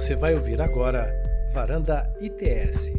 Você 0.00 0.16
vai 0.16 0.32
ouvir 0.32 0.62
agora 0.62 1.12
Varanda 1.52 2.10
ITS. 2.22 2.90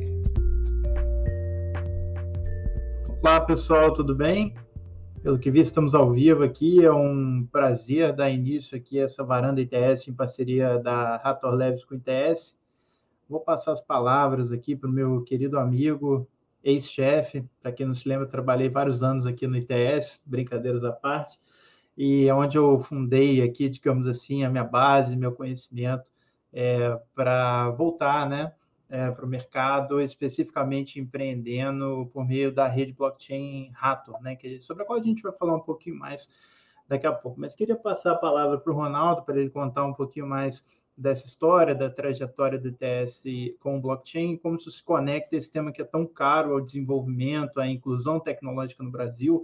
Olá 3.23 3.41
pessoal, 3.41 3.91
tudo 3.91 4.13
bem? 4.13 4.53
Pelo 5.23 5.39
que 5.39 5.49
vi, 5.49 5.61
estamos 5.61 5.95
ao 5.95 6.11
vivo 6.11 6.43
aqui. 6.43 6.85
É 6.85 6.93
um 6.93 7.43
prazer 7.51 8.13
dar 8.13 8.29
início 8.29 8.77
aqui 8.77 8.99
a 8.99 9.05
essa 9.05 9.23
Varanda 9.23 9.59
ITS 9.59 10.07
em 10.07 10.13
parceria 10.13 10.77
da 10.77 11.17
Rator 11.17 11.55
Leves 11.55 11.83
com 11.83 11.95
ITS. 11.95 12.55
Vou 13.27 13.39
passar 13.39 13.71
as 13.71 13.81
palavras 13.81 14.51
aqui 14.51 14.75
para 14.75 14.87
o 14.87 14.93
meu 14.93 15.23
querido 15.23 15.57
amigo, 15.57 16.27
ex-chefe. 16.63 17.43
Para 17.63 17.71
quem 17.71 17.87
não 17.87 17.95
se 17.95 18.07
lembra, 18.07 18.27
trabalhei 18.27 18.69
vários 18.69 19.01
anos 19.01 19.25
aqui 19.25 19.47
no 19.47 19.57
ITS, 19.57 20.21
brincadeiras 20.23 20.83
à 20.83 20.91
parte, 20.91 21.39
e 21.97 22.27
é 22.27 22.33
onde 22.33 22.59
eu 22.59 22.79
fundei 22.79 23.41
aqui, 23.41 23.69
digamos 23.69 24.07
assim, 24.07 24.43
a 24.43 24.51
minha 24.51 24.63
base, 24.63 25.15
meu 25.15 25.31
conhecimento 25.31 26.10
é, 26.53 26.99
para 27.15 27.69
voltar 27.71 28.29
né, 28.29 28.53
é, 28.89 29.09
para 29.09 29.25
o 29.25 29.27
mercado, 29.27 30.01
especificamente 30.01 30.99
empreendendo 30.99 32.09
por 32.13 32.25
meio 32.27 32.51
da 32.51 32.67
rede 32.67 32.93
blockchain 32.93 33.71
Rator, 33.73 34.21
né, 34.21 34.35
que, 34.35 34.61
sobre 34.61 34.83
a 34.83 34.85
qual 34.85 34.99
a 34.99 35.03
gente 35.03 35.23
vai 35.23 35.31
falar 35.31 35.55
um 35.55 35.61
pouquinho 35.61 35.97
mais 35.97 36.29
daqui 36.87 37.07
a 37.07 37.13
pouco. 37.13 37.39
Mas 37.39 37.55
queria 37.55 37.75
passar 37.75 38.11
a 38.11 38.17
palavra 38.17 38.57
para 38.57 38.71
o 38.71 38.75
Ronaldo, 38.75 39.23
para 39.23 39.39
ele 39.39 39.49
contar 39.49 39.85
um 39.85 39.93
pouquinho 39.93 40.27
mais 40.27 40.65
dessa 40.97 41.25
história, 41.25 41.73
da 41.73 41.89
trajetória 41.89 42.59
do 42.59 42.67
ITS 42.67 43.23
com 43.59 43.77
o 43.77 43.81
blockchain, 43.81 44.37
como 44.37 44.57
isso 44.57 44.69
se 44.69 44.83
conecta 44.83 45.35
esse 45.35 45.49
tema 45.49 45.71
que 45.71 45.81
é 45.81 45.85
tão 45.85 46.05
caro 46.05 46.53
ao 46.53 46.61
desenvolvimento, 46.61 47.59
à 47.59 47.67
inclusão 47.67 48.19
tecnológica 48.19 48.83
no 48.83 48.91
Brasil. 48.91 49.41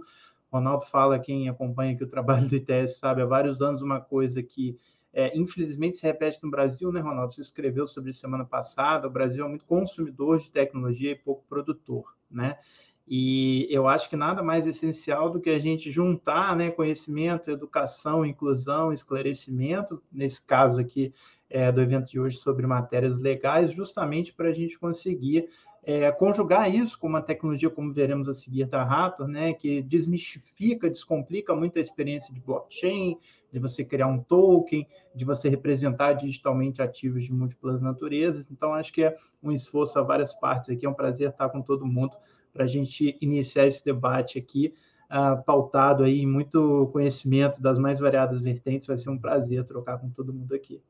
Ronaldo 0.52 0.86
fala, 0.86 1.18
quem 1.18 1.48
acompanha 1.48 1.94
aqui 1.94 2.04
o 2.04 2.08
trabalho 2.08 2.48
do 2.48 2.54
ITS 2.54 2.98
sabe, 2.98 3.22
há 3.22 3.26
vários 3.26 3.60
anos 3.60 3.82
uma 3.82 4.00
coisa 4.00 4.42
que 4.42 4.78
é, 5.18 5.36
infelizmente 5.36 5.96
se 5.96 6.06
repete 6.06 6.38
no 6.44 6.48
Brasil, 6.48 6.92
né, 6.92 7.00
Ronaldo? 7.00 7.34
Você 7.34 7.40
escreveu 7.40 7.88
sobre 7.88 8.10
isso 8.10 8.20
semana 8.20 8.44
passada. 8.44 9.08
O 9.08 9.10
Brasil 9.10 9.44
é 9.44 9.48
muito 9.48 9.64
consumidor 9.64 10.38
de 10.38 10.48
tecnologia 10.48 11.10
e 11.10 11.16
pouco 11.16 11.44
produtor, 11.48 12.16
né? 12.30 12.56
E 13.04 13.66
eu 13.68 13.88
acho 13.88 14.08
que 14.08 14.14
nada 14.14 14.44
mais 14.44 14.64
essencial 14.64 15.28
do 15.28 15.40
que 15.40 15.50
a 15.50 15.58
gente 15.58 15.90
juntar 15.90 16.54
né, 16.54 16.70
conhecimento, 16.70 17.50
educação, 17.50 18.24
inclusão, 18.24 18.92
esclarecimento, 18.92 20.00
nesse 20.12 20.40
caso 20.46 20.80
aqui 20.80 21.12
é, 21.50 21.72
do 21.72 21.80
evento 21.80 22.10
de 22.10 22.20
hoje 22.20 22.36
sobre 22.36 22.64
matérias 22.64 23.18
legais, 23.18 23.72
justamente 23.72 24.32
para 24.32 24.50
a 24.50 24.52
gente 24.52 24.78
conseguir 24.78 25.48
é, 25.88 26.12
conjugar 26.12 26.70
isso 26.70 26.98
com 26.98 27.06
uma 27.06 27.22
tecnologia, 27.22 27.70
como 27.70 27.94
veremos 27.94 28.28
a 28.28 28.34
seguir 28.34 28.66
da 28.66 28.84
Raptor, 28.84 29.26
né, 29.26 29.54
que 29.54 29.80
desmistifica, 29.80 30.90
descomplica 30.90 31.56
muito 31.56 31.78
a 31.78 31.80
experiência 31.80 32.30
de 32.34 32.38
blockchain, 32.40 33.16
de 33.50 33.58
você 33.58 33.82
criar 33.82 34.06
um 34.06 34.18
token, 34.18 34.86
de 35.14 35.24
você 35.24 35.48
representar 35.48 36.12
digitalmente 36.12 36.82
ativos 36.82 37.24
de 37.24 37.32
múltiplas 37.32 37.80
naturezas. 37.80 38.50
Então, 38.50 38.74
acho 38.74 38.92
que 38.92 39.02
é 39.02 39.16
um 39.42 39.50
esforço 39.50 39.98
a 39.98 40.02
várias 40.02 40.34
partes 40.34 40.68
aqui. 40.68 40.84
É 40.84 40.88
um 40.90 40.92
prazer 40.92 41.30
estar 41.30 41.48
com 41.48 41.62
todo 41.62 41.86
mundo 41.86 42.14
para 42.52 42.64
a 42.64 42.68
gente 42.68 43.16
iniciar 43.18 43.66
esse 43.66 43.82
debate 43.82 44.38
aqui, 44.38 44.74
uh, 45.10 45.42
pautado 45.42 46.04
aí 46.04 46.20
em 46.20 46.26
muito 46.26 46.90
conhecimento 46.92 47.62
das 47.62 47.78
mais 47.78 47.98
variadas 47.98 48.42
vertentes. 48.42 48.86
Vai 48.86 48.98
ser 48.98 49.08
um 49.08 49.16
prazer 49.16 49.64
trocar 49.64 49.96
com 49.96 50.10
todo 50.10 50.34
mundo 50.34 50.54
aqui. 50.54 50.82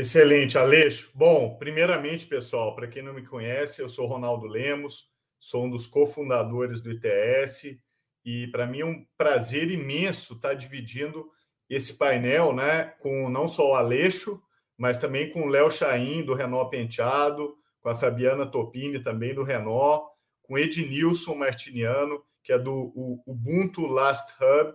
Excelente, 0.00 0.56
Aleixo. 0.56 1.10
Bom, 1.14 1.58
primeiramente, 1.58 2.24
pessoal, 2.24 2.74
para 2.74 2.88
quem 2.88 3.02
não 3.02 3.12
me 3.12 3.22
conhece, 3.22 3.82
eu 3.82 3.88
sou 3.90 4.06
Ronaldo 4.06 4.46
Lemos, 4.46 5.10
sou 5.38 5.66
um 5.66 5.70
dos 5.70 5.86
cofundadores 5.86 6.80
do 6.80 6.90
ITS 6.90 7.78
e 8.24 8.46
para 8.46 8.66
mim 8.66 8.80
é 8.80 8.86
um 8.86 9.04
prazer 9.18 9.70
imenso 9.70 10.32
estar 10.32 10.54
dividindo 10.54 11.28
esse 11.68 11.98
painel, 11.98 12.54
né, 12.54 12.94
com 12.98 13.28
não 13.28 13.46
só 13.46 13.72
o 13.72 13.74
Aleixo, 13.74 14.42
mas 14.74 14.96
também 14.96 15.28
com 15.28 15.42
o 15.42 15.48
Léo 15.48 15.70
Chaim, 15.70 16.24
do 16.24 16.32
Renault 16.32 16.70
Penteado, 16.70 17.54
com 17.82 17.90
a 17.90 17.94
Fabiana 17.94 18.46
Topini, 18.46 19.02
também 19.02 19.34
do 19.34 19.42
Renault, 19.42 20.06
com 20.40 20.56
Ednilson 20.56 21.34
Martiniano, 21.34 22.24
que 22.42 22.54
é 22.54 22.58
do 22.58 22.90
Ubuntu 23.26 23.86
Last 23.86 24.32
Hub, 24.42 24.72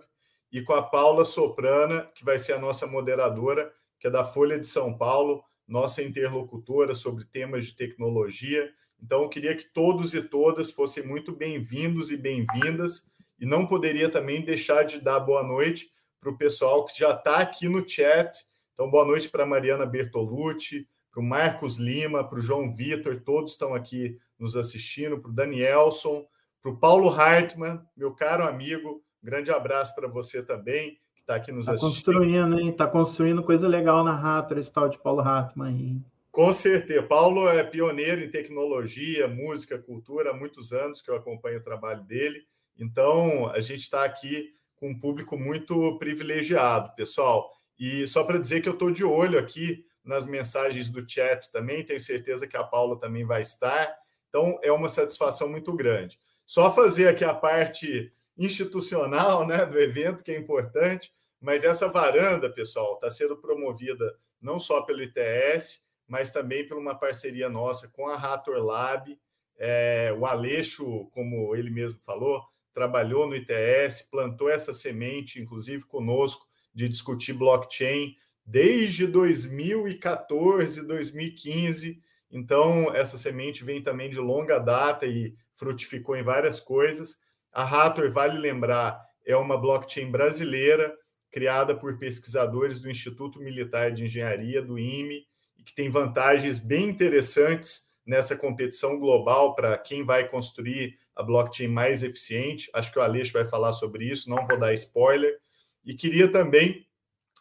e 0.52 0.62
com 0.62 0.72
a 0.72 0.84
Paula 0.84 1.24
Soprana, 1.24 2.08
que 2.14 2.24
vai 2.24 2.38
ser 2.38 2.52
a 2.52 2.60
nossa 2.60 2.86
moderadora, 2.86 3.74
que 4.06 4.08
é 4.08 4.10
da 4.10 4.24
Folha 4.24 4.56
de 4.56 4.68
São 4.68 4.96
Paulo, 4.96 5.42
nossa 5.66 6.00
interlocutora 6.00 6.94
sobre 6.94 7.24
temas 7.24 7.66
de 7.66 7.74
tecnologia. 7.74 8.70
Então, 9.02 9.22
eu 9.22 9.28
queria 9.28 9.52
que 9.56 9.64
todos 9.64 10.14
e 10.14 10.22
todas 10.22 10.70
fossem 10.70 11.04
muito 11.04 11.32
bem-vindos 11.32 12.12
e 12.12 12.16
bem-vindas, 12.16 13.10
e 13.36 13.44
não 13.44 13.66
poderia 13.66 14.08
também 14.08 14.44
deixar 14.44 14.84
de 14.84 15.00
dar 15.00 15.18
boa 15.18 15.42
noite 15.42 15.88
para 16.20 16.30
o 16.30 16.38
pessoal 16.38 16.84
que 16.84 16.96
já 16.96 17.14
está 17.14 17.38
aqui 17.38 17.68
no 17.68 17.86
chat. 17.86 18.44
Então, 18.74 18.88
boa 18.88 19.04
noite 19.04 19.28
para 19.28 19.44
Mariana 19.44 19.84
Bertolucci, 19.84 20.88
para 21.10 21.20
o 21.20 21.24
Marcos 21.24 21.76
Lima, 21.76 22.22
para 22.22 22.38
o 22.38 22.40
João 22.42 22.72
Vitor, 22.72 23.20
todos 23.24 23.52
estão 23.52 23.74
aqui 23.74 24.16
nos 24.38 24.54
assistindo, 24.56 25.18
para 25.18 25.32
o 25.32 25.34
Danielson, 25.34 26.24
para 26.62 26.70
o 26.70 26.78
Paulo 26.78 27.08
Hartmann, 27.08 27.82
meu 27.96 28.14
caro 28.14 28.44
amigo, 28.44 29.02
grande 29.20 29.50
abraço 29.50 29.96
para 29.96 30.06
você 30.06 30.44
também, 30.44 30.96
está 31.26 31.34
aqui 31.34 31.50
nos 31.50 31.66
tá 31.66 31.72
assistindo. 31.72 31.90
Está 31.90 32.12
construindo, 32.12 32.60
hein? 32.60 32.68
Está 32.70 32.86
construindo 32.86 33.42
coisa 33.42 33.66
legal 33.66 34.04
na 34.04 34.14
Raptor, 34.14 34.58
esse 34.58 34.72
tal 34.72 34.88
de 34.88 34.96
Paulo 34.96 35.20
Hartmann 35.20 35.68
aí. 35.68 35.96
Com 36.30 36.52
certeza. 36.52 37.02
Paulo 37.02 37.48
é 37.48 37.64
pioneiro 37.64 38.22
em 38.22 38.30
tecnologia, 38.30 39.26
música, 39.26 39.78
cultura, 39.78 40.30
há 40.30 40.34
muitos 40.34 40.72
anos 40.72 41.02
que 41.02 41.10
eu 41.10 41.16
acompanho 41.16 41.58
o 41.58 41.62
trabalho 41.62 42.02
dele. 42.04 42.46
Então, 42.78 43.50
a 43.50 43.60
gente 43.60 43.80
está 43.80 44.04
aqui 44.04 44.54
com 44.76 44.90
um 44.90 44.98
público 44.98 45.36
muito 45.36 45.98
privilegiado, 45.98 46.94
pessoal. 46.94 47.50
E 47.78 48.06
só 48.06 48.22
para 48.22 48.38
dizer 48.38 48.60
que 48.60 48.68
eu 48.68 48.74
estou 48.74 48.90
de 48.90 49.04
olho 49.04 49.38
aqui 49.38 49.84
nas 50.04 50.26
mensagens 50.26 50.90
do 50.90 51.08
chat 51.08 51.50
também, 51.50 51.84
tenho 51.84 52.00
certeza 52.00 52.46
que 52.46 52.56
a 52.56 52.62
Paula 52.62 52.98
também 52.98 53.24
vai 53.24 53.42
estar. 53.42 53.92
Então, 54.28 54.58
é 54.62 54.70
uma 54.70 54.88
satisfação 54.88 55.48
muito 55.48 55.72
grande. 55.72 56.20
Só 56.44 56.72
fazer 56.72 57.08
aqui 57.08 57.24
a 57.24 57.34
parte 57.34 58.12
institucional 58.36 59.46
né, 59.46 59.64
do 59.64 59.78
evento, 59.78 60.22
que 60.22 60.30
é 60.30 60.38
importante, 60.38 61.12
mas 61.40 61.64
essa 61.64 61.88
varanda, 61.88 62.50
pessoal, 62.50 62.94
está 62.94 63.10
sendo 63.10 63.36
promovida 63.36 64.16
não 64.40 64.58
só 64.58 64.82
pelo 64.82 65.02
ITS, 65.02 65.84
mas 66.06 66.30
também 66.30 66.66
por 66.66 66.78
uma 66.78 66.94
parceria 66.94 67.48
nossa 67.48 67.88
com 67.88 68.08
a 68.08 68.16
Rator 68.16 68.58
Lab. 68.62 69.18
É, 69.58 70.14
o 70.18 70.26
Aleixo, 70.26 71.06
como 71.12 71.54
ele 71.56 71.70
mesmo 71.70 71.98
falou, 72.00 72.42
trabalhou 72.72 73.26
no 73.26 73.34
ITS, 73.34 74.02
plantou 74.10 74.50
essa 74.50 74.74
semente, 74.74 75.40
inclusive 75.40 75.84
conosco, 75.84 76.46
de 76.74 76.88
discutir 76.88 77.32
blockchain 77.32 78.14
desde 78.44 79.06
2014, 79.06 80.86
2015. 80.86 82.00
Então, 82.30 82.94
essa 82.94 83.16
semente 83.16 83.64
vem 83.64 83.82
também 83.82 84.10
de 84.10 84.18
longa 84.18 84.58
data 84.58 85.06
e 85.06 85.34
frutificou 85.54 86.16
em 86.16 86.22
várias 86.22 86.60
coisas. 86.60 87.18
A 87.56 87.64
Rator, 87.64 88.10
vale 88.10 88.38
lembrar, 88.38 89.02
é 89.24 89.34
uma 89.34 89.56
blockchain 89.56 90.10
brasileira 90.10 90.94
criada 91.30 91.74
por 91.74 91.98
pesquisadores 91.98 92.80
do 92.80 92.90
Instituto 92.90 93.40
Militar 93.40 93.92
de 93.92 94.04
Engenharia, 94.04 94.60
do 94.60 94.78
IME, 94.78 95.26
e 95.56 95.62
que 95.62 95.74
tem 95.74 95.88
vantagens 95.88 96.60
bem 96.60 96.90
interessantes 96.90 97.86
nessa 98.04 98.36
competição 98.36 98.98
global 98.98 99.54
para 99.54 99.78
quem 99.78 100.04
vai 100.04 100.28
construir 100.28 100.98
a 101.14 101.22
blockchain 101.22 101.68
mais 101.68 102.02
eficiente. 102.02 102.68
Acho 102.74 102.92
que 102.92 102.98
o 102.98 103.02
Aleixo 103.02 103.32
vai 103.32 103.46
falar 103.46 103.72
sobre 103.72 104.04
isso, 104.04 104.28
não 104.28 104.46
vou 104.46 104.58
dar 104.58 104.74
spoiler. 104.74 105.38
E 105.82 105.94
queria 105.94 106.30
também 106.30 106.86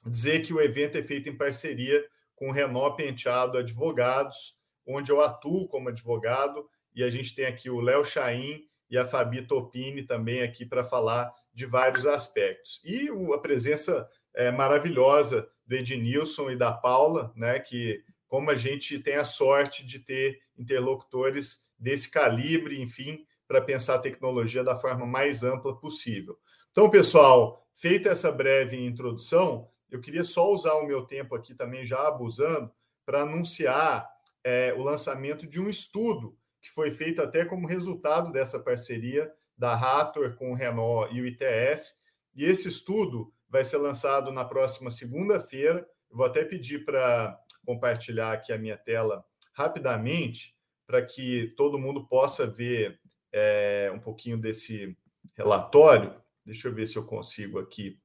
dizer 0.05 0.43
que 0.43 0.53
o 0.53 0.61
evento 0.61 0.97
é 0.97 1.03
feito 1.03 1.27
em 1.27 1.35
parceria 1.35 2.01
com 2.37 2.47
o 2.47 2.53
Renault 2.53 2.95
Penteado 2.95 3.57
Advogados, 3.57 4.55
onde 4.87 5.11
eu 5.11 5.19
atuo 5.19 5.67
como 5.67 5.89
advogado, 5.89 6.65
e 6.95 7.03
a 7.03 7.09
gente 7.09 7.35
tem 7.35 7.47
aqui 7.47 7.69
o 7.69 7.81
Léo 7.81 8.05
Chaim 8.05 8.63
e 8.89 8.97
a 8.97 9.05
Fabi 9.05 9.41
Topini 9.41 10.03
também 10.03 10.41
aqui 10.41 10.65
para 10.65 10.83
falar 10.83 11.33
de 11.53 11.65
vários 11.65 12.05
aspectos. 12.05 12.81
E 12.83 13.09
a 13.33 13.37
presença 13.37 14.07
é, 14.33 14.51
maravilhosa 14.51 15.47
do 15.65 15.75
Ednilson 15.75 16.51
e 16.51 16.55
da 16.55 16.71
Paula, 16.71 17.31
né, 17.35 17.59
que 17.59 18.03
como 18.27 18.51
a 18.51 18.55
gente 18.55 18.99
tem 18.99 19.15
a 19.15 19.23
sorte 19.23 19.85
de 19.85 19.99
ter 19.99 20.39
interlocutores 20.57 21.63
desse 21.77 22.09
calibre, 22.09 22.81
enfim, 22.81 23.25
para 23.47 23.61
pensar 23.61 23.95
a 23.95 23.99
tecnologia 23.99 24.63
da 24.63 24.75
forma 24.75 25.05
mais 25.05 25.43
ampla 25.43 25.77
possível. 25.77 26.37
Então, 26.71 26.89
pessoal, 26.89 27.65
feita 27.71 28.09
essa 28.09 28.31
breve 28.31 28.75
introdução, 28.75 29.69
eu 29.89 30.01
queria 30.01 30.23
só 30.23 30.51
usar 30.51 30.73
o 30.73 30.85
meu 30.85 31.03
tempo 31.03 31.35
aqui 31.35 31.53
também, 31.53 31.85
já 31.85 32.07
abusando, 32.07 32.71
para 33.05 33.21
anunciar 33.21 34.09
é, 34.43 34.73
o 34.73 34.83
lançamento 34.83 35.47
de 35.47 35.61
um 35.61 35.69
estudo 35.69 36.35
que 36.65 36.71
foi 36.71 36.89
feito 36.89 37.21
até 37.21 37.45
como 37.45 37.67
resultado 37.67 38.31
dessa 38.31 38.59
parceria 38.59 39.31
da 39.55 39.75
Rator 39.75 40.35
com 40.35 40.51
o 40.51 40.55
Renault 40.55 41.15
e 41.15 41.21
o 41.21 41.27
ITS. 41.27 41.99
E 42.35 42.43
esse 42.43 42.67
estudo 42.67 43.31
vai 43.47 43.63
ser 43.63 43.77
lançado 43.77 44.31
na 44.31 44.43
próxima 44.43 44.89
segunda-feira. 44.89 45.87
Vou 46.09 46.25
até 46.25 46.43
pedir 46.43 46.83
para 46.83 47.39
compartilhar 47.63 48.33
aqui 48.33 48.51
a 48.51 48.57
minha 48.57 48.75
tela 48.75 49.23
rapidamente, 49.53 50.55
para 50.87 51.05
que 51.05 51.53
todo 51.55 51.77
mundo 51.77 52.07
possa 52.07 52.47
ver 52.47 52.99
é, 53.31 53.91
um 53.93 53.99
pouquinho 53.99 54.39
desse 54.39 54.97
relatório. 55.35 56.15
Deixa 56.43 56.67
eu 56.67 56.73
ver 56.73 56.87
se 56.87 56.95
eu 56.95 57.05
consigo 57.05 57.59
aqui 57.59 57.99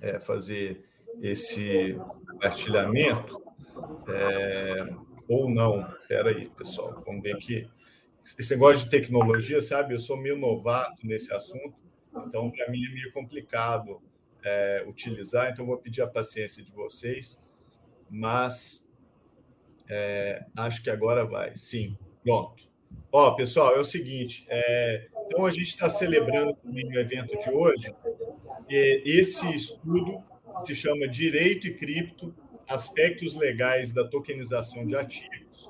é, 0.00 0.20
fazer 0.20 0.88
esse 1.20 1.98
compartilhamento. 2.30 3.42
É, 4.06 5.11
ou 5.28 5.48
não. 5.48 5.80
Espera 5.80 6.30
aí, 6.30 6.48
pessoal. 6.50 7.02
Vamos 7.06 7.22
ver 7.22 7.34
aqui. 7.34 7.68
Esse 8.38 8.54
negócio 8.54 8.84
de 8.84 8.90
tecnologia, 8.90 9.60
sabe? 9.60 9.94
Eu 9.94 9.98
sou 9.98 10.16
meio 10.16 10.38
novato 10.38 11.04
nesse 11.04 11.32
assunto, 11.32 11.74
então 12.26 12.50
para 12.50 12.70
mim 12.70 12.84
é 12.84 12.94
meio 12.94 13.12
complicado 13.12 14.00
é, 14.44 14.84
utilizar, 14.86 15.50
então 15.50 15.66
vou 15.66 15.76
pedir 15.76 16.02
a 16.02 16.06
paciência 16.06 16.62
de 16.62 16.70
vocês, 16.70 17.42
mas 18.08 18.88
é, 19.88 20.44
acho 20.56 20.82
que 20.82 20.90
agora 20.90 21.24
vai. 21.24 21.56
Sim, 21.56 21.98
pronto. 22.22 22.70
Ó, 23.10 23.32
pessoal, 23.34 23.74
é 23.74 23.80
o 23.80 23.84
seguinte: 23.84 24.46
é, 24.48 25.08
então 25.26 25.44
a 25.44 25.50
gente 25.50 25.68
está 25.68 25.90
celebrando 25.90 26.56
o 26.64 26.98
evento 26.98 27.36
de 27.38 27.50
hoje. 27.50 27.92
esse 28.68 29.52
estudo 29.54 30.22
se 30.64 30.74
chama 30.74 31.08
Direito 31.08 31.66
e 31.66 31.74
Cripto 31.74 32.34
Aspectos 32.72 33.34
Legais 33.34 33.92
da 33.92 34.08
Tokenização 34.08 34.86
de 34.86 34.96
Ativos. 34.96 35.68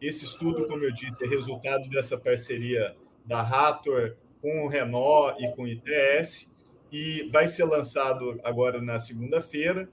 Esse 0.00 0.24
estudo, 0.24 0.68
como 0.68 0.84
eu 0.84 0.92
disse, 0.92 1.24
é 1.24 1.26
resultado 1.26 1.88
dessa 1.88 2.16
parceria 2.16 2.94
da 3.24 3.42
Rator 3.42 4.16
com 4.40 4.64
o 4.64 4.68
Renault 4.68 5.42
e 5.42 5.50
com 5.56 5.64
o 5.64 5.68
ITS 5.68 6.48
e 6.92 7.28
vai 7.32 7.48
ser 7.48 7.64
lançado 7.64 8.40
agora 8.44 8.80
na 8.80 9.00
segunda-feira. 9.00 9.88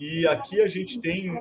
E 0.00 0.26
aqui 0.26 0.60
a 0.60 0.66
gente 0.66 1.00
tem, 1.00 1.32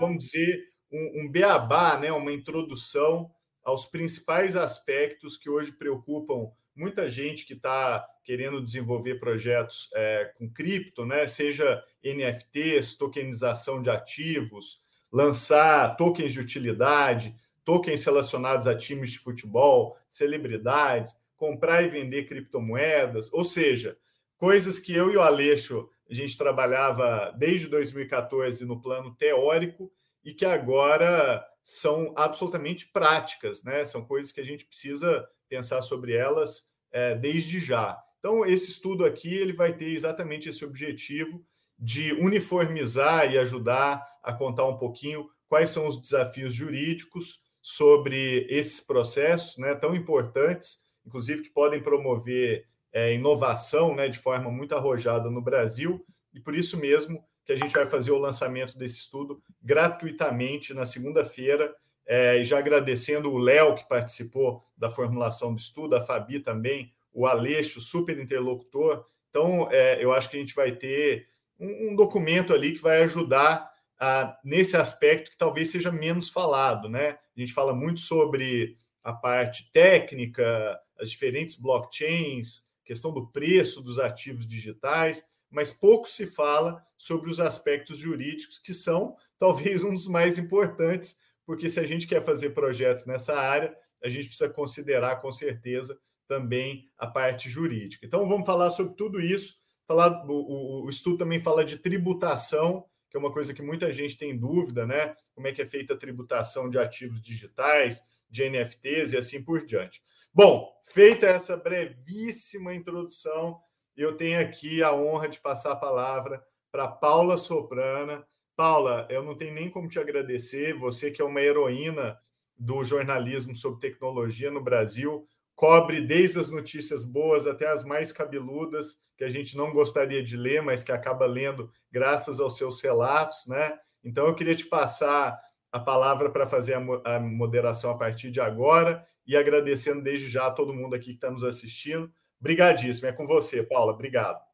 vamos 0.00 0.24
dizer, 0.24 0.64
um, 0.92 1.22
um 1.22 1.30
beabá, 1.30 1.96
né, 1.96 2.10
uma 2.10 2.32
introdução 2.32 3.30
aos 3.62 3.86
principais 3.86 4.56
aspectos 4.56 5.36
que 5.36 5.48
hoje 5.48 5.70
preocupam 5.70 6.50
muita 6.78 7.10
gente 7.10 7.44
que 7.44 7.54
está 7.54 8.06
querendo 8.22 8.62
desenvolver 8.62 9.16
projetos 9.16 9.90
é, 9.94 10.32
com 10.38 10.48
cripto, 10.48 11.04
né? 11.04 11.26
seja 11.26 11.82
NFTs, 12.04 12.94
tokenização 12.94 13.82
de 13.82 13.90
ativos, 13.90 14.80
lançar 15.10 15.96
tokens 15.96 16.32
de 16.32 16.40
utilidade, 16.40 17.34
tokens 17.64 18.04
relacionados 18.04 18.68
a 18.68 18.76
times 18.76 19.10
de 19.10 19.18
futebol, 19.18 19.96
celebridades, 20.08 21.16
comprar 21.36 21.82
e 21.82 21.88
vender 21.88 22.26
criptomoedas, 22.26 23.28
ou 23.32 23.44
seja, 23.44 23.98
coisas 24.36 24.78
que 24.78 24.94
eu 24.94 25.10
e 25.12 25.16
o 25.16 25.22
Aleixo 25.22 25.88
a 26.08 26.14
gente 26.14 26.38
trabalhava 26.38 27.34
desde 27.36 27.66
2014 27.66 28.64
no 28.64 28.80
plano 28.80 29.14
teórico 29.14 29.92
e 30.24 30.32
que 30.32 30.44
agora 30.44 31.44
são 31.62 32.14
absolutamente 32.16 32.86
práticas, 32.88 33.62
né? 33.62 33.84
São 33.84 34.04
coisas 34.04 34.32
que 34.32 34.40
a 34.40 34.44
gente 34.44 34.64
precisa 34.64 35.28
pensar 35.48 35.82
sobre 35.82 36.14
elas 36.14 36.67
é, 36.92 37.14
desde 37.14 37.60
já. 37.60 37.98
Então, 38.18 38.44
esse 38.44 38.70
estudo 38.70 39.04
aqui 39.04 39.32
ele 39.32 39.52
vai 39.52 39.72
ter 39.72 39.88
exatamente 39.88 40.48
esse 40.48 40.64
objetivo 40.64 41.44
de 41.78 42.12
uniformizar 42.14 43.32
e 43.32 43.38
ajudar 43.38 44.04
a 44.22 44.32
contar 44.32 44.66
um 44.66 44.76
pouquinho 44.76 45.28
quais 45.48 45.70
são 45.70 45.86
os 45.86 46.00
desafios 46.00 46.52
jurídicos 46.52 47.40
sobre 47.62 48.46
esses 48.50 48.80
processos 48.80 49.56
né, 49.58 49.74
tão 49.74 49.94
importantes, 49.94 50.80
inclusive 51.06 51.42
que 51.42 51.50
podem 51.50 51.82
promover 51.82 52.66
é, 52.92 53.14
inovação 53.14 53.94
né, 53.94 54.08
de 54.08 54.18
forma 54.18 54.50
muito 54.50 54.74
arrojada 54.74 55.30
no 55.30 55.40
Brasil, 55.40 56.04
e 56.34 56.40
por 56.40 56.54
isso 56.54 56.76
mesmo 56.76 57.24
que 57.44 57.52
a 57.52 57.56
gente 57.56 57.72
vai 57.72 57.86
fazer 57.86 58.10
o 58.10 58.18
lançamento 58.18 58.76
desse 58.76 58.98
estudo 58.98 59.42
gratuitamente 59.62 60.74
na 60.74 60.84
segunda-feira, 60.84 61.74
é, 62.08 62.42
já 62.42 62.58
agradecendo 62.58 63.30
o 63.30 63.36
Léo, 63.36 63.74
que 63.74 63.86
participou 63.86 64.64
da 64.74 64.88
formulação 64.88 65.52
do 65.54 65.60
estudo, 65.60 65.94
a 65.94 66.00
Fabi 66.00 66.40
também, 66.40 66.90
o 67.12 67.26
Aleixo, 67.26 67.82
super 67.82 68.18
interlocutor. 68.18 69.04
Então, 69.28 69.68
é, 69.70 70.02
eu 70.02 70.10
acho 70.14 70.30
que 70.30 70.38
a 70.38 70.40
gente 70.40 70.54
vai 70.54 70.72
ter 70.72 71.28
um, 71.60 71.90
um 71.90 71.94
documento 71.94 72.54
ali 72.54 72.72
que 72.72 72.80
vai 72.80 73.02
ajudar 73.02 73.70
a, 74.00 74.38
nesse 74.42 74.74
aspecto 74.74 75.30
que 75.30 75.36
talvez 75.36 75.70
seja 75.70 75.92
menos 75.92 76.30
falado. 76.30 76.88
Né? 76.88 77.18
A 77.36 77.40
gente 77.40 77.52
fala 77.52 77.74
muito 77.74 78.00
sobre 78.00 78.78
a 79.04 79.12
parte 79.12 79.70
técnica, 79.70 80.80
as 80.98 81.10
diferentes 81.10 81.56
blockchains, 81.56 82.66
questão 82.86 83.12
do 83.12 83.26
preço 83.26 83.82
dos 83.82 83.98
ativos 83.98 84.46
digitais, 84.46 85.22
mas 85.50 85.70
pouco 85.70 86.08
se 86.08 86.26
fala 86.26 86.82
sobre 86.96 87.30
os 87.30 87.38
aspectos 87.38 87.98
jurídicos, 87.98 88.58
que 88.58 88.72
são 88.72 89.14
talvez 89.38 89.84
um 89.84 89.92
dos 89.92 90.08
mais 90.08 90.38
importantes, 90.38 91.18
porque 91.48 91.70
se 91.70 91.80
a 91.80 91.86
gente 91.86 92.06
quer 92.06 92.22
fazer 92.22 92.50
projetos 92.50 93.06
nessa 93.06 93.34
área, 93.34 93.74
a 94.04 94.08
gente 94.10 94.28
precisa 94.28 94.50
considerar 94.50 95.16
com 95.22 95.32
certeza 95.32 95.98
também 96.26 96.90
a 96.98 97.06
parte 97.06 97.48
jurídica. 97.48 98.04
Então 98.04 98.28
vamos 98.28 98.44
falar 98.44 98.68
sobre 98.68 98.94
tudo 98.96 99.18
isso. 99.18 99.56
Falar, 99.86 100.26
o, 100.28 100.84
o, 100.84 100.90
estudo 100.90 101.16
também 101.16 101.40
fala 101.40 101.64
de 101.64 101.78
tributação, 101.78 102.84
que 103.08 103.16
é 103.16 103.18
uma 103.18 103.32
coisa 103.32 103.54
que 103.54 103.62
muita 103.62 103.90
gente 103.94 104.18
tem 104.18 104.38
dúvida, 104.38 104.86
né? 104.86 105.16
Como 105.34 105.46
é 105.46 105.52
que 105.52 105.62
é 105.62 105.66
feita 105.66 105.94
a 105.94 105.96
tributação 105.96 106.68
de 106.68 106.78
ativos 106.78 107.22
digitais, 107.22 108.02
de 108.28 108.46
NFTs 108.46 109.14
e 109.14 109.16
assim 109.16 109.42
por 109.42 109.64
diante. 109.64 110.02
Bom, 110.34 110.70
feita 110.82 111.28
essa 111.28 111.56
brevíssima 111.56 112.74
introdução, 112.74 113.58
eu 113.96 114.14
tenho 114.14 114.38
aqui 114.38 114.82
a 114.82 114.94
honra 114.94 115.30
de 115.30 115.40
passar 115.40 115.72
a 115.72 115.76
palavra 115.76 116.44
para 116.70 116.86
Paula 116.86 117.38
Soprana. 117.38 118.22
Paula, 118.58 119.06
eu 119.08 119.22
não 119.22 119.36
tenho 119.36 119.54
nem 119.54 119.70
como 119.70 119.88
te 119.88 120.00
agradecer, 120.00 120.76
você 120.76 121.12
que 121.12 121.22
é 121.22 121.24
uma 121.24 121.40
heroína 121.40 122.18
do 122.58 122.82
jornalismo 122.82 123.54
sobre 123.54 123.78
tecnologia 123.78 124.50
no 124.50 124.60
Brasil, 124.60 125.24
cobre 125.54 126.00
desde 126.00 126.40
as 126.40 126.50
notícias 126.50 127.04
boas 127.04 127.46
até 127.46 127.68
as 127.68 127.84
mais 127.84 128.10
cabeludas, 128.10 129.00
que 129.16 129.22
a 129.22 129.30
gente 129.30 129.56
não 129.56 129.72
gostaria 129.72 130.24
de 130.24 130.36
ler, 130.36 130.60
mas 130.60 130.82
que 130.82 130.90
acaba 130.90 131.24
lendo 131.24 131.70
graças 131.88 132.40
aos 132.40 132.56
seus 132.56 132.80
relatos, 132.80 133.46
né? 133.46 133.78
Então 134.02 134.26
eu 134.26 134.34
queria 134.34 134.56
te 134.56 134.66
passar 134.66 135.40
a 135.70 135.78
palavra 135.78 136.28
para 136.28 136.44
fazer 136.44 136.74
a 137.04 137.20
moderação 137.20 137.92
a 137.92 137.96
partir 137.96 138.32
de 138.32 138.40
agora 138.40 139.06
e 139.24 139.36
agradecendo 139.36 140.02
desde 140.02 140.28
já 140.28 140.48
a 140.48 140.50
todo 140.50 140.74
mundo 140.74 140.96
aqui 140.96 141.10
que 141.10 141.12
está 141.12 141.30
nos 141.30 141.44
assistindo. 141.44 142.10
Obrigadíssimo, 142.40 143.06
é 143.06 143.12
com 143.12 143.24
você, 143.24 143.62
Paula. 143.62 143.92
Obrigado. 143.92 144.47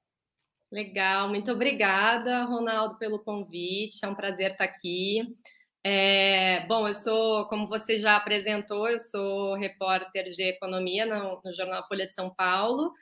Legal, 0.75 1.29
muito 1.29 1.53
obrigada, 1.53 2.43
Ronaldo, 2.47 2.99
pelo 2.99 3.21
convite. 3.21 4.05
É 4.05 4.09
um 4.09 4.15
prazer 4.17 4.50
estar 4.50 4.65
aqui. 4.65 5.23
É, 5.85 6.67
bom, 6.67 6.88
eu 6.88 6.94
sou, 6.94 7.47
como 7.47 7.69
você 7.69 8.00
já 8.00 8.17
apresentou, 8.17 8.88
eu 8.88 8.99
sou 8.99 9.55
repórter 9.55 10.25
de 10.25 10.43
economia 10.43 11.06
no, 11.06 11.41
no, 11.44 11.55
jornal 11.55 11.87
Folha 11.87 12.09
de 12.09 12.12
São 12.12 12.35
Paulo 12.35 12.93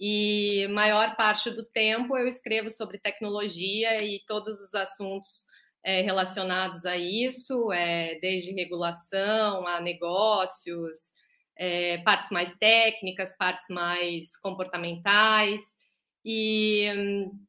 e 0.00 0.66
maior 0.70 1.16
parte 1.16 1.50
do 1.50 1.62
tempo 1.66 2.16
eu 2.16 2.26
escrevo 2.26 2.70
sobre 2.70 2.96
tecnologia 2.98 4.02
e 4.02 4.24
todos 4.26 4.58
os 4.62 4.74
assuntos 4.74 5.44
é, 5.84 6.00
relacionados 6.00 6.86
a 6.86 6.96
isso, 6.96 7.70
é, 7.70 8.18
desde 8.20 8.52
regulação 8.52 9.66
a 9.66 9.82
negócios, 9.82 11.10
é, 11.58 11.98
partes 11.98 12.30
mais 12.30 12.56
técnicas, 12.56 13.36
partes 13.36 13.66
mais 13.68 14.34
comportamentais 14.38 15.76
e 16.24 16.90
hum, 16.96 17.46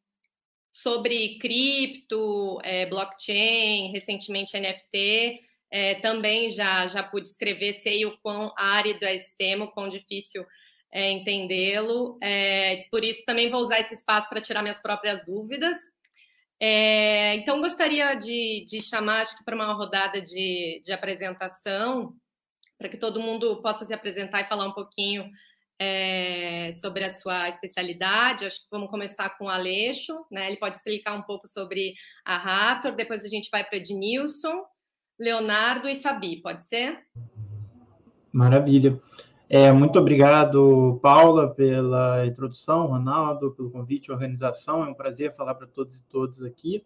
sobre 0.72 1.38
cripto, 1.40 2.60
é, 2.64 2.86
blockchain, 2.86 3.92
recentemente 3.92 4.58
NFT, 4.58 5.42
é, 5.72 5.96
também 5.96 6.50
já, 6.50 6.88
já 6.88 7.04
pude 7.04 7.28
escrever, 7.28 7.74
sei 7.74 8.06
o 8.06 8.18
quão 8.20 8.54
árido 8.58 9.04
é 9.04 9.16
esse 9.16 9.36
tema, 9.38 9.66
o 9.66 9.72
quão 9.72 9.90
difícil 9.90 10.46
é 10.92 11.12
entendê-lo. 11.12 12.18
É, 12.22 12.88
por 12.90 13.04
isso, 13.04 13.24
também 13.26 13.50
vou 13.50 13.62
usar 13.62 13.80
esse 13.80 13.94
espaço 13.94 14.28
para 14.30 14.42
tirar 14.42 14.62
minhas 14.62 14.82
próprias 14.82 15.24
dúvidas. 15.26 15.78
É, 16.60 17.36
então, 17.36 17.62
gostaria 17.62 18.16
de, 18.16 18.66
de 18.68 18.82
chamar, 18.82 19.22
acho 19.22 19.38
que 19.38 19.44
para 19.44 19.56
uma 19.56 19.74
rodada 19.74 20.22
de, 20.22 20.82
de 20.84 20.92
apresentação, 20.92 22.14
para 22.78 22.90
que 22.90 22.98
todo 22.98 23.22
mundo 23.22 23.62
possa 23.62 23.86
se 23.86 23.94
apresentar 23.94 24.42
e 24.42 24.48
falar 24.48 24.66
um 24.66 24.74
pouquinho 24.74 25.30
é, 25.80 26.72
sobre 26.74 27.06
a 27.06 27.10
sua 27.10 27.48
especialidade. 27.48 28.46
Acho 28.46 28.60
que 28.60 28.68
vamos 28.70 28.90
começar 28.90 29.30
com 29.38 29.46
o 29.46 29.50
Aleixo, 29.50 30.14
né? 30.30 30.48
Ele 30.48 30.58
pode 30.58 30.76
explicar 30.76 31.16
um 31.16 31.22
pouco 31.22 31.48
sobre 31.48 31.94
a 32.26 32.38
Rator, 32.38 32.92
depois 32.96 33.24
a 33.24 33.30
gente 33.30 33.50
vai 33.50 33.64
para 33.64 33.78
Ednilson, 33.78 34.66
Leonardo 35.18 35.88
e 35.88 35.96
Fabi, 35.96 36.42
pode 36.42 36.66
ser? 36.66 37.00
Maravilha. 38.32 39.02
É, 39.50 39.72
muito 39.72 39.98
obrigado, 39.98 41.00
Paula, 41.02 41.50
pela 41.50 42.24
introdução, 42.26 42.86
Ronaldo, 42.86 43.52
pelo 43.52 43.72
convite, 43.72 44.12
organização. 44.12 44.86
É 44.86 44.88
um 44.88 44.94
prazer 44.94 45.36
falar 45.36 45.56
para 45.56 45.66
todos 45.66 45.98
e 45.98 46.04
todas 46.04 46.44
aqui. 46.44 46.86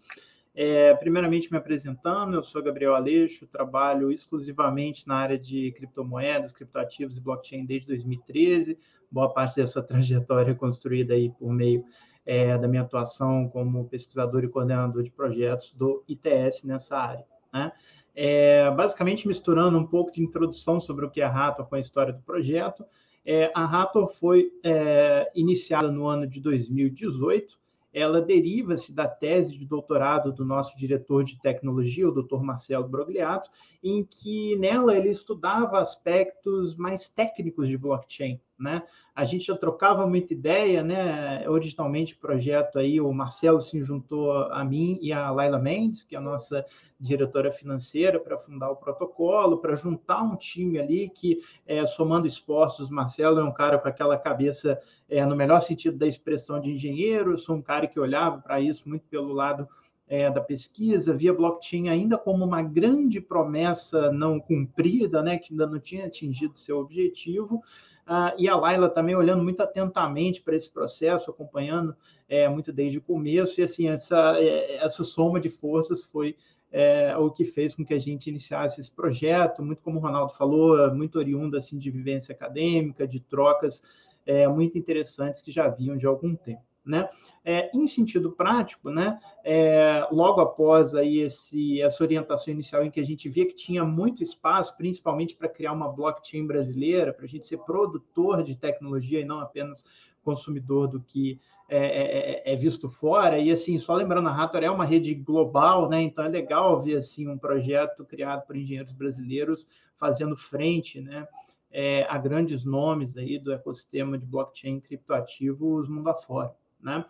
É, 0.55 0.93
primeiramente, 0.95 1.51
me 1.51 1.57
apresentando, 1.57 2.35
eu 2.35 2.43
sou 2.43 2.61
Gabriel 2.61 2.93
Aleixo, 2.93 3.47
trabalho 3.47 4.11
exclusivamente 4.11 5.07
na 5.07 5.15
área 5.15 5.37
de 5.37 5.71
criptomoedas, 5.71 6.53
criptoativos 6.53 7.17
e 7.17 7.21
blockchain 7.21 7.65
desde 7.65 7.87
2013. 7.87 8.77
Boa 9.11 9.33
parte 9.33 9.55
dessa 9.55 9.81
trajetória 9.83 10.53
construída 10.53 11.15
aí 11.15 11.29
por 11.31 11.51
meio 11.51 11.83
é, 12.23 12.55
da 12.55 12.67
minha 12.67 12.83
atuação 12.83 13.49
como 13.49 13.89
pesquisador 13.89 14.43
e 14.43 14.47
coordenador 14.47 15.01
de 15.01 15.11
projetos 15.11 15.73
do 15.73 16.03
ITS 16.07 16.63
nessa 16.63 16.97
área. 16.97 17.25
Né? 17.51 17.71
É, 18.15 18.69
basicamente, 18.69 19.27
misturando 19.27 19.75
um 19.75 19.87
pouco 19.87 20.11
de 20.11 20.21
introdução 20.21 20.79
sobre 20.79 21.03
o 21.03 21.09
que 21.09 21.19
é 21.19 21.23
a 21.23 21.29
Rator 21.29 21.65
com 21.65 21.75
a 21.75 21.79
história 21.79 22.13
do 22.13 22.21
projeto. 22.21 22.85
É, 23.25 23.51
a 23.55 23.65
Rator 23.65 24.07
foi 24.07 24.51
é, 24.63 25.31
iniciada 25.33 25.91
no 25.91 26.05
ano 26.05 26.27
de 26.27 26.39
2018 26.39 27.62
ela 27.93 28.21
deriva-se 28.21 28.91
da 28.91 29.07
tese 29.07 29.55
de 29.55 29.65
doutorado 29.65 30.33
do 30.33 30.43
nosso 30.43 30.75
diretor 30.75 31.23
de 31.23 31.39
tecnologia, 31.39 32.09
o 32.09 32.11
Dr. 32.11 32.41
Marcelo 32.41 32.87
Brogliato, 32.87 33.49
em 33.83 34.03
que 34.03 34.55
nela 34.57 34.97
ele 34.97 35.09
estudava 35.09 35.79
aspectos 35.79 36.75
mais 36.75 37.07
técnicos 37.07 37.67
de 37.67 37.77
blockchain. 37.77 38.41
Né? 38.59 38.83
A 39.15 39.25
gente 39.25 39.45
já 39.45 39.57
trocava 39.57 40.05
muita 40.07 40.33
ideia, 40.33 40.83
né? 40.83 41.47
Originalmente, 41.49 42.13
o 42.13 42.17
projeto 42.17 42.77
aí, 42.77 43.01
o 43.01 43.11
Marcelo 43.11 43.59
se 43.59 43.81
juntou 43.81 44.31
a 44.31 44.63
mim 44.63 44.99
e 45.01 45.11
a 45.11 45.29
Laila 45.31 45.59
Mendes, 45.59 46.03
que 46.03 46.15
é 46.15 46.19
a 46.19 46.21
nossa 46.21 46.63
diretora 47.03 47.51
financeira, 47.51 48.19
para 48.19 48.37
fundar 48.37 48.71
o 48.71 48.77
protocolo, 48.77 49.57
para 49.57 49.75
juntar 49.75 50.23
um 50.23 50.37
time 50.37 50.79
ali 50.79 51.09
que, 51.09 51.39
é, 51.67 51.85
somando 51.85 52.25
esforços, 52.25 52.89
Marcelo 52.89 53.39
é 53.39 53.43
um 53.43 53.51
cara 53.51 53.77
com 53.77 53.87
aquela 53.89 54.17
cabeça, 54.17 54.79
é, 55.09 55.25
no 55.25 55.35
melhor 55.35 55.61
sentido 55.61 55.97
da 55.97 56.07
expressão 56.07 56.61
de 56.61 56.71
engenheiro, 56.71 57.31
eu 57.31 57.37
sou 57.37 57.57
um 57.57 57.61
cara 57.61 57.87
que 57.87 57.99
olhava 57.99 58.39
para 58.39 58.61
isso 58.61 58.87
muito 58.87 59.05
pelo 59.09 59.33
lado 59.33 59.67
é, 60.07 60.29
da 60.29 60.39
pesquisa, 60.39 61.15
via 61.15 61.33
blockchain 61.33 61.89
ainda 61.89 62.17
como 62.17 62.45
uma 62.45 62.61
grande 62.61 63.19
promessa 63.19 64.11
não 64.11 64.39
cumprida, 64.39 65.21
né, 65.21 65.37
que 65.37 65.53
ainda 65.53 65.67
não 65.67 65.79
tinha 65.79 66.05
atingido 66.05 66.57
seu 66.57 66.79
objetivo, 66.79 67.61
ah, 68.05 68.33
e 68.37 68.47
a 68.47 68.55
Laila 68.55 68.89
também 68.89 69.15
olhando 69.15 69.43
muito 69.43 69.61
atentamente 69.61 70.41
para 70.41 70.55
esse 70.55 70.69
processo, 70.69 71.31
acompanhando 71.31 71.95
é, 72.27 72.47
muito 72.49 72.71
desde 72.71 72.97
o 72.97 73.01
começo, 73.01 73.59
e 73.59 73.63
assim, 73.63 73.87
essa, 73.87 74.37
é, 74.37 74.75
essa 74.75 75.03
soma 75.03 75.39
de 75.39 75.49
forças 75.49 76.03
foi 76.03 76.35
é, 76.71 77.15
o 77.15 77.29
que 77.29 77.45
fez 77.45 77.75
com 77.75 77.85
que 77.85 77.93
a 77.93 77.99
gente 77.99 78.29
iniciasse 78.29 78.81
esse 78.81 78.91
projeto, 78.91 79.61
muito 79.63 79.81
como 79.81 79.99
o 79.99 80.01
Ronaldo 80.01 80.33
falou, 80.33 80.93
muito 80.93 81.19
oriundo 81.19 81.55
assim, 81.55 81.77
de 81.77 81.91
vivência 81.91 82.33
acadêmica, 82.33 83.07
de 83.07 83.19
trocas 83.19 83.81
é, 84.25 84.47
muito 84.47 84.77
interessantes 84.77 85.41
que 85.41 85.51
já 85.51 85.67
vinham 85.67 85.95
de 85.95 86.05
algum 86.05 86.35
tempo. 86.35 86.72
Né? 86.85 87.07
É, 87.45 87.69
em 87.73 87.87
sentido 87.87 88.31
prático, 88.31 88.89
né, 88.89 89.19
é, 89.43 90.07
logo 90.11 90.39
após 90.39 90.93
aí 90.93 91.19
esse, 91.19 91.81
essa 91.81 92.03
orientação 92.03 92.53
inicial 92.53 92.85
em 92.85 92.91
que 92.91 92.99
a 92.99 93.05
gente 93.05 93.27
via 93.27 93.45
que 93.45 93.53
tinha 93.53 93.83
muito 93.83 94.23
espaço, 94.23 94.75
principalmente 94.77 95.35
para 95.35 95.49
criar 95.49 95.73
uma 95.73 95.89
blockchain 95.89 96.47
brasileira, 96.47 97.13
para 97.13 97.25
a 97.25 97.27
gente 97.27 97.45
ser 97.45 97.57
produtor 97.59 98.43
de 98.43 98.57
tecnologia 98.57 99.19
e 99.19 99.25
não 99.25 99.39
apenas 99.41 99.85
consumidor 100.23 100.87
do 100.87 101.01
que 101.01 101.39
é, 101.67 101.77
é, 101.77 102.51
é, 102.51 102.53
é 102.53 102.55
visto 102.55 102.87
fora. 102.87 103.37
E 103.37 103.51
assim, 103.51 103.77
só 103.77 103.93
lembrando, 103.93 104.29
a 104.29 104.31
Rator 104.31 104.63
é 104.63 104.69
uma 104.69 104.85
rede 104.85 105.13
global, 105.13 105.89
né? 105.89 106.01
Então 106.01 106.23
é 106.23 106.29
legal 106.29 106.81
ver 106.81 106.97
assim 106.97 107.27
um 107.27 107.37
projeto 107.37 108.05
criado 108.05 108.45
por 108.45 108.55
engenheiros 108.55 108.93
brasileiros 108.93 109.67
fazendo 109.97 110.37
frente, 110.37 111.01
né? 111.01 111.27
É, 111.69 112.05
a 112.07 112.17
grandes 112.17 112.63
nomes 112.63 113.17
aí 113.17 113.39
do 113.39 113.51
ecossistema 113.51 114.17
de 114.17 114.25
blockchain 114.25 114.79
criptoativos 114.79 115.89
mundo 115.89 116.09
afora 116.09 116.53
né? 116.83 117.05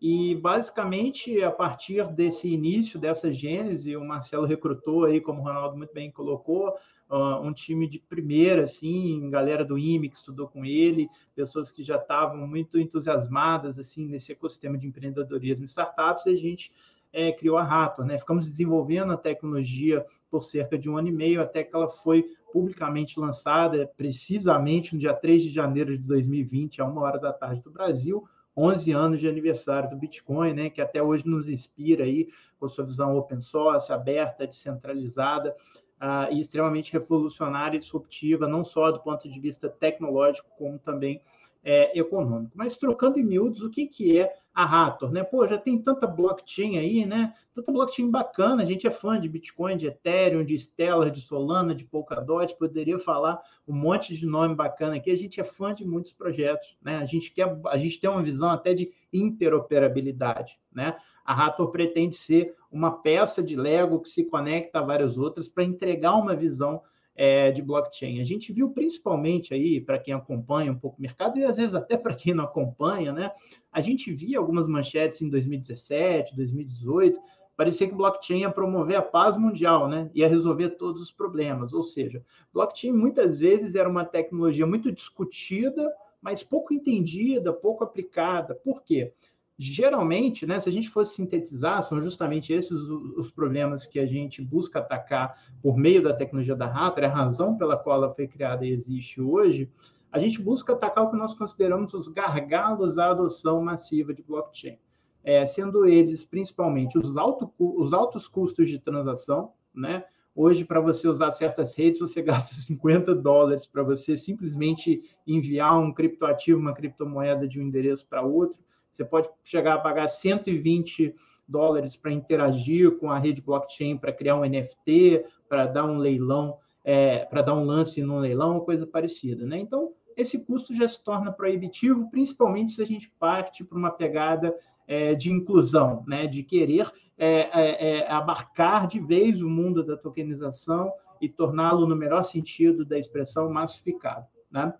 E 0.00 0.36
basicamente, 0.36 1.42
a 1.42 1.50
partir 1.50 2.06
desse 2.12 2.48
início, 2.48 3.00
dessa 3.00 3.32
gênese, 3.32 3.96
o 3.96 4.04
Marcelo 4.04 4.46
recrutou 4.46 5.04
aí, 5.04 5.20
como 5.20 5.40
o 5.40 5.44
Ronaldo 5.44 5.76
muito 5.76 5.92
bem 5.92 6.10
colocou, 6.10 6.76
uh, 7.10 7.40
um 7.42 7.52
time 7.52 7.88
de 7.88 7.98
primeira, 7.98 8.62
assim, 8.62 9.28
galera 9.28 9.64
do 9.64 9.76
IME 9.76 10.08
que 10.08 10.16
estudou 10.16 10.46
com 10.46 10.64
ele, 10.64 11.08
pessoas 11.34 11.72
que 11.72 11.82
já 11.82 11.96
estavam 11.96 12.46
muito 12.46 12.78
entusiasmadas 12.78 13.76
assim 13.76 14.06
nesse 14.06 14.30
ecossistema 14.30 14.78
de 14.78 14.86
empreendedorismo 14.86 15.64
e 15.64 15.68
startups, 15.68 16.26
e 16.26 16.30
a 16.30 16.36
gente 16.36 16.72
é, 17.12 17.32
criou 17.32 17.56
a 17.56 17.64
Rator, 17.64 18.04
né? 18.04 18.18
Ficamos 18.18 18.48
desenvolvendo 18.48 19.12
a 19.12 19.16
tecnologia 19.16 20.06
por 20.30 20.44
cerca 20.44 20.78
de 20.78 20.88
um 20.88 20.96
ano 20.96 21.08
e 21.08 21.12
meio, 21.12 21.40
até 21.42 21.64
que 21.64 21.74
ela 21.74 21.88
foi 21.88 22.24
publicamente 22.52 23.18
lançada 23.18 23.90
precisamente 23.96 24.94
no 24.94 25.00
dia 25.00 25.14
3 25.14 25.42
de 25.42 25.50
janeiro 25.50 25.96
de 25.96 26.06
2020, 26.06 26.80
a 26.80 26.84
uma 26.84 27.02
hora 27.02 27.18
da 27.18 27.32
tarde 27.32 27.62
do 27.62 27.70
Brasil, 27.70 28.24
11 28.58 28.92
anos 28.92 29.20
de 29.20 29.28
aniversário 29.28 29.88
do 29.88 29.96
Bitcoin, 29.96 30.52
né, 30.52 30.68
que 30.68 30.80
até 30.80 31.00
hoje 31.00 31.26
nos 31.26 31.48
inspira 31.48 32.02
aí 32.02 32.28
com 32.58 32.68
sua 32.68 32.84
visão 32.84 33.16
open 33.16 33.40
source, 33.40 33.92
aberta, 33.92 34.46
descentralizada 34.46 35.54
uh, 36.00 36.32
e 36.32 36.40
extremamente 36.40 36.92
revolucionária 36.92 37.76
e 37.76 37.80
disruptiva, 37.80 38.48
não 38.48 38.64
só 38.64 38.90
do 38.90 39.00
ponto 39.00 39.28
de 39.28 39.38
vista 39.38 39.68
tecnológico, 39.68 40.50
como 40.58 40.76
também 40.76 41.22
é, 41.62 41.96
econômico. 41.98 42.52
Mas 42.56 42.76
trocando 42.76 43.18
em 43.18 43.24
miúdos, 43.24 43.62
o 43.62 43.70
que, 43.70 43.86
que 43.86 44.18
é 44.18 44.34
a 44.58 44.64
Rator, 44.64 45.12
né? 45.12 45.22
Pô, 45.22 45.46
já 45.46 45.56
tem 45.56 45.80
tanta 45.80 46.04
blockchain 46.04 46.78
aí, 46.78 47.06
né? 47.06 47.32
Tanta 47.54 47.70
blockchain 47.70 48.10
bacana, 48.10 48.64
a 48.64 48.66
gente 48.66 48.88
é 48.88 48.90
fã 48.90 49.20
de 49.20 49.28
Bitcoin, 49.28 49.76
de 49.76 49.86
Ethereum, 49.86 50.44
de 50.44 50.58
Stellar, 50.58 51.12
de 51.12 51.20
Solana, 51.20 51.72
de 51.72 51.84
Polkadot, 51.84 52.56
poderia 52.56 52.98
falar 52.98 53.40
um 53.68 53.72
monte 53.72 54.16
de 54.16 54.26
nome 54.26 54.56
bacana 54.56 54.96
aqui. 54.96 55.12
A 55.12 55.16
gente 55.16 55.40
é 55.40 55.44
fã 55.44 55.72
de 55.72 55.86
muitos 55.86 56.12
projetos, 56.12 56.76
né? 56.82 56.96
A 56.98 57.04
gente 57.04 57.32
quer, 57.32 57.56
a 57.66 57.78
gente 57.78 58.00
tem 58.00 58.10
uma 58.10 58.20
visão 58.20 58.50
até 58.50 58.74
de 58.74 58.92
interoperabilidade, 59.12 60.58
né? 60.74 60.96
A 61.24 61.34
Rator 61.34 61.70
pretende 61.70 62.16
ser 62.16 62.56
uma 62.68 62.90
peça 62.90 63.40
de 63.40 63.54
Lego 63.54 64.00
que 64.00 64.08
se 64.08 64.24
conecta 64.24 64.80
a 64.80 64.82
várias 64.82 65.16
outras 65.16 65.48
para 65.48 65.62
entregar 65.62 66.16
uma 66.16 66.34
visão 66.34 66.82
é, 67.18 67.50
de 67.50 67.60
blockchain. 67.60 68.20
A 68.20 68.24
gente 68.24 68.52
viu 68.52 68.70
principalmente 68.70 69.52
aí, 69.52 69.80
para 69.80 69.98
quem 69.98 70.14
acompanha 70.14 70.70
um 70.70 70.78
pouco 70.78 70.98
o 70.98 71.02
mercado, 71.02 71.36
e 71.36 71.44
às 71.44 71.56
vezes 71.56 71.74
até 71.74 71.96
para 71.96 72.14
quem 72.14 72.32
não 72.32 72.44
acompanha, 72.44 73.12
né? 73.12 73.32
A 73.72 73.80
gente 73.80 74.12
via 74.12 74.38
algumas 74.38 74.68
manchetes 74.68 75.20
em 75.20 75.28
2017, 75.28 76.36
2018, 76.36 77.18
parecia 77.56 77.88
que 77.88 77.94
blockchain 77.94 78.42
ia 78.42 78.50
promover 78.50 78.96
a 78.96 79.02
paz 79.02 79.36
mundial, 79.36 79.88
né? 79.88 80.08
Ia 80.14 80.28
resolver 80.28 80.70
todos 80.70 81.02
os 81.02 81.10
problemas. 81.10 81.72
Ou 81.72 81.82
seja, 81.82 82.24
blockchain 82.54 82.92
muitas 82.92 83.40
vezes 83.40 83.74
era 83.74 83.88
uma 83.88 84.04
tecnologia 84.04 84.64
muito 84.64 84.92
discutida, 84.92 85.92
mas 86.22 86.44
pouco 86.44 86.72
entendida, 86.72 87.52
pouco 87.52 87.82
aplicada. 87.82 88.54
Por 88.54 88.84
quê? 88.84 89.12
Geralmente, 89.58 90.46
né, 90.46 90.60
se 90.60 90.68
a 90.68 90.72
gente 90.72 90.88
fosse 90.88 91.16
sintetizar, 91.16 91.82
são 91.82 92.00
justamente 92.00 92.52
esses 92.52 92.80
os, 92.80 93.28
problemas 93.30 93.84
que 93.84 93.98
a 93.98 94.06
gente 94.06 94.40
busca 94.40 94.78
atacar 94.78 95.36
por 95.60 95.76
meio 95.76 96.00
da 96.00 96.14
tecnologia 96.14 96.54
da 96.54 96.66
Rator, 96.66 97.02
é 97.02 97.06
a 97.06 97.12
razão 97.12 97.56
pela 97.56 97.76
qual 97.76 97.96
ela 97.96 98.14
foi 98.14 98.28
criada 98.28 98.64
e 98.64 98.70
existe 98.70 99.20
hoje. 99.20 99.68
A 100.12 100.20
gente 100.20 100.40
busca 100.40 100.72
atacar 100.72 101.04
o 101.04 101.10
que 101.10 101.16
nós 101.16 101.34
consideramos 101.34 101.92
os 101.92 102.06
gargalos 102.06 102.98
à 102.98 103.10
adoção 103.10 103.60
massiva 103.60 104.14
de 104.14 104.22
blockchain, 104.22 104.78
é, 105.24 105.44
sendo 105.44 105.86
eles 105.86 106.24
principalmente 106.24 106.96
os, 106.96 107.16
alto, 107.16 107.52
os 107.58 107.92
altos 107.92 108.28
custos 108.28 108.68
de 108.68 108.78
transação, 108.78 109.52
né? 109.74 110.04
Hoje, 110.36 110.64
para 110.64 110.80
você 110.80 111.08
usar 111.08 111.32
certas 111.32 111.74
redes, 111.74 111.98
você 111.98 112.22
gasta 112.22 112.54
50 112.54 113.12
dólares 113.12 113.66
para 113.66 113.82
você 113.82 114.16
simplesmente 114.16 115.02
enviar 115.26 115.76
um 115.80 115.92
criptoativo, 115.92 116.60
uma 116.60 116.72
criptomoeda 116.72 117.48
de 117.48 117.60
um 117.60 117.64
endereço 117.64 118.06
para 118.06 118.22
outro. 118.22 118.60
Você 118.98 119.04
pode 119.04 119.28
chegar 119.44 119.74
a 119.74 119.78
pagar 119.78 120.08
120 120.08 121.14
dólares 121.46 121.94
para 121.94 122.12
interagir 122.12 122.98
com 122.98 123.12
a 123.12 123.18
rede 123.18 123.40
blockchain, 123.40 123.96
para 123.96 124.12
criar 124.12 124.34
um 124.34 124.44
NFT, 124.44 125.24
para 125.48 125.66
dar 125.66 125.84
um 125.84 125.98
leilão, 125.98 126.58
é, 126.82 127.24
para 127.24 127.42
dar 127.42 127.54
um 127.54 127.64
lance 127.64 128.02
num 128.02 128.18
leilão, 128.18 128.58
coisa 128.58 128.84
parecida. 128.84 129.46
Né? 129.46 129.56
Então, 129.56 129.92
esse 130.16 130.44
custo 130.44 130.74
já 130.74 130.88
se 130.88 131.02
torna 131.04 131.30
proibitivo, 131.30 132.10
principalmente 132.10 132.72
se 132.72 132.82
a 132.82 132.84
gente 132.84 133.08
parte 133.20 133.62
para 133.62 133.78
uma 133.78 133.92
pegada 133.92 134.52
é, 134.84 135.14
de 135.14 135.30
inclusão, 135.30 136.02
né? 136.08 136.26
de 136.26 136.42
querer 136.42 136.90
é, 137.16 137.50
é, 137.52 137.98
é 138.00 138.10
abarcar 138.10 138.88
de 138.88 138.98
vez 138.98 139.40
o 139.40 139.48
mundo 139.48 139.84
da 139.84 139.96
tokenização 139.96 140.92
e 141.20 141.28
torná-lo, 141.28 141.86
no 141.86 141.94
melhor 141.94 142.24
sentido 142.24 142.84
da 142.84 142.98
expressão, 142.98 143.48
massificado. 143.48 144.26
Né? 144.50 144.74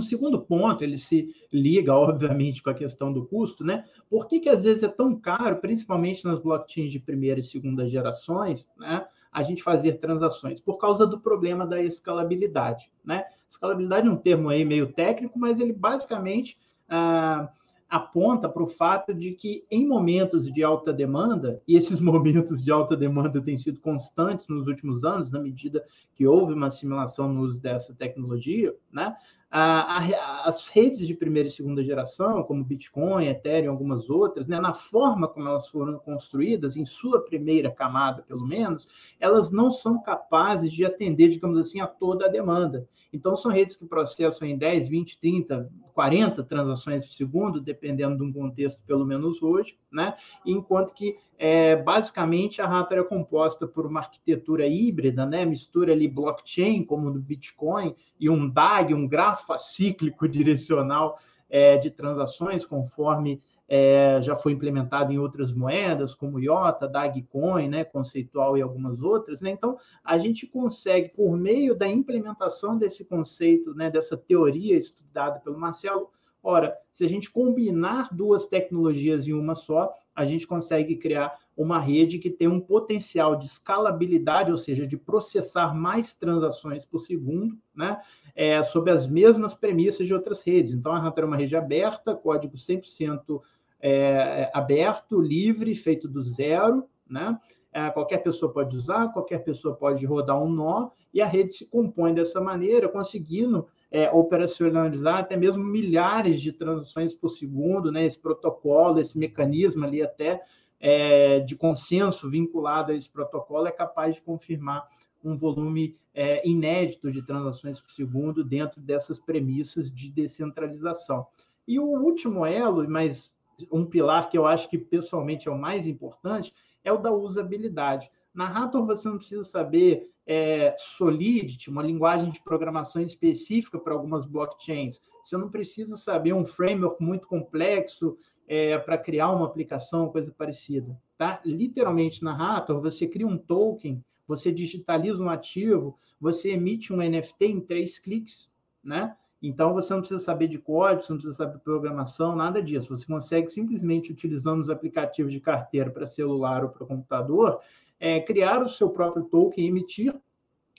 O 0.00 0.02
segundo 0.02 0.40
ponto, 0.40 0.82
ele 0.82 0.96
se 0.96 1.34
liga, 1.52 1.94
obviamente, 1.94 2.62
com 2.62 2.70
a 2.70 2.74
questão 2.74 3.12
do 3.12 3.26
custo, 3.26 3.62
né? 3.62 3.84
Por 4.08 4.26
que, 4.26 4.40
que 4.40 4.48
às 4.48 4.64
vezes 4.64 4.82
é 4.82 4.88
tão 4.88 5.14
caro, 5.14 5.56
principalmente 5.56 6.24
nas 6.24 6.38
blockchains 6.38 6.90
de 6.90 6.98
primeira 6.98 7.38
e 7.38 7.42
segunda 7.42 7.86
gerações, 7.86 8.66
né? 8.78 9.06
A 9.30 9.42
gente 9.42 9.62
fazer 9.62 9.98
transações? 9.98 10.58
Por 10.58 10.78
causa 10.78 11.06
do 11.06 11.20
problema 11.20 11.66
da 11.66 11.82
escalabilidade, 11.82 12.90
né? 13.04 13.24
Escalabilidade 13.48 14.08
é 14.08 14.10
um 14.10 14.16
termo 14.16 14.48
aí 14.48 14.64
meio 14.64 14.90
técnico, 14.92 15.38
mas 15.38 15.60
ele 15.60 15.72
basicamente 15.72 16.58
ah, 16.88 17.50
aponta 17.90 18.48
para 18.48 18.62
o 18.62 18.68
fato 18.68 19.12
de 19.12 19.32
que 19.32 19.64
em 19.70 19.86
momentos 19.86 20.50
de 20.50 20.62
alta 20.62 20.92
demanda, 20.92 21.60
e 21.66 21.76
esses 21.76 21.98
momentos 22.00 22.64
de 22.64 22.70
alta 22.70 22.96
demanda 22.96 23.40
têm 23.42 23.58
sido 23.58 23.80
constantes 23.80 24.48
nos 24.48 24.66
últimos 24.66 25.04
anos, 25.04 25.32
na 25.32 25.40
medida 25.40 25.84
que 26.14 26.26
houve 26.26 26.54
uma 26.54 26.68
assimilação 26.68 27.32
no 27.32 27.42
uso 27.42 27.60
dessa 27.60 27.94
tecnologia, 27.94 28.74
né? 28.90 29.14
A, 29.50 29.98
a, 29.98 30.48
as 30.48 30.68
redes 30.68 31.06
de 31.06 31.14
primeira 31.14 31.48
e 31.48 31.50
segunda 31.50 31.82
geração, 31.82 32.42
como 32.44 32.64
Bitcoin, 32.64 33.26
Ethereum 33.26 33.72
algumas 33.72 34.08
outras, 34.08 34.46
né, 34.46 34.60
na 34.60 34.72
forma 34.72 35.26
como 35.26 35.48
elas 35.48 35.66
foram 35.66 35.98
construídas, 35.98 36.76
em 36.76 36.86
sua 36.86 37.20
primeira 37.20 37.70
camada, 37.70 38.22
pelo 38.22 38.46
menos, 38.46 38.86
elas 39.18 39.50
não 39.50 39.72
são 39.72 40.00
capazes 40.00 40.70
de 40.70 40.84
atender, 40.84 41.28
digamos 41.28 41.58
assim, 41.58 41.80
a 41.80 41.86
toda 41.86 42.26
a 42.26 42.28
demanda. 42.28 42.88
Então, 43.12 43.34
são 43.34 43.50
redes 43.50 43.76
que 43.76 43.84
processam 43.84 44.46
em 44.46 44.56
10, 44.56 44.88
20, 44.88 45.18
30, 45.18 45.68
40 45.92 46.44
transações 46.44 47.04
por 47.04 47.12
segundo, 47.12 47.60
dependendo 47.60 48.16
de 48.16 48.22
um 48.22 48.32
contexto, 48.32 48.80
pelo 48.86 49.04
menos 49.04 49.42
hoje, 49.42 49.76
né? 49.90 50.14
enquanto 50.46 50.94
que 50.94 51.16
é, 51.42 51.74
basicamente 51.74 52.60
a 52.60 52.66
Rator 52.66 52.98
é 52.98 53.02
composta 53.02 53.66
por 53.66 53.86
uma 53.86 54.00
arquitetura 54.00 54.66
híbrida, 54.66 55.24
né? 55.24 55.46
mistura 55.46 55.90
ali 55.90 56.06
blockchain, 56.06 56.84
como 56.84 57.08
no 57.08 57.18
Bitcoin, 57.18 57.96
e 58.20 58.28
um 58.28 58.46
DAG, 58.46 58.92
um 58.92 59.08
grafo 59.08 59.54
acíclico 59.54 60.28
direcional 60.28 61.18
é, 61.48 61.78
de 61.78 61.90
transações, 61.90 62.66
conforme 62.66 63.40
é, 63.66 64.20
já 64.20 64.36
foi 64.36 64.52
implementado 64.52 65.14
em 65.14 65.18
outras 65.18 65.50
moedas, 65.50 66.12
como 66.12 66.38
IOTA, 66.38 66.86
Dagcoin, 66.86 67.70
né, 67.70 67.84
conceitual 67.84 68.58
e 68.58 68.60
algumas 68.60 69.00
outras. 69.00 69.40
Né? 69.40 69.48
Então, 69.48 69.78
a 70.04 70.18
gente 70.18 70.46
consegue, 70.46 71.08
por 71.08 71.38
meio 71.38 71.74
da 71.74 71.88
implementação 71.88 72.76
desse 72.76 73.02
conceito, 73.02 73.72
né, 73.72 73.90
dessa 73.90 74.14
teoria 74.14 74.76
estudada 74.76 75.40
pelo 75.40 75.58
Marcelo, 75.58 76.10
ora, 76.42 76.76
se 76.90 77.04
a 77.04 77.08
gente 77.08 77.30
combinar 77.30 78.08
duas 78.12 78.46
tecnologias 78.46 79.26
em 79.26 79.32
uma 79.32 79.54
só, 79.54 79.92
a 80.14 80.24
gente 80.24 80.46
consegue 80.46 80.96
criar 80.96 81.38
uma 81.56 81.78
rede 81.78 82.18
que 82.18 82.30
tem 82.30 82.48
um 82.48 82.60
potencial 82.60 83.36
de 83.36 83.46
escalabilidade, 83.46 84.50
ou 84.50 84.56
seja, 84.56 84.86
de 84.86 84.96
processar 84.96 85.74
mais 85.74 86.12
transações 86.12 86.84
por 86.84 87.00
segundo, 87.00 87.56
né, 87.74 88.00
é, 88.34 88.62
sob 88.62 88.90
as 88.90 89.06
mesmas 89.06 89.54
premissas 89.54 90.06
de 90.06 90.14
outras 90.14 90.40
redes. 90.40 90.74
Então, 90.74 90.92
a 90.92 91.06
Hunter 91.06 91.24
é 91.24 91.26
uma 91.26 91.36
rede 91.36 91.56
aberta, 91.56 92.14
código 92.14 92.56
100% 92.56 93.40
é, 93.80 94.50
aberto, 94.52 95.20
livre, 95.20 95.74
feito 95.74 96.08
do 96.08 96.22
zero, 96.22 96.84
né? 97.08 97.38
É, 97.72 97.88
qualquer 97.90 98.18
pessoa 98.18 98.52
pode 98.52 98.76
usar, 98.76 99.12
qualquer 99.12 99.44
pessoa 99.44 99.74
pode 99.76 100.04
rodar 100.04 100.42
um 100.42 100.50
nó, 100.50 100.90
e 101.14 101.20
a 101.20 101.26
rede 101.26 101.54
se 101.54 101.70
compõe 101.70 102.12
dessa 102.12 102.40
maneira, 102.40 102.88
conseguindo 102.88 103.68
é, 103.90 104.10
operacionalizar 104.10 105.18
até 105.18 105.36
mesmo 105.36 105.64
milhares 105.64 106.40
de 106.40 106.52
transações 106.52 107.12
por 107.12 107.28
segundo, 107.28 107.90
né? 107.90 108.04
Esse 108.04 108.18
protocolo, 108.18 109.00
esse 109.00 109.18
mecanismo 109.18 109.84
ali 109.84 110.02
até 110.02 110.42
é, 110.78 111.40
de 111.40 111.56
consenso 111.56 112.30
vinculado 112.30 112.92
a 112.92 112.94
esse 112.94 113.10
protocolo 113.10 113.66
é 113.66 113.72
capaz 113.72 114.14
de 114.14 114.22
confirmar 114.22 114.88
um 115.22 115.36
volume 115.36 115.96
é, 116.14 116.46
inédito 116.48 117.10
de 117.10 117.22
transações 117.22 117.80
por 117.80 117.90
segundo 117.90 118.42
dentro 118.42 118.80
dessas 118.80 119.18
premissas 119.18 119.90
de 119.90 120.08
descentralização. 120.08 121.26
E 121.68 121.78
o 121.78 121.84
último 121.84 122.46
elo, 122.46 122.88
mas 122.88 123.32
um 123.70 123.84
pilar 123.84 124.30
que 124.30 124.38
eu 124.38 124.46
acho 124.46 124.68
que 124.68 124.78
pessoalmente 124.78 125.48
é 125.48 125.50
o 125.50 125.58
mais 125.58 125.86
importante, 125.86 126.54
é 126.82 126.92
o 126.92 126.96
da 126.96 127.12
usabilidade. 127.12 128.10
Na 128.32 128.46
Hathor 128.46 128.86
você 128.86 129.08
não 129.08 129.18
precisa 129.18 129.44
saber 129.44 130.10
é, 130.32 130.76
Solidity, 130.78 131.68
uma 131.68 131.82
linguagem 131.82 132.30
de 132.30 132.40
programação 132.40 133.02
específica 133.02 133.80
para 133.80 133.92
algumas 133.92 134.24
blockchains. 134.24 135.00
Você 135.24 135.36
não 135.36 135.50
precisa 135.50 135.96
saber 135.96 136.32
um 136.32 136.44
framework 136.44 137.02
muito 137.02 137.26
complexo 137.26 138.16
é, 138.46 138.78
para 138.78 138.96
criar 138.96 139.32
uma 139.32 139.44
aplicação, 139.44 140.08
coisa 140.08 140.30
parecida. 140.30 140.96
Tá? 141.18 141.40
Literalmente 141.44 142.22
na 142.22 142.56
Hathor 142.56 142.80
você 142.80 143.08
cria 143.08 143.26
um 143.26 143.36
token, 143.36 144.04
você 144.24 144.52
digitaliza 144.52 145.20
um 145.20 145.28
ativo, 145.28 145.98
você 146.20 146.52
emite 146.52 146.92
um 146.92 146.98
NFT 146.98 147.46
em 147.46 147.60
três 147.60 147.98
cliques, 147.98 148.48
né? 148.84 149.16
Então, 149.42 149.72
você 149.72 149.92
não 149.94 150.00
precisa 150.00 150.22
saber 150.22 150.48
de 150.48 150.58
código, 150.58 151.02
você 151.02 151.12
não 151.12 151.18
precisa 151.18 151.36
saber 151.38 151.58
programação, 151.60 152.36
nada 152.36 152.62
disso. 152.62 152.94
Você 152.94 153.06
consegue 153.06 153.48
simplesmente, 153.48 154.12
utilizando 154.12 154.60
os 154.60 154.68
aplicativos 154.68 155.32
de 155.32 155.40
carteira 155.40 155.90
para 155.90 156.06
celular 156.06 156.62
ou 156.62 156.68
para 156.68 156.86
computador, 156.86 157.58
é, 158.00 158.18
criar 158.18 158.62
o 158.62 158.68
seu 158.68 158.88
próprio 158.88 159.24
token, 159.24 159.66
emitir 159.68 160.18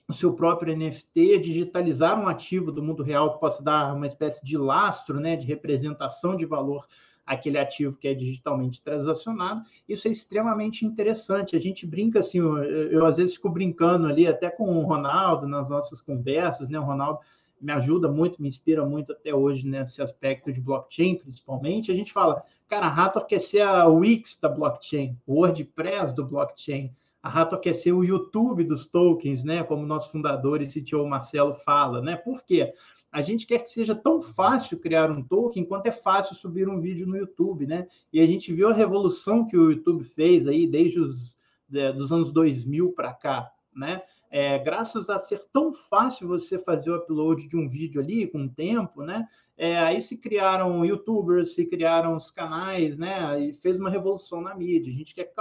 o 0.10 0.14
seu 0.14 0.34
próprio 0.34 0.76
NFT, 0.76 1.40
digitalizar 1.40 2.20
um 2.20 2.28
ativo 2.28 2.72
do 2.72 2.84
mundo 2.84 3.02
real 3.02 3.34
que 3.34 3.40
possa 3.40 3.64
dar 3.64 3.96
uma 3.96 4.06
espécie 4.06 4.44
de 4.44 4.58
lastro, 4.58 5.20
né, 5.20 5.38
de 5.38 5.48
representação 5.48 6.36
de 6.36 6.46
valor 6.46 6.86
aquele 7.26 7.58
ativo 7.58 7.96
que 7.96 8.08
é 8.08 8.14
digitalmente 8.14 8.82
transacionado. 8.82 9.64
Isso 9.88 10.08
é 10.08 10.12
extremamente 10.12 10.86
interessante. 10.86 11.56
A 11.56 11.60
gente 11.60 11.88
brinca 11.88 12.20
assim, 12.20 12.40
eu, 12.40 12.58
eu 12.64 13.06
às 13.06 13.18
vezes 13.18 13.36
fico 13.36 13.50
brincando 13.50 14.08
ali 14.08 14.28
até 14.28 14.50
com 14.50 14.78
o 14.78 14.82
Ronaldo 14.82 15.48
nas 15.48 15.70
nossas 15.70 16.02
conversas, 16.02 16.68
né? 16.68 16.80
O 16.80 16.84
Ronaldo 16.84 17.20
me 17.62 17.72
ajuda 17.72 18.10
muito, 18.10 18.42
me 18.42 18.48
inspira 18.48 18.84
muito 18.86 19.14
até 19.14 19.34
hoje 19.34 19.68
nesse 19.68 20.02
aspecto 20.02 20.52
de 20.52 20.60
blockchain, 20.60 21.16
principalmente. 21.16 21.92
A 21.92 21.96
gente 21.96 22.12
fala, 22.12 22.44
cara, 22.68 22.88
a 22.88 23.06
Hathor 23.06 23.26
quer 23.28 23.40
ser 23.40 23.62
a 23.62 23.86
Wix 23.86 24.40
da 24.42 24.50
blockchain, 24.50 25.16
o 25.28 25.36
WordPress 25.36 26.14
do 26.14 26.26
blockchain. 26.26 26.92
A 27.24 27.30
Hathor 27.30 27.60
quer 27.60 27.74
ser 27.74 27.92
o 27.92 28.04
YouTube 28.04 28.64
dos 28.64 28.86
tokens, 28.86 29.44
né? 29.44 29.64
Como 29.64 29.86
nosso 29.86 30.12
fundador 30.12 30.62
e 30.62 30.68
CTO 30.68 31.08
Marcelo 31.08 31.54
fala, 31.54 32.02
né? 32.02 32.16
Por 32.16 32.44
quê? 32.44 32.74
A 33.12 33.22
gente 33.22 33.46
quer 33.46 33.60
que 33.60 33.70
seja 33.70 33.94
tão 33.94 34.22
fácil 34.22 34.80
criar 34.80 35.12
um 35.12 35.22
token 35.22 35.66
quanto 35.66 35.86
é 35.88 35.92
fácil 35.92 36.36
subir 36.36 36.70
um 36.70 36.80
vídeo 36.80 37.06
no 37.06 37.18
YouTube, 37.18 37.68
né? 37.68 37.88
E 38.12 38.22
a 38.22 38.26
gente 38.26 38.54
viu 38.54 38.70
a 38.70 38.74
revolução 38.74 39.46
que 39.46 39.58
o 39.58 39.72
YouTube 39.72 40.04
fez 40.04 40.48
aí 40.48 40.66
desde 40.66 41.00
os 41.00 41.36
é, 41.74 41.92
dos 41.92 42.12
anos 42.12 42.32
2000 42.32 42.92
para 42.94 43.14
cá, 43.14 43.52
né? 43.76 44.02
É, 44.32 44.58
graças 44.58 45.10
a 45.10 45.18
ser 45.18 45.44
tão 45.52 45.74
fácil 45.74 46.26
você 46.26 46.58
fazer 46.58 46.90
o 46.90 46.96
upload 46.96 47.50
de 47.50 47.58
um 47.58 47.68
vídeo 47.68 48.02
ali 48.02 48.26
com 48.26 48.46
o 48.46 48.50
tempo, 48.50 49.04
né? 49.04 49.28
É, 49.58 49.78
aí 49.78 50.02
se 50.02 50.18
criaram 50.18 50.86
youtubers, 50.86 51.54
se 51.54 51.66
criaram 51.66 52.16
os 52.16 52.32
canais, 52.32 52.98
né? 52.98 53.38
E 53.42 53.54
fez 53.54 53.78
uma 53.78 53.90
revolução 53.90 54.40
na 54.40 54.56
mídia. 54.56 54.90
A 54.90 54.96
gente 54.96 55.14
quer 55.14 55.34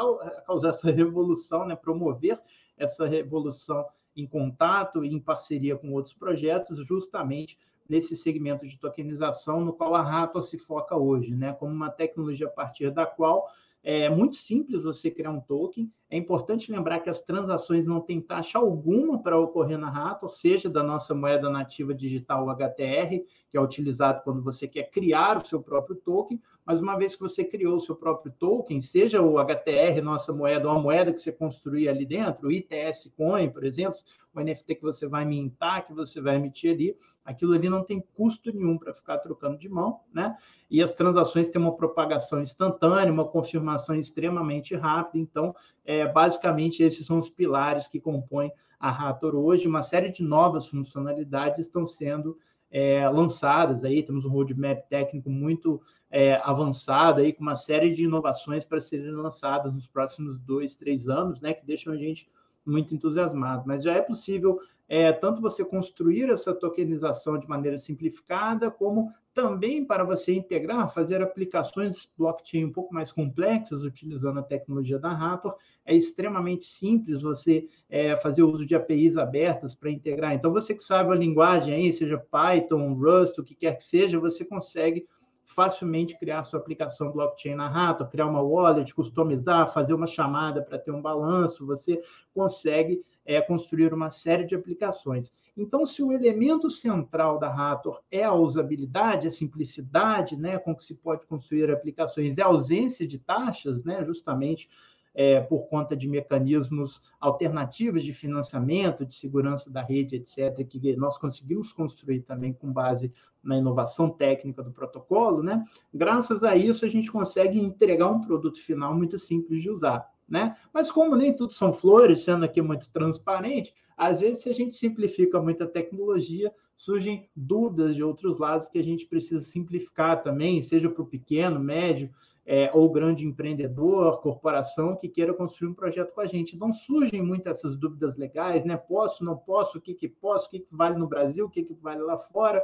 causar 0.44 0.70
essa 0.70 0.90
revolução, 0.92 1.64
né? 1.64 1.76
Promover 1.76 2.40
essa 2.76 3.06
revolução 3.06 3.86
em 4.16 4.26
contato 4.26 5.04
e 5.04 5.14
em 5.14 5.20
parceria 5.20 5.76
com 5.76 5.92
outros 5.92 6.12
projetos, 6.12 6.84
justamente 6.84 7.56
nesse 7.88 8.16
segmento 8.16 8.66
de 8.66 8.78
tokenização 8.78 9.64
no 9.64 9.72
qual 9.72 9.94
a 9.94 10.02
Rato 10.02 10.42
se 10.42 10.58
foca 10.58 10.96
hoje, 10.96 11.36
né? 11.36 11.52
Como 11.52 11.72
uma 11.72 11.90
tecnologia 11.90 12.48
a 12.48 12.50
partir 12.50 12.90
da 12.90 13.06
qual 13.06 13.46
é 13.82 14.10
muito 14.10 14.36
simples 14.36 14.82
você 14.82 15.10
criar 15.10 15.30
um 15.30 15.40
token. 15.40 15.90
É 16.10 16.16
importante 16.16 16.70
lembrar 16.70 17.00
que 17.00 17.08
as 17.08 17.22
transações 17.22 17.86
não 17.86 18.00
têm 18.00 18.20
taxa 18.20 18.58
alguma 18.58 19.22
para 19.22 19.38
ocorrer 19.38 19.78
na 19.78 19.88
Rator, 19.88 20.30
seja 20.30 20.68
da 20.68 20.82
nossa 20.82 21.14
moeda 21.14 21.48
nativa 21.48 21.94
digital 21.94 22.50
HTR, 22.50 23.24
que 23.50 23.56
é 23.56 23.60
utilizado 23.60 24.22
quando 24.22 24.42
você 24.42 24.68
quer 24.68 24.90
criar 24.90 25.38
o 25.38 25.46
seu 25.46 25.62
próprio 25.62 25.96
token, 25.96 26.40
mas 26.64 26.80
uma 26.80 26.96
vez 26.96 27.14
que 27.14 27.22
você 27.22 27.42
criou 27.42 27.76
o 27.76 27.80
seu 27.80 27.96
próprio 27.96 28.32
token, 28.38 28.80
seja 28.80 29.22
o 29.22 29.38
HTR, 29.38 30.00
nossa 30.02 30.32
moeda, 30.32 30.68
ou 30.68 30.76
a 30.76 30.80
moeda 30.80 31.12
que 31.12 31.20
você 31.20 31.32
construir 31.32 31.88
ali 31.88 32.04
dentro, 32.04 32.48
o 32.48 32.52
ITS 32.52 33.10
Coin, 33.16 33.48
por 33.50 33.64
exemplo, 33.64 33.98
o 34.34 34.40
NFT 34.40 34.76
que 34.76 34.82
você 34.82 35.08
vai 35.08 35.24
mintar, 35.24 35.86
que 35.86 35.92
você 35.92 36.20
vai 36.20 36.36
emitir 36.36 36.72
ali, 36.72 36.96
aquilo 37.30 37.52
ali 37.52 37.68
não 37.68 37.84
tem 37.84 38.04
custo 38.14 38.52
nenhum 38.52 38.76
para 38.76 38.92
ficar 38.92 39.18
trocando 39.18 39.56
de 39.56 39.68
mão, 39.68 40.00
né? 40.12 40.36
E 40.68 40.82
as 40.82 40.92
transações 40.92 41.48
têm 41.48 41.60
uma 41.60 41.76
propagação 41.76 42.40
instantânea, 42.42 43.12
uma 43.12 43.24
confirmação 43.24 43.94
extremamente 43.94 44.74
rápida. 44.74 45.18
Então, 45.18 45.54
é, 45.84 46.06
basicamente, 46.06 46.82
esses 46.82 47.06
são 47.06 47.18
os 47.18 47.30
pilares 47.30 47.86
que 47.86 48.00
compõem 48.00 48.52
a 48.78 48.90
Rator 48.90 49.34
hoje. 49.34 49.68
Uma 49.68 49.82
série 49.82 50.10
de 50.10 50.22
novas 50.22 50.66
funcionalidades 50.66 51.60
estão 51.60 51.86
sendo 51.86 52.36
é, 52.70 53.08
lançadas 53.08 53.84
aí, 53.84 54.02
temos 54.02 54.24
um 54.24 54.30
roadmap 54.30 54.88
técnico 54.88 55.28
muito 55.28 55.80
é, 56.10 56.40
avançado 56.44 57.20
aí, 57.20 57.32
com 57.32 57.42
uma 57.42 57.54
série 57.54 57.92
de 57.92 58.04
inovações 58.04 58.64
para 58.64 58.80
serem 58.80 59.10
lançadas 59.12 59.74
nos 59.74 59.86
próximos 59.86 60.38
dois, 60.38 60.76
três 60.76 61.08
anos, 61.08 61.40
né, 61.40 61.52
que 61.52 61.66
deixam 61.66 61.92
a 61.92 61.96
gente 61.96 62.28
muito 62.64 62.94
entusiasmado. 62.94 63.64
Mas 63.66 63.82
já 63.82 63.92
é 63.92 64.00
possível 64.00 64.60
é, 64.92 65.12
tanto 65.12 65.40
você 65.40 65.64
construir 65.64 66.28
essa 66.30 66.52
tokenização 66.52 67.38
de 67.38 67.48
maneira 67.48 67.78
simplificada, 67.78 68.72
como 68.72 69.12
também 69.32 69.84
para 69.84 70.02
você 70.02 70.34
integrar, 70.34 70.92
fazer 70.92 71.22
aplicações 71.22 72.10
blockchain 72.18 72.64
um 72.64 72.72
pouco 72.72 72.92
mais 72.92 73.12
complexas, 73.12 73.84
utilizando 73.84 74.40
a 74.40 74.42
tecnologia 74.42 74.98
da 74.98 75.12
Raptor. 75.12 75.54
É 75.86 75.94
extremamente 75.94 76.64
simples 76.64 77.22
você 77.22 77.68
é, 77.88 78.16
fazer 78.16 78.42
uso 78.42 78.66
de 78.66 78.74
APIs 78.74 79.16
abertas 79.16 79.76
para 79.76 79.92
integrar. 79.92 80.34
Então, 80.34 80.52
você 80.52 80.74
que 80.74 80.82
sabe 80.82 81.12
a 81.12 81.14
linguagem 81.14 81.72
aí, 81.72 81.92
seja 81.92 82.18
Python, 82.18 82.92
Rust, 82.94 83.38
o 83.38 83.44
que 83.44 83.54
quer 83.54 83.76
que 83.76 83.84
seja, 83.84 84.18
você 84.18 84.44
consegue 84.44 85.06
facilmente 85.44 86.18
criar 86.18 86.42
sua 86.42 86.58
aplicação 86.58 87.12
blockchain 87.12 87.54
na 87.54 87.68
Rato, 87.68 88.06
criar 88.08 88.26
uma 88.26 88.42
wallet, 88.42 88.92
customizar, 88.92 89.72
fazer 89.72 89.94
uma 89.94 90.06
chamada 90.06 90.62
para 90.62 90.78
ter 90.78 90.90
um 90.90 91.00
balanço, 91.00 91.64
você 91.64 92.02
consegue 92.34 93.04
é, 93.30 93.40
construir 93.40 93.94
uma 93.94 94.10
série 94.10 94.44
de 94.44 94.56
aplicações. 94.56 95.32
Então, 95.56 95.86
se 95.86 96.02
o 96.02 96.10
elemento 96.10 96.68
central 96.68 97.38
da 97.38 97.48
Rator 97.48 98.02
é 98.10 98.24
a 98.24 98.34
usabilidade, 98.34 99.28
a 99.28 99.30
simplicidade, 99.30 100.36
né, 100.36 100.58
com 100.58 100.74
que 100.74 100.82
se 100.82 100.96
pode 100.96 101.28
construir 101.28 101.70
aplicações, 101.70 102.36
é 102.36 102.42
a 102.42 102.46
ausência 102.46 103.06
de 103.06 103.20
taxas, 103.20 103.84
né, 103.84 104.04
justamente 104.04 104.68
é, 105.14 105.40
por 105.40 105.68
conta 105.68 105.96
de 105.96 106.08
mecanismos 106.08 107.02
alternativos 107.20 108.02
de 108.02 108.12
financiamento, 108.12 109.06
de 109.06 109.14
segurança 109.14 109.70
da 109.70 109.82
rede, 109.82 110.16
etc., 110.16 110.66
que 110.66 110.96
nós 110.96 111.16
conseguimos 111.16 111.72
construir 111.72 112.22
também 112.22 112.52
com 112.52 112.72
base 112.72 113.12
na 113.40 113.56
inovação 113.56 114.10
técnica 114.10 114.60
do 114.60 114.72
protocolo, 114.72 115.40
né? 115.42 115.64
Graças 115.94 116.42
a 116.42 116.56
isso, 116.56 116.84
a 116.84 116.88
gente 116.88 117.10
consegue 117.10 117.60
entregar 117.60 118.08
um 118.08 118.20
produto 118.20 118.60
final 118.60 118.92
muito 118.92 119.18
simples 119.18 119.62
de 119.62 119.70
usar, 119.70 120.08
né? 120.30 120.56
Mas 120.72 120.90
como 120.90 121.16
nem 121.16 121.34
tudo 121.34 121.52
são 121.52 121.72
flores, 121.72 122.20
sendo 122.20 122.44
aqui 122.44 122.62
muito 122.62 122.88
transparente, 122.90 123.74
às 124.00 124.20
vezes, 124.20 124.42
se 124.42 124.48
a 124.48 124.54
gente 124.54 124.76
simplifica 124.76 125.42
muito 125.42 125.62
a 125.62 125.66
tecnologia, 125.66 126.50
surgem 126.74 127.28
dúvidas 127.36 127.94
de 127.94 128.02
outros 128.02 128.38
lados 128.38 128.66
que 128.66 128.78
a 128.78 128.82
gente 128.82 129.04
precisa 129.04 129.42
simplificar 129.42 130.22
também, 130.22 130.62
seja 130.62 130.88
para 130.88 131.02
o 131.02 131.06
pequeno, 131.06 131.60
médio, 131.60 132.08
é, 132.46 132.70
ou 132.72 132.90
grande 132.90 133.26
empreendedor, 133.26 134.22
corporação 134.22 134.96
que 134.96 135.06
queira 135.06 135.34
construir 135.34 135.68
um 135.68 135.74
projeto 135.74 136.14
com 136.14 136.22
a 136.22 136.26
gente. 136.26 136.56
Então 136.56 136.72
surgem 136.72 137.20
muitas 137.20 137.58
essas 137.58 137.76
dúvidas 137.76 138.16
legais, 138.16 138.64
né? 138.64 138.76
Posso, 138.76 139.22
não 139.22 139.36
posso, 139.36 139.76
o 139.76 139.80
que, 139.80 139.92
que 139.92 140.08
posso, 140.08 140.46
o 140.46 140.50
que, 140.50 140.60
que 140.60 140.74
vale 140.74 140.98
no 140.98 141.06
Brasil, 141.06 141.44
o 141.44 141.50
que, 141.50 141.62
que 141.62 141.74
vale 141.74 142.00
lá 142.00 142.16
fora. 142.16 142.62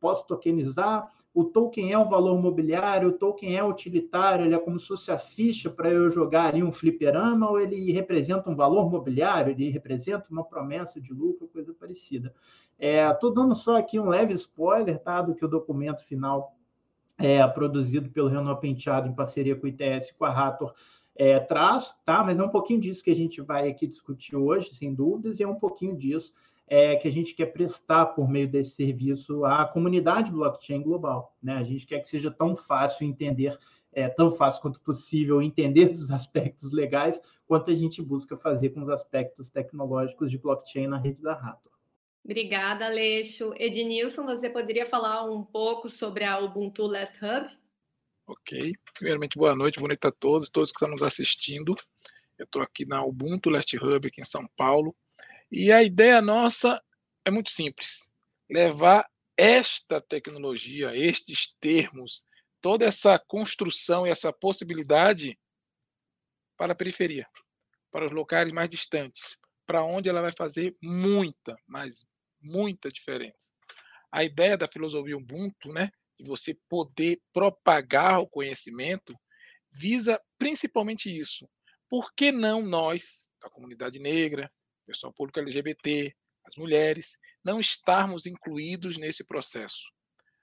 Posso 0.00 0.26
tokenizar, 0.26 1.10
o 1.34 1.44
token 1.44 1.92
é 1.92 1.98
um 1.98 2.08
valor 2.08 2.40
mobiliário, 2.40 3.10
o 3.10 3.12
token 3.12 3.56
é 3.56 3.62
utilitário, 3.62 4.44
ele 4.44 4.54
é 4.54 4.58
como 4.58 4.78
se 4.78 4.88
fosse 4.88 5.10
a 5.10 5.18
ficha 5.18 5.70
para 5.70 5.88
eu 5.88 6.10
jogar 6.10 6.46
ali 6.46 6.62
um 6.62 6.72
fliperama, 6.72 7.48
ou 7.48 7.60
ele 7.60 7.92
representa 7.92 8.50
um 8.50 8.56
valor 8.56 8.90
mobiliário, 8.90 9.52
ele 9.52 9.70
representa 9.70 10.26
uma 10.30 10.42
promessa 10.42 11.00
de 11.00 11.12
lucro, 11.12 11.46
coisa 11.46 11.72
parecida. 11.72 12.34
Estou 12.78 13.30
é, 13.30 13.34
dando 13.34 13.54
só 13.54 13.76
aqui 13.76 14.00
um 14.00 14.08
leve 14.08 14.32
spoiler 14.34 14.98
tá, 14.98 15.22
do 15.22 15.34
que 15.34 15.44
o 15.44 15.48
documento 15.48 16.02
final 16.02 16.56
é, 17.18 17.46
produzido 17.46 18.10
pelo 18.10 18.28
Renault 18.28 18.60
Penteado 18.60 19.08
em 19.08 19.14
parceria 19.14 19.54
com 19.54 19.66
o 19.66 19.68
ITS 19.68 20.12
com 20.12 20.24
a 20.24 20.30
Rator 20.30 20.72
é, 21.18 21.40
traz, 21.40 21.94
tá? 22.06 22.22
Mas 22.22 22.38
é 22.38 22.42
um 22.44 22.48
pouquinho 22.48 22.80
disso 22.80 23.02
que 23.02 23.10
a 23.10 23.16
gente 23.16 23.40
vai 23.42 23.68
aqui 23.68 23.88
discutir 23.88 24.36
hoje, 24.36 24.74
sem 24.74 24.94
dúvidas, 24.94 25.40
e 25.40 25.42
é 25.42 25.48
um 25.48 25.56
pouquinho 25.56 25.96
disso 25.96 26.32
é, 26.68 26.96
que 26.96 27.08
a 27.08 27.10
gente 27.10 27.34
quer 27.34 27.46
prestar 27.46 28.06
por 28.06 28.28
meio 28.28 28.46
desse 28.46 28.72
serviço 28.72 29.44
à 29.44 29.64
comunidade 29.64 30.30
blockchain 30.30 30.82
global. 30.82 31.36
Né? 31.42 31.54
A 31.54 31.62
gente 31.62 31.86
quer 31.86 32.00
que 32.00 32.08
seja 32.08 32.30
tão 32.30 32.54
fácil 32.54 33.06
entender, 33.06 33.58
é, 33.92 34.08
tão 34.08 34.32
fácil 34.32 34.60
quanto 34.60 34.80
possível 34.80 35.40
entender 35.40 35.88
dos 35.92 36.10
aspectos 36.10 36.72
legais, 36.72 37.20
quanto 37.46 37.70
a 37.70 37.74
gente 37.74 38.02
busca 38.02 38.36
fazer 38.36 38.70
com 38.70 38.82
os 38.82 38.88
aspectos 38.90 39.50
tecnológicos 39.50 40.30
de 40.30 40.38
blockchain 40.38 40.86
na 40.86 40.98
rede 40.98 41.22
da 41.22 41.34
Rator. 41.34 41.72
Obrigada, 42.22 42.84
Aleixo. 42.84 43.54
Ednilson, 43.56 44.26
você 44.26 44.50
poderia 44.50 44.84
falar 44.84 45.24
um 45.24 45.42
pouco 45.42 45.88
sobre 45.88 46.24
a 46.24 46.38
Ubuntu 46.38 46.82
Last 46.82 47.16
Hub? 47.24 47.48
Ok. 48.26 48.74
Primeiramente, 48.92 49.38
boa 49.38 49.56
noite, 49.56 49.78
boa 49.78 49.88
noite 49.88 50.06
a 50.06 50.10
todos, 50.10 50.50
todos 50.50 50.70
que 50.70 50.76
estão 50.76 50.90
nos 50.90 51.02
assistindo. 51.02 51.74
Eu 52.38 52.44
estou 52.44 52.60
aqui 52.60 52.84
na 52.84 53.02
Ubuntu 53.02 53.48
Last 53.48 53.74
Hub, 53.78 54.06
aqui 54.06 54.20
em 54.20 54.24
São 54.24 54.46
Paulo. 54.54 54.94
E 55.50 55.72
a 55.72 55.82
ideia 55.82 56.20
nossa 56.20 56.82
é 57.24 57.30
muito 57.30 57.50
simples: 57.50 58.10
levar 58.50 59.08
esta 59.36 60.00
tecnologia, 60.00 60.94
estes 60.96 61.54
termos, 61.60 62.26
toda 62.60 62.84
essa 62.84 63.18
construção 63.18 64.06
e 64.06 64.10
essa 64.10 64.32
possibilidade 64.32 65.38
para 66.56 66.72
a 66.72 66.76
periferia, 66.76 67.26
para 67.90 68.04
os 68.04 68.10
locais 68.10 68.50
mais 68.52 68.68
distantes, 68.68 69.38
para 69.64 69.84
onde 69.84 70.08
ela 70.08 70.20
vai 70.20 70.32
fazer 70.32 70.76
muita, 70.82 71.56
mas 71.66 72.04
muita 72.40 72.90
diferença. 72.90 73.50
A 74.10 74.24
ideia 74.24 74.56
da 74.56 74.66
filosofia 74.66 75.16
Ubuntu, 75.16 75.72
né, 75.72 75.90
de 76.18 76.28
você 76.28 76.58
poder 76.68 77.20
propagar 77.32 78.18
o 78.20 78.28
conhecimento, 78.28 79.14
visa 79.70 80.20
principalmente 80.36 81.16
isso. 81.16 81.48
Por 81.88 82.12
que 82.14 82.32
não 82.32 82.62
nós, 82.62 83.28
da 83.40 83.48
comunidade 83.48 83.98
negra, 83.98 84.50
pessoal 84.88 85.12
público 85.12 85.38
LGBT, 85.38 86.14
as 86.44 86.56
mulheres, 86.56 87.18
não 87.44 87.60
estarmos 87.60 88.26
incluídos 88.26 88.96
nesse 88.96 89.24
processo? 89.24 89.84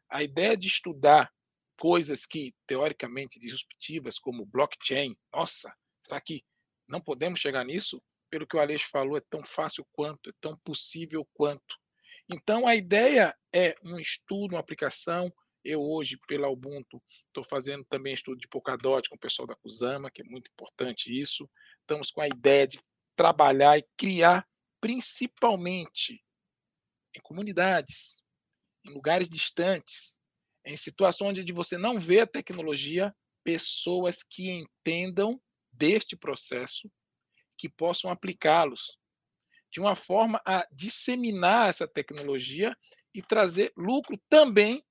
A 0.10 0.22
ideia 0.22 0.56
de 0.56 0.68
estudar 0.68 1.32
coisas 1.78 2.26
que, 2.26 2.54
teoricamente, 2.68 3.40
disruptivas, 3.40 4.20
como 4.20 4.46
blockchain, 4.46 5.18
nossa, 5.34 5.74
será 6.02 6.22
que 6.22 6.44
não 6.88 7.02
podemos 7.02 7.40
chegar 7.40 7.66
nisso? 7.66 8.02
Pelo 8.30 8.48
que 8.48 8.56
o 8.56 8.60
Aleixo 8.60 8.88
falou, 8.90 9.18
é 9.18 9.22
tão 9.30 9.44
fácil 9.44 9.86
quanto, 9.92 10.30
é 10.30 10.34
tão 10.40 10.56
possível 10.60 11.28
quanto. 11.34 11.76
Então, 12.30 12.68
a 12.68 12.76
ideia 12.76 13.36
é 13.54 13.76
um 13.84 14.00
estudo, 14.00 14.54
uma 14.54 14.60
aplicação. 14.60 15.34
Eu, 15.64 15.82
hoje, 15.82 16.18
pela 16.28 16.50
Ubuntu, 16.50 17.02
estou 17.08 17.44
fazendo 17.44 17.84
também 17.86 18.14
estudo 18.14 18.38
de 18.40 18.48
Polkadot 18.48 19.10
com 19.10 19.16
o 19.16 19.20
pessoal 19.20 19.48
da 19.48 19.56
Kusama, 19.56 20.12
que 20.12 20.22
é 20.22 20.26
muito 20.26 20.50
importante 20.52 21.20
isso. 21.20 21.50
Estamos 21.82 22.12
com 22.12 22.22
a 22.22 22.28
ideia 22.28 22.68
de 22.68 22.80
trabalhar 23.16 23.78
e 23.78 23.88
criar, 23.98 24.48
principalmente 24.82 26.24
em 27.16 27.22
comunidades, 27.22 28.22
em 28.86 28.92
lugares 28.92 29.30
distantes, 29.30 30.20
em 30.66 30.76
situações 30.76 31.40
onde 31.40 31.54
você 31.54 31.78
não 31.78 32.00
vê 32.00 32.22
a 32.22 32.28
tecnologia, 32.28 33.16
pessoas 33.44 34.24
que 34.24 34.50
entendam 34.52 35.42
deste 35.72 36.16
processo, 36.16 36.92
que 37.58 37.70
possam 37.70 38.10
aplicá-los 38.10 38.98
de 39.72 39.80
uma 39.80 39.96
forma 39.96 40.42
a 40.46 40.66
disseminar 40.72 41.70
essa 41.70 41.88
tecnologia 41.88 42.76
e 43.14 43.22
trazer 43.22 43.74
lucro 43.76 44.18
também 44.30 44.84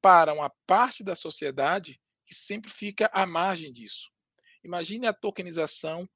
para 0.00 0.32
uma 0.32 0.50
parte 0.66 1.04
da 1.04 1.14
sociedade 1.14 2.00
que 2.26 2.34
sempre 2.34 2.70
fica 2.70 3.10
à 3.12 3.26
margem 3.26 3.72
disso. 3.72 4.10
Imagine 4.64 5.06
a 5.06 5.12
tokenização 5.12 6.08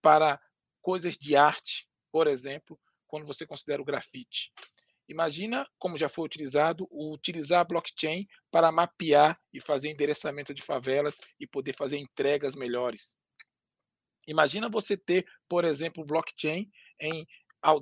para 0.00 0.40
coisas 0.84 1.16
de 1.16 1.34
arte, 1.34 1.88
por 2.12 2.26
exemplo, 2.26 2.78
quando 3.08 3.26
você 3.26 3.46
considera 3.46 3.80
o 3.80 3.84
grafite. 3.84 4.52
Imagina 5.08 5.66
como 5.78 5.96
já 5.96 6.10
foi 6.10 6.26
utilizado 6.26 6.86
utilizar 6.90 7.60
a 7.60 7.64
blockchain 7.64 8.28
para 8.50 8.70
mapear 8.70 9.40
e 9.50 9.60
fazer 9.60 9.90
endereçamento 9.90 10.52
de 10.52 10.62
favelas 10.62 11.18
e 11.40 11.46
poder 11.46 11.74
fazer 11.74 11.96
entregas 11.96 12.54
melhores. 12.54 13.16
Imagina 14.26 14.68
você 14.68 14.96
ter, 14.96 15.26
por 15.48 15.64
exemplo, 15.64 16.04
blockchain 16.04 16.70
em 17.00 17.26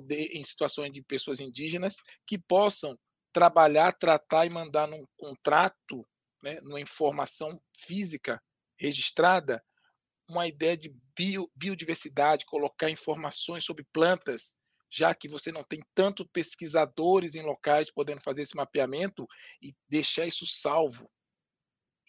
em 0.09 0.41
situações 0.45 0.93
de 0.93 1.01
pessoas 1.01 1.41
indígenas 1.41 1.97
que 2.25 2.37
possam 2.37 2.97
trabalhar, 3.33 3.91
tratar 3.91 4.45
e 4.45 4.49
mandar 4.49 4.87
num 4.87 5.05
contrato, 5.17 6.07
né, 6.41 6.57
numa 6.61 6.79
informação 6.79 7.61
física 7.77 8.41
registrada, 8.77 9.61
uma 10.29 10.47
ideia 10.47 10.77
de 10.77 10.95
bio, 11.15 11.49
biodiversidade, 11.55 12.45
colocar 12.45 12.89
informações 12.89 13.65
sobre 13.65 13.85
plantas, 13.91 14.57
já 14.89 15.13
que 15.13 15.27
você 15.27 15.51
não 15.51 15.63
tem 15.63 15.81
tanto 15.93 16.27
pesquisadores 16.27 17.35
em 17.35 17.41
locais 17.41 17.91
podendo 17.91 18.21
fazer 18.21 18.43
esse 18.43 18.55
mapeamento 18.55 19.27
e 19.61 19.73
deixar 19.89 20.25
isso 20.25 20.45
salvo, 20.45 21.09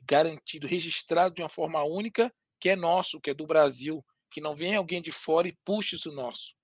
garantido, 0.03 0.67
registrado 0.67 1.35
de 1.35 1.43
uma 1.43 1.49
forma 1.49 1.83
única, 1.83 2.33
que 2.61 2.69
é 2.69 2.77
nosso, 2.77 3.21
que 3.21 3.31
é 3.31 3.35
do 3.35 3.47
Brasil, 3.47 4.05
que 4.31 4.41
não 4.41 4.55
venha 4.55 4.79
alguém 4.79 5.01
de 5.01 5.13
fora 5.13 5.49
e 5.49 5.57
puxe 5.65 5.97
isso 5.97 6.13
nosso 6.13 6.55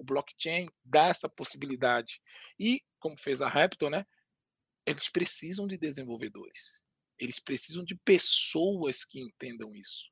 o 0.00 0.02
blockchain 0.02 0.66
dá 0.82 1.08
essa 1.08 1.28
possibilidade. 1.28 2.22
E, 2.58 2.82
como 2.98 3.18
fez 3.18 3.42
a 3.42 3.48
Raptor, 3.48 3.90
né, 3.90 4.06
eles 4.86 5.10
precisam 5.10 5.66
de 5.66 5.76
desenvolvedores. 5.76 6.82
Eles 7.18 7.38
precisam 7.38 7.84
de 7.84 7.94
pessoas 7.96 9.04
que 9.04 9.20
entendam 9.20 9.76
isso. 9.76 10.10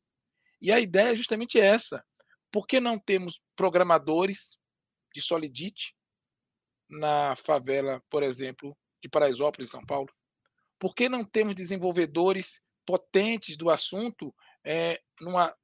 E 0.61 0.73
a 0.73 0.81
ideia 0.81 1.13
é 1.13 1.17
justamente 1.17 1.59
essa. 1.59 2.05
Por 2.51 2.67
que 2.67 2.81
não 2.81 2.99
temos 2.99 3.41
programadores 3.55 4.57
de 5.15 5.21
Solidity 5.21 5.95
na 6.89 7.37
favela, 7.37 8.03
por 8.09 8.23
exemplo, 8.23 8.77
de 9.03 9.09
Paraisópolis, 9.09 9.71
São 9.71 9.85
Paulo? 9.85 10.09
Por 10.79 10.95
que 10.95 11.09
não 11.09 11.25
temos 11.25 11.55
desenvolvedores 11.55 12.61
potentes 12.87 13.57
do 13.57 13.71
assunto 13.71 14.35
é, 14.65 15.01
numa, 15.21 15.55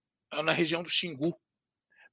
na 0.43 0.53
região 0.53 0.83
do 0.83 0.91
Xingu? 0.91 1.39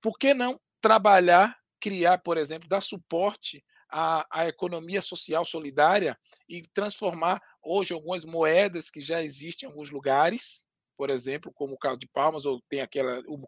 Por 0.02 0.17
que 0.17 0.34
não 0.34 0.60
trabalhar 0.80 1.62
criar, 1.82 2.20
por 2.20 2.38
exemplo, 2.38 2.70
dar 2.70 2.80
suporte 2.80 3.65
à, 3.89 4.26
à, 4.32 4.48
economia 4.48 5.02
social 5.02 5.44
solidária 5.44 6.17
e 6.48 6.62
transformar 6.74 7.41
hoje 7.62 7.91
algumas 7.91 8.24
moedas 8.24 8.89
que 8.89 9.02
já 9.02 9.22
existem 9.22 9.67
em 9.67 9.72
alguns 9.72 9.89
lugares, 9.89 10.65
por 11.02 11.10
exemplo, 11.10 11.52
como 11.56 11.74
o 11.74 11.80
caso 11.80 11.98
de 11.98 12.08
Palmas, 12.08 12.46
ou 12.46 12.62
tem 12.70 12.80
aquela, 12.80 13.20
o 13.26 13.44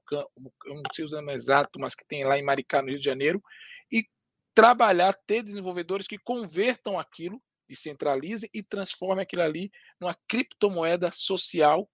não 0.66 0.82
sei 0.92 1.06
o 1.06 1.10
nome 1.10 1.34
exato, 1.34 1.80
mas 1.80 1.94
que 1.94 2.04
tem 2.04 2.24
lá 2.24 2.36
em 2.36 2.44
Maricá, 2.44 2.82
no 2.82 2.88
Rio 2.88 2.98
de 2.98 3.06
Janeiro, 3.06 3.40
e 3.92 4.08
trabalhar, 4.56 5.14
ter 5.28 5.44
desenvolvedores 5.44 6.08
que 6.08 6.18
convertam 6.18 6.98
aquilo, 6.98 7.40
descentralizem 7.70 8.50
e 8.52 8.64
transformem 8.64 9.22
aquilo 9.22 9.44
ali 9.44 9.70
numa 10.02 10.18
criptomoeda 10.28 11.12
social 11.14 11.88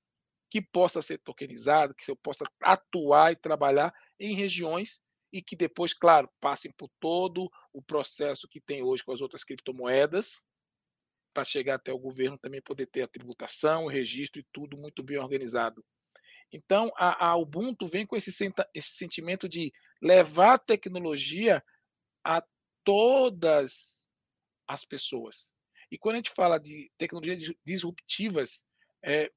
que 0.49 0.61
possa 0.61 1.01
ser 1.01 1.17
tokenizada, 1.17 1.93
que 1.93 2.09
eu 2.09 2.15
possa 2.15 2.45
atuar 2.63 3.33
e 3.33 3.35
trabalhar 3.35 3.93
em 4.17 4.33
regiões 4.33 5.01
e 5.29 5.41
que 5.41 5.57
depois, 5.57 5.93
claro, 5.93 6.29
passem 6.39 6.71
por 6.71 6.89
todo 7.01 7.51
o 7.73 7.81
processo 7.81 8.47
que 8.47 8.61
tem 8.61 8.81
hoje 8.81 9.03
com 9.03 9.11
as 9.11 9.19
outras 9.19 9.43
criptomoedas, 9.43 10.41
para 11.39 11.45
chegar 11.45 11.75
até 11.75 11.93
o 11.93 11.97
governo 11.97 12.37
também 12.37 12.61
poder 12.61 12.85
ter 12.87 13.01
a 13.01 13.07
tributação, 13.07 13.85
o 13.85 13.87
registro 13.87 14.41
e 14.41 14.47
tudo 14.51 14.77
muito 14.77 15.01
bem 15.01 15.17
organizado. 15.17 15.85
Então, 16.51 16.91
a, 16.97 17.27
a 17.27 17.37
Ubuntu 17.37 17.87
vem 17.87 18.05
com 18.05 18.17
esse, 18.17 18.29
esse 18.73 18.89
sentimento 18.89 19.47
de 19.47 19.71
levar 20.01 20.55
a 20.55 20.57
tecnologia 20.57 21.63
a 22.25 22.43
todas 22.83 24.09
as 24.67 24.83
pessoas. 24.83 25.53
E 25.89 25.97
quando 25.97 26.15
a 26.15 26.17
gente 26.17 26.31
fala 26.31 26.59
de 26.59 26.91
tecnologias 26.97 27.55
disruptivas, 27.65 28.65
é, 29.01 29.31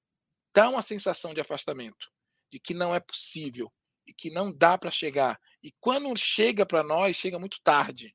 dá 0.53 0.69
uma 0.69 0.83
sensação 0.83 1.33
de 1.33 1.41
afastamento, 1.41 2.11
de 2.51 2.59
que 2.59 2.75
não 2.75 2.93
é 2.93 2.99
possível 2.99 3.73
e 4.09 4.13
que 4.13 4.29
não 4.29 4.53
dá 4.53 4.77
para 4.77 4.91
chegar. 4.91 5.41
E 5.63 5.73
quando 5.79 6.17
chega 6.17 6.67
para 6.67 6.83
nós, 6.83 7.15
chega 7.15 7.39
muito 7.39 7.61
tarde. 7.63 8.13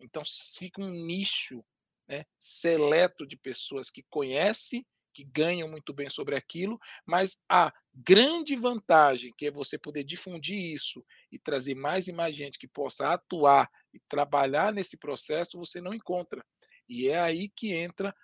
Então 0.00 0.24
fica 0.58 0.82
um 0.82 0.90
nicho 0.90 1.64
né, 2.08 2.24
seleto 2.38 3.26
de 3.26 3.36
pessoas 3.36 3.90
que 3.90 4.02
conhecem, 4.08 4.86
que 5.12 5.24
ganham 5.24 5.68
muito 5.68 5.92
bem 5.92 6.08
sobre 6.08 6.36
aquilo, 6.36 6.78
mas 7.04 7.38
a 7.48 7.72
grande 7.92 8.54
vantagem 8.54 9.32
que 9.36 9.46
é 9.46 9.50
você 9.50 9.76
poder 9.76 10.04
difundir 10.04 10.72
isso 10.72 11.04
e 11.32 11.38
trazer 11.38 11.74
mais 11.74 12.06
e 12.06 12.12
mais 12.12 12.36
gente 12.36 12.58
que 12.58 12.68
possa 12.68 13.12
atuar 13.12 13.68
e 13.92 13.98
trabalhar 14.08 14.72
nesse 14.72 14.96
processo, 14.96 15.58
você 15.58 15.80
não 15.80 15.92
encontra. 15.92 16.44
E 16.88 17.08
é 17.08 17.18
aí 17.18 17.48
que 17.48 17.72
entra 17.74 18.14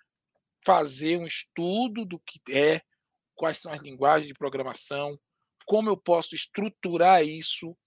fazer 0.65 1.17
um 1.17 1.25
estudo 1.25 2.05
do 2.05 2.17
que 2.19 2.39
é, 2.49 2.81
quais 3.35 3.57
são 3.57 3.73
as 3.73 3.81
linguagens 3.81 4.27
de 4.27 4.33
programação, 4.33 5.19
como 5.65 5.89
eu 5.89 5.97
posso 5.97 6.33
estruturar 6.33 7.25
isso 7.25 7.77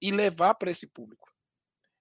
e 0.00 0.10
levar 0.10 0.54
para 0.54 0.70
esse 0.70 0.86
público. 0.86 1.33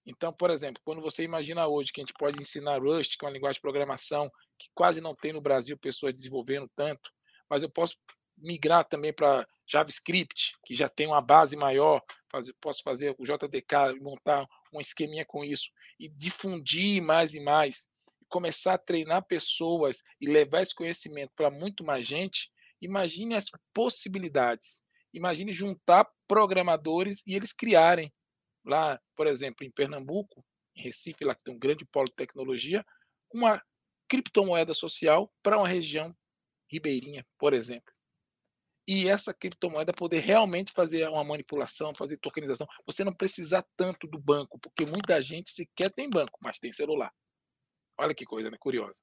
Então, 0.06 0.34
por 0.34 0.50
exemplo, 0.50 0.82
quando 0.84 1.02
você 1.02 1.24
imagina 1.24 1.68
hoje 1.68 1.92
que 1.94 2.02
a 2.02 2.04
gente 2.04 2.13
pode 2.13 2.42
ensinar 2.42 2.82
Rust, 2.82 3.18
que 3.18 3.24
é 3.24 3.28
uma 3.28 3.34
linguagem 3.34 3.56
de 3.56 3.62
programação 3.62 4.30
que 4.60 4.70
quase 4.74 5.00
não 5.00 5.16
tem 5.16 5.32
no 5.32 5.42
Brasil 5.42 5.78
pessoas 5.78 6.13
desenvolvendo 6.13 6.70
tanto, 6.76 7.10
mas 7.50 7.63
eu 7.63 7.70
posso 7.70 7.98
migrar 8.38 8.84
também 8.86 9.13
para 9.13 9.48
JavaScript, 9.66 10.54
que 10.66 10.74
já 10.74 10.89
tem 10.89 11.08
uma 11.08 11.22
base 11.22 11.56
maior, 11.56 12.02
fazer, 12.30 12.54
posso 12.60 12.84
fazer 12.84 13.16
o 13.18 13.24
JDK, 13.24 14.00
montar 14.02 14.46
um 14.74 14.82
esqueminha 14.82 15.26
com 15.26 15.44
isso 15.44 15.70
e 16.00 16.10
difundir 16.10 17.02
mais 17.02 17.34
e 17.34 17.39
mais, 17.39 17.88
começar 18.28 18.74
a 18.74 18.78
treinar 18.78 19.26
pessoas 19.26 20.04
e 20.20 20.28
levar 20.28 20.62
esse 20.62 20.76
conhecimento 20.76 21.32
para 21.36 21.52
muito 21.52 21.84
mais 21.84 22.06
gente, 22.06 22.52
imagine 22.82 23.36
as 23.36 23.46
possibilidades. 23.74 24.84
Imagine 25.13 25.54
juntar 25.54 26.10
programadores 26.28 27.22
e 27.28 27.36
eles 27.36 27.54
criarem 27.54 28.12
lá, 28.65 28.99
por 29.15 29.28
exemplo, 29.28 29.65
em 29.65 29.71
Pernambuco, 29.71 30.45
em 30.76 30.82
Recife, 30.82 31.26
lá 31.26 31.36
que 31.36 31.43
tem 31.43 31.54
um 31.54 31.60
grande 31.60 31.86
polo 31.86 32.08
de 32.08 32.15
tecnologia, 32.15 32.86
uma 33.32 33.62
criptomoeda 34.08 34.73
social 34.73 35.32
para 35.41 35.58
uma 35.58 35.67
região 35.67 36.15
ribeirinha, 36.69 37.26
por 37.38 37.54
exemplo. 37.54 37.93
E 38.88 39.08
essa 39.08 39.34
criptomoeda 39.34 39.93
poder 39.93 40.19
realmente 40.19 40.73
fazer 40.73 41.08
uma 41.08 41.23
manipulação, 41.23 41.93
fazer 41.93 42.17
tokenização. 42.17 42.67
Você 42.86 43.04
não 43.04 43.13
precisar 43.13 43.65
tanto 43.78 44.08
do 44.08 44.19
banco, 44.19 44.60
porque 44.60 44.86
muita 44.86 45.21
gente 45.21 45.52
sequer 45.52 45.91
tem 45.91 46.10
banco, 46.10 46.38
mas 46.41 46.60
tem 46.60 46.73
celular. 46.73 47.12
Olha 47.97 48.13
que 48.13 48.26
coisa, 48.26 48.52
né? 48.52 48.58
Curiosa. 48.60 49.02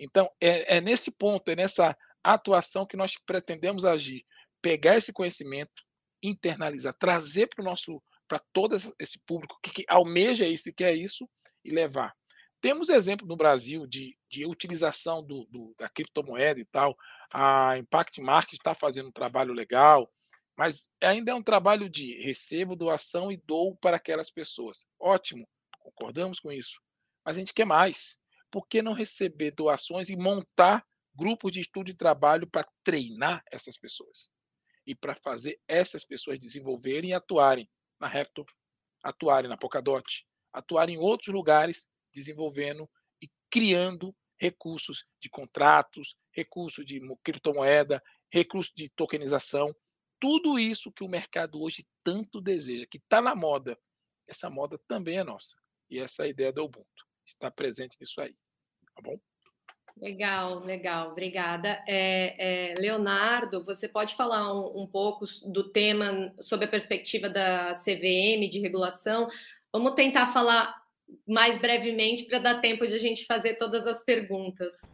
Então, 0.00 0.28
é, 0.40 0.76
é 0.76 0.80
nesse 0.80 1.12
ponto, 1.12 1.48
é 1.48 1.54
nessa 1.54 1.96
atuação 2.22 2.86
que 2.86 2.96
nós 2.96 3.16
pretendemos 3.24 3.84
agir. 3.84 4.24
Pegar 4.60 4.96
esse 4.96 5.12
conhecimento, 5.12 5.84
internalizar, 6.22 6.94
trazer 6.94 7.46
para 7.46 7.62
o 7.62 7.64
nosso 7.64 8.02
para 8.28 8.38
todo 8.52 8.76
esse 8.98 9.18
público 9.26 9.58
que, 9.62 9.70
que 9.70 9.84
almeja 9.88 10.46
isso 10.46 10.68
e 10.68 10.72
quer 10.72 10.94
isso 10.94 11.28
e 11.64 11.70
levar. 11.70 12.14
Temos 12.60 12.88
exemplo 12.88 13.26
no 13.26 13.36
Brasil 13.36 13.86
de, 13.86 14.16
de 14.30 14.46
utilização 14.46 15.22
do, 15.22 15.46
do, 15.50 15.74
da 15.78 15.88
criptomoeda 15.88 16.58
e 16.58 16.64
tal. 16.64 16.96
A 17.32 17.76
Impact 17.76 18.20
Market 18.22 18.54
está 18.54 18.74
fazendo 18.74 19.08
um 19.10 19.12
trabalho 19.12 19.52
legal, 19.52 20.10
mas 20.56 20.88
ainda 21.02 21.32
é 21.32 21.34
um 21.34 21.42
trabalho 21.42 21.90
de 21.90 22.14
recebo, 22.22 22.74
doação 22.74 23.30
e 23.30 23.36
dou 23.36 23.76
para 23.76 23.98
aquelas 23.98 24.30
pessoas. 24.30 24.86
Ótimo, 24.98 25.46
concordamos 25.78 26.40
com 26.40 26.50
isso. 26.50 26.80
Mas 27.24 27.36
a 27.36 27.38
gente 27.38 27.52
quer 27.52 27.66
mais. 27.66 28.18
Por 28.50 28.66
que 28.66 28.80
não 28.80 28.94
receber 28.94 29.50
doações 29.50 30.08
e 30.08 30.16
montar 30.16 30.86
grupos 31.14 31.52
de 31.52 31.60
estudo 31.60 31.90
e 31.90 31.94
trabalho 31.94 32.48
para 32.48 32.66
treinar 32.82 33.42
essas 33.52 33.76
pessoas? 33.76 34.30
E 34.86 34.94
para 34.94 35.14
fazer 35.14 35.60
essas 35.68 36.04
pessoas 36.04 36.38
desenvolverem 36.38 37.10
e 37.10 37.14
atuarem 37.14 37.68
na 38.00 38.06
Raptor, 38.06 38.46
atuarem 39.02 39.48
na 39.48 39.56
Polkadot, 39.56 40.26
atuarem 40.52 40.96
em 40.96 40.98
outros 40.98 41.34
lugares, 41.34 41.88
desenvolvendo 42.12 42.88
e 43.22 43.28
criando 43.50 44.14
recursos 44.38 45.06
de 45.20 45.28
contratos, 45.28 46.16
recursos 46.32 46.84
de 46.84 47.00
criptomoeda, 47.22 48.02
recursos 48.30 48.72
de 48.74 48.88
tokenização, 48.90 49.74
tudo 50.20 50.58
isso 50.58 50.92
que 50.92 51.04
o 51.04 51.08
mercado 51.08 51.60
hoje 51.60 51.86
tanto 52.02 52.40
deseja, 52.40 52.86
que 52.90 52.98
está 52.98 53.20
na 53.20 53.34
moda. 53.34 53.78
Essa 54.26 54.48
moda 54.48 54.80
também 54.88 55.18
é 55.18 55.24
nossa. 55.24 55.56
E 55.90 55.98
essa 55.98 56.22
é 56.22 56.26
a 56.26 56.28
ideia 56.28 56.52
do 56.52 56.64
Ubuntu. 56.64 57.06
Está 57.26 57.50
presente 57.50 57.96
nisso 58.00 58.20
aí. 58.20 58.34
Tá 58.94 59.02
bom? 59.02 59.18
Legal, 60.00 60.58
legal, 60.60 61.12
obrigada. 61.12 61.80
É, 61.86 62.72
é, 62.72 62.74
Leonardo, 62.78 63.62
você 63.62 63.88
pode 63.88 64.16
falar 64.16 64.52
um, 64.52 64.82
um, 64.82 64.86
pouco 64.86 65.24
do 65.46 65.70
tema 65.70 66.32
sob 66.40 66.64
a 66.64 66.68
perspectiva 66.68 67.28
da 67.28 67.74
CVM, 67.74 68.50
de 68.50 68.60
regulação? 68.60 69.28
Vamos 69.72 69.94
tentar 69.94 70.32
falar 70.32 70.74
mais 71.26 71.60
brevemente 71.60 72.24
para 72.24 72.38
dar 72.38 72.60
tempo 72.60 72.86
de 72.86 72.94
a 72.94 72.98
gente 72.98 73.24
fazer 73.24 73.54
todas 73.54 73.86
as 73.86 74.04
perguntas. 74.04 74.92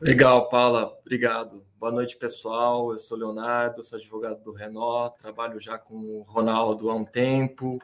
Legal, 0.00 0.48
Paula, 0.48 0.96
obrigado. 1.00 1.64
Boa 1.78 1.92
noite, 1.92 2.16
pessoal. 2.16 2.92
Eu 2.92 2.98
sou 2.98 3.18
Leonardo, 3.18 3.84
sou 3.84 3.98
advogado 3.98 4.42
do 4.42 4.52
Renault, 4.52 5.16
trabalho 5.18 5.60
já 5.60 5.78
com 5.78 5.94
o 5.94 6.22
Ronaldo 6.22 6.90
há 6.90 6.94
um 6.94 7.04
tempo. 7.04 7.78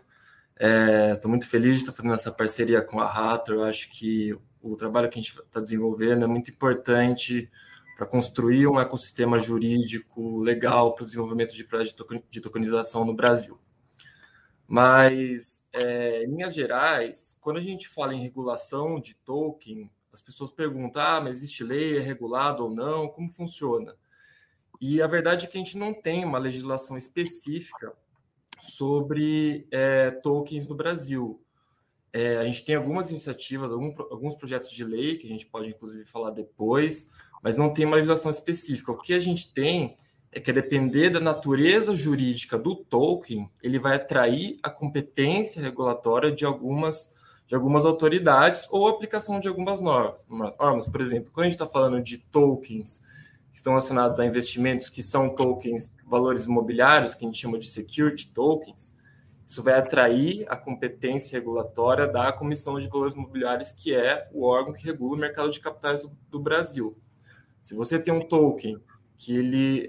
Estou 0.58 1.28
é, 1.28 1.30
muito 1.30 1.46
feliz 1.46 1.74
de 1.74 1.80
estar 1.80 1.92
fazendo 1.92 2.14
essa 2.14 2.32
parceria 2.32 2.82
com 2.82 2.98
a 2.98 3.06
Rator. 3.06 3.56
Eu 3.56 3.64
acho 3.64 3.90
que 3.90 4.36
trabalho 4.76 5.08
que 5.08 5.18
a 5.18 5.22
gente 5.22 5.38
está 5.38 5.60
desenvolvendo 5.60 6.24
é 6.24 6.26
muito 6.26 6.50
importante 6.50 7.50
para 7.96 8.06
construir 8.06 8.66
um 8.66 8.80
ecossistema 8.80 9.38
jurídico 9.38 10.38
legal 10.38 10.94
para 10.94 11.02
o 11.02 11.06
desenvolvimento 11.06 11.54
de 11.54 11.64
projetos 11.64 11.94
de 12.30 12.40
tokenização 12.40 13.04
no 13.04 13.14
Brasil. 13.14 13.58
Mas, 14.66 15.68
é, 15.72 16.24
em 16.24 16.30
linhas 16.30 16.54
gerais, 16.54 17.36
quando 17.40 17.56
a 17.56 17.60
gente 17.60 17.88
fala 17.88 18.14
em 18.14 18.22
regulação 18.22 19.00
de 19.00 19.14
token, 19.14 19.90
as 20.12 20.22
pessoas 20.22 20.50
perguntam: 20.50 21.02
ah, 21.02 21.20
mas 21.20 21.38
existe 21.38 21.64
lei, 21.64 21.98
é 21.98 22.00
regulado 22.00 22.64
ou 22.64 22.70
não? 22.70 23.08
Como 23.08 23.30
funciona? 23.30 23.94
E 24.80 25.02
a 25.02 25.06
verdade 25.06 25.44
é 25.44 25.48
que 25.48 25.58
a 25.58 25.60
gente 25.60 25.76
não 25.76 25.92
tem 25.92 26.24
uma 26.24 26.38
legislação 26.38 26.96
específica 26.96 27.92
sobre 28.60 29.66
é, 29.70 30.10
tokens 30.10 30.66
no 30.66 30.74
Brasil. 30.74 31.42
É, 32.12 32.38
a 32.38 32.44
gente 32.44 32.64
tem 32.64 32.74
algumas 32.74 33.10
iniciativas, 33.10 33.70
algum, 33.70 33.94
alguns 34.10 34.34
projetos 34.34 34.70
de 34.70 34.84
lei, 34.84 35.16
que 35.16 35.26
a 35.26 35.30
gente 35.30 35.46
pode 35.46 35.70
inclusive 35.70 36.04
falar 36.04 36.30
depois, 36.30 37.10
mas 37.42 37.56
não 37.56 37.72
tem 37.72 37.86
uma 37.86 37.96
legislação 37.96 38.30
específica. 38.30 38.92
O 38.92 38.98
que 38.98 39.14
a 39.14 39.18
gente 39.18 39.52
tem 39.52 39.96
é 40.32 40.40
que, 40.40 40.50
a 40.50 40.54
depender 40.54 41.10
da 41.10 41.20
natureza 41.20 41.94
jurídica 41.94 42.56
do 42.56 42.76
token, 42.76 43.50
ele 43.62 43.78
vai 43.78 43.96
atrair 43.96 44.58
a 44.62 44.70
competência 44.70 45.60
regulatória 45.60 46.30
de 46.30 46.44
algumas, 46.44 47.14
de 47.46 47.54
algumas 47.54 47.84
autoridades 47.84 48.68
ou 48.70 48.88
aplicação 48.88 49.40
de 49.40 49.48
algumas 49.48 49.80
normas. 49.80 50.24
normas. 50.28 50.86
Por 50.86 51.00
exemplo, 51.00 51.30
quando 51.32 51.46
a 51.46 51.48
gente 51.48 51.60
está 51.60 51.66
falando 51.66 52.00
de 52.02 52.18
tokens 52.18 53.02
que 53.50 53.56
estão 53.56 53.72
relacionados 53.72 54.20
a 54.20 54.26
investimentos, 54.26 54.88
que 54.88 55.02
são 55.02 55.34
tokens, 55.34 55.96
valores 56.06 56.46
imobiliários, 56.46 57.14
que 57.14 57.24
a 57.24 57.28
gente 57.28 57.40
chama 57.40 57.58
de 57.58 57.66
security 57.66 58.28
tokens, 58.28 58.96
isso 59.50 59.64
vai 59.64 59.74
atrair 59.74 60.46
a 60.48 60.56
competência 60.56 61.36
regulatória 61.36 62.06
da 62.06 62.32
Comissão 62.32 62.78
de 62.78 62.86
Valores 62.86 63.14
Imobiliários, 63.14 63.72
que 63.72 63.92
é 63.92 64.28
o 64.32 64.44
órgão 64.44 64.72
que 64.72 64.84
regula 64.84 65.16
o 65.16 65.18
mercado 65.18 65.50
de 65.50 65.58
capitais 65.58 66.06
do, 66.30 66.38
Brasil. 66.38 66.96
Se 67.60 67.74
você 67.74 67.98
tem 67.98 68.14
um 68.14 68.20
token 68.20 68.78
que 69.18 69.36
ele, 69.36 69.88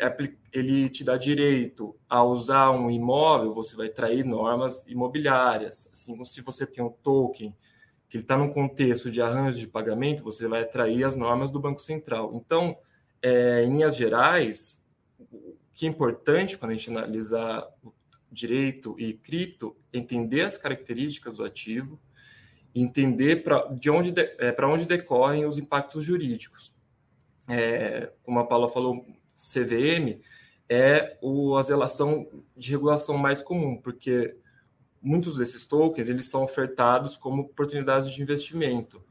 ele 0.52 0.89
te 0.89 1.04
dá 1.04 1.15
direito 1.15 1.95
a 2.10 2.24
usar 2.24 2.71
um 2.71 2.89
imóvel, 2.89 3.54
você 3.54 3.76
vai 3.76 3.88
trair 3.88 4.26
normas 4.26 4.84
imobiliárias. 4.88 5.91
Assim 5.93 6.13
como 6.13 6.26
se 6.26 6.41
você 6.41 6.65
tem 6.65 6.84
um 6.84 6.89
token 6.89 7.56
que 8.10 8.17
está 8.17 8.36
num 8.36 8.52
contexto 8.52 9.12
de 9.12 9.21
arranjo 9.21 9.60
de 9.60 9.67
pagamento, 9.67 10.24
você 10.24 10.47
vai 10.47 10.63
atrair 10.63 11.04
as 11.04 11.15
normas 11.15 11.52
do 11.52 11.60
Banco 11.60 11.84
Central. 11.84 12.32
Então, 12.34 12.76
é, 13.21 13.63
em 13.63 13.74
linhas 13.74 13.95
gerais, 13.95 14.89
o 15.19 15.56
que 15.71 15.86
é 15.86 15.89
importante 15.89 16.58
quando 16.58 16.71
a 16.71 16.74
gente 16.74 16.89
analisar 16.89 17.63
direito 18.32 18.96
e 18.98 19.13
cripto, 19.13 19.76
entender 19.91 20.41
as 20.41 20.58
características 20.58 21.38
do 21.38 21.44
ativo, 21.44 22.00
entender 22.74 23.44
para 23.44 23.67
de 23.67 23.89
onde, 23.89 24.12
de, 24.12 24.22
é, 24.39 24.56
onde 24.65 24.86
decorrem 24.86 25.46
os 25.46 25.58
impactos 25.58 26.04
jurídicos. 26.04 26.74
É, 27.50 28.12
como 28.24 28.39
a 28.39 28.46
Paula 28.46 28.70
falou, 28.70 29.06
CVM 29.36 30.22
é 30.70 31.17
o, 31.22 31.58
a 31.58 31.62
relação 31.62 32.28
de 32.56 32.72
regulação 32.72 33.17
mais 33.17 33.41
comum, 33.41 33.76
porque 33.76 34.38
muitos 35.02 35.38
desses 35.38 35.65
tokens 35.65 36.08
eles 36.08 36.28
são 36.30 36.44
ofertados 36.44 37.17
como 37.17 37.41
oportunidades 37.41 38.10
de 38.10 38.22
investimento. 38.22 39.04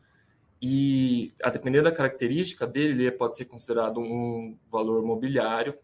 E, 0.63 1.35
a 1.43 1.51
depender 1.51 1.83
da 1.83 1.93
característica 1.93 2.67
dele, 2.67 3.05
ele 3.05 3.11
pode 3.11 3.37
ser 3.37 3.47
considerado 3.47 3.99
um 3.99 4.57
valor 4.71 5.03
mobiliário. 5.03 5.75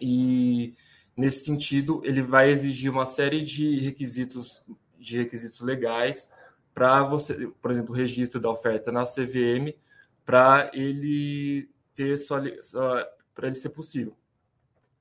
E 0.00 0.74
Nesse 1.20 1.44
sentido, 1.44 2.00
ele 2.02 2.22
vai 2.22 2.50
exigir 2.50 2.90
uma 2.90 3.04
série 3.04 3.42
de 3.42 3.78
requisitos 3.78 4.64
de 4.98 5.18
requisitos 5.18 5.60
legais 5.60 6.32
para 6.72 7.02
você, 7.02 7.46
por 7.60 7.70
exemplo, 7.70 7.94
registro 7.94 8.40
da 8.40 8.48
oferta 8.48 8.90
na 8.90 9.02
CVM, 9.02 9.74
para 10.24 10.70
ele 10.72 11.68
ter 11.94 12.16
só 12.16 12.38
para 13.34 13.48
ele 13.48 13.54
ser 13.54 13.68
possível. 13.68 14.16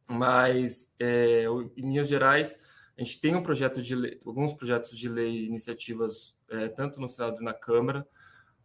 Mas, 0.10 0.92
é, 1.00 1.46
em 1.78 1.82
linhas 1.84 2.10
gerais, 2.10 2.60
a 2.98 3.02
gente 3.02 3.22
tem 3.22 3.34
um 3.34 3.42
projeto 3.42 3.82
de 3.82 3.96
lei, 3.96 4.20
alguns 4.26 4.52
projetos 4.52 4.98
de 4.98 5.08
lei, 5.08 5.46
iniciativas, 5.46 6.36
é, 6.50 6.68
tanto 6.68 7.00
no 7.00 7.08
Senado 7.08 7.40
e 7.40 7.46
na 7.46 7.54
Câmara, 7.54 8.06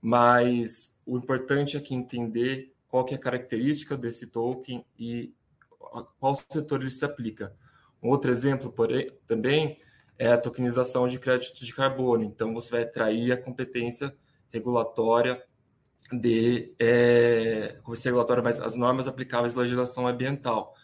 mas 0.02 1.00
o 1.06 1.16
importante 1.16 1.76
é 1.76 1.80
que 1.80 1.94
entender 1.94 2.74
qual 2.88 3.04
que 3.04 3.14
é 3.14 3.16
a 3.16 3.20
característica 3.20 3.96
desse 3.96 4.26
token 4.26 4.84
e 4.98 5.32
qual 6.02 6.34
setor 6.34 6.80
ele 6.80 6.90
se 6.90 7.04
aplica. 7.04 7.54
Outro 8.00 8.30
exemplo, 8.30 8.70
porém, 8.70 9.10
também 9.26 9.78
é 10.18 10.32
a 10.32 10.38
tokenização 10.38 11.06
de 11.06 11.18
créditos 11.18 11.66
de 11.66 11.74
carbono. 11.74 12.24
Então, 12.24 12.52
você 12.52 12.70
vai 12.70 12.82
atrair 12.82 13.32
a 13.32 13.36
competência 13.36 14.14
regulatória 14.50 15.42
de 16.12 16.74
é, 16.78 17.78
Convenção 17.82 18.10
Regulatória, 18.10 18.42
mas 18.42 18.60
as 18.60 18.74
normas 18.74 19.08
aplicáveis 19.08 19.56
à 19.56 19.60
legislação 19.60 20.06
ambiental. 20.06 20.74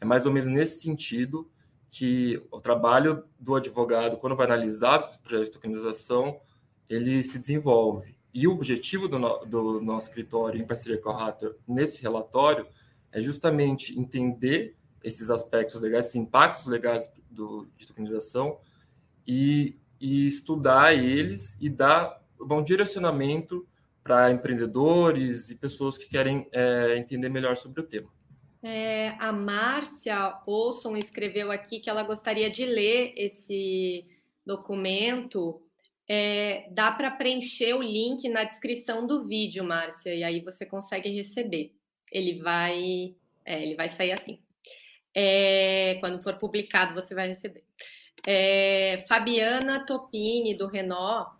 É 0.00 0.04
mais 0.04 0.26
ou 0.26 0.32
menos 0.32 0.48
nesse 0.48 0.82
sentido 0.82 1.50
que 1.90 2.40
o 2.50 2.60
trabalho 2.60 3.24
do 3.40 3.54
advogado, 3.54 4.18
quando 4.18 4.36
vai 4.36 4.46
analisar 4.46 5.08
o 5.08 5.18
projeto 5.20 5.46
de 5.46 5.52
tokenização, 5.52 6.40
ele 6.88 7.22
se 7.22 7.38
desenvolve. 7.38 8.16
E 8.32 8.46
o 8.46 8.52
objetivo 8.52 9.08
do, 9.08 9.18
no, 9.18 9.44
do 9.46 9.80
nosso 9.80 10.08
escritório, 10.08 10.60
em 10.60 10.66
parceria 10.66 11.00
com 11.00 11.10
a 11.10 11.28
Hatter, 11.28 11.56
nesse 11.66 12.02
relatório, 12.02 12.66
é 13.12 13.20
justamente 13.20 13.98
entender 13.98 14.76
esses 15.02 15.30
aspectos 15.30 15.80
legais, 15.80 16.06
esses 16.06 16.16
impactos 16.16 16.66
legais 16.66 17.10
do, 17.30 17.68
de 17.76 17.86
tokenização 17.86 18.58
e, 19.26 19.76
e 20.00 20.26
estudar 20.26 20.94
eles 20.94 21.56
e 21.60 21.68
dar 21.68 22.20
um 22.40 22.62
direcionamento 22.62 23.66
para 24.02 24.30
empreendedores 24.30 25.50
e 25.50 25.56
pessoas 25.56 25.98
que 25.98 26.08
querem 26.08 26.48
é, 26.52 26.96
entender 26.96 27.28
melhor 27.28 27.56
sobre 27.56 27.80
o 27.80 27.84
tema. 27.84 28.08
É, 28.62 29.10
a 29.20 29.32
Márcia 29.32 30.40
Olson 30.46 30.96
escreveu 30.96 31.52
aqui 31.52 31.78
que 31.78 31.88
ela 31.88 32.02
gostaria 32.02 32.50
de 32.50 32.64
ler 32.64 33.12
esse 33.16 34.04
documento. 34.44 35.62
É, 36.08 36.68
dá 36.72 36.90
para 36.90 37.10
preencher 37.10 37.74
o 37.74 37.82
link 37.82 38.28
na 38.28 38.44
descrição 38.44 39.06
do 39.06 39.26
vídeo, 39.26 39.62
Márcia, 39.62 40.14
e 40.14 40.24
aí 40.24 40.40
você 40.40 40.64
consegue 40.64 41.10
receber. 41.10 41.77
Ele 42.12 42.40
vai, 42.40 43.14
é, 43.44 43.62
ele 43.62 43.74
vai 43.74 43.88
sair 43.88 44.12
assim. 44.12 44.38
É, 45.14 45.96
quando 46.00 46.22
for 46.22 46.34
publicado, 46.34 46.94
você 46.94 47.14
vai 47.14 47.28
receber. 47.28 47.64
É, 48.26 49.04
Fabiana 49.08 49.84
Topini, 49.86 50.54
do 50.54 50.66
Renault, 50.66 51.30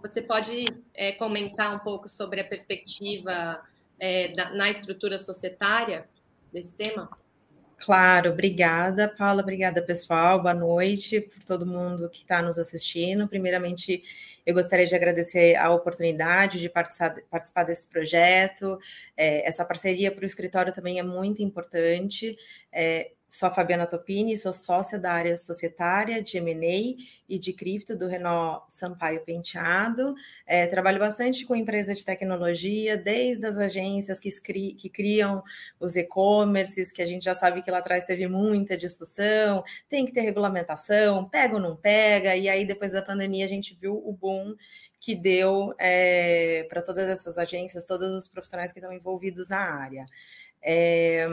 você 0.00 0.22
pode 0.22 0.64
é, 0.94 1.12
comentar 1.12 1.74
um 1.74 1.78
pouco 1.80 2.08
sobre 2.08 2.40
a 2.40 2.44
perspectiva 2.44 3.62
da, 4.34 4.54
na 4.54 4.70
estrutura 4.70 5.18
societária? 5.18 6.08
desse 6.52 6.74
tema? 6.74 7.08
Claro, 7.82 8.32
obrigada, 8.32 9.08
Paula, 9.08 9.40
obrigada, 9.40 9.80
pessoal. 9.80 10.42
Boa 10.42 10.52
noite 10.52 11.18
por 11.22 11.42
todo 11.44 11.64
mundo 11.64 12.10
que 12.10 12.18
está 12.18 12.42
nos 12.42 12.58
assistindo. 12.58 13.26
Primeiramente, 13.26 14.02
eu 14.44 14.52
gostaria 14.52 14.86
de 14.86 14.94
agradecer 14.94 15.56
a 15.56 15.70
oportunidade 15.70 16.60
de 16.60 16.68
participar, 16.68 17.16
participar 17.30 17.62
desse 17.64 17.88
projeto. 17.88 18.78
É, 19.16 19.48
essa 19.48 19.64
parceria 19.64 20.12
para 20.12 20.22
o 20.22 20.26
escritório 20.26 20.74
também 20.74 20.98
é 20.98 21.02
muito 21.02 21.42
importante. 21.42 22.36
É, 22.70 23.12
Sou 23.30 23.48
a 23.48 23.52
Fabiana 23.52 23.86
Topini, 23.86 24.36
sou 24.36 24.52
sócia 24.52 24.98
da 24.98 25.12
área 25.12 25.36
societária 25.36 26.20
de 26.20 26.36
M&A 26.38 27.00
e 27.28 27.38
de 27.38 27.52
cripto 27.52 27.96
do 27.96 28.08
Renault 28.08 28.64
Sampaio 28.68 29.20
Penteado. 29.24 30.16
É, 30.44 30.66
trabalho 30.66 30.98
bastante 30.98 31.46
com 31.46 31.54
empresas 31.54 31.96
de 31.96 32.04
tecnologia, 32.04 32.96
desde 32.96 33.46
as 33.46 33.56
agências 33.56 34.18
que, 34.18 34.30
que 34.74 34.88
criam 34.88 35.44
os 35.78 35.94
e-commerces, 35.94 36.90
que 36.90 37.00
a 37.00 37.06
gente 37.06 37.24
já 37.24 37.36
sabe 37.36 37.62
que 37.62 37.70
lá 37.70 37.78
atrás 37.78 38.02
teve 38.02 38.26
muita 38.26 38.76
discussão, 38.76 39.62
tem 39.88 40.04
que 40.04 40.12
ter 40.12 40.22
regulamentação, 40.22 41.28
pega 41.28 41.54
ou 41.54 41.60
não 41.60 41.76
pega, 41.76 42.34
e 42.34 42.48
aí 42.48 42.64
depois 42.64 42.90
da 42.90 43.00
pandemia 43.00 43.44
a 43.44 43.48
gente 43.48 43.76
viu 43.80 43.94
o 44.04 44.12
boom 44.12 44.56
que 44.98 45.14
deu 45.14 45.72
é, 45.78 46.66
para 46.68 46.82
todas 46.82 47.08
essas 47.08 47.38
agências, 47.38 47.84
todos 47.84 48.12
os 48.12 48.26
profissionais 48.26 48.72
que 48.72 48.80
estão 48.80 48.92
envolvidos 48.92 49.48
na 49.48 49.60
área. 49.60 50.04
É, 50.60 51.28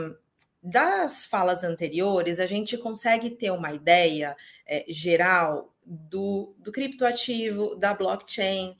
das 0.62 1.24
falas 1.24 1.62
anteriores, 1.62 2.40
a 2.40 2.46
gente 2.46 2.76
consegue 2.76 3.30
ter 3.30 3.50
uma 3.50 3.72
ideia 3.72 4.36
é, 4.66 4.84
geral 4.88 5.72
do, 5.84 6.54
do 6.58 6.72
criptoativo, 6.72 7.76
da 7.76 7.94
blockchain. 7.94 8.76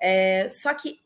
É, 0.00 0.50
só 0.50 0.74
que 0.74 1.00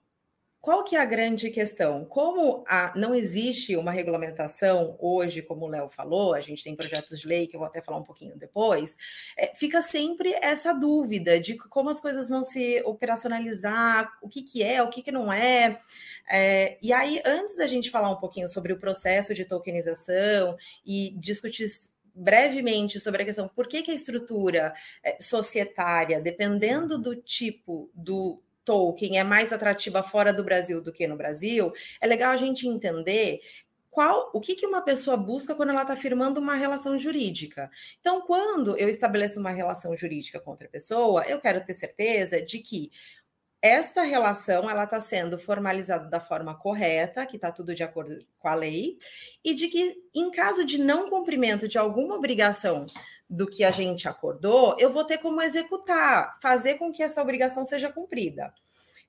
qual 0.65 0.83
que 0.83 0.97
é 0.97 0.99
a 0.99 1.05
grande 1.05 1.51
questão? 1.51 2.07
Como 2.07 2.65
a, 2.67 2.91
não 2.97 3.15
existe 3.15 3.77
uma 3.77 3.91
regulamentação 3.91 4.97
hoje, 4.99 5.43
como 5.43 5.67
o 5.67 5.69
Léo 5.69 5.91
falou, 5.91 6.33
a 6.33 6.41
gente 6.41 6.65
tem 6.65 6.75
projetos 6.75 7.21
de 7.21 7.29
lei 7.29 7.47
que 7.47 7.55
eu 7.55 7.61
vou 7.61 7.67
até 7.67 7.83
falar 7.83 7.99
um 7.99 8.03
pouquinho 8.03 8.35
depois, 8.35 8.97
é, 9.37 9.55
fica 9.55 9.83
sempre 9.83 10.33
essa 10.41 10.73
dúvida 10.73 11.39
de 11.39 11.59
como 11.59 11.91
as 11.91 12.01
coisas 12.01 12.31
vão 12.31 12.43
se 12.43 12.81
operacionalizar, 12.87 14.11
o 14.23 14.29
que, 14.29 14.43
que 14.43 14.63
é, 14.63 14.83
o 14.83 14.89
que, 14.89 15.03
que 15.03 15.13
não 15.13 15.31
é. 15.31 15.79
É. 16.29 16.79
E 16.83 16.93
aí, 16.93 17.21
antes 17.25 17.57
da 17.57 17.67
gente 17.67 17.91
falar 17.91 18.11
um 18.11 18.17
pouquinho 18.17 18.49
sobre 18.49 18.73
o 18.73 18.79
processo 18.79 19.35
de 19.35 19.45
tokenização 19.45 20.57
e 20.85 21.17
discutir 21.19 21.69
brevemente 22.15 23.01
sobre 23.01 23.23
a 23.23 23.25
questão 23.25 23.49
por 23.49 23.67
que, 23.67 23.83
que 23.83 23.91
a 23.91 23.95
estrutura 23.95 24.73
é, 25.03 25.21
societária, 25.21 26.21
dependendo 26.21 26.97
do 26.97 27.17
tipo 27.17 27.91
do 27.93 28.41
Tolkien 28.65 29.19
é 29.19 29.25
mais 29.25 29.53
atrativa 29.53 30.03
fora 30.03 30.33
do 30.33 30.45
Brasil 30.45 30.81
do 30.81 30.93
que 30.93 31.07
no 31.07 31.17
Brasil, 31.17 31.73
é 32.01 32.07
legal 32.07 32.33
a 32.33 32.37
gente 32.37 32.67
entender 32.67 33.41
qual 33.91 34.31
o 34.33 34.41
que, 34.41 34.57
que 34.57 34.67
uma 34.67 34.81
pessoa 34.81 35.17
busca 35.17 35.55
quando 35.55 35.69
ela 35.69 35.83
está 35.83 35.95
firmando 35.95 36.41
uma 36.41 36.55
relação 36.55 36.99
jurídica. 36.99 37.71
Então, 38.01 38.23
quando 38.23 38.77
eu 38.77 38.89
estabeleço 38.89 39.39
uma 39.39 39.51
relação 39.51 39.97
jurídica 39.97 40.41
com 40.41 40.51
outra 40.51 40.69
pessoa, 40.69 41.25
eu 41.27 41.41
quero 41.41 41.65
ter 41.65 41.75
certeza 41.75 42.43
de 42.43 42.59
que 42.59 42.91
esta 43.65 44.03
relação 44.03 44.69
ela 44.69 44.85
está 44.85 45.01
sendo 45.01 45.39
formalizada 45.39 46.07
da 46.11 46.21
forma 46.21 46.55
correta, 46.55 47.25
que 47.25 47.37
está 47.37 47.51
tudo 47.51 47.75
de 47.75 47.83
acordo 47.83 48.23
com 48.39 48.47
a 48.47 48.55
lei, 48.55 48.99
e 49.43 49.55
de 49.55 49.69
que, 49.69 49.97
em 50.15 50.31
caso 50.31 50.67
de 50.67 50.77
não 50.77 51.09
cumprimento 51.09 51.67
de 51.67 51.79
alguma 51.79 52.15
obrigação 52.15 52.85
do 53.29 53.47
que 53.47 53.65
a 53.65 53.71
gente 53.71 54.07
acordou, 54.07 54.77
eu 54.79 54.93
vou 54.93 55.03
ter 55.03 55.17
como 55.17 55.41
executar, 55.41 56.39
fazer 56.43 56.75
com 56.75 56.93
que 56.93 57.03
essa 57.03 57.23
obrigação 57.23 57.65
seja 57.65 57.91
cumprida. 57.91 58.53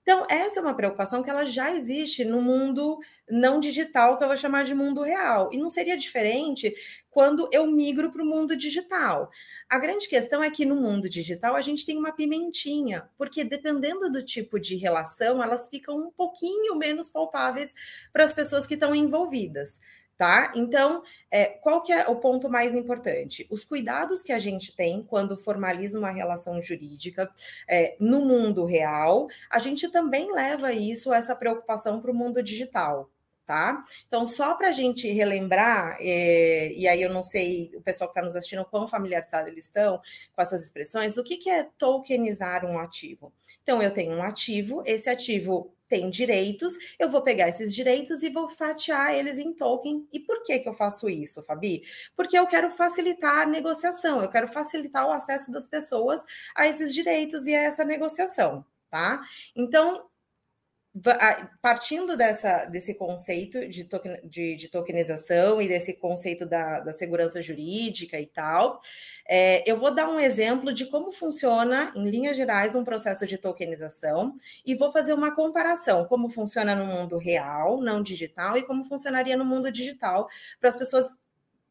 Então, 0.06 0.24
essa 0.30 0.60
é 0.60 0.62
uma 0.62 0.76
preocupação 0.76 1.24
que 1.24 1.32
ela 1.32 1.46
já 1.46 1.76
existe 1.76 2.24
no 2.24 2.40
mundo 2.40 3.00
não 3.28 3.60
digital, 3.60 4.20
que 4.20 4.24
eu 4.24 4.28
vou 4.28 4.38
chamar 4.38 4.64
de 4.64 4.76
mundo 4.76 5.02
real. 5.02 5.50
E 5.52 5.58
não 5.58 5.68
seria 5.68 5.98
diferente 5.98 6.76
quando 7.10 7.50
eu 7.52 7.66
migro 7.66 8.12
para 8.12 8.22
o 8.22 8.26
mundo 8.26 8.56
digital. 8.56 9.32
A 9.68 9.80
grande 9.80 10.08
questão 10.08 10.44
é 10.44 10.52
que 10.52 10.64
no 10.64 10.76
mundo 10.76 11.10
digital 11.10 11.56
a 11.56 11.62
gente 11.62 11.88
tem 11.88 11.98
uma 11.98 12.12
pimentinha, 12.12 13.10
porque 13.18 13.44
dependendo 13.44 14.12
do 14.12 14.24
tipo 14.24 14.60
de 14.60 14.76
relação, 14.76 15.42
elas 15.42 15.68
ficam 15.70 15.98
um 15.98 16.12
pouquinho 16.12 16.76
menos 16.76 17.10
palpáveis 17.10 17.74
para 18.14 18.26
as 18.26 18.34
pessoas 18.34 18.68
que 18.68 18.76
estão 18.76 18.94
envolvidas 18.94 19.80
tá? 20.18 20.52
Então, 20.56 21.04
é, 21.30 21.46
qual 21.46 21.82
que 21.82 21.92
é 21.92 22.08
o 22.08 22.16
ponto 22.18 22.50
mais 22.50 22.74
importante? 22.74 23.46
Os 23.50 23.66
cuidados 23.66 24.22
que 24.22 24.32
a 24.32 24.40
gente 24.40 24.76
tem 24.76 25.04
quando 25.04 25.38
formaliza 25.38 26.00
uma 26.00 26.12
relação 26.12 26.62
jurídica 26.62 27.30
é, 27.68 27.96
no 28.00 28.22
mundo 28.22 28.66
real, 28.66 29.28
a 29.50 29.60
gente 29.60 29.90
também 29.90 30.32
leva 30.32 30.72
isso, 30.72 31.14
essa 31.14 31.36
preocupação 31.36 32.02
para 32.02 32.12
o 32.12 32.16
mundo 32.16 32.42
digital. 32.42 33.10
Tá? 33.46 33.86
Então, 34.08 34.26
só 34.26 34.56
para 34.56 34.70
a 34.70 34.72
gente 34.72 35.08
relembrar, 35.12 35.98
é, 36.00 36.72
e 36.74 36.88
aí 36.88 37.00
eu 37.00 37.14
não 37.14 37.22
sei 37.22 37.70
o 37.76 37.82
pessoal 37.82 38.10
que 38.10 38.18
está 38.18 38.26
nos 38.26 38.36
assistindo 38.36 38.66
quão 38.66 38.88
familiarizados 38.88 39.52
eles 39.52 39.66
estão 39.66 40.02
com 40.34 40.42
essas 40.42 40.64
expressões, 40.64 41.16
o 41.16 41.24
que, 41.24 41.38
que 41.38 41.48
é 41.48 41.70
tokenizar 41.78 42.66
um 42.66 42.80
ativo? 42.80 43.32
Então, 43.62 43.84
eu 43.84 43.92
tenho 43.92 44.14
um 44.14 44.24
ativo, 44.24 44.82
esse 44.84 45.12
ativo 45.12 45.75
tem 45.88 46.10
direitos, 46.10 46.74
eu 47.00 47.10
vou 47.10 47.22
pegar 47.22 47.50
esses 47.50 47.74
direitos 47.74 48.24
e 48.24 48.30
vou 48.30 48.50
fatiar 48.50 49.14
eles 49.14 49.38
em 49.38 49.54
token. 49.54 50.08
E 50.12 50.20
por 50.20 50.44
que, 50.44 50.60
que 50.60 50.70
eu 50.70 50.74
faço 50.74 51.10
isso, 51.10 51.44
Fabi? 51.44 51.84
Porque 52.16 52.38
eu 52.38 52.48
quero 52.48 52.70
facilitar 52.72 53.40
a 53.40 53.46
negociação, 53.46 54.22
eu 54.22 54.30
quero 54.30 54.48
facilitar 54.48 55.08
o 55.08 55.12
acesso 55.12 55.52
das 55.52 55.68
pessoas 55.68 56.24
a 56.56 56.68
esses 56.68 56.94
direitos 56.94 57.46
e 57.48 57.56
a 57.56 57.62
essa 57.62 57.84
negociação, 57.84 58.66
tá? 58.90 59.24
Então, 59.56 60.08
partindo 61.62 62.16
dessa, 62.16 62.66
desse 62.66 62.94
conceito 62.94 63.68
de, 63.68 63.84
token, 63.84 64.18
de, 64.24 64.56
de 64.56 64.70
tokenização 64.70 65.62
e 65.62 65.68
desse 65.68 65.94
conceito 65.94 66.46
da, 66.46 66.80
da 66.80 66.94
segurança 66.94 67.42
jurídica 67.42 68.20
e 68.20 68.26
tal, 68.26 68.80
é, 69.28 69.70
eu 69.70 69.78
vou 69.78 69.94
dar 69.94 70.08
um 70.08 70.20
exemplo 70.20 70.74
de 70.74 70.86
como 70.86 71.12
funciona, 71.12 71.92
em 71.96 72.10
linhas 72.10 72.38
gerais, 72.38 72.76
um 72.76 72.86
processo 72.86 73.26
de 73.26 73.38
tokenização 73.38 74.36
e 74.66 74.76
vou 74.76 74.92
fazer 74.92 75.14
uma 75.14 75.36
comparação, 75.36 76.06
como 76.06 76.30
funciona 76.30 76.76
no 76.76 76.86
mundo 76.86 77.18
real, 77.18 77.82
não 77.82 78.02
digital, 78.02 78.58
e 78.58 78.64
como 78.64 78.86
funcionaria 78.86 79.36
no 79.36 79.44
mundo 79.44 79.72
digital, 79.72 80.30
para 80.60 80.70
as 80.70 80.78
pessoas 80.78 81.06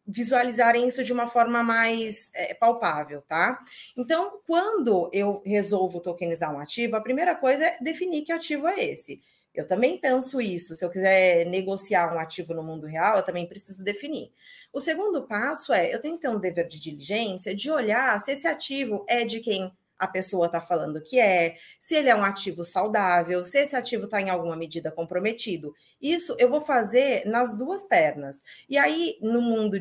visualizarem 0.06 0.86
isso 0.86 1.02
de 1.02 1.12
uma 1.12 1.26
forma 1.26 1.62
mais 1.62 2.30
é, 2.34 2.54
palpável, 2.54 3.22
tá? 3.22 3.58
Então, 3.96 4.40
quando 4.46 5.08
eu 5.12 5.42
resolvo 5.44 6.00
tokenizar 6.00 6.54
um 6.54 6.58
ativo, 6.58 6.96
a 6.96 7.00
primeira 7.00 7.34
coisa 7.34 7.64
é 7.64 7.78
definir 7.80 8.22
que 8.22 8.32
ativo 8.32 8.66
é 8.66 8.84
esse. 8.84 9.22
Eu 9.54 9.66
também 9.66 9.96
penso 9.98 10.40
isso. 10.40 10.76
Se 10.76 10.84
eu 10.84 10.90
quiser 10.90 11.46
negociar 11.46 12.14
um 12.14 12.18
ativo 12.18 12.52
no 12.52 12.62
mundo 12.62 12.86
real, 12.86 13.16
eu 13.16 13.22
também 13.22 13.46
preciso 13.46 13.84
definir. 13.84 14.32
O 14.72 14.80
segundo 14.80 15.22
passo 15.22 15.72
é 15.72 15.94
eu 15.94 16.00
tenho 16.00 16.16
que 16.16 16.22
ter 16.22 16.28
um 16.28 16.40
dever 16.40 16.66
de 16.66 16.80
diligência 16.80 17.54
de 17.54 17.70
olhar 17.70 18.20
se 18.20 18.32
esse 18.32 18.48
ativo 18.48 19.04
é 19.08 19.24
de 19.24 19.38
quem 19.38 19.72
a 19.98 20.06
pessoa 20.06 20.46
está 20.46 20.60
falando 20.60 21.02
que 21.02 21.18
é, 21.18 21.56
se 21.78 21.94
ele 21.94 22.08
é 22.08 22.14
um 22.14 22.24
ativo 22.24 22.64
saudável, 22.64 23.44
se 23.44 23.58
esse 23.58 23.76
ativo 23.76 24.04
está 24.04 24.20
em 24.20 24.30
alguma 24.30 24.56
medida 24.56 24.90
comprometido. 24.90 25.74
Isso 26.00 26.34
eu 26.38 26.48
vou 26.48 26.60
fazer 26.60 27.24
nas 27.26 27.56
duas 27.56 27.86
pernas. 27.86 28.42
E 28.68 28.76
aí, 28.76 29.16
no 29.20 29.40
mundo, 29.40 29.78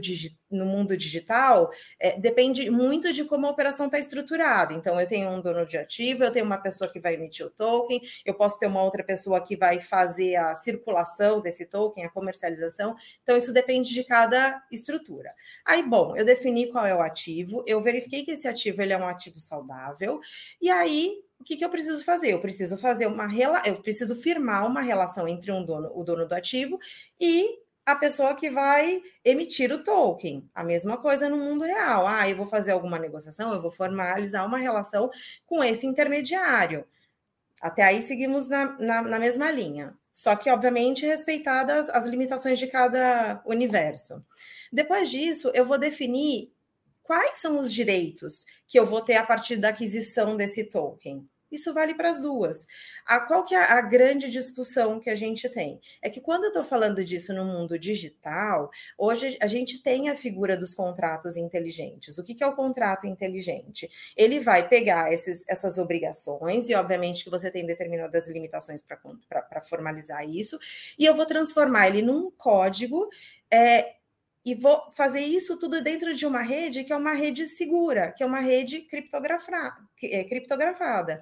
no 0.54 0.66
mundo 0.66 0.96
digital, 0.96 1.72
é, 2.00 2.20
depende 2.20 2.70
muito 2.70 3.12
de 3.12 3.24
como 3.26 3.48
a 3.48 3.50
operação 3.50 3.88
está 3.88 4.00
estruturada. 4.00 4.74
Então, 4.74 5.00
eu 5.00 5.08
tenho 5.08 5.30
um 5.30 5.42
dono 5.42 5.66
de 5.66 5.78
ativo, 5.78 6.24
eu 6.24 6.32
tenho 6.32 6.46
uma 6.46 6.58
pessoa 6.58 6.90
que 6.90 7.00
vai 7.00 7.16
emitir 7.16 7.46
o 7.46 7.50
token, 7.50 8.02
eu 8.26 8.34
posso 8.34 8.60
ter 8.60 8.68
uma 8.68 8.84
outra 8.84 9.04
pessoa 9.04 9.42
que 9.42 9.56
vai 9.56 9.80
fazer 9.80 10.36
a 10.36 10.56
circulação 10.56 11.42
desse 11.42 11.66
token, 11.66 12.06
a 12.06 12.10
comercialização. 12.10 12.96
Então, 13.22 13.38
isso 13.38 13.52
depende 13.54 13.94
de 13.94 14.04
cada 14.04 14.64
estrutura. 14.72 15.34
Aí, 15.66 15.84
bom, 15.84 16.16
eu 16.16 16.26
defini 16.26 16.72
qual 16.72 16.86
é 16.86 16.96
o 16.96 17.02
ativo, 17.02 17.64
eu 17.68 17.82
verifiquei 17.82 18.24
que 18.24 18.32
esse 18.32 18.48
ativo 18.48 18.82
ele 18.82 18.94
é 18.94 18.98
um 18.98 19.08
ativo 19.08 19.40
saudável, 19.40 20.20
e 20.62 20.70
aí 20.70 21.24
o 21.40 21.44
que, 21.44 21.58
que, 21.58 21.66
eu 21.66 21.70
preciso 21.70 22.02
fazer? 22.06 22.32
Eu 22.32 22.40
preciso 22.40 22.78
fazer 22.78 23.06
uma 23.06 23.28
eu 23.66 23.82
preciso 23.82 24.16
firmar 24.16 24.66
uma 24.66 24.80
relação 24.80 25.28
entre 25.28 25.52
um 25.52 25.64
dono, 25.66 25.92
o 25.94 26.02
dono 26.02 26.26
do 26.26 26.34
ativo 26.34 26.80
e 27.20 27.63
a 27.86 27.96
pessoa 27.96 28.36
que 28.36 28.50
vai 28.50 29.02
emitir 29.24 29.72
o 29.72 29.84
token. 29.84 30.50
A 30.54 30.64
mesma 30.64 30.98
coisa 30.98 31.30
no 31.30 31.38
mundo 31.38 31.64
real. 31.64 32.08
Ah, 32.08 32.30
eu 32.30 32.38
vou 32.38 32.46
fazer 32.46 32.72
alguma 32.72 32.98
negociação, 32.98 33.54
eu 33.54 33.62
vou 33.62 33.72
formalizar 33.72 34.46
uma 34.46 34.58
relação 34.58 35.10
com 35.46 35.64
esse 35.64 35.86
intermediário. 35.86 36.86
Até 37.62 37.84
aí 37.84 38.02
seguimos 38.04 38.48
na, 38.48 38.78
na, 38.80 39.02
na 39.02 39.20
mesma 39.20 39.52
linha. 39.52 39.98
Só 40.14 40.36
que, 40.36 40.50
obviamente, 40.50 41.06
respeitadas 41.06 41.90
as 41.90 42.06
limitações 42.06 42.60
de 42.60 42.68
cada 42.68 43.42
universo. 43.46 44.24
Depois 44.72 45.10
disso, 45.10 45.52
eu 45.54 45.66
vou 45.66 45.78
definir 45.78 46.54
quais 47.02 47.40
são 47.40 47.58
os 47.58 47.74
direitos 47.74 48.46
que 48.68 48.80
eu 48.80 48.86
vou 48.86 49.02
ter 49.02 49.16
a 49.16 49.26
partir 49.26 49.58
da 49.58 49.70
aquisição 49.70 50.38
desse 50.38 50.64
token. 50.64 51.28
Isso 51.54 51.72
vale 51.72 51.94
para 51.94 52.10
as 52.10 52.24
duas. 52.24 52.66
A, 53.06 53.20
qual 53.20 53.46
que 53.46 53.54
é 53.54 53.60
a 53.60 53.80
grande 53.80 54.32
discussão 54.32 55.00
que 55.00 55.10
a 55.10 55.16
gente 55.16 55.48
tem? 55.48 55.80
É 56.02 56.10
que 56.10 56.20
quando 56.20 56.46
eu 56.46 56.48
estou 56.48 56.64
falando 56.64 57.06
disso 57.06 57.32
no 57.32 57.46
mundo 57.46 57.78
digital, 57.78 58.72
hoje 58.98 59.38
a 59.40 59.46
gente 59.46 59.84
tem 59.84 60.10
a 60.10 60.16
figura 60.16 60.58
dos 60.58 60.74
contratos 60.74 61.38
inteligentes. 61.38 62.18
O 62.18 62.24
que, 62.24 62.34
que 62.34 62.44
é 62.44 62.48
o 62.48 62.56
contrato 62.56 63.06
inteligente? 63.06 63.88
Ele 64.18 64.40
vai 64.40 64.68
pegar 64.68 65.14
esses, 65.14 65.46
essas 65.48 65.78
obrigações, 65.78 66.70
e 66.70 66.74
obviamente 66.74 67.24
que 67.24 67.30
você 67.30 67.52
tem 67.52 67.68
determinadas 67.68 68.28
limitações 68.28 68.82
para 68.82 69.62
formalizar 69.62 70.28
isso, 70.28 70.58
e 70.98 71.06
eu 71.06 71.16
vou 71.16 71.28
transformar 71.28 71.88
ele 71.88 72.02
num 72.02 72.32
código. 72.32 73.08
É, 73.52 73.94
e 74.46 74.56
vou 74.56 74.90
fazer 74.92 75.22
isso 75.22 75.58
tudo 75.58 75.82
dentro 75.82 76.14
de 76.14 76.26
uma 76.26 76.42
rede 76.42 76.84
que 76.84 76.92
é 76.92 76.98
uma 76.98 77.14
rede 77.14 77.48
segura, 77.48 78.12
que 78.12 78.24
é 78.24 78.26
uma 78.26 78.40
rede 78.40 78.82
criptografada. 78.82 81.22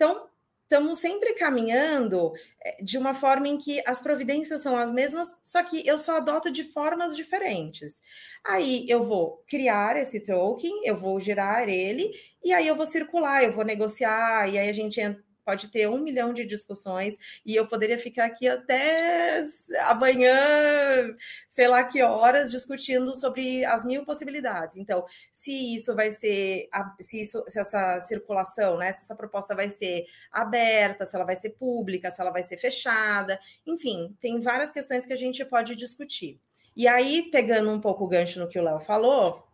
Então, 0.00 0.30
estamos 0.62 0.98
sempre 0.98 1.34
caminhando 1.34 2.32
eh, 2.64 2.82
de 2.82 2.96
uma 2.96 3.12
forma 3.12 3.46
em 3.48 3.58
que 3.58 3.82
as 3.86 4.00
providências 4.00 4.62
são 4.62 4.74
as 4.74 4.90
mesmas, 4.90 5.28
só 5.44 5.62
que 5.62 5.86
eu 5.86 5.98
só 5.98 6.16
adoto 6.16 6.50
de 6.50 6.64
formas 6.64 7.14
diferentes. 7.14 8.00
Aí 8.42 8.86
eu 8.88 9.02
vou 9.02 9.44
criar 9.46 9.98
esse 9.98 10.24
token, 10.24 10.86
eu 10.86 10.96
vou 10.96 11.20
gerar 11.20 11.68
ele, 11.68 12.10
e 12.42 12.50
aí 12.54 12.66
eu 12.66 12.76
vou 12.76 12.86
circular, 12.86 13.44
eu 13.44 13.52
vou 13.52 13.62
negociar, 13.64 14.48
e 14.48 14.58
aí 14.58 14.70
a 14.70 14.72
gente 14.72 15.00
pode 15.44 15.68
ter 15.68 15.88
um 15.88 15.98
milhão 15.98 16.32
de 16.32 16.44
discussões 16.44 17.16
e 17.44 17.54
eu 17.54 17.66
poderia 17.66 17.98
ficar 17.98 18.26
aqui 18.26 18.48
até 18.48 19.42
amanhã, 19.86 21.14
sei 21.48 21.68
lá 21.68 21.84
que 21.84 22.02
horas, 22.02 22.50
discutindo 22.50 23.14
sobre 23.14 23.64
as 23.64 23.84
mil 23.84 24.04
possibilidades. 24.04 24.76
Então, 24.76 25.04
se 25.32 25.74
isso 25.74 25.94
vai 25.94 26.10
ser, 26.10 26.68
se, 27.00 27.22
isso, 27.22 27.44
se 27.48 27.58
essa 27.58 28.00
circulação, 28.00 28.76
né, 28.76 28.92
se 28.92 29.04
essa 29.04 29.16
proposta 29.16 29.54
vai 29.54 29.70
ser 29.70 30.06
aberta, 30.30 31.06
se 31.06 31.16
ela 31.16 31.24
vai 31.24 31.36
ser 31.36 31.50
pública, 31.50 32.10
se 32.10 32.20
ela 32.20 32.30
vai 32.30 32.42
ser 32.42 32.58
fechada, 32.58 33.38
enfim, 33.66 34.16
tem 34.20 34.40
várias 34.40 34.72
questões 34.72 35.06
que 35.06 35.12
a 35.12 35.16
gente 35.16 35.44
pode 35.44 35.74
discutir. 35.74 36.40
E 36.76 36.86
aí, 36.86 37.28
pegando 37.30 37.70
um 37.70 37.80
pouco 37.80 38.04
o 38.04 38.08
gancho 38.08 38.38
no 38.38 38.48
que 38.48 38.58
o 38.58 38.62
Léo 38.62 38.80
falou, 38.80 39.49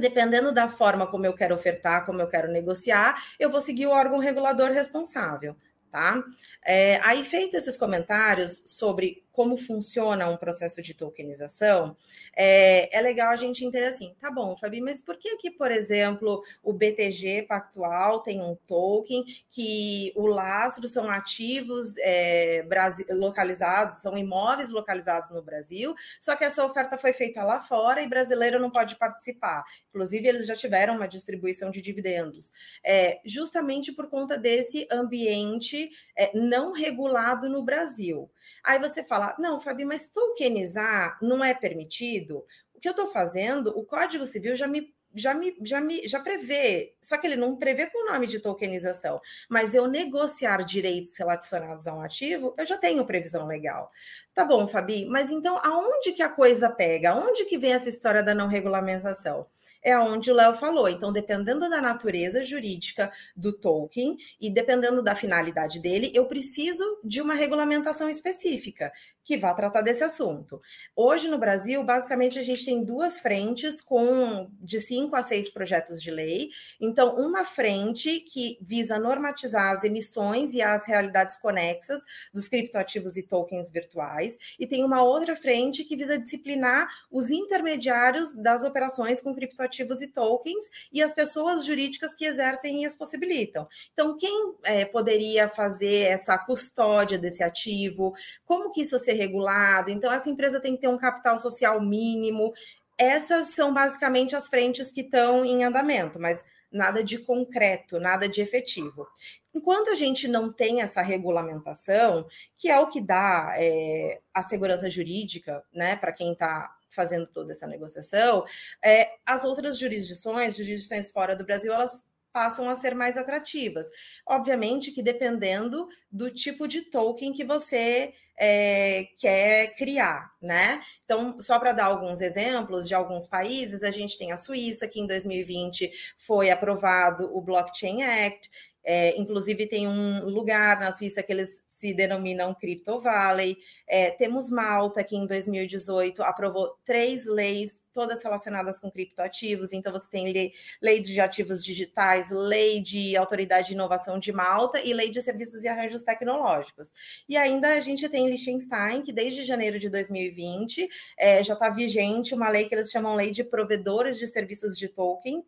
dependendo 0.00 0.52
da 0.52 0.68
forma 0.68 1.06
como 1.06 1.26
eu 1.26 1.32
quero 1.32 1.54
ofertar, 1.54 2.04
como 2.06 2.20
eu 2.20 2.28
quero 2.28 2.50
negociar, 2.50 3.22
eu 3.38 3.50
vou 3.50 3.60
seguir 3.60 3.86
o 3.86 3.90
órgão 3.90 4.18
regulador 4.18 4.70
responsável, 4.70 5.56
tá? 5.90 6.22
É, 6.64 7.00
aí, 7.02 7.24
feito 7.24 7.56
esses 7.56 7.76
comentários 7.76 8.62
sobre 8.66 9.24
como 9.38 9.56
funciona 9.56 10.28
um 10.28 10.36
processo 10.36 10.82
de 10.82 10.92
tokenização, 10.94 11.96
é, 12.36 12.98
é 12.98 13.00
legal 13.00 13.30
a 13.30 13.36
gente 13.36 13.64
entender 13.64 13.86
assim, 13.86 14.12
tá 14.20 14.32
bom, 14.32 14.56
Fabi, 14.56 14.80
mas 14.80 15.00
por 15.00 15.16
que 15.16 15.36
que, 15.36 15.48
por 15.48 15.70
exemplo, 15.70 16.42
o 16.60 16.72
BTG 16.72 17.42
Pactual 17.42 18.18
tem 18.18 18.42
um 18.42 18.56
token 18.66 19.24
que 19.48 20.12
o 20.16 20.26
lastro 20.26 20.88
são 20.88 21.08
ativos 21.08 21.96
é, 21.98 22.66
localizados, 23.10 24.02
são 24.02 24.18
imóveis 24.18 24.70
localizados 24.70 25.30
no 25.30 25.40
Brasil, 25.40 25.94
só 26.20 26.34
que 26.34 26.42
essa 26.42 26.64
oferta 26.64 26.98
foi 26.98 27.12
feita 27.12 27.44
lá 27.44 27.62
fora 27.62 28.02
e 28.02 28.08
brasileiro 28.08 28.58
não 28.58 28.72
pode 28.72 28.96
participar. 28.96 29.62
Inclusive, 29.90 30.26
eles 30.26 30.46
já 30.48 30.56
tiveram 30.56 30.96
uma 30.96 31.06
distribuição 31.06 31.70
de 31.70 31.80
dividendos. 31.80 32.50
É, 32.84 33.20
justamente 33.24 33.92
por 33.92 34.08
conta 34.08 34.36
desse 34.36 34.88
ambiente 34.90 35.90
é, 36.16 36.36
não 36.36 36.72
regulado 36.72 37.48
no 37.48 37.62
Brasil. 37.62 38.28
Aí 38.64 38.78
você 38.78 39.04
fala, 39.04 39.27
não, 39.38 39.60
Fabi, 39.60 39.84
mas 39.84 40.08
tokenizar 40.08 41.18
não 41.22 41.44
é 41.44 41.54
permitido? 41.54 42.44
O 42.74 42.80
que 42.80 42.88
eu 42.88 42.92
estou 42.92 43.08
fazendo, 43.08 43.76
o 43.76 43.84
Código 43.84 44.26
Civil 44.26 44.54
já 44.54 44.66
me 44.66 44.92
já 45.14 45.34
me, 45.34 45.56
já 45.62 45.80
me 45.80 46.06
já 46.06 46.20
prevê, 46.20 46.94
só 47.02 47.16
que 47.16 47.26
ele 47.26 47.34
não 47.34 47.56
prevê 47.56 47.86
com 47.86 48.04
o 48.04 48.12
nome 48.12 48.26
de 48.26 48.38
tokenização, 48.38 49.20
mas 49.48 49.74
eu 49.74 49.88
negociar 49.88 50.62
direitos 50.62 51.16
relacionados 51.16 51.86
a 51.86 51.94
um 51.94 52.02
ativo, 52.02 52.54
eu 52.58 52.66
já 52.66 52.76
tenho 52.76 53.06
previsão 53.06 53.46
legal. 53.46 53.90
Tá 54.34 54.44
bom, 54.44 54.68
Fabi, 54.68 55.06
mas 55.06 55.30
então 55.30 55.58
aonde 55.62 56.12
que 56.12 56.22
a 56.22 56.28
coisa 56.28 56.70
pega? 56.70 57.10
Aonde 57.10 57.46
que 57.46 57.58
vem 57.58 57.72
essa 57.72 57.88
história 57.88 58.22
da 58.22 58.34
não 58.34 58.48
regulamentação? 58.48 59.46
é 59.82 59.98
onde 59.98 60.30
o 60.30 60.34
Léo 60.34 60.54
falou. 60.54 60.88
Então, 60.88 61.12
dependendo 61.12 61.68
da 61.68 61.80
natureza 61.80 62.42
jurídica 62.42 63.10
do 63.36 63.52
token 63.52 64.16
e 64.40 64.50
dependendo 64.50 65.02
da 65.02 65.14
finalidade 65.14 65.80
dele, 65.80 66.10
eu 66.14 66.26
preciso 66.26 66.84
de 67.04 67.20
uma 67.20 67.34
regulamentação 67.34 68.08
específica 68.08 68.92
que 69.28 69.36
vá 69.36 69.52
tratar 69.52 69.82
desse 69.82 70.02
assunto. 70.02 70.58
Hoje 70.96 71.28
no 71.28 71.36
Brasil, 71.36 71.84
basicamente, 71.84 72.38
a 72.38 72.42
gente 72.42 72.64
tem 72.64 72.82
duas 72.82 73.20
frentes 73.20 73.82
com 73.82 74.50
de 74.58 74.80
cinco 74.80 75.14
a 75.14 75.22
seis 75.22 75.50
projetos 75.50 76.02
de 76.02 76.10
lei. 76.10 76.48
Então, 76.80 77.14
uma 77.16 77.44
frente 77.44 78.20
que 78.20 78.56
visa 78.62 78.98
normatizar 78.98 79.70
as 79.74 79.84
emissões 79.84 80.54
e 80.54 80.62
as 80.62 80.86
realidades 80.86 81.36
conexas 81.36 82.00
dos 82.32 82.48
criptoativos 82.48 83.18
e 83.18 83.22
tokens 83.22 83.70
virtuais, 83.70 84.38
e 84.58 84.66
tem 84.66 84.82
uma 84.82 85.02
outra 85.02 85.36
frente 85.36 85.84
que 85.84 85.94
visa 85.94 86.18
disciplinar 86.18 86.88
os 87.10 87.28
intermediários 87.28 88.34
das 88.34 88.64
operações 88.64 89.20
com 89.20 89.34
criptoativos 89.34 90.00
e 90.00 90.06
tokens 90.06 90.70
e 90.90 91.02
as 91.02 91.12
pessoas 91.12 91.66
jurídicas 91.66 92.14
que 92.14 92.24
exercem 92.24 92.82
e 92.82 92.86
as 92.86 92.96
possibilitam. 92.96 93.68
Então, 93.92 94.16
quem 94.16 94.54
é, 94.62 94.86
poderia 94.86 95.50
fazer 95.50 96.04
essa 96.04 96.38
custódia 96.38 97.18
desse 97.18 97.42
ativo? 97.42 98.14
Como 98.46 98.72
que 98.72 98.80
isso 98.80 98.98
ser 98.98 99.17
regulado, 99.18 99.90
então 99.90 100.12
essa 100.12 100.30
empresa 100.30 100.60
tem 100.60 100.74
que 100.74 100.82
ter 100.82 100.88
um 100.88 100.98
capital 100.98 101.38
social 101.38 101.80
mínimo. 101.80 102.52
Essas 102.96 103.48
são 103.48 103.72
basicamente 103.72 104.34
as 104.34 104.48
frentes 104.48 104.90
que 104.90 105.02
estão 105.02 105.44
em 105.44 105.64
andamento, 105.64 106.18
mas 106.18 106.44
nada 106.70 107.02
de 107.02 107.18
concreto, 107.18 107.98
nada 107.98 108.28
de 108.28 108.40
efetivo. 108.40 109.06
Enquanto 109.54 109.90
a 109.90 109.94
gente 109.94 110.28
não 110.28 110.52
tem 110.52 110.82
essa 110.82 111.00
regulamentação, 111.02 112.26
que 112.56 112.68
é 112.68 112.78
o 112.78 112.88
que 112.88 113.00
dá 113.00 113.54
é, 113.56 114.20
a 114.32 114.42
segurança 114.42 114.88
jurídica, 114.90 115.62
né, 115.72 115.96
para 115.96 116.12
quem 116.12 116.32
está 116.32 116.74
fazendo 116.90 117.26
toda 117.26 117.52
essa 117.52 117.66
negociação, 117.66 118.44
é, 118.84 119.10
as 119.24 119.44
outras 119.44 119.78
jurisdições, 119.78 120.56
jurisdições 120.56 121.10
fora 121.10 121.34
do 121.34 121.44
Brasil, 121.44 121.72
elas 121.72 122.02
passam 122.38 122.70
a 122.70 122.76
ser 122.76 122.94
mais 122.94 123.16
atrativas. 123.18 123.88
Obviamente 124.24 124.92
que 124.92 125.02
dependendo 125.02 125.88
do 126.08 126.30
tipo 126.30 126.68
de 126.68 126.82
token 126.82 127.32
que 127.32 127.44
você 127.44 128.14
é, 128.38 129.08
quer 129.18 129.74
criar, 129.74 130.30
né? 130.40 130.80
Então, 131.04 131.40
só 131.40 131.58
para 131.58 131.72
dar 131.72 131.86
alguns 131.86 132.20
exemplos 132.20 132.86
de 132.86 132.94
alguns 132.94 133.26
países, 133.26 133.82
a 133.82 133.90
gente 133.90 134.16
tem 134.16 134.30
a 134.30 134.36
Suíça, 134.36 134.86
que 134.86 135.00
em 135.00 135.06
2020 135.08 135.90
foi 136.16 136.48
aprovado 136.48 137.28
o 137.36 137.42
Blockchain 137.42 138.04
Act, 138.04 138.48
é, 138.90 139.14
inclusive, 139.18 139.66
tem 139.66 139.86
um 139.86 140.24
lugar 140.24 140.80
na 140.80 140.90
Suíça 140.90 141.22
que 141.22 141.30
eles 141.30 141.62
se 141.68 141.92
denominam 141.92 142.54
Crypto 142.54 142.98
Valley. 142.98 143.58
É, 143.86 144.10
temos 144.12 144.50
Malta, 144.50 145.04
que 145.04 145.14
em 145.14 145.26
2018 145.26 146.22
aprovou 146.22 146.74
três 146.86 147.26
leis, 147.26 147.84
todas 147.92 148.22
relacionadas 148.22 148.80
com 148.80 148.90
criptoativos. 148.90 149.74
Então, 149.74 149.92
você 149.92 150.08
tem 150.08 150.32
lei, 150.32 150.54
lei 150.80 151.00
de 151.00 151.20
ativos 151.20 151.62
digitais, 151.62 152.30
lei 152.30 152.80
de 152.80 153.14
autoridade 153.14 153.66
de 153.66 153.74
inovação 153.74 154.18
de 154.18 154.32
Malta 154.32 154.80
e 154.80 154.94
lei 154.94 155.10
de 155.10 155.22
serviços 155.22 155.64
e 155.64 155.68
arranjos 155.68 156.02
tecnológicos. 156.02 156.90
E 157.28 157.36
ainda 157.36 157.74
a 157.74 157.80
gente 157.80 158.08
tem 158.08 158.26
Liechtenstein, 158.26 159.02
que 159.02 159.12
desde 159.12 159.44
janeiro 159.44 159.78
de 159.78 159.90
2020 159.90 160.88
é, 161.18 161.42
já 161.42 161.52
está 161.52 161.68
vigente 161.68 162.34
uma 162.34 162.48
lei 162.48 162.66
que 162.66 162.74
eles 162.74 162.90
chamam 162.90 163.14
lei 163.14 163.32
de 163.32 163.44
provedores 163.44 164.16
de 164.16 164.26
serviços 164.26 164.78
de 164.78 164.88
tokens 164.88 165.44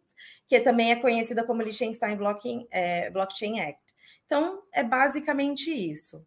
que 0.51 0.59
também 0.59 0.91
é 0.91 0.97
conhecida 0.97 1.45
como 1.45 1.63
Liechtenstein 1.63 2.17
Blockchain, 2.17 2.67
é, 2.73 3.09
Blockchain 3.31 3.61
Act. 3.61 3.81
Então, 4.27 4.63
é 4.75 4.83
basicamente 4.83 5.71
isso. 5.71 6.27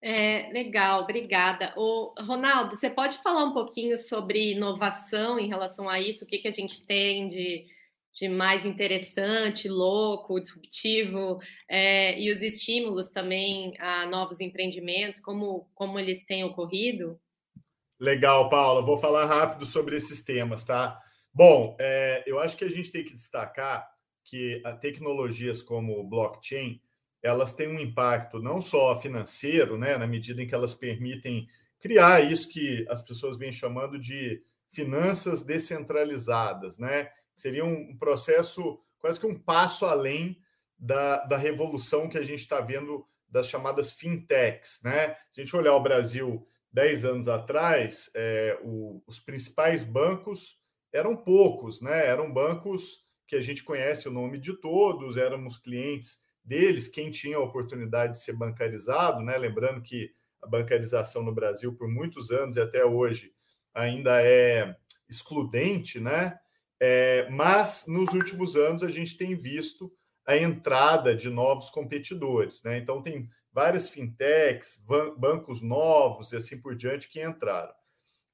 É, 0.00 0.50
legal, 0.52 1.02
obrigada. 1.02 1.74
O 1.76 2.14
Ronaldo, 2.20 2.76
você 2.76 2.88
pode 2.88 3.18
falar 3.18 3.44
um 3.44 3.52
pouquinho 3.52 3.98
sobre 3.98 4.52
inovação 4.52 5.38
em 5.38 5.48
relação 5.48 5.88
a 5.88 6.00
isso? 6.00 6.24
O 6.24 6.28
que, 6.28 6.38
que 6.38 6.48
a 6.48 6.52
gente 6.52 6.84
tem 6.84 7.28
de, 7.28 7.66
de 8.12 8.28
mais 8.28 8.64
interessante, 8.64 9.68
louco, 9.68 10.40
disruptivo, 10.40 11.40
é, 11.68 12.18
e 12.18 12.30
os 12.30 12.42
estímulos 12.42 13.08
também 13.08 13.74
a 13.78 14.06
novos 14.06 14.40
empreendimentos, 14.40 15.20
como, 15.20 15.68
como 15.74 15.98
eles 15.98 16.24
têm 16.26 16.44
ocorrido? 16.44 17.18
Legal, 17.98 18.48
Paula. 18.48 18.82
Vou 18.82 18.96
falar 18.96 19.26
rápido 19.26 19.66
sobre 19.66 19.96
esses 19.96 20.22
temas, 20.22 20.64
tá? 20.64 21.00
Bom, 21.34 21.76
é, 21.80 22.22
eu 22.24 22.38
acho 22.38 22.56
que 22.56 22.64
a 22.64 22.70
gente 22.70 22.92
tem 22.92 23.04
que 23.04 23.14
destacar 23.14 23.97
que 24.28 24.62
tecnologias 24.80 25.62
como 25.62 26.04
blockchain 26.04 26.80
elas 27.22 27.54
têm 27.54 27.68
um 27.68 27.80
impacto 27.80 28.38
não 28.38 28.60
só 28.60 28.94
financeiro, 29.00 29.76
né, 29.76 29.96
na 29.96 30.06
medida 30.06 30.42
em 30.42 30.46
que 30.46 30.54
elas 30.54 30.74
permitem 30.74 31.48
criar 31.80 32.20
isso 32.20 32.48
que 32.48 32.86
as 32.88 33.00
pessoas 33.00 33.38
vêm 33.38 33.50
chamando 33.50 33.98
de 33.98 34.42
finanças 34.68 35.42
descentralizadas, 35.42 36.78
né? 36.78 37.10
Seria 37.36 37.64
um 37.64 37.96
processo 37.96 38.78
quase 38.98 39.18
que 39.18 39.26
um 39.26 39.38
passo 39.38 39.86
além 39.86 40.38
da, 40.78 41.24
da 41.24 41.36
revolução 41.36 42.08
que 42.08 42.18
a 42.18 42.22
gente 42.22 42.40
está 42.40 42.60
vendo 42.60 43.06
das 43.28 43.48
chamadas 43.48 43.92
fintechs, 43.92 44.80
né? 44.82 45.16
Se 45.30 45.40
a 45.40 45.44
gente 45.44 45.56
olhar 45.56 45.74
o 45.74 45.82
Brasil 45.82 46.46
10 46.72 47.04
anos 47.04 47.28
atrás, 47.28 48.10
é, 48.14 48.58
o, 48.62 49.02
os 49.06 49.18
principais 49.18 49.82
bancos 49.82 50.60
eram 50.92 51.16
poucos, 51.16 51.80
né? 51.80 52.06
Eram 52.06 52.32
bancos 52.32 53.07
que 53.28 53.36
a 53.36 53.40
gente 53.42 53.62
conhece 53.62 54.08
o 54.08 54.12
nome 54.12 54.38
de 54.38 54.54
todos, 54.54 55.18
éramos 55.18 55.58
clientes 55.58 56.18
deles, 56.42 56.88
quem 56.88 57.10
tinha 57.10 57.36
a 57.36 57.42
oportunidade 57.42 58.14
de 58.14 58.22
ser 58.22 58.32
bancarizado, 58.32 59.22
né? 59.22 59.36
Lembrando 59.36 59.82
que 59.82 60.10
a 60.42 60.46
bancarização 60.46 61.22
no 61.22 61.34
Brasil, 61.34 61.74
por 61.76 61.86
muitos 61.86 62.30
anos 62.30 62.56
e 62.56 62.60
até 62.60 62.84
hoje, 62.84 63.34
ainda 63.74 64.22
é 64.24 64.74
excludente, 65.06 66.00
né? 66.00 66.38
É, 66.80 67.28
mas 67.30 67.84
nos 67.86 68.14
últimos 68.14 68.56
anos 68.56 68.82
a 68.82 68.88
gente 68.88 69.18
tem 69.18 69.36
visto 69.36 69.92
a 70.24 70.36
entrada 70.36 71.14
de 71.14 71.28
novos 71.28 71.68
competidores, 71.68 72.62
né? 72.62 72.78
Então 72.78 73.02
tem 73.02 73.28
várias 73.52 73.90
fintechs, 73.90 74.82
bancos 75.18 75.60
novos 75.60 76.32
e 76.32 76.36
assim 76.36 76.58
por 76.58 76.74
diante 76.74 77.10
que 77.10 77.22
entraram. 77.22 77.74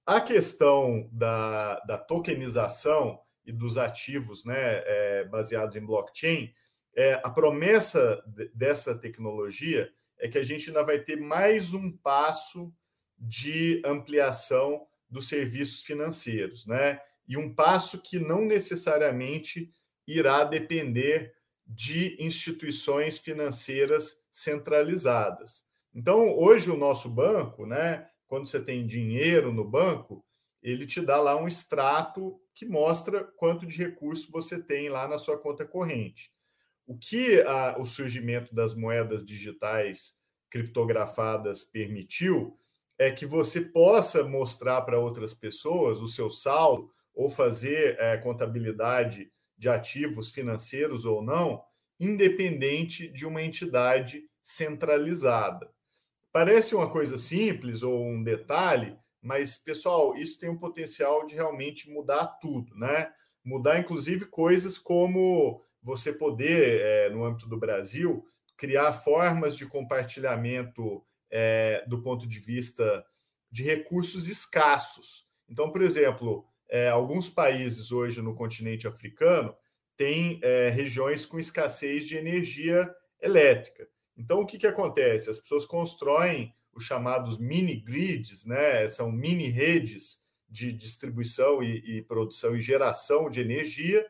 A 0.06 0.20
questão 0.20 1.08
da, 1.10 1.80
da 1.80 1.98
tokenização 1.98 3.23
e 3.44 3.52
dos 3.52 3.76
ativos 3.76 4.44
né, 4.44 4.54
é, 4.56 5.24
baseados 5.24 5.76
em 5.76 5.84
blockchain, 5.84 6.52
é, 6.96 7.14
a 7.24 7.30
promessa 7.30 8.22
dessa 8.54 8.96
tecnologia 8.96 9.90
é 10.18 10.28
que 10.28 10.38
a 10.38 10.42
gente 10.42 10.68
ainda 10.68 10.84
vai 10.84 10.98
ter 11.00 11.16
mais 11.16 11.74
um 11.74 11.90
passo 11.90 12.72
de 13.18 13.82
ampliação 13.84 14.86
dos 15.10 15.28
serviços 15.28 15.84
financeiros, 15.84 16.66
né? 16.66 17.00
E 17.26 17.36
um 17.36 17.54
passo 17.54 18.00
que 18.00 18.18
não 18.18 18.44
necessariamente 18.44 19.72
irá 20.06 20.44
depender 20.44 21.34
de 21.66 22.16
instituições 22.22 23.16
financeiras 23.18 24.16
centralizadas. 24.30 25.64
Então, 25.94 26.36
hoje 26.36 26.70
o 26.70 26.76
nosso 26.76 27.08
banco, 27.08 27.64
né, 27.64 28.06
quando 28.26 28.46
você 28.46 28.60
tem 28.60 28.86
dinheiro 28.86 29.52
no 29.52 29.64
banco, 29.64 30.24
ele 30.64 30.86
te 30.86 31.02
dá 31.02 31.20
lá 31.20 31.36
um 31.36 31.46
extrato 31.46 32.40
que 32.54 32.64
mostra 32.64 33.22
quanto 33.22 33.66
de 33.66 33.76
recurso 33.76 34.32
você 34.32 34.60
tem 34.60 34.88
lá 34.88 35.06
na 35.06 35.18
sua 35.18 35.38
conta 35.38 35.66
corrente. 35.66 36.32
O 36.86 36.96
que 36.96 37.42
a, 37.42 37.76
o 37.78 37.84
surgimento 37.84 38.54
das 38.54 38.74
moedas 38.74 39.24
digitais 39.24 40.14
criptografadas 40.48 41.62
permitiu 41.62 42.58
é 42.98 43.10
que 43.10 43.26
você 43.26 43.60
possa 43.60 44.24
mostrar 44.24 44.80
para 44.82 44.98
outras 44.98 45.34
pessoas 45.34 46.00
o 46.00 46.08
seu 46.08 46.30
saldo 46.30 46.90
ou 47.12 47.28
fazer 47.28 47.98
é, 47.98 48.16
contabilidade 48.16 49.30
de 49.58 49.68
ativos 49.68 50.30
financeiros 50.30 51.04
ou 51.04 51.22
não, 51.22 51.62
independente 52.00 53.08
de 53.08 53.26
uma 53.26 53.42
entidade 53.42 54.24
centralizada. 54.42 55.70
Parece 56.32 56.74
uma 56.74 56.90
coisa 56.90 57.18
simples 57.18 57.82
ou 57.82 58.02
um 58.02 58.22
detalhe, 58.22 58.96
mas, 59.24 59.56
pessoal, 59.56 60.14
isso 60.14 60.38
tem 60.38 60.50
um 60.50 60.58
potencial 60.58 61.24
de 61.24 61.34
realmente 61.34 61.88
mudar 61.88 62.26
tudo, 62.26 62.76
né? 62.76 63.10
Mudar, 63.42 63.78
inclusive, 63.78 64.26
coisas 64.26 64.76
como 64.76 65.64
você 65.82 66.12
poder, 66.12 66.82
é, 66.82 67.08
no 67.08 67.24
âmbito 67.24 67.48
do 67.48 67.58
Brasil, 67.58 68.22
criar 68.54 68.92
formas 68.92 69.56
de 69.56 69.64
compartilhamento 69.64 71.02
é, 71.30 71.82
do 71.88 72.02
ponto 72.02 72.28
de 72.28 72.38
vista 72.38 73.02
de 73.50 73.62
recursos 73.62 74.28
escassos. 74.28 75.26
Então, 75.48 75.72
por 75.72 75.80
exemplo, 75.80 76.46
é, 76.68 76.90
alguns 76.90 77.30
países 77.30 77.92
hoje 77.92 78.20
no 78.20 78.34
continente 78.34 78.86
africano 78.86 79.56
têm 79.96 80.38
é, 80.42 80.68
regiões 80.68 81.24
com 81.24 81.38
escassez 81.38 82.06
de 82.06 82.18
energia 82.18 82.94
elétrica. 83.22 83.88
Então, 84.18 84.42
o 84.42 84.46
que, 84.46 84.58
que 84.58 84.66
acontece? 84.66 85.30
As 85.30 85.38
pessoas 85.38 85.64
constroem 85.64 86.54
os 86.74 86.84
chamados 86.84 87.38
mini 87.38 87.76
grids, 87.76 88.44
né? 88.44 88.86
são 88.88 89.10
mini 89.10 89.48
redes 89.48 90.22
de 90.48 90.72
distribuição 90.72 91.62
e, 91.62 91.98
e 91.98 92.02
produção 92.02 92.56
e 92.56 92.60
geração 92.60 93.28
de 93.28 93.40
energia, 93.40 94.06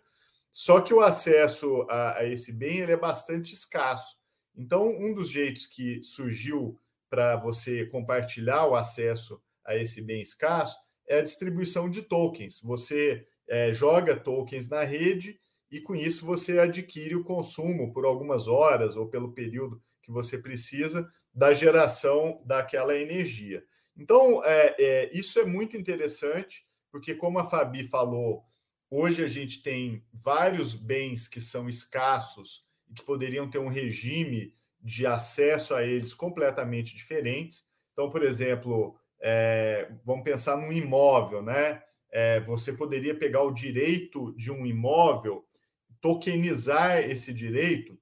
só 0.51 0.81
que 0.81 0.95
o 0.95 1.01
acesso 1.01 1.83
a, 1.89 2.19
a 2.19 2.25
esse 2.27 2.53
bem 2.53 2.79
ele 2.79 2.93
é 2.93 2.97
bastante 2.97 3.55
escasso. 3.55 4.17
Então, 4.57 4.89
um 4.89 5.13
dos 5.13 5.29
jeitos 5.29 5.67
que 5.67 6.03
surgiu 6.03 6.79
para 7.11 7.37
você 7.37 7.87
compartilhar 7.87 8.67
o 8.67 8.77
acesso 8.77 9.43
a 9.65 9.77
esse 9.77 10.03
bem 10.03 10.23
escasso 10.23 10.77
é 11.09 11.19
a 11.19 11.23
distribuição 11.23 11.89
de 11.89 12.03
tokens. 12.03 12.61
Você 12.63 13.27
é, 13.49 13.73
joga 13.73 14.17
tokens 14.17 14.69
na 14.69 14.85
rede 14.85 15.39
e 15.71 15.81
com 15.81 15.95
isso 15.95 16.25
você 16.25 16.59
adquire 16.59 17.17
o 17.17 17.25
consumo 17.25 17.93
por 17.93 18.05
algumas 18.05 18.47
horas 18.47 18.97
ou 18.97 19.09
pelo 19.09 19.33
período 19.33 19.83
que 20.03 20.13
você 20.13 20.39
precisa 20.39 21.11
da 21.35 21.53
geração 21.53 22.41
daquela 22.45 22.97
energia. 22.97 23.65
Então, 23.97 24.43
é, 24.45 24.75
é, 24.79 25.11
isso 25.17 25.39
é 25.41 25.45
muito 25.45 25.77
interessante, 25.77 26.65
porque, 26.91 27.15
como 27.15 27.39
a 27.39 27.45
Fabi 27.45 27.85
falou, 27.89 28.45
hoje 28.89 29.25
a 29.25 29.27
gente 29.27 29.63
tem 29.63 30.05
vários 30.13 30.75
bens 30.75 31.27
que 31.27 31.41
são 31.41 31.69
escassos 31.69 32.65
e 32.89 32.95
que 32.95 33.05
poderiam 33.05 33.51
ter 33.51 33.59
um 33.59 33.69
regime 33.69 34.55
de 34.81 35.07
acesso 35.07 35.75
a 35.75 35.83
eles 35.83 36.15
completamente 36.15 36.95
diferentes. 36.95 37.65
Então, 37.93 38.11
por 38.11 38.23
exemplo, 38.23 38.97
é, 39.21 39.91
vamos 40.05 40.23
pensar 40.23 40.57
num 40.57 40.73
imóvel, 40.73 41.43
né? 41.43 41.83
É, 42.13 42.39
você 42.41 42.73
poderia 42.73 43.15
pegar 43.15 43.43
o 43.43 43.51
direito 43.53 44.33
de 44.37 44.53
um 44.53 44.65
imóvel, 44.65 45.45
tokenizar 46.01 46.99
esse 46.99 47.33
direito, 47.33 47.99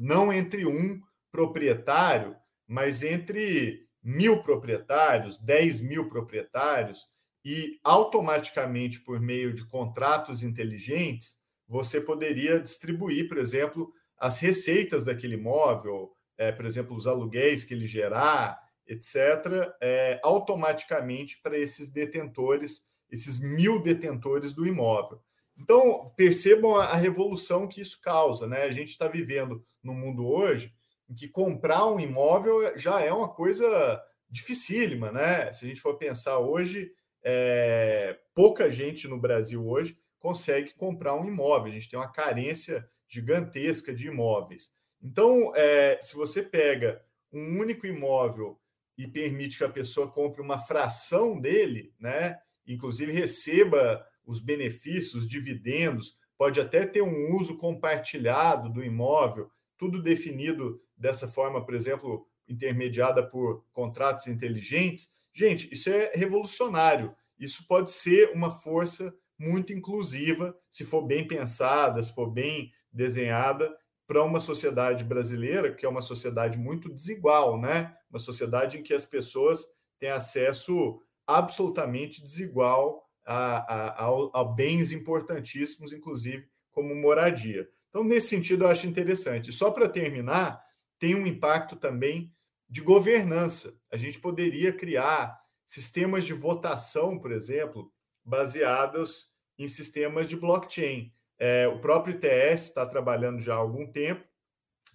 não 0.00 0.32
entre 0.32 0.66
um 0.66 1.00
proprietário, 1.30 2.34
mas 2.66 3.02
entre 3.02 3.86
mil 4.02 4.42
proprietários, 4.42 5.38
10 5.38 5.80
mil 5.80 6.08
proprietários, 6.08 7.06
e 7.44 7.78
automaticamente, 7.84 9.00
por 9.00 9.20
meio 9.20 9.52
de 9.52 9.64
contratos 9.66 10.42
inteligentes, 10.42 11.36
você 11.68 12.00
poderia 12.00 12.60
distribuir, 12.60 13.28
por 13.28 13.38
exemplo, 13.38 13.92
as 14.18 14.40
receitas 14.40 15.04
daquele 15.04 15.34
imóvel, 15.34 16.12
é, 16.38 16.50
por 16.50 16.64
exemplo, 16.64 16.96
os 16.96 17.06
aluguéis 17.06 17.64
que 17.64 17.74
ele 17.74 17.86
gerar, 17.86 18.60
etc., 18.86 19.72
é, 19.80 20.20
automaticamente 20.22 21.40
para 21.42 21.58
esses 21.58 21.90
detentores, 21.90 22.82
esses 23.10 23.38
mil 23.38 23.80
detentores 23.80 24.54
do 24.54 24.66
imóvel. 24.66 25.20
Então, 25.56 26.12
percebam 26.16 26.76
a, 26.76 26.86
a 26.86 26.96
revolução 26.96 27.66
que 27.66 27.80
isso 27.80 28.00
causa. 28.00 28.46
Né? 28.46 28.62
A 28.62 28.70
gente 28.70 28.88
está 28.88 29.08
vivendo 29.08 29.64
no 29.82 29.94
mundo 29.94 30.26
hoje 30.26 30.72
em 31.08 31.14
que 31.14 31.28
comprar 31.28 31.86
um 31.86 32.00
imóvel 32.00 32.76
já 32.76 33.00
é 33.00 33.12
uma 33.12 33.28
coisa 33.28 34.02
dificílima, 34.28 35.12
né? 35.12 35.52
Se 35.52 35.64
a 35.64 35.68
gente 35.68 35.80
for 35.80 35.96
pensar 35.96 36.38
hoje, 36.38 36.92
é, 37.22 38.18
pouca 38.34 38.68
gente 38.70 39.08
no 39.08 39.18
Brasil 39.18 39.66
hoje 39.66 39.98
consegue 40.18 40.74
comprar 40.74 41.14
um 41.14 41.26
imóvel. 41.26 41.70
A 41.70 41.74
gente 41.74 41.88
tem 41.88 41.98
uma 41.98 42.10
carência 42.10 42.88
gigantesca 43.08 43.94
de 43.94 44.08
imóveis. 44.08 44.72
Então, 45.02 45.52
é, 45.54 45.98
se 46.02 46.16
você 46.16 46.42
pega 46.42 47.02
um 47.32 47.60
único 47.60 47.86
imóvel 47.86 48.58
e 48.98 49.06
permite 49.06 49.58
que 49.58 49.64
a 49.64 49.68
pessoa 49.68 50.10
compre 50.10 50.40
uma 50.40 50.58
fração 50.58 51.38
dele, 51.38 51.92
né? 52.00 52.38
Inclusive 52.66 53.12
receba 53.12 54.04
os 54.24 54.40
benefícios, 54.40 55.14
os 55.14 55.28
dividendos, 55.28 56.18
pode 56.36 56.60
até 56.60 56.84
ter 56.84 57.02
um 57.02 57.36
uso 57.36 57.56
compartilhado 57.56 58.68
do 58.68 58.82
imóvel, 58.82 59.50
tudo 59.78 60.02
definido 60.02 60.80
dessa 60.96 61.28
forma, 61.28 61.64
por 61.64 61.74
exemplo, 61.74 62.26
intermediada 62.48 63.22
por 63.22 63.64
contratos 63.72 64.26
inteligentes. 64.26 65.08
Gente, 65.34 65.68
isso 65.72 65.90
é 65.90 66.12
revolucionário. 66.14 67.14
Isso 67.38 67.66
pode 67.66 67.90
ser 67.90 68.32
uma 68.32 68.50
força 68.50 69.14
muito 69.38 69.72
inclusiva, 69.72 70.56
se 70.70 70.84
for 70.84 71.02
bem 71.02 71.26
pensada, 71.26 72.02
se 72.02 72.14
for 72.14 72.30
bem 72.30 72.72
desenhada, 72.90 73.76
para 74.06 74.22
uma 74.22 74.40
sociedade 74.40 75.04
brasileira, 75.04 75.74
que 75.74 75.84
é 75.84 75.88
uma 75.88 76.00
sociedade 76.00 76.56
muito 76.56 76.88
desigual, 76.88 77.60
né? 77.60 77.94
Uma 78.08 78.20
sociedade 78.20 78.78
em 78.78 78.82
que 78.82 78.94
as 78.94 79.04
pessoas 79.04 79.66
têm 79.98 80.10
acesso 80.10 81.02
absolutamente 81.26 82.22
desigual 82.22 83.04
a, 83.24 83.56
a, 83.56 84.06
a, 84.06 84.40
a 84.40 84.44
bens 84.44 84.92
importantíssimos, 84.92 85.92
inclusive 85.92 86.48
como 86.70 86.94
moradia. 86.94 87.68
Então, 87.88 88.04
nesse 88.04 88.28
sentido, 88.28 88.64
eu 88.64 88.68
acho 88.68 88.86
interessante. 88.86 89.50
Só 89.50 89.70
para 89.70 89.88
terminar, 89.88 90.62
tem 90.98 91.14
um 91.14 91.26
impacto 91.26 91.76
também 91.76 92.32
de 92.68 92.80
governança. 92.80 93.78
A 93.90 93.96
gente 93.96 94.18
poderia 94.18 94.72
criar 94.72 95.40
sistemas 95.64 96.24
de 96.24 96.32
votação, 96.32 97.18
por 97.18 97.32
exemplo, 97.32 97.92
baseados 98.24 99.32
em 99.58 99.68
sistemas 99.68 100.28
de 100.28 100.36
blockchain. 100.36 101.12
É, 101.38 101.68
o 101.68 101.80
próprio 101.80 102.14
ITS 102.14 102.64
está 102.64 102.86
trabalhando 102.86 103.40
já 103.40 103.54
há 103.54 103.58
algum 103.58 103.90
tempo 103.90 104.24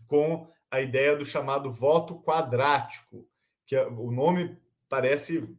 com 0.07 0.47
a 0.69 0.81
ideia 0.81 1.15
do 1.15 1.25
chamado 1.25 1.71
voto 1.71 2.21
quadrático, 2.21 3.27
que 3.65 3.75
é, 3.75 3.85
o 3.85 4.11
nome 4.11 4.57
parece 4.89 5.55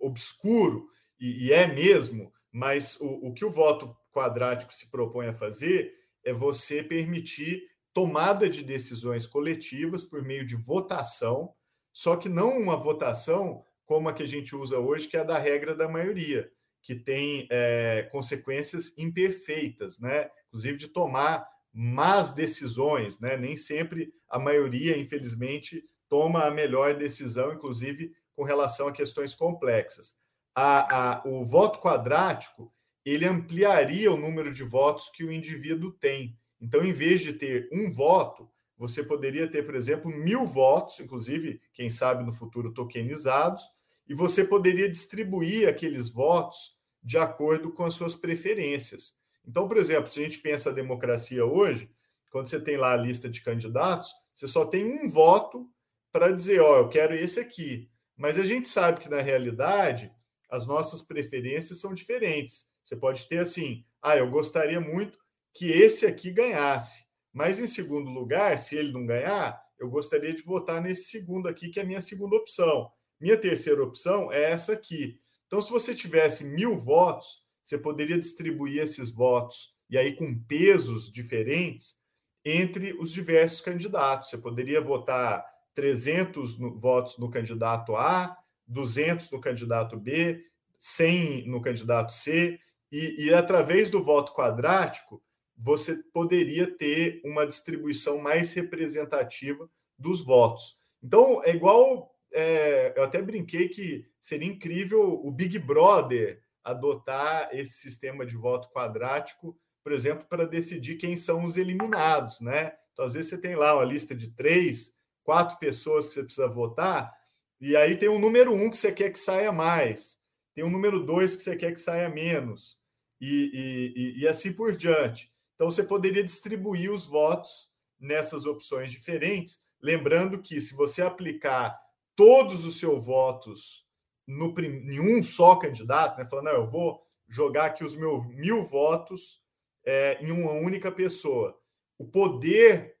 obscuro, 0.00 0.90
e, 1.18 1.46
e 1.46 1.52
é 1.52 1.66
mesmo, 1.66 2.32
mas 2.50 3.00
o, 3.00 3.28
o 3.28 3.34
que 3.34 3.44
o 3.44 3.50
voto 3.50 3.96
quadrático 4.12 4.72
se 4.72 4.90
propõe 4.90 5.28
a 5.28 5.32
fazer 5.32 5.94
é 6.24 6.32
você 6.32 6.82
permitir 6.82 7.62
tomada 7.96 8.46
de 8.46 8.62
decisões 8.62 9.26
coletivas 9.26 10.04
por 10.04 10.22
meio 10.22 10.44
de 10.44 10.54
votação, 10.54 11.54
só 11.90 12.14
que 12.14 12.28
não 12.28 12.58
uma 12.58 12.76
votação 12.76 13.64
como 13.86 14.10
a 14.10 14.12
que 14.12 14.22
a 14.22 14.26
gente 14.26 14.54
usa 14.54 14.78
hoje, 14.78 15.08
que 15.08 15.16
é 15.16 15.20
a 15.20 15.24
da 15.24 15.38
regra 15.38 15.74
da 15.74 15.88
maioria, 15.88 16.52
que 16.82 16.94
tem 16.94 17.48
é, 17.50 18.06
consequências 18.12 18.92
imperfeitas, 18.98 19.98
né? 19.98 20.28
inclusive 20.48 20.76
de 20.76 20.88
tomar 20.88 21.48
más 21.72 22.34
decisões, 22.34 23.18
né? 23.18 23.38
nem 23.38 23.56
sempre 23.56 24.12
a 24.28 24.38
maioria, 24.38 24.98
infelizmente, 24.98 25.82
toma 26.06 26.44
a 26.44 26.50
melhor 26.50 26.98
decisão, 26.98 27.54
inclusive 27.54 28.14
com 28.34 28.44
relação 28.44 28.88
a 28.88 28.92
questões 28.92 29.34
complexas. 29.34 30.18
A, 30.54 31.14
a, 31.14 31.22
o 31.26 31.46
voto 31.46 31.80
quadrático 31.80 32.70
ele 33.06 33.24
ampliaria 33.24 34.12
o 34.12 34.18
número 34.18 34.52
de 34.52 34.64
votos 34.64 35.08
que 35.08 35.24
o 35.24 35.32
indivíduo 35.32 35.92
tem. 35.92 36.38
Então, 36.66 36.84
em 36.84 36.92
vez 36.92 37.20
de 37.20 37.32
ter 37.32 37.68
um 37.72 37.88
voto, 37.88 38.50
você 38.76 39.00
poderia 39.00 39.48
ter, 39.48 39.64
por 39.64 39.76
exemplo, 39.76 40.10
mil 40.10 40.44
votos, 40.44 40.98
inclusive, 40.98 41.60
quem 41.72 41.88
sabe 41.88 42.24
no 42.24 42.32
futuro 42.32 42.74
tokenizados, 42.74 43.62
e 44.08 44.12
você 44.12 44.44
poderia 44.44 44.90
distribuir 44.90 45.68
aqueles 45.68 46.08
votos 46.08 46.76
de 47.00 47.18
acordo 47.18 47.72
com 47.72 47.84
as 47.84 47.94
suas 47.94 48.16
preferências. 48.16 49.14
Então, 49.46 49.68
por 49.68 49.76
exemplo, 49.76 50.10
se 50.10 50.18
a 50.18 50.24
gente 50.24 50.40
pensa 50.40 50.70
a 50.70 50.72
democracia 50.72 51.46
hoje, 51.46 51.88
quando 52.32 52.48
você 52.48 52.60
tem 52.60 52.76
lá 52.76 52.94
a 52.94 52.96
lista 52.96 53.28
de 53.28 53.42
candidatos, 53.42 54.12
você 54.34 54.48
só 54.48 54.66
tem 54.66 54.84
um 54.84 55.08
voto 55.08 55.70
para 56.10 56.32
dizer, 56.32 56.60
ó, 56.60 56.72
oh, 56.72 56.78
eu 56.78 56.88
quero 56.88 57.14
esse 57.14 57.38
aqui. 57.38 57.88
Mas 58.16 58.40
a 58.40 58.44
gente 58.44 58.68
sabe 58.68 58.98
que 58.98 59.08
na 59.08 59.20
realidade 59.20 60.12
as 60.50 60.66
nossas 60.66 61.00
preferências 61.00 61.78
são 61.78 61.94
diferentes. 61.94 62.66
Você 62.82 62.96
pode 62.96 63.28
ter 63.28 63.38
assim: 63.38 63.84
ah, 64.02 64.16
eu 64.16 64.28
gostaria 64.28 64.80
muito 64.80 65.16
que 65.56 65.70
esse 65.70 66.06
aqui 66.06 66.30
ganhasse, 66.30 67.04
mas 67.32 67.58
em 67.58 67.66
segundo 67.66 68.10
lugar, 68.10 68.58
se 68.58 68.76
ele 68.76 68.92
não 68.92 69.06
ganhar, 69.06 69.60
eu 69.78 69.88
gostaria 69.88 70.34
de 70.34 70.42
votar 70.42 70.80
nesse 70.80 71.10
segundo 71.10 71.48
aqui, 71.48 71.68
que 71.68 71.78
é 71.78 71.82
a 71.82 71.86
minha 71.86 72.00
segunda 72.00 72.36
opção. 72.36 72.90
Minha 73.20 73.36
terceira 73.36 73.82
opção 73.82 74.32
é 74.32 74.50
essa 74.50 74.72
aqui. 74.72 75.18
Então, 75.46 75.60
se 75.60 75.70
você 75.70 75.94
tivesse 75.94 76.44
mil 76.44 76.76
votos, 76.76 77.42
você 77.62 77.76
poderia 77.76 78.18
distribuir 78.18 78.82
esses 78.82 79.10
votos, 79.10 79.74
e 79.88 79.98
aí 79.98 80.14
com 80.14 80.38
pesos 80.44 81.10
diferentes, 81.10 81.96
entre 82.44 82.92
os 82.94 83.10
diversos 83.10 83.60
candidatos. 83.60 84.30
Você 84.30 84.38
poderia 84.38 84.80
votar 84.80 85.44
300 85.74 86.58
no, 86.58 86.78
votos 86.78 87.18
no 87.18 87.28
candidato 87.28 87.96
A, 87.96 88.36
200 88.66 89.30
no 89.30 89.40
candidato 89.40 89.96
B, 89.96 90.42
100 90.78 91.48
no 91.48 91.60
candidato 91.60 92.12
C, 92.12 92.58
e, 92.90 93.26
e 93.26 93.34
através 93.34 93.90
do 93.90 94.02
voto 94.02 94.32
quadrático, 94.32 95.22
você 95.56 95.96
poderia 96.12 96.66
ter 96.66 97.20
uma 97.24 97.46
distribuição 97.46 98.18
mais 98.18 98.52
representativa 98.52 99.68
dos 99.98 100.22
votos. 100.22 100.76
Então, 101.02 101.42
é 101.44 101.50
igual. 101.50 102.12
É, 102.32 102.92
eu 102.96 103.04
até 103.04 103.22
brinquei 103.22 103.68
que 103.68 104.04
seria 104.20 104.48
incrível 104.48 105.00
o 105.24 105.30
Big 105.30 105.58
Brother 105.58 106.42
adotar 106.62 107.48
esse 107.52 107.78
sistema 107.78 108.26
de 108.26 108.36
voto 108.36 108.68
quadrático, 108.70 109.56
por 109.82 109.92
exemplo, 109.92 110.26
para 110.28 110.44
decidir 110.44 110.96
quem 110.96 111.16
são 111.16 111.44
os 111.44 111.56
eliminados, 111.56 112.40
né? 112.40 112.72
Então, 112.92 113.04
às 113.04 113.14
vezes, 113.14 113.30
você 113.30 113.40
tem 113.40 113.54
lá 113.54 113.76
uma 113.76 113.84
lista 113.84 114.14
de 114.14 114.28
três, 114.32 114.94
quatro 115.22 115.58
pessoas 115.58 116.08
que 116.08 116.14
você 116.14 116.24
precisa 116.24 116.48
votar, 116.48 117.14
e 117.60 117.76
aí 117.76 117.96
tem 117.96 118.08
um 118.08 118.18
número 118.18 118.52
um 118.52 118.68
que 118.68 118.76
você 118.76 118.92
quer 118.92 119.10
que 119.10 119.18
saia 119.18 119.52
mais, 119.52 120.18
tem 120.52 120.64
um 120.64 120.70
número 120.70 121.04
dois 121.04 121.36
que 121.36 121.42
você 121.42 121.56
quer 121.56 121.72
que 121.72 121.80
saia 121.80 122.08
menos 122.08 122.78
e, 123.20 123.92
e, 123.94 124.22
e 124.22 124.28
assim 124.28 124.52
por 124.52 124.76
diante. 124.76 125.30
Então, 125.56 125.70
você 125.70 125.82
poderia 125.82 126.22
distribuir 126.22 126.92
os 126.92 127.06
votos 127.06 127.68
nessas 127.98 128.44
opções 128.44 128.90
diferentes, 128.90 129.60
lembrando 129.82 130.40
que 130.40 130.60
se 130.60 130.74
você 130.74 131.02
aplicar 131.02 131.76
todos 132.14 132.64
os 132.64 132.78
seus 132.78 133.04
votos 133.04 133.84
no, 134.26 134.54
em 134.60 135.00
um 135.00 135.22
só 135.22 135.56
candidato, 135.56 136.18
né, 136.18 136.26
falando, 136.26 136.46
não, 136.46 136.52
eu 136.52 136.66
vou 136.66 137.02
jogar 137.26 137.66
aqui 137.66 137.82
os 137.82 137.96
meus 137.96 138.26
mil 138.26 138.62
votos 138.64 139.40
é, 139.84 140.22
em 140.22 140.30
uma 140.30 140.52
única 140.52 140.92
pessoa, 140.92 141.58
o 141.98 142.06
poder 142.06 142.96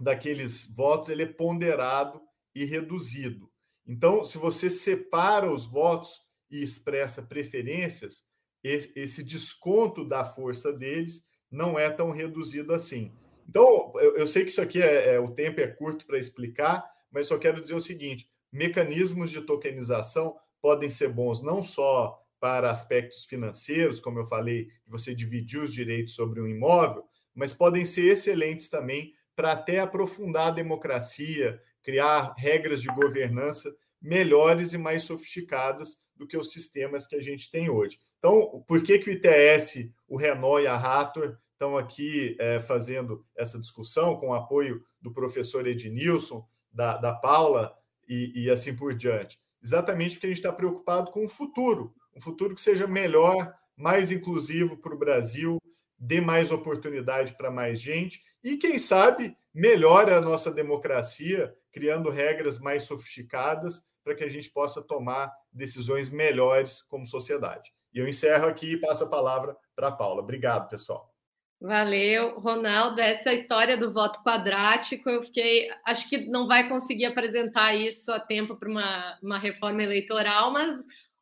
daqueles 0.00 0.64
votos 0.64 1.10
ele 1.10 1.24
é 1.24 1.26
ponderado 1.26 2.22
e 2.54 2.64
reduzido. 2.64 3.50
Então, 3.86 4.24
se 4.24 4.38
você 4.38 4.70
separa 4.70 5.50
os 5.50 5.66
votos 5.66 6.22
e 6.50 6.62
expressa 6.62 7.22
preferências, 7.22 8.24
esse 8.62 9.22
desconto 9.22 10.04
da 10.04 10.24
força 10.24 10.72
deles 10.72 11.24
não 11.50 11.78
é 11.78 11.90
tão 11.90 12.10
reduzido 12.10 12.74
assim. 12.74 13.12
Então, 13.48 13.92
eu, 13.96 14.26
sei 14.26 14.44
que 14.44 14.50
isso 14.50 14.60
aqui 14.60 14.82
é, 14.82 15.14
é 15.14 15.20
o 15.20 15.30
tempo 15.30 15.60
é 15.60 15.66
curto 15.66 16.04
para 16.06 16.18
explicar, 16.18 16.84
mas 17.10 17.26
só 17.26 17.38
quero 17.38 17.60
dizer 17.60 17.74
o 17.74 17.80
seguinte: 17.80 18.28
mecanismos 18.52 19.30
de 19.30 19.40
tokenização 19.40 20.36
podem 20.60 20.90
ser 20.90 21.08
bons 21.08 21.42
não 21.42 21.62
só 21.62 22.22
para 22.38 22.70
aspectos 22.70 23.24
financeiros, 23.24 24.00
como 24.00 24.18
eu 24.18 24.26
falei, 24.26 24.66
de 24.66 24.90
você 24.90 25.14
dividir 25.14 25.60
os 25.60 25.72
direitos 25.72 26.14
sobre 26.14 26.40
um 26.40 26.46
imóvel, 26.46 27.04
mas 27.34 27.52
podem 27.52 27.84
ser 27.84 28.12
excelentes 28.12 28.68
também 28.68 29.14
para 29.34 29.52
até 29.52 29.80
aprofundar 29.80 30.48
a 30.48 30.52
democracia, 30.52 31.60
criar 31.82 32.34
regras 32.36 32.82
de 32.82 32.88
governança 32.88 33.74
melhores 34.00 34.72
e 34.72 34.78
mais 34.78 35.04
sofisticadas 35.04 35.98
do 36.18 36.26
que 36.26 36.36
os 36.36 36.52
sistemas 36.52 37.06
que 37.06 37.16
a 37.16 37.22
gente 37.22 37.50
tem 37.50 37.70
hoje. 37.70 37.98
Então, 38.18 38.62
por 38.66 38.82
que, 38.82 38.98
que 38.98 39.08
o 39.08 39.12
ITS, 39.12 39.90
o 40.08 40.16
Renault 40.16 40.64
e 40.64 40.66
a 40.66 40.76
Rator 40.76 41.38
estão 41.52 41.78
aqui 41.78 42.36
é, 42.38 42.60
fazendo 42.60 43.24
essa 43.36 43.58
discussão 43.58 44.16
com 44.16 44.28
o 44.28 44.34
apoio 44.34 44.84
do 45.00 45.12
professor 45.12 45.66
Ednilson, 45.66 46.46
da, 46.70 46.96
da 46.96 47.14
Paula 47.14 47.74
e, 48.08 48.44
e 48.44 48.50
assim 48.50 48.74
por 48.74 48.94
diante? 48.94 49.40
Exatamente 49.62 50.14
porque 50.14 50.26
a 50.26 50.30
gente 50.30 50.38
está 50.38 50.52
preocupado 50.52 51.10
com 51.10 51.24
o 51.24 51.28
futuro, 51.28 51.94
um 52.14 52.20
futuro 52.20 52.54
que 52.54 52.60
seja 52.60 52.86
melhor, 52.86 53.54
mais 53.76 54.10
inclusivo 54.10 54.76
para 54.78 54.94
o 54.94 54.98
Brasil, 54.98 55.58
dê 55.96 56.20
mais 56.20 56.50
oportunidade 56.50 57.34
para 57.36 57.50
mais 57.50 57.80
gente 57.80 58.22
e, 58.42 58.56
quem 58.56 58.78
sabe, 58.78 59.36
melhore 59.52 60.12
a 60.12 60.20
nossa 60.20 60.50
democracia, 60.50 61.54
criando 61.72 62.10
regras 62.10 62.58
mais 62.58 62.84
sofisticadas 62.84 63.82
para 64.08 64.14
que 64.14 64.24
a 64.24 64.30
gente 64.30 64.50
possa 64.50 64.80
tomar 64.80 65.30
decisões 65.52 66.08
melhores 66.08 66.80
como 66.82 67.04
sociedade. 67.04 67.70
E 67.92 67.98
eu 67.98 68.08
encerro 68.08 68.46
aqui 68.46 68.72
e 68.72 68.80
passo 68.80 69.04
a 69.04 69.08
palavra 69.08 69.54
para 69.76 69.88
a 69.88 69.92
Paula. 69.92 70.22
Obrigado, 70.22 70.66
pessoal. 70.70 71.12
Valeu, 71.60 72.38
Ronaldo. 72.40 73.00
Essa 73.00 73.34
história 73.34 73.76
do 73.76 73.92
voto 73.92 74.22
quadrático, 74.22 75.10
eu 75.10 75.22
fiquei. 75.22 75.68
Acho 75.84 76.08
que 76.08 76.26
não 76.26 76.46
vai 76.46 76.68
conseguir 76.70 77.04
apresentar 77.04 77.74
isso 77.74 78.10
a 78.10 78.18
tempo 78.18 78.56
para 78.56 78.70
uma, 78.70 79.18
uma 79.22 79.38
reforma 79.38 79.82
eleitoral, 79.82 80.52
mas 80.52 80.78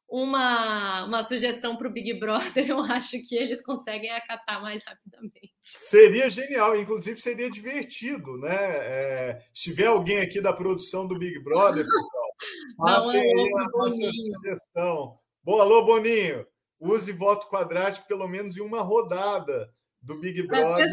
uma, 0.08 1.04
uma 1.04 1.24
sugestão 1.24 1.76
para 1.76 1.88
o 1.88 1.92
Big 1.92 2.14
Brother, 2.14 2.52
eu 2.68 2.78
acho 2.80 3.18
que 3.26 3.34
eles 3.34 3.60
conseguem 3.62 4.10
acatar 4.10 4.62
mais 4.62 4.82
rapidamente. 4.84 5.54
Seria 5.60 6.30
genial, 6.30 6.76
inclusive 6.76 7.20
seria 7.20 7.50
divertido, 7.50 8.36
né? 8.38 8.54
É, 8.54 9.38
se 9.52 9.64
tiver 9.64 9.86
alguém 9.86 10.20
aqui 10.20 10.40
da 10.40 10.52
produção 10.52 11.06
do 11.06 11.18
Big 11.18 11.38
Brother, 11.40 11.84
pessoal, 11.84 12.25
passem 12.76 13.20
aí 13.20 13.52
a 13.58 13.64
nossa 13.70 14.12
sugestão. 14.12 15.18
Boa, 15.42 15.62
alô, 15.62 15.84
Boninho. 15.84 16.46
Use 16.78 17.10
voto 17.12 17.48
quadrático 17.48 18.06
pelo 18.06 18.28
menos 18.28 18.56
em 18.56 18.60
uma 18.60 18.82
rodada 18.82 19.72
do 20.02 20.18
Big 20.18 20.46
Brother. 20.46 20.86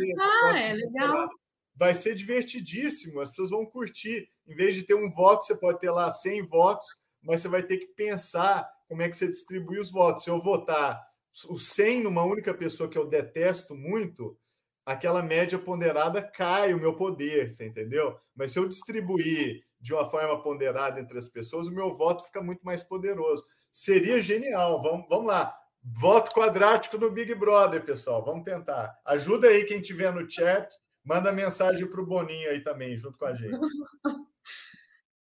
é 0.55 0.73
legal. 0.73 1.29
Vai 1.75 1.95
ser 1.95 2.15
divertidíssimo, 2.15 3.19
as 3.19 3.29
pessoas 3.29 3.49
vão 3.49 3.65
curtir. 3.65 4.29
Em 4.47 4.55
vez 4.55 4.75
de 4.75 4.83
ter 4.83 4.93
um 4.93 5.09
voto, 5.09 5.45
você 5.45 5.55
pode 5.55 5.79
ter 5.79 5.89
lá 5.89 6.09
100 6.11 6.43
votos, 6.43 6.87
mas 7.21 7.41
você 7.41 7.47
vai 7.47 7.63
ter 7.63 7.77
que 7.77 7.87
pensar 7.87 8.69
como 8.87 9.01
é 9.01 9.09
que 9.09 9.17
você 9.17 9.27
distribui 9.27 9.79
os 9.79 9.91
votos. 9.91 10.23
Se 10.23 10.29
eu 10.29 10.39
votar 10.39 11.01
os 11.49 11.67
100 11.67 12.03
numa 12.03 12.23
única 12.23 12.53
pessoa 12.53 12.89
que 12.89 12.97
eu 12.97 13.07
detesto 13.07 13.75
muito, 13.75 14.37
aquela 14.85 15.21
média 15.21 15.57
ponderada 15.57 16.21
cai 16.21 16.73
o 16.73 16.79
meu 16.79 16.95
poder, 16.95 17.49
você 17.49 17.65
entendeu? 17.65 18.17
Mas 18.35 18.51
se 18.51 18.59
eu 18.59 18.67
distribuir 18.67 19.63
de 19.83 19.93
uma 19.93 20.05
forma 20.05 20.41
ponderada 20.41 20.97
entre 20.97 21.19
as 21.19 21.27
pessoas, 21.27 21.67
o 21.67 21.73
meu 21.73 21.93
voto 21.93 22.23
fica 22.23 22.41
muito 22.41 22.61
mais 22.63 22.81
poderoso. 22.81 23.45
Seria 23.69 24.21
genial. 24.21 24.81
Vamos, 24.81 25.05
vamos 25.09 25.25
lá. 25.25 25.53
Voto 25.83 26.31
quadrático 26.31 26.97
no 26.97 27.11
Big 27.11 27.35
Brother, 27.35 27.83
pessoal. 27.83 28.23
Vamos 28.23 28.45
tentar. 28.45 28.97
Ajuda 29.05 29.47
aí 29.47 29.65
quem 29.65 29.81
tiver 29.81 30.13
no 30.13 30.29
chat. 30.29 30.73
Manda 31.03 31.33
mensagem 31.33 31.85
para 31.85 31.99
o 31.99 32.05
Boninho 32.05 32.49
aí 32.49 32.61
também, 32.63 32.95
junto 32.95 33.17
com 33.17 33.25
a 33.25 33.33
gente. 33.33 33.57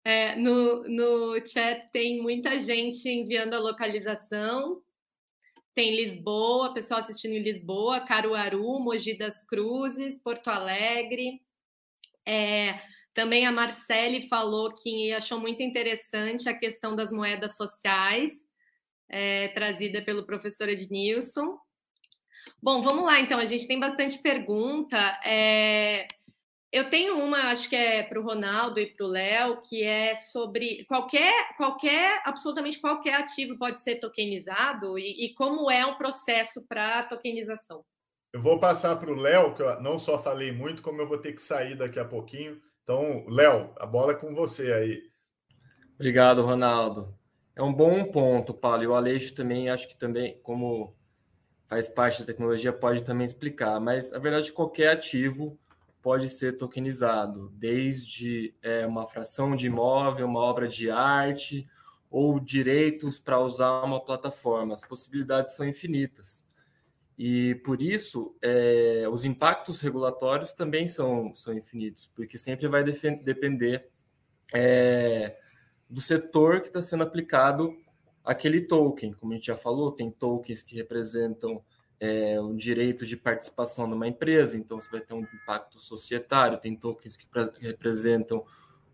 É, 0.05 0.35
no, 0.35 0.83
no 0.83 1.47
chat 1.47 1.89
tem 1.93 2.21
muita 2.21 2.59
gente 2.59 3.07
enviando 3.07 3.53
a 3.53 3.59
localização. 3.59 4.81
Tem 5.73 5.95
Lisboa, 5.95 6.73
pessoal 6.73 6.99
assistindo 6.99 7.35
em 7.35 7.41
Lisboa, 7.41 8.01
Caruaru, 8.01 8.81
Mogi 8.81 9.17
das 9.17 9.45
Cruzes, 9.45 10.21
Porto 10.21 10.49
Alegre. 10.49 11.41
É, 12.25 12.81
também 13.13 13.45
a 13.45 13.51
Marcele 13.51 14.27
falou 14.27 14.73
que 14.73 15.13
achou 15.13 15.39
muito 15.39 15.61
interessante 15.61 16.49
a 16.49 16.57
questão 16.57 16.95
das 16.95 17.11
moedas 17.11 17.55
sociais, 17.55 18.31
é, 19.09 19.49
trazida 19.49 20.01
pelo 20.01 20.25
professor 20.25 20.67
Ednilson. 20.67 21.57
Bom, 22.61 22.81
vamos 22.81 23.05
lá, 23.05 23.19
então. 23.19 23.39
A 23.39 23.45
gente 23.45 23.67
tem 23.67 23.79
bastante 23.79 24.17
pergunta. 24.19 24.97
É, 25.25 26.07
eu 26.71 26.89
tenho 26.89 27.19
uma, 27.19 27.51
acho 27.51 27.69
que 27.69 27.75
é 27.75 28.01
para 28.01 28.19
o 28.19 28.23
Ronaldo 28.23 28.79
e 28.79 28.87
para 28.87 29.05
o 29.05 29.09
Léo, 29.09 29.61
que 29.61 29.83
é 29.83 30.15
sobre 30.15 30.83
qualquer, 30.85 31.55
qualquer, 31.55 32.21
absolutamente 32.25 32.79
qualquer 32.79 33.13
ativo 33.13 33.59
pode 33.59 33.79
ser 33.79 33.99
tokenizado 33.99 34.97
e, 34.97 35.25
e 35.25 35.33
como 35.35 35.69
é 35.69 35.85
o 35.85 35.97
processo 35.97 36.65
para 36.67 37.03
tokenização. 37.03 37.85
Eu 38.33 38.41
vou 38.41 38.59
passar 38.59 38.95
para 38.95 39.11
o 39.11 39.15
Léo, 39.15 39.53
que 39.53 39.61
eu 39.61 39.79
não 39.81 39.99
só 39.99 40.17
falei 40.17 40.51
muito, 40.51 40.81
como 40.81 40.99
eu 40.99 41.07
vou 41.07 41.19
ter 41.19 41.33
que 41.33 41.41
sair 41.43 41.75
daqui 41.75 41.99
a 41.99 42.05
pouquinho. 42.05 42.59
Então, 42.83 43.25
Léo, 43.29 43.73
a 43.77 43.85
bola 43.85 44.11
é 44.11 44.15
com 44.15 44.33
você 44.33 44.73
aí. 44.73 45.01
Obrigado, 45.95 46.43
Ronaldo. 46.43 47.17
É 47.55 47.63
um 47.63 47.73
bom 47.73 48.03
ponto, 48.11 48.53
Paulo. 48.53 48.83
E 48.83 48.87
o 48.87 48.93
Aleixo 48.93 49.33
também, 49.33 49.69
acho 49.69 49.87
que 49.87 49.95
também, 49.95 50.37
como 50.43 50.93
faz 51.67 51.87
parte 51.87 52.19
da 52.19 52.25
tecnologia, 52.25 52.73
pode 52.73 53.03
também 53.03 53.25
explicar. 53.25 53.79
Mas, 53.79 54.11
a 54.11 54.19
verdade, 54.19 54.51
qualquer 54.51 54.89
ativo 54.89 55.57
pode 56.01 56.27
ser 56.27 56.57
tokenizado, 56.57 57.49
desde 57.53 58.53
é, 58.61 58.85
uma 58.85 59.07
fração 59.07 59.55
de 59.55 59.67
imóvel, 59.67 60.27
uma 60.27 60.41
obra 60.41 60.67
de 60.67 60.91
arte 60.91 61.65
ou 62.11 62.37
direitos 62.37 63.17
para 63.17 63.39
usar 63.39 63.81
uma 63.83 64.03
plataforma. 64.03 64.73
As 64.73 64.83
possibilidades 64.83 65.55
são 65.55 65.65
infinitas. 65.65 66.45
E 67.17 67.55
por 67.63 67.81
isso, 67.81 68.35
é, 68.41 69.05
os 69.11 69.23
impactos 69.23 69.81
regulatórios 69.81 70.53
também 70.53 70.87
são, 70.87 71.35
são 71.35 71.53
infinitos, 71.53 72.09
porque 72.15 72.37
sempre 72.37 72.67
vai 72.67 72.83
depender 72.83 73.87
é, 74.53 75.37
do 75.89 76.01
setor 76.01 76.61
que 76.61 76.67
está 76.67 76.81
sendo 76.81 77.03
aplicado 77.03 77.75
aquele 78.23 78.61
token. 78.61 79.13
Como 79.13 79.31
a 79.31 79.35
gente 79.35 79.47
já 79.47 79.55
falou, 79.55 79.91
tem 79.91 80.09
tokens 80.09 80.63
que 80.63 80.75
representam 80.75 81.63
é, 81.99 82.41
um 82.41 82.55
direito 82.55 83.05
de 83.05 83.15
participação 83.15 83.87
numa 83.87 84.07
empresa, 84.07 84.57
então 84.57 84.79
você 84.81 84.89
vai 84.89 85.01
ter 85.01 85.13
um 85.13 85.21
impacto 85.21 85.79
societário, 85.79 86.59
tem 86.59 86.75
tokens 86.75 87.15
que 87.15 87.27
representam 87.59 88.43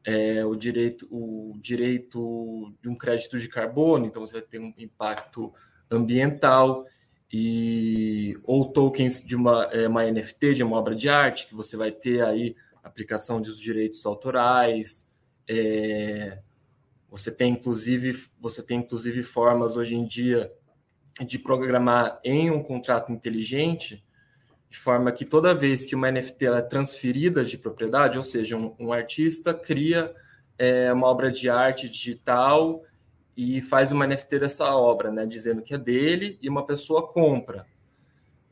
é, 0.03 0.45
o, 0.45 0.55
direito, 0.55 1.07
o 1.09 1.57
direito 1.59 2.73
de 2.81 2.89
um 2.89 2.95
crédito 2.95 3.39
de 3.39 3.47
carbono, 3.47 4.05
então 4.05 4.25
você 4.25 4.33
vai 4.33 4.41
ter 4.41 4.59
um 4.59 4.73
impacto 4.77 5.53
ambiental, 5.89 6.85
e 7.31 8.37
ou 8.43 8.71
tokens 8.71 9.25
de 9.25 9.35
uma, 9.35 9.65
é, 9.71 9.87
uma 9.87 10.09
NFT, 10.09 10.55
de 10.55 10.63
uma 10.63 10.77
obra 10.77 10.95
de 10.95 11.09
arte, 11.09 11.47
que 11.47 11.55
você 11.55 11.77
vai 11.77 11.91
ter 11.91 12.23
aí 12.23 12.55
aplicação 12.83 13.41
dos 13.41 13.59
direitos 13.59 14.05
autorais, 14.05 15.13
é, 15.47 16.39
você 17.09 17.31
tem 17.31 17.53
inclusive 17.53 18.29
você 18.39 18.63
tem 18.63 18.79
inclusive 18.79 19.23
formas 19.23 19.77
hoje 19.77 19.95
em 19.95 20.05
dia 20.05 20.51
de 21.25 21.37
programar 21.37 22.19
em 22.23 22.49
um 22.49 22.63
contrato 22.63 23.11
inteligente, 23.11 24.03
de 24.69 24.77
forma 24.77 25.11
que 25.11 25.25
toda 25.25 25.53
vez 25.53 25.85
que 25.85 25.95
uma 25.95 26.11
NFT 26.11 26.45
é 26.45 26.61
transferida 26.61 27.43
de 27.43 27.57
propriedade, 27.57 28.17
ou 28.17 28.23
seja, 28.23 28.55
um, 28.55 28.75
um 28.79 28.93
artista 28.93 29.53
cria 29.53 30.13
é, 30.57 30.91
uma 30.93 31.07
obra 31.07 31.31
de 31.31 31.49
arte 31.49 31.89
digital 31.89 32.83
e 33.41 33.61
faz 33.61 33.89
uma 33.89 34.05
NFT 34.05 34.37
dessa 34.37 34.75
obra, 34.75 35.09
né, 35.09 35.25
dizendo 35.25 35.61
que 35.61 35.73
é 35.73 35.77
dele 35.77 36.37
e 36.41 36.49
uma 36.49 36.65
pessoa 36.65 37.07
compra. 37.07 37.65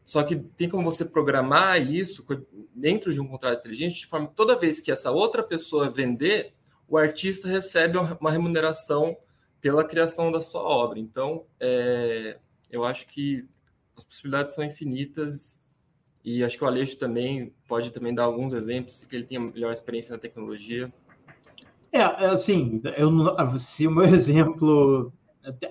Só 0.02 0.24
que 0.24 0.38
tem 0.38 0.70
como 0.70 0.90
você 0.90 1.04
programar 1.04 1.82
isso 1.82 2.26
dentro 2.74 3.12
de 3.12 3.20
um 3.20 3.28
contrato 3.28 3.60
inteligente, 3.60 4.00
de 4.00 4.08
forma 4.08 4.30
que 4.30 4.36
toda 4.36 4.58
vez 4.58 4.80
que 4.80 4.90
essa 4.90 5.12
outra 5.12 5.44
pessoa 5.44 5.90
vender, 5.90 6.54
o 6.88 6.98
artista 6.98 7.50
recebe 7.50 7.98
uma 7.98 8.32
remuneração 8.32 9.18
pela 9.60 9.84
criação 9.84 10.32
da 10.32 10.40
sua 10.40 10.62
obra. 10.62 10.98
Então, 10.98 11.46
é, 11.60 12.38
eu 12.72 12.86
acho 12.86 13.08
que 13.08 13.46
as 13.98 14.06
possibilidades 14.06 14.56
são 14.56 14.64
infinitas 14.64 15.62
e 16.24 16.46
acho 16.46 16.58
que 16.58 16.64
o 16.64 16.68
Aleixo 16.68 16.98
também 16.98 17.54
pode 17.68 17.92
também 17.92 18.16
dar 18.16 18.24
alguns 18.24 18.54
exemplos, 18.54 19.06
que 19.06 19.14
ele 19.14 19.26
tem 19.26 19.38
a 19.38 19.42
melhor 19.42 19.74
experiência 19.74 20.14
na 20.14 20.18
tecnologia. 20.18 20.90
É, 21.98 22.26
é 22.26 22.28
assim, 22.28 22.80
eu, 22.96 23.10
se 23.58 23.88
o 23.88 23.92
meu 23.92 24.06
exemplo, 24.14 25.12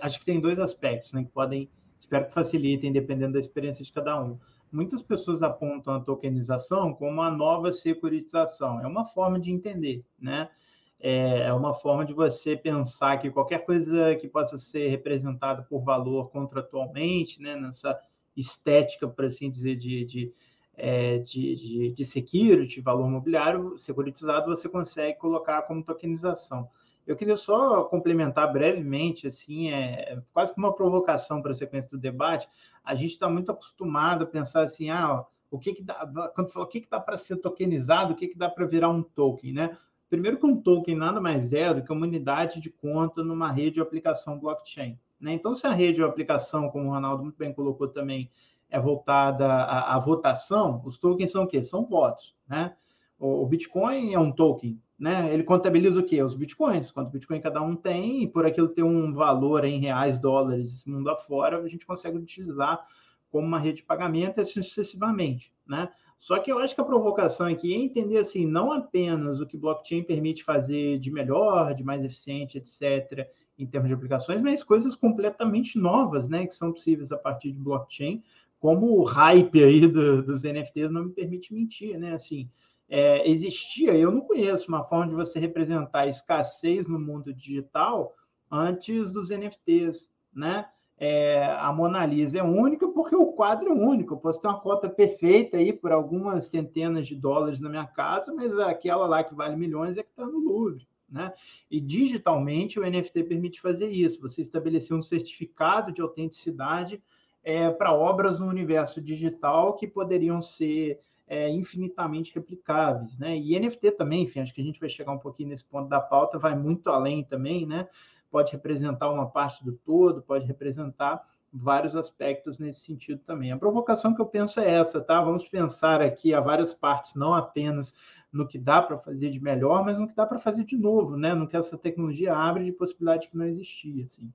acho 0.01 0.19
que 0.19 0.25
tem 0.25 0.41
dois 0.41 0.59
aspectos, 0.59 1.13
né, 1.13 1.23
que 1.23 1.31
podem, 1.31 1.71
espero 1.99 2.27
que 2.27 2.35
facilitem, 2.35 2.93
dependendo 2.93 3.35
da 3.35 3.39
experiência 3.39 3.85
de 3.85 3.93
cada 3.93 4.21
um. 4.21 4.39
Muitas 4.73 5.01
pessoas 5.01 5.43
apontam 5.43 5.95
a 5.95 6.01
tokenização 6.01 6.93
como 6.93 7.23
a 7.23 7.31
nova 7.31 7.71
securitização. 7.71 8.81
É 8.81 8.87
uma 8.87 9.07
forma 9.07 9.39
de 9.39 9.53
entender, 9.53 10.05
né? 10.19 10.51
É, 10.99 11.43
é 11.43 11.53
uma 11.53 11.73
forma 11.73 12.05
de 12.05 12.13
você 12.13 12.57
pensar 12.57 13.19
que 13.19 13.31
qualquer 13.31 13.65
coisa 13.65 14.17
que 14.17 14.27
possa 14.27 14.59
ser 14.59 14.89
representada 14.89 15.63
por 15.63 15.85
valor 15.85 16.31
contratualmente, 16.31 17.41
né, 17.41 17.55
nessa 17.55 17.97
estética, 18.37 19.07
por 19.07 19.27
assim 19.27 19.51
dizer, 19.51 19.77
de, 19.77 20.05
de, 20.05 20.33
é, 20.77 21.19
de, 21.19 21.57
de, 21.57 21.91
de 21.93 22.05
security, 22.05 22.81
valor 22.81 23.09
mobiliário 23.09 23.79
securitizado, 23.79 24.55
você 24.55 24.69
consegue 24.69 25.19
colocar 25.19 25.63
como 25.63 25.83
tokenização. 25.83 26.69
Eu 27.07 27.17
queria 27.17 27.37
só 27.37 27.85
complementar 27.85 28.53
brevemente, 28.53 29.29
assim, 29.29 29.71
é 29.71 30.21
quase 30.33 30.53
como 30.53 30.67
uma 30.67 30.75
provocação 30.75 31.41
para 31.41 31.53
a 31.53 31.55
sequência 31.55 31.91
do 31.91 31.99
debate. 31.99 32.49
A 32.85 32.95
gente 32.95 33.13
está 33.13 33.29
muito 33.29 33.51
acostumado 33.53 34.25
a 34.25 34.27
pensar 34.27 34.63
assim, 34.63 34.91
ah, 34.91 35.25
o 35.51 35.59
que 35.59 35.73
que 35.73 35.83
dá, 35.83 36.31
quando 36.35 36.51
fala 36.51 36.67
o 36.67 36.69
que 36.69 36.81
que 36.81 36.91
dá 36.91 36.99
para 36.99 37.17
ser 37.17 37.37
tokenizado, 37.37 38.13
o 38.13 38.17
que 38.17 38.27
que 38.29 38.37
dá 38.37 38.51
para 38.51 38.67
virar 38.67 38.91
um 38.91 39.03
token, 39.03 39.53
né? 39.53 39.79
Primeiro 40.09 40.39
que 40.39 40.47
um 40.47 40.61
token 40.61 40.97
nada 40.97 41.21
mais 41.21 41.53
é 41.53 41.73
do 41.73 41.83
que 41.83 41.93
uma 41.93 42.07
unidade 42.07 42.61
de 42.61 42.71
conta 42.71 43.23
numa 43.23 43.51
rede 43.51 43.73
de 43.73 43.81
aplicação 43.81 44.39
blockchain. 44.39 44.99
Né? 45.21 45.33
Então, 45.33 45.55
se 45.55 45.67
a 45.67 45.73
rede 45.73 46.03
ou 46.03 46.09
aplicação, 46.09 46.69
como 46.71 46.89
o 46.89 46.91
Ronaldo 46.91 47.25
muito 47.25 47.37
bem 47.37 47.53
colocou 47.53 47.89
também, 47.89 48.31
é 48.71 48.81
voltada 48.81 49.47
à, 49.47 49.95
à 49.95 49.99
votação, 49.99 50.83
os 50.85 50.99
tokens 50.99 51.31
são 51.31 51.45
o 51.45 51.47
quê? 51.47 51.65
São 51.65 51.85
votos. 51.85 52.35
Né? 52.49 52.75
O, 53.19 53.43
o, 53.43 53.47
Bitcoin 53.47 54.13
é 54.13 54.19
um 54.19 54.33
token. 54.33 54.81
Né? 54.99 55.33
Ele 55.33 55.43
contabiliza 55.43 56.01
o 56.01 56.05
quê? 56.05 56.23
Os 56.23 56.35
bitcoins. 56.35 56.91
Quanto 56.91 57.11
Bitcoin 57.11 57.41
cada 57.41 57.61
um 57.61 57.77
tem, 57.77 58.23
e 58.23 58.27
por 58.27 58.47
aquilo 58.47 58.69
ter 58.69 58.83
um 58.83 59.13
valor 59.13 59.65
em 59.65 59.79
reais, 59.79 60.19
dólares, 60.19 60.85
mundo 60.87 61.11
afora, 61.11 61.59
a 61.59 61.69
gente 61.69 61.87
consegue 61.87 62.17
utilizar 62.17 62.83
como 63.31 63.47
uma 63.47 63.59
rede 63.59 63.79
de 63.79 63.83
pagamento 63.83 64.41
assim 64.41 64.63
sucessivamente. 64.63 65.53
Né? 65.67 65.89
Só 66.19 66.39
que 66.39 66.51
eu 66.51 66.59
acho 66.59 66.75
que 66.75 66.81
a 66.81 66.85
provocação 66.85 67.47
aqui 67.47 67.75
é 67.75 67.77
entender 67.77 68.19
assim, 68.19 68.47
não 68.47 68.73
apenas 68.73 69.41
o 69.41 69.47
que 69.47 69.57
blockchain 69.57 70.03
permite 70.03 70.43
fazer 70.43 70.99
de 70.99 71.11
melhor, 71.11 71.75
de 71.75 71.85
mais 71.85 72.03
eficiente, 72.03 72.57
etc., 72.57 73.29
em 73.59 73.67
termos 73.67 73.89
de 73.89 73.95
aplicações, 73.95 74.43
mas 74.43 74.63
coisas 74.63 74.95
completamente 74.95 75.79
novas, 75.79 76.29
né, 76.29 76.47
que 76.47 76.53
são 76.53 76.73
possíveis 76.73 77.11
a 77.11 77.17
partir 77.17 77.53
de 77.53 77.59
blockchain, 77.59 78.23
como 78.67 78.99
o 78.99 79.05
hype 79.05 79.63
aí 79.63 79.87
do, 79.87 80.25
dos 80.25 80.43
NFTs 80.43 80.91
não 80.91 81.05
me 81.05 81.13
permite 81.13 81.55
mentir, 81.55 81.97
né? 81.97 82.15
Assim, 82.15 82.51
é, 82.89 83.31
existia, 83.31 83.95
eu 83.95 84.11
não 84.11 84.23
conheço 84.23 84.67
uma 84.67 84.83
forma 84.83 85.07
de 85.07 85.15
você 85.15 85.39
representar 85.39 86.01
a 86.01 86.07
escassez 86.09 86.89
no 86.89 86.99
mundo 86.99 87.33
digital 87.33 88.13
antes 88.51 89.13
dos 89.13 89.31
NFTs, 89.31 90.13
né? 90.35 90.67
é, 90.99 91.45
a 91.61 91.73
Mona 91.73 92.07
Lisa 92.07 92.39
é 92.39 92.43
única 92.43 92.89
porque 92.89 93.15
o 93.15 93.27
quadro 93.27 93.69
é 93.69 93.73
único. 93.73 94.15
Eu 94.15 94.19
posso 94.19 94.41
ter 94.41 94.49
uma 94.49 94.59
cota 94.59 94.89
perfeita 94.89 95.59
aí 95.59 95.73
por 95.73 95.93
algumas 95.93 96.47
centenas 96.47 97.07
de 97.07 97.15
dólares 97.15 97.61
na 97.61 97.69
minha 97.69 97.87
casa, 97.87 98.35
mas 98.35 98.59
aquela 98.59 99.07
lá 99.07 99.23
que 99.23 99.35
vale 99.35 99.57
milhões 99.57 99.97
é 99.97 100.03
que 100.03 100.11
está 100.11 100.27
no 100.27 100.39
Louvre. 100.39 100.89
Né? 101.09 101.33
E 101.71 101.81
digitalmente 101.81 102.81
o 102.81 102.83
NFT 102.83 103.25
permite 103.25 103.61
fazer 103.61 103.91
isso. 103.91 104.21
Você 104.23 104.43
estabelecer 104.43 104.97
um 104.97 105.03
certificado 105.03 105.93
de 105.93 106.01
autenticidade 106.01 107.01
é, 107.47 107.71
para 107.71 107.95
obras 107.95 108.39
no 108.39 108.47
universo 108.47 109.01
digital 109.01 109.75
que 109.77 109.87
poderiam 109.87 110.43
ser 110.43 111.01
é, 111.27 111.49
infinitamente 111.49 112.35
replicáveis, 112.35 113.19
né? 113.19 113.37
E 113.39 113.59
NFT 113.59 113.93
também, 113.93 114.25
enfim, 114.25 114.41
acho 114.41 114.53
que 114.53 114.61
a 114.61 114.65
gente 114.65 114.79
vai 114.79 114.89
chegar 114.89 115.13
um 115.13 115.19
pouquinho 115.19 115.49
nesse 115.49 115.65
ponto 115.65 115.89
da 115.89 116.01
pauta, 116.01 116.39
vai 116.39 116.55
muito 116.55 116.91
além 116.91 117.25
também, 117.25 117.65
né? 117.65 117.89
pode 118.31 118.53
representar 118.53 119.11
uma 119.11 119.31
parte 119.31 119.65
do 119.65 119.73
todo, 119.73 120.23
pode 120.23 120.47
representar 120.47 121.23
vários 121.53 121.97
aspectos 121.97 122.59
nesse 122.59 122.81
sentido 122.81 123.21
também. 123.21 123.51
A 123.51 123.57
provocação 123.57 124.15
que 124.15 124.21
eu 124.21 124.27
penso 124.27 124.61
é 124.61 124.71
essa, 124.71 125.01
tá? 125.01 125.23
Vamos 125.23 125.49
pensar 125.49 126.03
aqui 126.03 126.35
a 126.35 126.41
várias 126.41 126.75
partes, 126.75 127.15
não 127.15 127.33
apenas 127.33 127.95
no 128.31 128.47
que 128.47 128.59
dá 128.59 128.83
para 128.83 128.99
fazer 128.99 129.31
de 129.31 129.41
melhor, 129.41 129.85
mas 129.85 129.99
no 129.99 130.07
que 130.07 130.15
dá 130.15 130.27
para 130.27 130.39
fazer 130.39 130.65
de 130.65 130.77
novo, 130.77 131.17
né? 131.17 131.35
No 131.35 131.49
que 131.49 131.57
essa 131.57 131.79
tecnologia 131.79 132.35
abre 132.35 132.65
de 132.65 132.73
possibilidade 132.73 133.29
que 133.29 133.37
não 133.37 133.47
existia, 133.47 134.05
assim. 134.05 134.31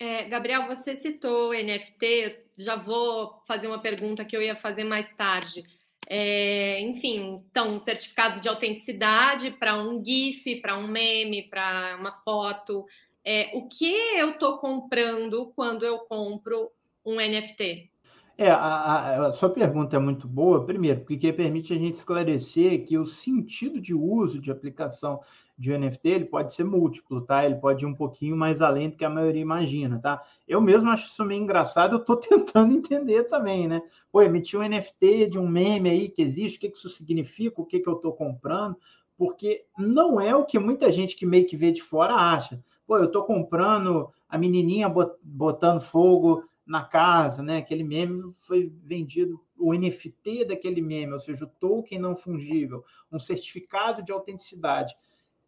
É, 0.00 0.24
Gabriel, 0.24 0.66
você 0.66 0.94
citou 0.94 1.52
NFT, 1.52 2.44
já 2.56 2.76
vou 2.76 3.42
fazer 3.46 3.66
uma 3.66 3.80
pergunta 3.80 4.24
que 4.24 4.36
eu 4.36 4.42
ia 4.42 4.54
fazer 4.54 4.84
mais 4.84 5.12
tarde. 5.16 5.64
É, 6.08 6.80
enfim, 6.80 7.44
então, 7.50 7.74
um 7.74 7.80
certificado 7.80 8.40
de 8.40 8.48
autenticidade 8.48 9.50
para 9.50 9.76
um 9.76 10.02
GIF, 10.02 10.60
para 10.60 10.78
um 10.78 10.86
meme, 10.86 11.48
para 11.48 11.96
uma 11.98 12.12
foto. 12.22 12.86
É, 13.24 13.50
o 13.54 13.68
que 13.68 13.92
eu 14.16 14.30
estou 14.30 14.58
comprando 14.58 15.52
quando 15.54 15.84
eu 15.84 15.98
compro 15.98 16.70
um 17.04 17.16
NFT? 17.16 17.90
É, 18.40 18.48
a, 18.52 19.26
a, 19.26 19.32
sua 19.32 19.50
pergunta 19.50 19.96
é 19.96 19.98
muito 19.98 20.28
boa, 20.28 20.64
primeiro, 20.64 21.00
porque 21.00 21.32
permite 21.32 21.72
a 21.72 21.76
gente 21.76 21.96
esclarecer 21.96 22.86
que 22.86 22.96
o 22.96 23.04
sentido 23.04 23.80
de 23.80 23.92
uso 23.92 24.40
de 24.40 24.48
aplicação 24.48 25.20
de 25.58 25.76
NFT 25.76 26.08
ele 26.08 26.24
pode 26.24 26.54
ser 26.54 26.62
múltiplo, 26.62 27.20
tá? 27.20 27.44
Ele 27.44 27.56
pode 27.56 27.84
ir 27.84 27.88
um 27.88 27.94
pouquinho 27.96 28.36
mais 28.36 28.62
além 28.62 28.90
do 28.90 28.96
que 28.96 29.04
a 29.04 29.10
maioria 29.10 29.42
imagina, 29.42 29.98
tá? 29.98 30.22
Eu 30.46 30.60
mesmo 30.60 30.88
acho 30.88 31.08
isso 31.08 31.24
meio 31.24 31.42
engraçado, 31.42 31.96
eu 31.96 31.98
estou 31.98 32.14
tentando 32.16 32.72
entender 32.72 33.24
também, 33.24 33.66
né? 33.66 33.82
Pô, 34.12 34.22
emitir 34.22 34.60
um 34.60 34.62
NFT 34.62 35.30
de 35.30 35.38
um 35.40 35.48
meme 35.48 35.90
aí 35.90 36.08
que 36.08 36.22
existe, 36.22 36.58
o 36.58 36.60
que, 36.60 36.68
que 36.68 36.78
isso 36.78 36.88
significa, 36.90 37.60
o 37.60 37.66
que, 37.66 37.80
que 37.80 37.88
eu 37.88 37.96
estou 37.96 38.12
comprando, 38.12 38.76
porque 39.16 39.64
não 39.76 40.20
é 40.20 40.36
o 40.36 40.44
que 40.44 40.60
muita 40.60 40.92
gente 40.92 41.16
que 41.16 41.26
meio 41.26 41.44
que 41.44 41.56
vê 41.56 41.72
de 41.72 41.82
fora 41.82 42.14
acha. 42.14 42.62
Pô, 42.86 42.98
eu 42.98 43.06
estou 43.06 43.24
comprando 43.24 44.08
a 44.28 44.38
menininha 44.38 44.88
botando 45.24 45.80
fogo 45.80 46.44
na 46.68 46.84
casa, 46.84 47.42
né? 47.42 47.56
Aquele 47.58 47.82
meme 47.82 48.32
foi 48.34 48.70
vendido, 48.84 49.40
o 49.58 49.72
NFT 49.72 50.44
daquele 50.44 50.82
meme, 50.82 51.14
ou 51.14 51.20
seja, 51.20 51.46
o 51.46 51.48
token 51.48 51.98
não 51.98 52.14
fungível, 52.14 52.84
um 53.10 53.18
certificado 53.18 54.02
de 54.02 54.12
autenticidade. 54.12 54.94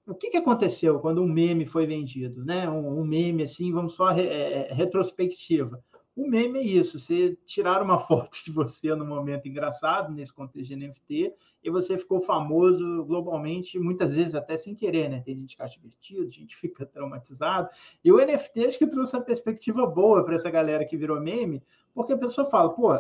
O 0.07 0.15
que, 0.15 0.31
que 0.31 0.39
aconteceu 0.39 0.99
quando 0.99 1.23
um 1.23 1.29
meme 1.29 1.67
foi 1.67 1.87
vendido, 1.87 2.43
né? 2.45 2.69
Um, 2.69 3.01
um 3.01 3.05
meme 3.05 3.43
assim, 3.43 3.71
vamos 3.71 3.93
só 3.93 4.11
re, 4.11 4.27
é, 4.27 4.73
retrospectiva. 4.73 5.85
O 6.17 6.27
meme 6.27 6.59
é 6.59 6.63
isso, 6.63 6.99
você 6.99 7.37
tirar 7.47 7.83
uma 7.83 7.99
foto 8.07 8.37
de 8.45 8.51
você 8.51 8.95
no 8.95 9.05
momento 9.05 9.49
engraçado, 9.49 10.13
nesse 10.13 10.33
contexto 10.33 10.69
de 10.69 10.77
NFT, 10.77 11.35
e 11.63 11.71
você 11.71 11.97
ficou 11.97 12.21
famoso 12.21 13.05
globalmente, 13.05 13.79
muitas 13.79 14.15
vezes 14.15 14.35
até 14.35 14.57
sem 14.57 14.75
querer, 14.75 15.09
né? 15.09 15.23
Tem 15.25 15.37
gente 15.37 15.57
que 15.57 15.63
acha 15.63 15.79
divertido, 15.79 16.29
gente 16.31 16.57
fica 16.59 16.85
traumatizado. 16.85 17.69
E 18.05 18.11
o 18.11 18.19
NFT 18.19 18.67
acho 18.67 18.79
que 18.79 18.87
trouxe 18.87 19.17
uma 19.17 19.23
perspectiva 19.23 19.87
boa 19.87 20.25
para 20.25 20.35
essa 20.35 20.51
galera 20.51 20.85
que 20.85 20.97
virou 20.97 21.21
meme, 21.21 21.63
porque 21.95 22.13
a 22.13 22.19
pessoa 22.19 22.47
fala, 22.47 22.71
pô, 22.71 22.93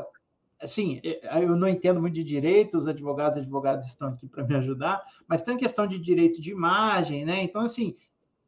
assim, 0.61 1.00
eu 1.02 1.56
não 1.56 1.68
entendo 1.68 2.00
muito 2.00 2.14
de 2.14 2.22
direito, 2.22 2.78
os 2.78 2.86
advogados 2.86 3.38
e 3.38 3.40
advogadas 3.40 3.86
estão 3.86 4.08
aqui 4.08 4.28
para 4.28 4.44
me 4.44 4.54
ajudar, 4.56 5.02
mas 5.26 5.42
tem 5.42 5.56
questão 5.56 5.86
de 5.86 5.98
direito 5.98 6.40
de 6.40 6.50
imagem, 6.50 7.24
né? 7.24 7.42
Então, 7.42 7.62
assim, 7.62 7.96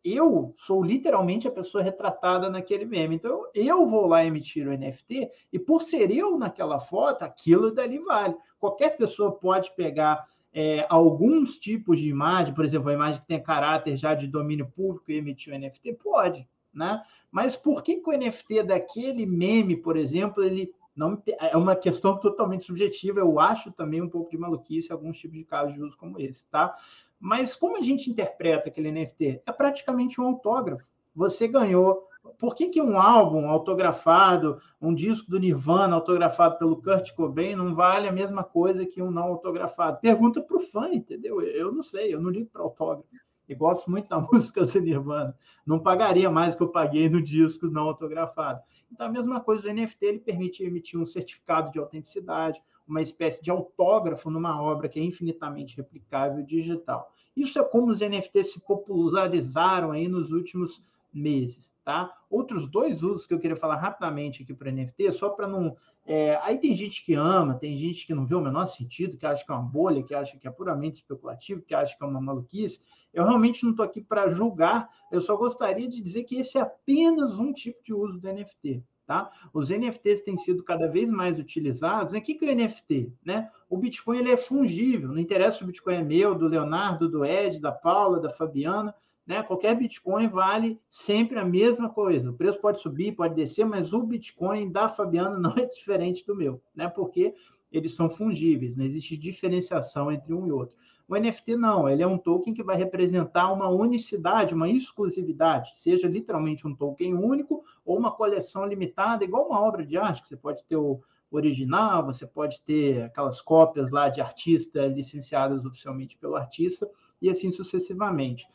eu 0.05 0.55
sou 0.59 0.83
literalmente 0.83 1.47
a 1.47 1.51
pessoa 1.51 1.83
retratada 1.83 2.51
naquele 2.51 2.85
meme. 2.85 3.17
Então, 3.17 3.47
eu 3.55 3.87
vou 3.87 4.07
lá 4.07 4.25
emitir 4.25 4.67
o 4.67 4.77
NFT 4.77 5.31
e 5.53 5.59
por 5.59 5.83
ser 5.83 6.11
eu 6.11 6.39
naquela 6.39 6.81
foto, 6.81 7.23
aquilo 7.23 7.71
dali 7.71 7.99
vale. 7.99 8.35
Qualquer 8.59 8.97
pessoa 8.97 9.33
pode 9.33 9.75
pegar 9.77 10.27
é, 10.53 10.85
alguns 10.89 11.57
tipos 11.59 11.99
de 11.99 12.09
imagem, 12.09 12.55
por 12.55 12.65
exemplo, 12.65 12.91
a 12.91 12.95
imagem 12.95 13.21
que 13.21 13.27
tem 13.27 13.43
caráter 13.43 13.97
já 13.97 14.15
de 14.15 14.27
domínio 14.27 14.71
público 14.75 15.11
e 15.11 15.17
emitir 15.17 15.53
o 15.53 15.59
NFT, 15.59 15.95
pode, 15.95 16.47
né? 16.73 17.03
Mas 17.31 17.57
por 17.57 17.83
que, 17.83 17.97
que 17.97 18.11
o 18.11 18.13
NFT 18.13 18.65
daquele 18.65 19.25
meme, 19.25 19.77
por 19.77 19.97
exemplo, 19.97 20.45
ele 20.45 20.71
não 20.95 21.23
é 21.41 21.57
uma 21.57 21.75
questão 21.75 22.19
totalmente 22.19 22.65
subjetiva. 22.65 23.21
Eu 23.21 23.41
acho 23.41 23.73
também 23.73 24.03
um 24.03 24.09
pouco 24.09 24.31
de 24.31 24.37
maluquice 24.37 24.93
alguns 24.93 25.19
tipos 25.19 25.39
de 25.39 25.45
casos 25.45 25.75
de 25.75 25.83
uso 25.83 25.97
como 25.97 26.21
esse, 26.21 26.47
tá? 26.49 26.75
Mas 27.23 27.55
como 27.55 27.79
a 27.79 27.81
gente 27.81 28.11
interpreta 28.11 28.69
aquele 28.69 28.91
NFT? 28.91 29.43
É 29.47 29.53
praticamente 29.53 30.21
um 30.21 30.27
autógrafo. 30.27 30.85
Você 31.15 31.47
ganhou. 31.47 32.09
Por 32.37 32.57
que, 32.57 32.69
que 32.69 32.83
um 32.83 32.99
álbum 32.99 33.47
autografado, 33.47 34.61
um 34.81 34.93
disco 34.93 35.31
do 35.31 35.39
Nirvana 35.39 35.95
autografado 35.95 36.59
pelo 36.59 36.83
Kurt 36.83 37.13
Cobain 37.13 37.55
não 37.55 37.77
vale 37.77 38.09
a 38.09 38.13
mesma 38.13 38.43
coisa 38.43 38.85
que 38.85 39.01
um 39.01 39.09
não 39.09 39.23
autografado? 39.23 40.01
Pergunta 40.01 40.43
para 40.43 40.57
o 40.57 40.61
fã, 40.61 40.89
entendeu? 40.93 41.41
Eu 41.41 41.71
não 41.71 41.85
sei, 41.85 42.13
eu 42.13 42.21
não 42.21 42.29
ligo 42.29 42.51
para 42.51 42.63
autógrafo. 42.63 43.09
E 43.49 43.55
gosto 43.55 43.89
muito 43.89 44.09
da 44.09 44.19
música 44.33 44.67
do 44.67 44.81
Nirvana. 44.81 45.37
Não 45.65 45.79
pagaria 45.79 46.29
mais 46.29 46.57
que 46.57 46.63
eu 46.65 46.69
paguei 46.71 47.09
no 47.09 47.23
disco 47.23 47.69
não 47.69 47.85
autografado. 47.85 48.61
Então, 48.91 49.07
a 49.07 49.11
mesma 49.11 49.41
coisa, 49.41 49.69
o 49.69 49.73
NFT 49.73 50.05
ele 50.05 50.19
permite 50.19 50.65
emitir 50.65 50.99
um 50.99 51.07
certificado 51.07 51.71
de 51.71 51.79
autenticidade, 51.79 52.61
uma 52.87 53.01
espécie 53.01 53.43
de 53.43 53.51
autógrafo 53.51 54.31
numa 54.31 54.61
obra 54.61 54.89
que 54.89 54.99
é 54.99 55.03
infinitamente 55.03 55.77
replicável 55.77 56.43
digital. 56.45 57.11
Isso 57.37 57.59
é 57.59 57.65
como 57.65 57.91
os 57.91 58.01
NFTs 58.01 58.53
se 58.53 58.61
popularizaram 58.61 59.93
aí 59.93 60.09
nos 60.09 60.33
últimos 60.33 60.83
meses, 61.13 61.75
tá? 61.85 62.13
Outros 62.31 62.67
dois 62.67 63.03
usos 63.03 63.27
que 63.27 63.35
eu 63.35 63.39
queria 63.39 63.57
falar 63.57 63.77
rapidamente 63.77 64.43
aqui 64.43 64.55
para 64.55 64.73
NFT, 64.73 65.13
só 65.13 65.29
para 65.29 65.47
não. 65.47 65.77
É, 66.05 66.37
aí 66.43 66.59
tem 66.59 66.75
gente 66.75 67.05
que 67.05 67.15
ama, 67.15 67.55
tem 67.55 67.77
gente 67.77 68.07
que 68.07 68.15
não 68.15 68.27
vê 68.27 68.35
o 68.35 68.41
menor 68.41 68.67
sentido, 68.67 69.17
que 69.17 69.27
acha 69.27 69.45
que 69.45 69.53
é 69.53 69.55
uma 69.55 69.63
bolha, 69.63 70.03
que 70.03 70.15
acha 70.15 70.37
que 70.37 70.49
é 70.49 70.51
puramente 70.51 71.01
especulativo, 71.01 71.63
que 71.63 71.75
acha 71.75 71.97
que 71.97 72.03
é 72.03 72.07
uma 72.07 72.21
maluquice. 72.21 72.83
Eu 73.13 73.25
realmente 73.25 73.63
não 73.63 73.71
estou 73.71 73.85
aqui 73.85 74.01
para 74.01 74.29
julgar, 74.29 74.91
eu 75.13 75.21
só 75.21 75.37
gostaria 75.37 75.87
de 75.87 76.01
dizer 76.01 76.25
que 76.25 76.37
esse 76.37 76.59
é 76.59 76.63
apenas 76.63 77.39
um 77.39 77.53
tipo 77.53 77.83
de 77.85 77.95
uso 77.95 78.19
do 78.19 78.33
NFT. 78.33 78.83
Tá? 79.13 79.31
Os 79.53 79.69
NFTs 79.69 80.23
têm 80.23 80.39
sido 80.39 80.63
cada 80.63 80.89
vez 80.89 81.11
mais 81.11 81.39
utilizados. 81.39 82.15
O 82.15 82.21
que, 82.23 82.33
que 82.33 82.47
é 82.47 82.51
o 82.51 82.57
NFT? 82.57 83.13
Né? 83.23 83.47
O 83.69 83.77
Bitcoin 83.77 84.21
ele 84.21 84.33
é 84.33 84.39
fungível, 84.39 85.11
não 85.11 85.19
interessa 85.19 85.59
se 85.59 85.65
o 85.65 85.67
Bitcoin 85.67 85.97
é 85.97 86.03
meu, 86.03 86.35
do 86.35 86.49
Leonardo, 86.49 87.11
do 87.11 87.23
Ed, 87.23 87.61
da 87.61 87.71
Paula, 87.71 88.19
da 88.19 88.31
Fabiana. 88.31 88.95
Né? 89.27 89.43
Qualquer 89.43 89.77
Bitcoin 89.77 90.29
vale 90.29 90.81
sempre 90.89 91.39
a 91.39 91.45
mesma 91.45 91.91
coisa. 91.91 92.31
O 92.31 92.33
preço 92.33 92.59
pode 92.59 92.81
subir, 92.81 93.13
pode 93.13 93.35
descer, 93.35 93.67
mas 93.67 93.93
o 93.93 94.03
Bitcoin 94.03 94.73
da 94.73 94.89
Fabiana 94.89 95.37
não 95.39 95.53
é 95.59 95.67
diferente 95.67 96.25
do 96.27 96.35
meu, 96.35 96.63
né? 96.75 96.89
porque 96.89 97.35
eles 97.71 97.95
são 97.95 98.09
fungíveis, 98.09 98.77
não 98.77 98.87
existe 98.87 99.15
diferenciação 99.15 100.11
entre 100.11 100.33
um 100.33 100.47
e 100.47 100.53
outro. 100.53 100.75
O 101.09 101.17
NFT 101.17 101.57
não, 101.57 101.89
ele 101.89 102.03
é 102.03 102.07
um 102.07 102.17
token 102.17 102.55
que 102.55 102.63
vai 102.63 102.77
representar 102.77 103.53
uma 103.53 103.69
unicidade, 103.69 104.55
uma 104.55 104.69
exclusividade, 104.69 105.73
seja 105.79 106.09
literalmente 106.09 106.67
um 106.67 106.75
token 106.75 107.15
único 107.15 107.65
ou 107.85 107.99
uma 107.99 108.13
coleção 108.13 108.65
limitada, 108.65 109.25
igual 109.25 109.47
uma 109.47 109.61
obra 109.61 109.85
de 109.85 109.97
arte, 109.97 110.23
que 110.23 110.29
você 110.29 110.37
pode 110.37 110.65
ter 110.65 110.77
o 110.77 111.01
original, 111.31 112.05
você 112.05 112.27
pode 112.27 112.61
ter 112.63 113.03
aquelas 113.03 113.41
cópias 113.41 113.91
lá 113.91 114.09
de 114.09 114.21
artista 114.21 114.87
licenciadas 114.87 115.65
oficialmente 115.65 116.17
pelo 116.17 116.37
artista, 116.37 116.89
e 117.21 117.31
assim 117.31 117.51
sucessivamente. 117.53 118.47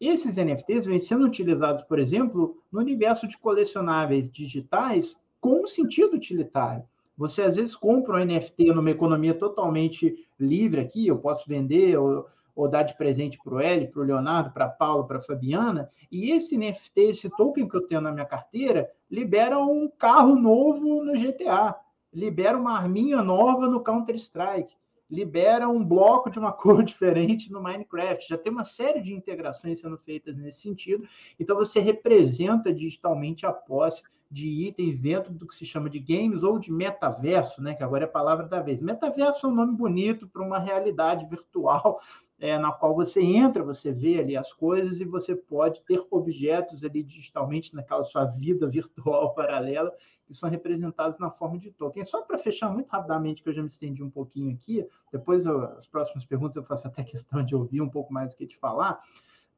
Esses 0.00 0.36
NFTs 0.36 0.86
vêm 0.86 0.98
sendo 0.98 1.24
utilizados, 1.24 1.82
por 1.82 1.98
exemplo, 1.98 2.58
no 2.70 2.80
universo 2.80 3.28
de 3.28 3.38
colecionáveis 3.38 4.30
digitais 4.30 5.16
com 5.40 5.66
sentido 5.66 6.14
utilitário. 6.14 6.84
Você 7.16 7.42
às 7.42 7.56
vezes 7.56 7.76
compra 7.76 8.16
um 8.16 8.24
NFT 8.24 8.72
numa 8.72 8.90
economia 8.90 9.34
totalmente 9.34 10.14
livre 10.38 10.80
aqui, 10.80 11.06
eu 11.06 11.18
posso 11.18 11.48
vender 11.48 11.96
ou, 11.96 12.26
ou 12.54 12.68
dar 12.68 12.82
de 12.82 12.96
presente 12.96 13.38
para 13.42 13.54
o 13.54 13.60
Ed, 13.60 13.88
para 13.88 14.00
o 14.02 14.04
Leonardo, 14.04 14.50
para 14.50 14.64
a 14.66 14.70
Paula, 14.70 15.06
para 15.06 15.20
Fabiana, 15.20 15.90
e 16.10 16.30
esse 16.30 16.56
NFT, 16.56 17.00
esse 17.00 17.30
token 17.30 17.68
que 17.68 17.76
eu 17.76 17.86
tenho 17.86 18.00
na 18.00 18.12
minha 18.12 18.26
carteira, 18.26 18.90
libera 19.10 19.58
um 19.58 19.88
carro 19.88 20.34
novo 20.34 21.04
no 21.04 21.12
GTA, 21.14 21.76
libera 22.12 22.56
uma 22.58 22.76
arminha 22.76 23.22
nova 23.22 23.68
no 23.68 23.82
Counter-Strike, 23.82 24.74
libera 25.10 25.68
um 25.68 25.84
bloco 25.84 26.30
de 26.30 26.38
uma 26.38 26.50
cor 26.52 26.82
diferente 26.82 27.52
no 27.52 27.62
Minecraft. 27.62 28.28
Já 28.28 28.38
tem 28.38 28.52
uma 28.52 28.64
série 28.64 29.00
de 29.00 29.12
integrações 29.12 29.80
sendo 29.80 29.98
feitas 29.98 30.36
nesse 30.36 30.60
sentido. 30.60 31.06
Então 31.38 31.56
você 31.56 31.80
representa 31.80 32.72
digitalmente 32.72 33.46
a 33.46 33.52
posse 33.52 34.02
de 34.34 34.48
itens 34.48 35.00
dentro 35.00 35.32
do 35.32 35.46
que 35.46 35.54
se 35.54 35.64
chama 35.64 35.88
de 35.88 36.00
games 36.00 36.42
ou 36.42 36.58
de 36.58 36.72
metaverso, 36.72 37.62
né? 37.62 37.72
Que 37.72 37.84
agora 37.84 38.02
é 38.02 38.08
a 38.08 38.10
palavra 38.10 38.48
da 38.48 38.60
vez. 38.60 38.82
Metaverso 38.82 39.46
é 39.46 39.48
um 39.48 39.54
nome 39.54 39.76
bonito 39.76 40.26
para 40.26 40.42
uma 40.42 40.58
realidade 40.58 41.24
virtual 41.26 42.00
é, 42.40 42.58
na 42.58 42.72
qual 42.72 42.96
você 42.96 43.22
entra, 43.22 43.62
você 43.62 43.92
vê 43.92 44.18
ali 44.18 44.36
as 44.36 44.52
coisas 44.52 45.00
e 45.00 45.04
você 45.04 45.36
pode 45.36 45.80
ter 45.82 46.04
objetos 46.10 46.82
ali 46.82 47.00
digitalmente 47.04 47.76
naquela 47.76 48.02
sua 48.02 48.24
vida 48.24 48.66
virtual 48.68 49.32
paralela 49.34 49.94
que 50.26 50.34
são 50.34 50.50
representados 50.50 51.16
na 51.20 51.30
forma 51.30 51.56
de 51.56 51.70
token. 51.70 52.04
Só 52.04 52.22
para 52.22 52.36
fechar 52.36 52.72
muito 52.72 52.88
rapidamente, 52.88 53.40
que 53.40 53.48
eu 53.48 53.52
já 53.52 53.62
me 53.62 53.68
estendi 53.68 54.02
um 54.02 54.10
pouquinho 54.10 54.52
aqui, 54.52 54.84
depois 55.12 55.46
eu, 55.46 55.62
as 55.62 55.86
próximas 55.86 56.24
perguntas 56.24 56.56
eu 56.56 56.64
faço 56.64 56.88
até 56.88 57.04
questão 57.04 57.44
de 57.44 57.54
ouvir 57.54 57.80
um 57.80 57.88
pouco 57.88 58.12
mais 58.12 58.32
do 58.32 58.36
que 58.36 58.48
te 58.48 58.58
falar. 58.58 59.00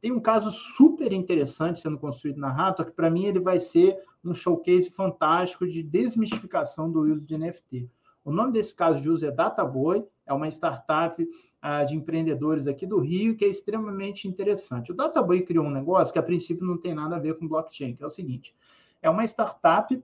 Tem 0.01 0.13
um 0.13 0.21
caso 0.21 0.51
super 0.51 1.13
interessante 1.13 1.81
sendo 1.81 1.99
construído 1.99 2.39
na 2.39 2.51
Rato, 2.53 2.85
que 2.85 2.93
para 2.93 3.11
mim 3.11 3.25
ele 3.25 3.41
vai 3.41 3.59
ser 3.59 3.99
um 4.25 4.35
showcase 4.35 4.91
fantástico 4.91 5.67
de 5.67 5.83
desmistificação 5.83 6.91
do 6.91 7.01
uso 7.01 7.21
de 7.21 7.37
NFT. 7.37 7.91
O 8.25 8.33
nome 8.33 8.53
desse 8.53 8.75
caso 8.75 9.01
de 9.01 9.09
uso 9.09 9.25
é 9.25 9.31
Databoy, 9.31 10.05
é 10.27 10.33
uma 10.33 10.49
startup 10.49 11.27
ah, 11.63 11.85
de 11.85 11.95
empreendedores 11.95 12.67
aqui 12.67 12.87
do 12.87 12.99
Rio 12.99 13.37
que 13.37 13.45
é 13.45 13.49
extremamente 13.49 14.27
interessante. 14.29 14.91
O 14.91 14.95
Databoy 14.95 15.43
criou 15.43 15.65
um 15.65 15.71
negócio 15.71 16.13
que 16.13 16.19
a 16.19 16.23
princípio 16.23 16.67
não 16.67 16.77
tem 16.77 16.95
nada 16.95 17.17
a 17.17 17.21
ver 17.21 17.39
com 17.39 17.49
blockchain, 17.49 17.95
que 17.95 18.03
é 18.03 18.07
o 18.07 18.11
seguinte: 18.11 18.55
é 19.01 19.09
uma 19.09 19.25
startup 19.25 20.03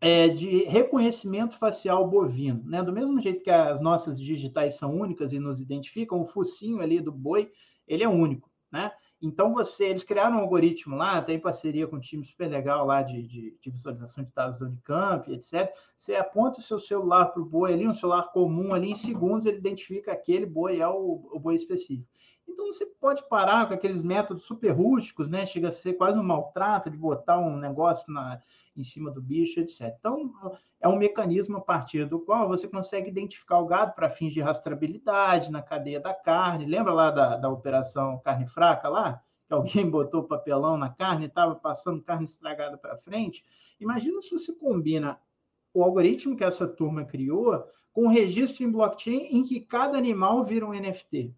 é, 0.00 0.28
de 0.28 0.64
reconhecimento 0.64 1.56
facial 1.56 2.08
bovino. 2.08 2.62
Né? 2.64 2.82
Do 2.82 2.92
mesmo 2.92 3.20
jeito 3.20 3.42
que 3.42 3.50
as 3.50 3.80
nossas 3.80 4.20
digitais 4.20 4.74
são 4.74 4.98
únicas 4.98 5.32
e 5.32 5.38
nos 5.38 5.60
identificam, 5.60 6.20
o 6.20 6.26
focinho 6.26 6.80
ali 6.80 7.00
do 7.00 7.12
boi 7.12 7.52
ele 7.86 8.02
é 8.02 8.08
único. 8.08 8.50
Né? 8.70 8.90
Então, 9.22 9.52
você, 9.52 9.84
eles 9.84 10.02
criaram 10.02 10.36
um 10.36 10.40
algoritmo 10.40 10.96
lá, 10.96 11.22
tem 11.22 11.38
parceria 11.38 11.86
com 11.86 11.94
um 11.94 12.00
time 12.00 12.24
super 12.24 12.50
legal 12.50 12.84
lá 12.84 13.02
de, 13.02 13.22
de, 13.22 13.56
de 13.60 13.70
visualização 13.70 14.24
de 14.24 14.32
dados 14.34 14.58
da 14.58 14.66
Unicamp, 14.66 15.32
etc. 15.32 15.72
Você 15.96 16.16
aponta 16.16 16.58
o 16.58 16.62
seu 16.62 16.80
celular 16.80 17.26
para 17.26 17.40
o 17.40 17.44
boi 17.44 17.72
ali, 17.72 17.86
um 17.86 17.94
celular 17.94 18.32
comum 18.32 18.74
ali, 18.74 18.90
em 18.90 18.96
segundos 18.96 19.46
ele 19.46 19.58
identifica 19.58 20.10
aquele 20.10 20.44
boi 20.44 20.80
é 20.80 20.88
o, 20.88 21.30
o 21.32 21.38
boi 21.38 21.54
específico. 21.54 22.10
Então 22.48 22.66
você 22.66 22.86
pode 22.86 23.26
parar 23.28 23.66
com 23.66 23.74
aqueles 23.74 24.02
métodos 24.02 24.44
super 24.44 24.70
rústicos, 24.70 25.28
né? 25.28 25.46
Chega 25.46 25.68
a 25.68 25.72
ser 25.72 25.94
quase 25.94 26.18
um 26.18 26.22
maltrato 26.22 26.90
de 26.90 26.96
botar 26.96 27.38
um 27.38 27.56
negócio 27.56 28.12
na, 28.12 28.40
em 28.76 28.82
cima 28.82 29.10
do 29.10 29.22
bicho, 29.22 29.60
etc. 29.60 29.94
Então, 29.98 30.32
é 30.80 30.88
um 30.88 30.96
mecanismo 30.96 31.58
a 31.58 31.60
partir 31.60 32.06
do 32.06 32.18
qual 32.18 32.48
você 32.48 32.66
consegue 32.66 33.08
identificar 33.08 33.58
o 33.58 33.66
gado 33.66 33.94
para 33.94 34.10
fins 34.10 34.32
de 34.32 34.40
rastreabilidade 34.40 35.50
na 35.50 35.62
cadeia 35.62 36.00
da 36.00 36.12
carne. 36.12 36.66
Lembra 36.66 36.92
lá 36.92 37.10
da, 37.10 37.36
da 37.36 37.48
operação 37.48 38.18
carne 38.20 38.46
fraca 38.46 38.88
lá? 38.88 39.22
Que 39.46 39.54
alguém 39.54 39.88
botou 39.88 40.24
papelão 40.24 40.76
na 40.76 40.90
carne 40.90 41.24
e 41.24 41.28
estava 41.28 41.54
passando 41.54 42.02
carne 42.02 42.24
estragada 42.24 42.76
para 42.76 42.96
frente? 42.96 43.44
Imagina 43.80 44.20
se 44.20 44.30
você 44.30 44.52
combina 44.52 45.18
o 45.72 45.82
algoritmo 45.82 46.36
que 46.36 46.44
essa 46.44 46.66
turma 46.66 47.04
criou 47.04 47.64
com 47.92 48.06
o 48.06 48.10
registro 48.10 48.64
em 48.64 48.70
blockchain 48.70 49.28
em 49.30 49.44
que 49.44 49.60
cada 49.60 49.96
animal 49.96 50.44
vira 50.44 50.66
um 50.66 50.72
NFT 50.72 51.34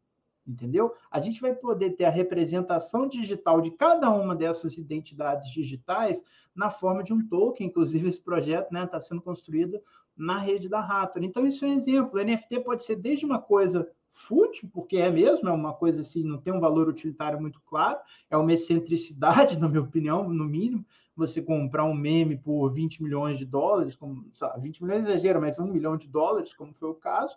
entendeu? 0.46 0.94
A 1.10 1.20
gente 1.20 1.40
vai 1.40 1.54
poder 1.54 1.90
ter 1.90 2.04
a 2.04 2.10
representação 2.10 3.08
digital 3.08 3.60
de 3.60 3.70
cada 3.70 4.10
uma 4.10 4.34
dessas 4.34 4.76
identidades 4.76 5.50
digitais 5.50 6.24
na 6.54 6.70
forma 6.70 7.02
de 7.02 7.12
um 7.12 7.26
token, 7.26 7.66
inclusive 7.66 8.08
esse 8.08 8.20
projeto 8.20 8.66
está 8.66 8.80
né, 8.80 8.86
tá 8.86 9.00
sendo 9.00 9.20
construído 9.20 9.80
na 10.16 10.38
rede 10.38 10.68
da 10.68 10.80
Raptor. 10.80 11.24
Então, 11.24 11.46
isso 11.46 11.64
é 11.64 11.68
um 11.68 11.72
exemplo. 11.72 12.18
O 12.18 12.24
NFT 12.24 12.60
pode 12.60 12.84
ser 12.84 12.96
desde 12.96 13.26
uma 13.26 13.40
coisa 13.40 13.88
fútil, 14.12 14.70
porque 14.72 14.96
é 14.96 15.10
mesmo, 15.10 15.48
é 15.48 15.52
uma 15.52 15.74
coisa 15.74 16.02
assim, 16.02 16.22
não 16.22 16.38
tem 16.38 16.52
um 16.52 16.60
valor 16.60 16.88
utilitário 16.88 17.40
muito 17.40 17.60
claro, 17.66 17.98
é 18.30 18.36
uma 18.36 18.52
excentricidade, 18.52 19.58
na 19.58 19.68
minha 19.68 19.82
opinião, 19.82 20.28
no 20.28 20.44
mínimo, 20.44 20.86
você 21.16 21.42
comprar 21.42 21.84
um 21.84 21.94
meme 21.94 22.36
por 22.36 22.70
20 22.70 23.02
milhões 23.02 23.38
de 23.38 23.44
dólares, 23.44 23.94
como, 23.94 24.28
sabe, 24.32 24.62
20 24.62 24.82
milhões 24.82 25.08
é 25.08 25.12
exagero, 25.12 25.40
mas 25.40 25.58
um 25.58 25.66
milhão 25.66 25.96
de 25.96 26.08
dólares, 26.08 26.52
como 26.54 26.72
foi 26.74 26.88
o 26.88 26.94
caso, 26.94 27.36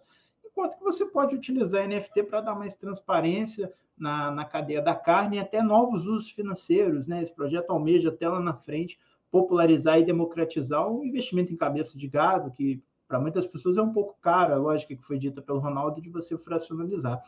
quanto 0.57 0.75
que 0.75 0.83
você 0.83 1.05
pode 1.05 1.35
utilizar 1.35 1.87
NFT 1.87 2.23
para 2.23 2.41
dar 2.41 2.55
mais 2.55 2.73
transparência 2.73 3.71
na, 3.95 4.31
na 4.31 4.43
cadeia 4.43 4.81
da 4.81 4.95
carne 4.95 5.37
e 5.37 5.39
até 5.39 5.61
novos 5.61 6.07
usos 6.07 6.31
financeiros. 6.31 7.05
Né? 7.05 7.21
Esse 7.21 7.31
projeto 7.31 7.69
almeja 7.69 8.09
até 8.09 8.27
lá 8.27 8.39
na 8.39 8.55
frente 8.55 8.99
popularizar 9.29 9.99
e 9.99 10.03
democratizar 10.03 10.89
o 10.91 11.05
investimento 11.05 11.53
em 11.53 11.55
cabeça 11.55 11.95
de 11.95 12.07
gado, 12.07 12.49
que 12.49 12.81
para 13.07 13.19
muitas 13.19 13.45
pessoas 13.45 13.77
é 13.77 13.81
um 13.83 13.93
pouco 13.93 14.17
caro, 14.19 14.51
a 14.51 14.57
lógica 14.57 14.95
que 14.95 15.03
foi 15.03 15.19
dita 15.19 15.43
pelo 15.43 15.59
Ronaldo 15.59 16.01
de 16.01 16.09
você 16.09 16.35
fracionalizar. 16.35 17.21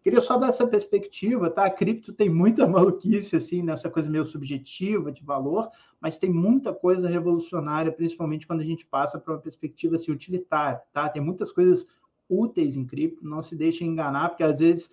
Queria 0.00 0.20
só 0.20 0.38
dar 0.38 0.50
essa 0.50 0.64
perspectiva, 0.64 1.50
tá? 1.50 1.64
A 1.64 1.70
cripto 1.70 2.12
tem 2.12 2.30
muita 2.30 2.68
maluquice, 2.68 3.34
assim, 3.34 3.62
nessa 3.62 3.90
coisa 3.90 4.08
meio 4.08 4.24
subjetiva 4.24 5.10
de 5.10 5.24
valor, 5.24 5.68
mas 6.00 6.18
tem 6.18 6.32
muita 6.32 6.72
coisa 6.72 7.08
revolucionária, 7.08 7.90
principalmente 7.90 8.46
quando 8.46 8.60
a 8.60 8.64
gente 8.64 8.86
passa 8.86 9.18
para 9.18 9.34
uma 9.34 9.40
perspectiva 9.40 9.96
assim, 9.96 10.12
utilitária, 10.12 10.80
tá? 10.92 11.08
Tem 11.08 11.20
muitas 11.20 11.50
coisas 11.50 11.88
úteis 12.28 12.76
em 12.76 12.84
cripto, 12.84 13.26
não 13.26 13.42
se 13.42 13.54
deixem 13.54 13.88
enganar, 13.88 14.30
porque 14.30 14.42
às 14.42 14.58
vezes 14.58 14.90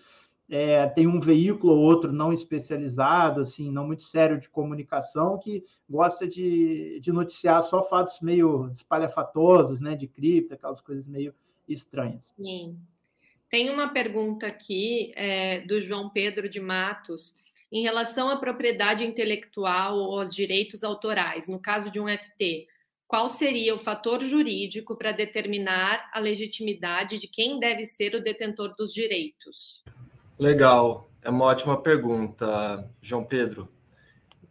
é, 0.48 0.86
tem 0.88 1.06
um 1.06 1.20
veículo 1.20 1.72
ou 1.74 1.80
outro 1.80 2.12
não 2.12 2.32
especializado, 2.32 3.40
assim, 3.40 3.70
não 3.70 3.86
muito 3.86 4.04
sério 4.04 4.38
de 4.38 4.48
comunicação, 4.48 5.38
que 5.38 5.64
gosta 5.88 6.26
de, 6.26 7.00
de 7.00 7.12
noticiar 7.12 7.62
só 7.62 7.82
fatos 7.82 8.20
meio 8.20 8.68
espalhafatosos, 8.70 9.80
né, 9.80 9.94
de 9.94 10.06
cripto, 10.06 10.54
aquelas 10.54 10.80
coisas 10.80 11.06
meio 11.06 11.34
estranhas. 11.68 12.32
Sim. 12.36 12.78
Tem 13.48 13.70
uma 13.70 13.88
pergunta 13.88 14.46
aqui 14.46 15.12
é, 15.14 15.60
do 15.60 15.80
João 15.80 16.10
Pedro 16.10 16.48
de 16.48 16.60
Matos 16.60 17.34
em 17.70 17.82
relação 17.82 18.28
à 18.28 18.36
propriedade 18.36 19.04
intelectual 19.04 19.96
ou 19.96 20.20
aos 20.20 20.34
direitos 20.34 20.84
autorais, 20.84 21.48
no 21.48 21.58
caso 21.58 21.90
de 21.90 21.98
um 21.98 22.08
FT 22.08 22.66
qual 23.06 23.28
seria 23.28 23.74
o 23.74 23.78
fator 23.78 24.20
jurídico 24.20 24.96
para 24.96 25.12
determinar 25.12 26.10
a 26.12 26.18
legitimidade 26.18 27.18
de 27.18 27.28
quem 27.28 27.58
deve 27.58 27.84
ser 27.84 28.14
o 28.14 28.22
detentor 28.22 28.74
dos 28.76 28.92
direitos? 28.92 29.82
Legal, 30.38 31.08
é 31.22 31.30
uma 31.30 31.44
ótima 31.44 31.80
pergunta, 31.80 32.90
João 33.00 33.24
Pedro. 33.24 33.68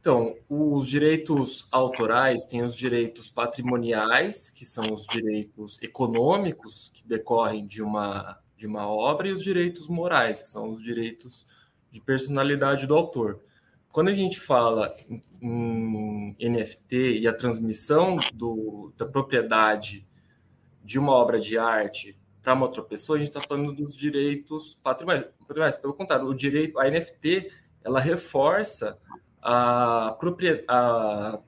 Então, 0.04 0.36
os 0.50 0.88
direitos 0.88 1.66
autorais 1.72 2.46
têm 2.46 2.62
os 2.62 2.76
direitos 2.76 3.30
patrimoniais, 3.30 4.50
que 4.50 4.66
são 4.66 4.92
os 4.92 5.06
direitos 5.08 5.82
econômicos 5.82 6.92
que 6.94 7.08
decorrem 7.08 7.66
de 7.66 7.82
uma, 7.82 8.38
de 8.58 8.68
uma 8.68 8.86
obra, 8.86 9.30
e 9.30 9.32
os 9.32 9.42
direitos 9.42 9.88
morais, 9.88 10.42
que 10.42 10.48
são 10.50 10.72
os 10.72 10.84
direitos 10.84 11.48
de 11.90 12.02
personalidade 12.02 12.86
do 12.86 12.96
autor. 12.96 13.40
Quando 13.94 14.08
a 14.08 14.14
gente 14.14 14.40
fala 14.40 14.92
em 15.40 16.36
NFT 16.40 17.20
e 17.20 17.28
a 17.28 17.32
transmissão 17.32 18.18
do, 18.34 18.92
da 18.98 19.06
propriedade 19.06 20.08
de 20.84 20.98
uma 20.98 21.12
obra 21.12 21.40
de 21.40 21.60
arte 21.60 22.20
para 22.42 22.56
uma 22.56 22.66
outra 22.66 22.82
pessoa, 22.82 23.18
a 23.18 23.20
gente 23.20 23.28
está 23.28 23.48
falando 23.48 23.72
dos 23.72 23.96
direitos 23.96 24.74
patrimoniais. 24.84 25.78
Pelo 25.80 25.94
contrário, 25.94 26.26
o 26.26 26.34
direito, 26.34 26.80
a 26.80 26.90
NFT, 26.90 27.52
ela 27.84 28.00
reforça 28.00 29.00
a, 29.40 30.18
a 30.68 31.40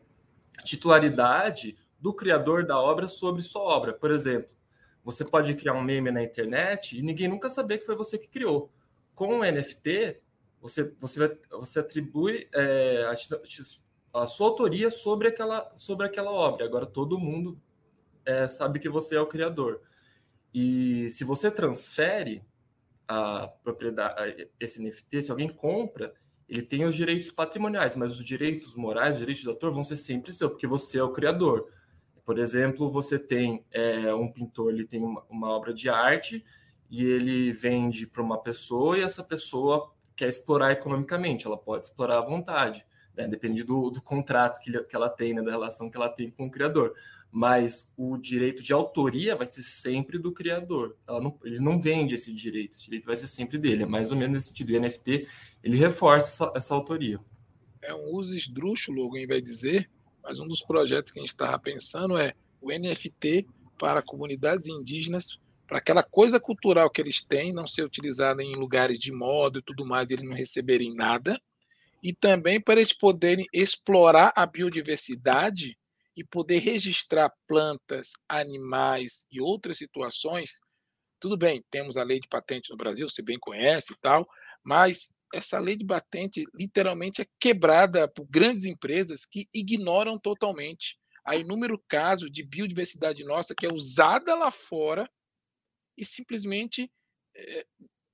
titularidade 0.63 1.75
do 1.99 2.13
criador 2.13 2.63
da 2.63 2.79
obra 2.79 3.07
sobre 3.07 3.41
sua 3.41 3.63
obra. 3.63 3.91
Por 3.91 4.11
exemplo, 4.11 4.55
você 5.03 5.25
pode 5.25 5.55
criar 5.55 5.73
um 5.73 5.81
meme 5.81 6.11
na 6.11 6.21
internet 6.21 6.95
e 6.95 7.01
ninguém 7.01 7.27
nunca 7.27 7.49
saber 7.49 7.79
que 7.79 7.87
foi 7.87 7.95
você 7.95 8.19
que 8.19 8.27
criou. 8.27 8.69
Com 9.15 9.39
o 9.39 9.43
NFT, 9.43 10.21
você, 10.65 10.83
você, 10.97 11.39
você 11.51 11.79
atribui 11.79 12.49
é, 12.51 13.05
a, 13.05 14.21
a, 14.21 14.25
sua 14.25 14.47
autoria 14.47 14.89
sobre 14.89 15.27
aquela, 15.27 15.71
sobre 15.77 16.07
aquela 16.07 16.31
obra. 16.31 16.65
Agora 16.65 16.87
todo 16.87 17.19
mundo 17.19 17.61
é, 18.25 18.47
sabe 18.47 18.79
que 18.79 18.89
você 18.89 19.15
é 19.15 19.21
o 19.21 19.27
criador. 19.27 19.79
E 20.51 21.07
se 21.11 21.23
você 21.23 21.51
transfere 21.51 22.43
a 23.07 23.47
propriedade, 23.63 24.49
esse 24.59 24.81
NFT, 24.81 25.21
se 25.21 25.29
alguém 25.31 25.49
compra, 25.49 26.15
ele 26.49 26.63
tem 26.63 26.83
os 26.83 26.95
direitos 26.95 27.29
patrimoniais, 27.29 27.95
mas 27.95 28.17
os 28.17 28.25
direitos 28.25 28.73
morais, 28.73 29.15
os 29.15 29.19
direitos 29.19 29.43
do 29.43 29.51
autor 29.51 29.71
vão 29.71 29.83
ser 29.83 29.97
sempre 29.97 30.33
seu, 30.33 30.49
porque 30.49 30.65
você 30.65 30.97
é 30.97 31.03
o 31.03 31.11
criador. 31.11 31.71
Por 32.25 32.39
exemplo, 32.39 32.89
você 32.89 33.19
tem 33.19 33.63
é, 33.71 34.11
um 34.15 34.31
pintor, 34.31 34.73
ele 34.73 34.87
tem 34.87 35.03
uma, 35.03 35.23
uma 35.29 35.49
obra 35.49 35.71
de 35.71 35.89
arte 35.89 36.43
e 36.89 37.05
ele 37.05 37.53
vende 37.53 38.07
para 38.07 38.23
uma 38.23 38.41
pessoa 38.41 38.97
e 38.97 39.03
essa 39.03 39.23
pessoa 39.23 39.94
quer 40.15 40.29
explorar 40.29 40.71
economicamente, 40.71 41.45
ela 41.45 41.57
pode 41.57 41.85
explorar 41.85 42.19
à 42.19 42.21
vontade, 42.21 42.85
né? 43.15 43.27
depende 43.27 43.63
do, 43.63 43.89
do 43.89 44.01
contrato 44.01 44.59
que, 44.59 44.71
que 44.83 44.95
ela 44.95 45.09
tem, 45.09 45.33
né? 45.33 45.41
da 45.41 45.51
relação 45.51 45.89
que 45.89 45.97
ela 45.97 46.09
tem 46.09 46.29
com 46.29 46.45
o 46.47 46.51
criador. 46.51 46.93
Mas 47.31 47.91
o 47.97 48.15
direito 48.17 48.63
de 48.63 48.71
autoria 48.71 49.35
vai 49.35 49.45
ser 49.45 49.61
sempre 49.61 50.17
do 50.17 50.31
criador. 50.31 50.95
Não, 51.05 51.37
ele 51.43 51.59
não 51.59 51.81
vende 51.81 52.15
esse 52.15 52.33
direito, 52.33 52.75
esse 52.75 52.85
direito 52.85 53.05
vai 53.05 53.15
ser 53.17 53.27
sempre 53.27 53.57
dele. 53.57 53.83
É 53.83 53.85
mais 53.85 54.09
ou 54.09 54.17
menos 54.17 54.33
nesse 54.35 54.47
sentido. 54.47 54.73
O 54.73 54.79
NFT 54.79 55.27
ele 55.61 55.75
reforça 55.75 56.45
essa, 56.45 56.53
essa 56.55 56.73
autoria. 56.73 57.19
É 57.81 57.93
um 57.93 58.13
uso 58.13 58.35
esdrúxulo, 58.35 59.01
alguém 59.01 59.27
vai 59.27 59.41
dizer, 59.41 59.89
mas 60.23 60.39
um 60.39 60.47
dos 60.47 60.61
projetos 60.61 61.11
que 61.11 61.19
a 61.19 61.21
gente 61.21 61.29
estava 61.29 61.59
pensando 61.59 62.17
é 62.17 62.33
o 62.61 62.69
NFT 62.71 63.45
para 63.77 64.01
comunidades 64.01 64.69
indígenas 64.69 65.37
para 65.67 65.79
aquela 65.79 66.03
coisa 66.03 66.39
cultural 66.39 66.89
que 66.89 67.01
eles 67.01 67.23
têm 67.23 67.53
não 67.53 67.65
ser 67.65 67.83
utilizada 67.83 68.43
em 68.43 68.53
lugares 68.53 68.99
de 68.99 69.11
moda 69.11 69.59
e 69.59 69.63
tudo 69.63 69.85
mais, 69.85 70.11
eles 70.11 70.23
não 70.23 70.33
receberem 70.33 70.93
nada, 70.93 71.41
e 72.03 72.13
também 72.13 72.61
para 72.61 72.79
eles 72.79 72.93
poderem 72.93 73.45
explorar 73.51 74.31
a 74.35 74.45
biodiversidade 74.45 75.77
e 76.15 76.23
poder 76.23 76.59
registrar 76.59 77.33
plantas, 77.47 78.13
animais 78.29 79.25
e 79.31 79.41
outras 79.41 79.77
situações. 79.77 80.59
Tudo 81.19 81.37
bem, 81.37 81.63
temos 81.71 81.97
a 81.97 82.03
lei 82.03 82.19
de 82.19 82.27
patente 82.27 82.69
no 82.69 82.77
Brasil, 82.77 83.09
você 83.09 83.21
bem 83.21 83.39
conhece 83.39 83.93
e 83.93 83.97
tal, 83.97 84.27
mas 84.63 85.13
essa 85.33 85.59
lei 85.59 85.75
de 85.75 85.85
patente 85.85 86.45
literalmente 86.53 87.21
é 87.21 87.25
quebrada 87.39 88.07
por 88.07 88.25
grandes 88.27 88.65
empresas 88.65 89.25
que 89.25 89.47
ignoram 89.53 90.19
totalmente 90.19 90.97
a 91.25 91.35
inúmero 91.35 91.83
caso 91.87 92.29
de 92.29 92.43
biodiversidade 92.43 93.23
nossa 93.23 93.55
que 93.55 93.65
é 93.65 93.73
usada 93.73 94.35
lá 94.35 94.51
fora 94.51 95.09
e 95.97 96.05
simplesmente 96.05 96.91
é, 97.35 97.65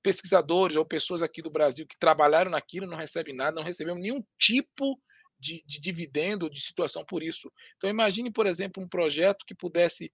pesquisadores 0.02 0.76
ou 0.76 0.84
pessoas 0.84 1.22
aqui 1.22 1.40
do 1.40 1.50
Brasil 1.50 1.86
que 1.86 1.98
trabalharam 1.98 2.50
naquilo 2.50 2.86
não 2.86 2.96
recebem 2.96 3.34
nada, 3.34 3.56
não 3.56 3.62
recebemos 3.62 4.02
nenhum 4.02 4.22
tipo 4.38 5.00
de, 5.38 5.62
de 5.66 5.80
dividendo, 5.80 6.50
de 6.50 6.60
situação 6.60 7.04
por 7.04 7.22
isso. 7.22 7.52
Então, 7.76 7.90
imagine, 7.90 8.30
por 8.32 8.46
exemplo, 8.46 8.82
um 8.82 8.88
projeto 8.88 9.44
que 9.46 9.54
pudesse 9.54 10.12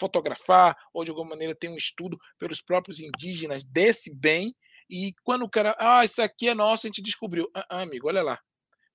fotografar 0.00 0.76
ou 0.94 1.04
de 1.04 1.10
alguma 1.10 1.30
maneira 1.30 1.54
ter 1.54 1.68
um 1.68 1.76
estudo 1.76 2.18
pelos 2.38 2.62
próprios 2.62 3.00
indígenas 3.00 3.64
desse 3.64 4.14
bem 4.18 4.54
e 4.88 5.14
quando 5.22 5.44
o 5.44 5.50
cara, 5.50 5.76
ah, 5.78 6.04
isso 6.04 6.22
aqui 6.22 6.48
é 6.48 6.54
nosso, 6.54 6.86
a 6.86 6.88
gente 6.88 7.02
descobriu. 7.02 7.50
Ah, 7.54 7.82
amigo, 7.82 8.08
olha 8.08 8.22
lá. 8.22 8.38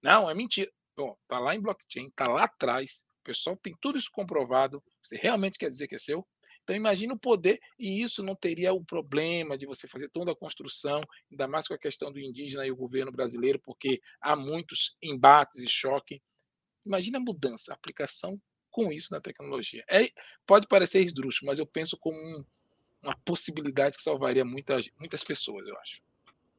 Não, 0.01 0.29
é 0.29 0.33
mentira. 0.33 0.71
Bom, 0.95 1.15
tá 1.27 1.39
lá 1.39 1.55
em 1.55 1.61
blockchain, 1.61 2.09
tá 2.15 2.27
lá 2.27 2.43
atrás, 2.43 3.05
pessoal 3.27 3.57
tem 3.57 3.73
tudo 3.81 3.97
isso 3.97 4.09
comprovado, 4.11 4.81
você 5.03 5.17
realmente 5.17 5.59
quer 5.59 5.69
dizer 5.69 5.87
que 5.87 5.95
é 5.95 5.99
seu? 5.99 6.25
Então 6.67 6.75
imagine 6.75 7.13
o 7.13 7.17
poder, 7.17 7.61
e 7.79 8.03
isso 8.03 8.21
não 8.21 8.35
teria 8.35 8.73
o 8.73 8.83
problema 8.83 9.57
de 9.57 9.65
você 9.65 9.87
fazer 9.87 10.09
toda 10.09 10.33
a 10.33 10.35
construção, 10.35 10.99
ainda 11.31 11.47
mais 11.47 11.65
com 11.65 11.73
a 11.73 11.77
questão 11.77 12.11
do 12.11 12.19
indígena 12.19 12.67
e 12.67 12.71
o 12.71 12.75
governo 12.75 13.09
brasileiro, 13.09 13.57
porque 13.57 14.01
há 14.19 14.35
muitos 14.35 14.97
embates 15.01 15.61
e 15.61 15.69
choque. 15.69 16.21
Imagina 16.85 17.19
a 17.19 17.21
mudança, 17.21 17.71
a 17.71 17.75
aplicação 17.75 18.37
com 18.69 18.91
isso 18.91 19.13
na 19.13 19.21
tecnologia. 19.21 19.81
É, 19.89 20.09
pode 20.45 20.67
parecer 20.67 21.01
esdrúxulo, 21.05 21.47
mas 21.47 21.57
eu 21.57 21.65
penso 21.65 21.97
como 21.97 22.17
um, 22.17 22.43
uma 23.01 23.15
possibilidade 23.23 23.95
que 23.95 24.03
salvaria 24.03 24.43
muitas, 24.43 24.89
muitas 24.99 25.23
pessoas, 25.23 25.69
eu 25.69 25.77
acho. 25.77 26.01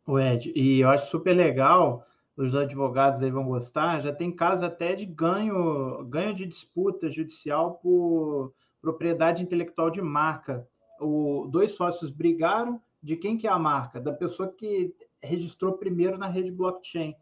O 0.07 0.19
Ed, 0.19 0.51
e 0.57 0.81
eu 0.81 0.89
acho 0.89 1.11
super 1.11 1.37
legal, 1.37 2.03
os 2.35 2.55
advogados 2.55 3.21
aí 3.23 3.31
vão 3.31 3.45
gostar, 3.45 4.01
já 4.01 4.11
tem 4.15 4.35
casos 4.35 4.65
até 4.65 4.95
de 4.95 5.05
ganho, 5.05 6.03
ganho 6.07 6.33
de 6.33 6.47
disputa 6.47 7.11
judicial 7.11 7.75
por 7.75 8.55
propriedade 8.81 9.43
intelectual 9.43 9.91
de 9.91 10.01
marca. 10.01 10.66
O, 11.01 11.47
dois 11.51 11.72
sócios 11.72 12.11
brigaram 12.11 12.81
de 13.03 13.16
quem 13.16 13.37
que 13.37 13.47
é 13.47 13.51
a 13.51 13.59
marca? 13.59 14.01
Da 14.01 14.12
pessoa 14.12 14.49
que 14.49 14.95
registrou 15.22 15.74
primeiro 15.74 16.18
na 16.18 16.29
rede 16.29 16.51
blockchain. 16.51 17.14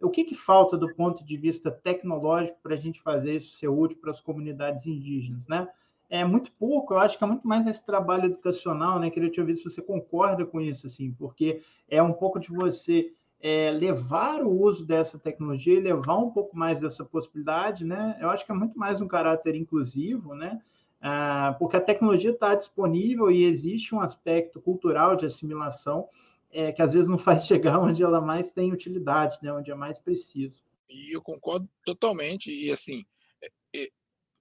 O 0.00 0.10
que, 0.10 0.22
que 0.24 0.34
falta 0.34 0.76
do 0.76 0.94
ponto 0.94 1.24
de 1.24 1.36
vista 1.36 1.70
tecnológico 1.70 2.58
para 2.62 2.74
a 2.74 2.78
gente 2.78 3.00
fazer 3.00 3.36
isso 3.36 3.56
ser 3.56 3.68
útil 3.68 3.98
para 4.00 4.12
as 4.12 4.20
comunidades 4.20 4.86
indígenas, 4.86 5.46
né? 5.48 5.68
É 6.08 6.24
muito 6.24 6.50
pouco, 6.52 6.94
eu 6.94 6.98
acho 6.98 7.18
que 7.18 7.24
é 7.24 7.26
muito 7.26 7.46
mais 7.46 7.66
esse 7.66 7.84
trabalho 7.84 8.26
educacional, 8.26 8.98
né? 8.98 9.10
Queria 9.10 9.28
te 9.28 9.40
ouvir 9.40 9.56
se 9.56 9.64
você 9.64 9.82
concorda 9.82 10.46
com 10.46 10.60
isso, 10.60 10.86
assim, 10.86 11.12
porque 11.12 11.60
é 11.88 12.02
um 12.02 12.12
pouco 12.12 12.38
de 12.38 12.48
você 12.48 13.12
é, 13.40 13.70
levar 13.70 14.42
o 14.42 14.50
uso 14.50 14.86
dessa 14.86 15.18
tecnologia 15.18 15.74
e 15.74 15.80
levar 15.80 16.16
um 16.16 16.30
pouco 16.30 16.56
mais 16.56 16.80
dessa 16.80 17.04
possibilidade, 17.04 17.84
né? 17.84 18.16
Eu 18.20 18.30
acho 18.30 18.46
que 18.46 18.52
é 18.52 18.54
muito 18.54 18.78
mais 18.78 19.00
um 19.00 19.08
caráter 19.08 19.54
inclusivo, 19.54 20.34
né? 20.34 20.60
Ah, 21.00 21.54
porque 21.58 21.76
a 21.76 21.80
tecnologia 21.80 22.32
está 22.32 22.54
disponível 22.54 23.30
e 23.30 23.44
existe 23.44 23.94
um 23.94 24.00
aspecto 24.00 24.60
cultural 24.60 25.14
de 25.14 25.26
assimilação 25.26 26.08
é, 26.50 26.72
que 26.72 26.82
às 26.82 26.92
vezes 26.92 27.08
não 27.08 27.18
faz 27.18 27.46
chegar 27.46 27.78
onde 27.78 28.02
ela 28.02 28.20
mais 28.20 28.50
tem 28.50 28.72
utilidade, 28.72 29.38
né? 29.42 29.52
onde 29.52 29.70
é 29.70 29.74
mais 29.74 29.98
preciso. 29.98 30.62
E 30.88 31.14
eu 31.14 31.22
concordo 31.22 31.68
totalmente. 31.84 32.52
E 32.52 32.70
assim, 32.70 33.04
é, 33.42 33.50
é, 33.76 33.90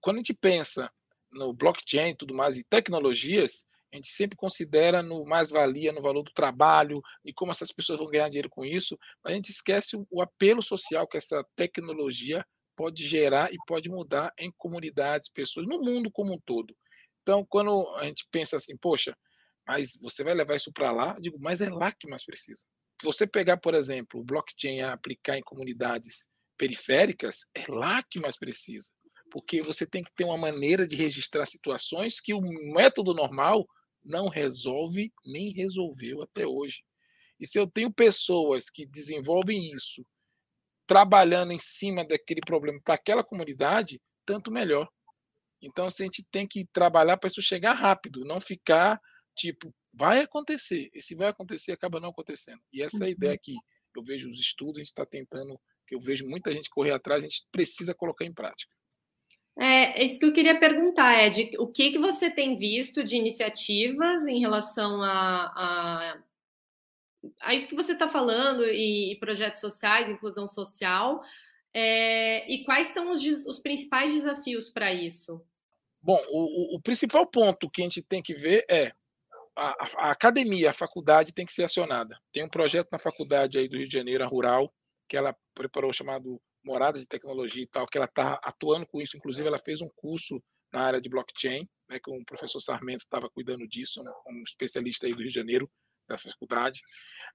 quando 0.02 0.18
a 0.18 0.20
gente 0.20 0.34
pensa 0.34 0.92
no 1.32 1.54
blockchain 1.54 2.12
e 2.12 2.16
tudo 2.16 2.34
mais, 2.34 2.58
e 2.58 2.64
tecnologias, 2.64 3.68
a 3.92 3.96
gente 3.96 4.08
sempre 4.08 4.38
considera 4.38 5.04
no 5.04 5.26
mais-valia, 5.26 5.92
no 5.92 6.02
valor 6.02 6.24
do 6.24 6.32
trabalho 6.32 7.02
e 7.24 7.32
como 7.34 7.52
essas 7.52 7.72
pessoas 7.72 8.00
vão 8.00 8.10
ganhar 8.10 8.30
dinheiro 8.30 8.50
com 8.50 8.66
isso, 8.66 8.98
mas 9.24 9.34
a 9.34 9.36
gente 9.36 9.50
esquece 9.50 9.96
o, 9.96 10.08
o 10.10 10.22
apelo 10.22 10.62
social 10.62 11.08
que 11.08 11.18
essa 11.18 11.46
tecnologia 11.56 12.46
pode 12.78 13.06
gerar 13.06 13.52
e 13.52 13.58
pode 13.66 13.90
mudar 13.90 14.32
em 14.38 14.52
comunidades, 14.56 15.28
pessoas, 15.28 15.68
no 15.68 15.82
mundo 15.82 16.12
como 16.12 16.34
um 16.34 16.40
todo. 16.46 16.74
Então, 17.24 17.46
quando 17.50 17.90
a 17.98 18.06
gente 18.06 18.26
pensa 18.32 18.56
assim, 18.56 18.78
poxa, 18.78 19.18
mas 19.68 19.98
você 20.00 20.24
vai 20.24 20.34
levar 20.34 20.56
isso 20.56 20.72
para 20.72 20.92
lá? 20.92 21.16
Eu 21.16 21.22
digo, 21.22 21.38
mas 21.42 21.60
é 21.60 21.70
lá 21.70 21.92
que 21.92 22.08
mais 22.08 22.24
precisa. 22.24 22.62
Você 23.04 23.28
pegar, 23.28 23.58
por 23.58 23.74
exemplo, 23.74 24.22
o 24.22 24.24
blockchain 24.24 24.78
e 24.78 24.82
aplicar 24.82 25.38
em 25.38 25.42
comunidades 25.42 26.30
periféricas, 26.58 27.40
é 27.54 27.70
lá 27.70 28.02
que 28.10 28.20
mais 28.20 28.38
precisa. 28.38 28.90
Porque 29.32 29.62
você 29.62 29.86
tem 29.86 30.04
que 30.04 30.14
ter 30.16 30.24
uma 30.24 30.38
maneira 30.38 30.88
de 30.88 30.96
registrar 30.96 31.46
situações 31.46 32.22
que 32.22 32.34
o 32.34 32.42
método 32.74 33.14
normal 33.14 33.68
não 34.04 34.30
resolve 34.30 35.12
nem 35.26 35.52
resolveu 35.52 36.22
até 36.22 36.48
hoje. 36.48 36.84
E 37.40 37.46
se 37.46 37.60
eu 37.60 37.68
tenho 37.68 37.92
pessoas 37.92 38.70
que 38.70 38.86
desenvolvem 38.86 39.72
isso 39.72 40.06
trabalhando 40.88 41.52
em 41.52 41.60
cima 41.60 42.08
daquele 42.08 42.42
problema 42.42 42.80
para 42.84 42.96
aquela 42.96 43.24
comunidade, 43.24 44.02
tanto 44.26 44.50
melhor. 44.50 44.88
Então, 45.62 45.88
assim, 45.88 46.04
a 46.04 46.06
gente 46.06 46.26
tem 46.32 46.48
que 46.48 46.66
trabalhar 46.72 47.18
para 47.18 47.28
isso 47.28 47.42
chegar 47.42 47.74
rápido, 47.74 48.26
não 48.26 48.40
ficar 48.40 49.00
tipo, 49.36 49.74
vai 49.94 50.22
acontecer. 50.22 50.90
E 50.94 51.02
se 51.02 51.16
vai 51.16 51.28
acontecer, 51.28 51.72
acaba 51.72 52.00
não 52.00 52.10
acontecendo. 52.10 52.60
E 52.74 52.82
essa 52.82 53.04
é 53.04 53.08
a 53.08 53.12
ideia 53.12 53.34
uhum. 53.34 53.40
que 53.42 53.56
eu 53.96 54.04
vejo 54.04 54.30
os 54.30 54.40
estudos, 54.40 54.78
a 54.78 54.82
gente 54.82 54.88
está 54.88 55.06
tentando, 55.06 55.60
que 55.88 55.96
eu 55.96 56.00
vejo 56.00 56.28
muita 56.28 56.52
gente 56.52 56.70
correr 56.70 56.92
atrás, 56.92 57.24
a 57.24 57.28
gente 57.28 57.46
precisa 57.52 57.94
colocar 57.94 58.26
em 58.26 58.34
prática. 58.34 58.74
É, 59.60 60.02
é 60.02 60.06
isso 60.06 60.20
que 60.20 60.26
eu 60.26 60.34
queria 60.34 60.60
perguntar, 60.60 61.26
Ed. 61.26 61.52
O 61.58 61.68
que, 61.68 61.92
que 61.92 61.98
você 61.98 62.30
tem 62.30 62.56
visto 62.56 63.04
de 63.04 63.16
iniciativas 63.16 64.26
em 64.28 64.40
relação 64.40 65.02
a, 65.02 65.46
a 65.56 66.24
a 67.42 67.54
isso 67.54 67.68
que 67.68 67.76
você 67.76 67.94
está 67.94 68.08
falando 68.08 68.64
e, 68.66 69.14
e, 69.14 69.20
projetos 69.20 69.62
sociais, 69.62 70.10
inclusão 70.10 70.48
social, 70.48 71.22
é, 71.74 72.50
e 72.52 72.64
quais 72.64 72.88
são 72.88 73.12
os, 73.12 73.24
os 73.46 73.60
principais 73.60 74.14
desafios 74.14 74.70
para 74.70 74.94
isso? 74.94 75.42
Bom, 76.02 76.22
o, 76.30 76.76
o, 76.76 76.82
principal 76.82 77.26
ponto 77.28 77.70
que 77.70 77.82
a 77.82 77.84
gente 77.84 78.02
tem 78.02 78.22
que 78.22 78.34
ver 78.34 78.66
é 78.70 78.92
a, 79.56 79.76
a, 79.98 80.12
academia, 80.12 80.70
a 80.70 80.74
faculdade 80.74 81.34
tem 81.34 81.46
que 81.46 81.54
ser 81.54 81.64
acionada. 81.64 82.18
Tem 82.32 82.44
um 82.44 82.50
projeto 82.50 82.90
na 82.92 82.98
faculdade 82.98 83.58
aí 83.58 83.68
do 83.68 83.78
Rio 83.78 83.88
de 83.88 83.94
Janeiro, 83.94 84.24
a 84.24 84.28
Rural, 84.28 84.74
que 85.08 85.18
ela 85.18 85.36
preparou 85.54 85.92
chamado 85.92 86.40
Moradas 86.64 87.02
de 87.02 87.08
Tecnologia 87.08 87.64
e 87.64 87.68
tal, 87.68 87.88
que 87.88 87.98
ela 87.98 88.06
está 88.06 88.40
atuando 88.44 88.86
com 88.88 89.02
isso. 89.02 89.18
Inclusive, 89.18 89.48
ela 89.48 89.60
fez 89.60 89.82
um 89.82 89.90
curso 89.96 90.42
na 90.72 90.82
área 90.82 91.02
de 91.02 91.10
blockchain, 91.10 91.68
né, 91.90 92.00
que 92.00 92.12
o 92.12 92.26
professor 92.26 92.60
Sarmento 92.60 93.04
estava 93.04 93.30
cuidando 93.30 93.68
disso, 93.68 94.02
um, 94.02 94.40
um 94.40 94.44
especialista 94.44 95.08
aí 95.08 95.14
do 95.14 95.20
Rio 95.20 95.30
de 95.30 95.36
Janeiro 95.36 95.70
da 96.08 96.18
faculdade. 96.18 96.82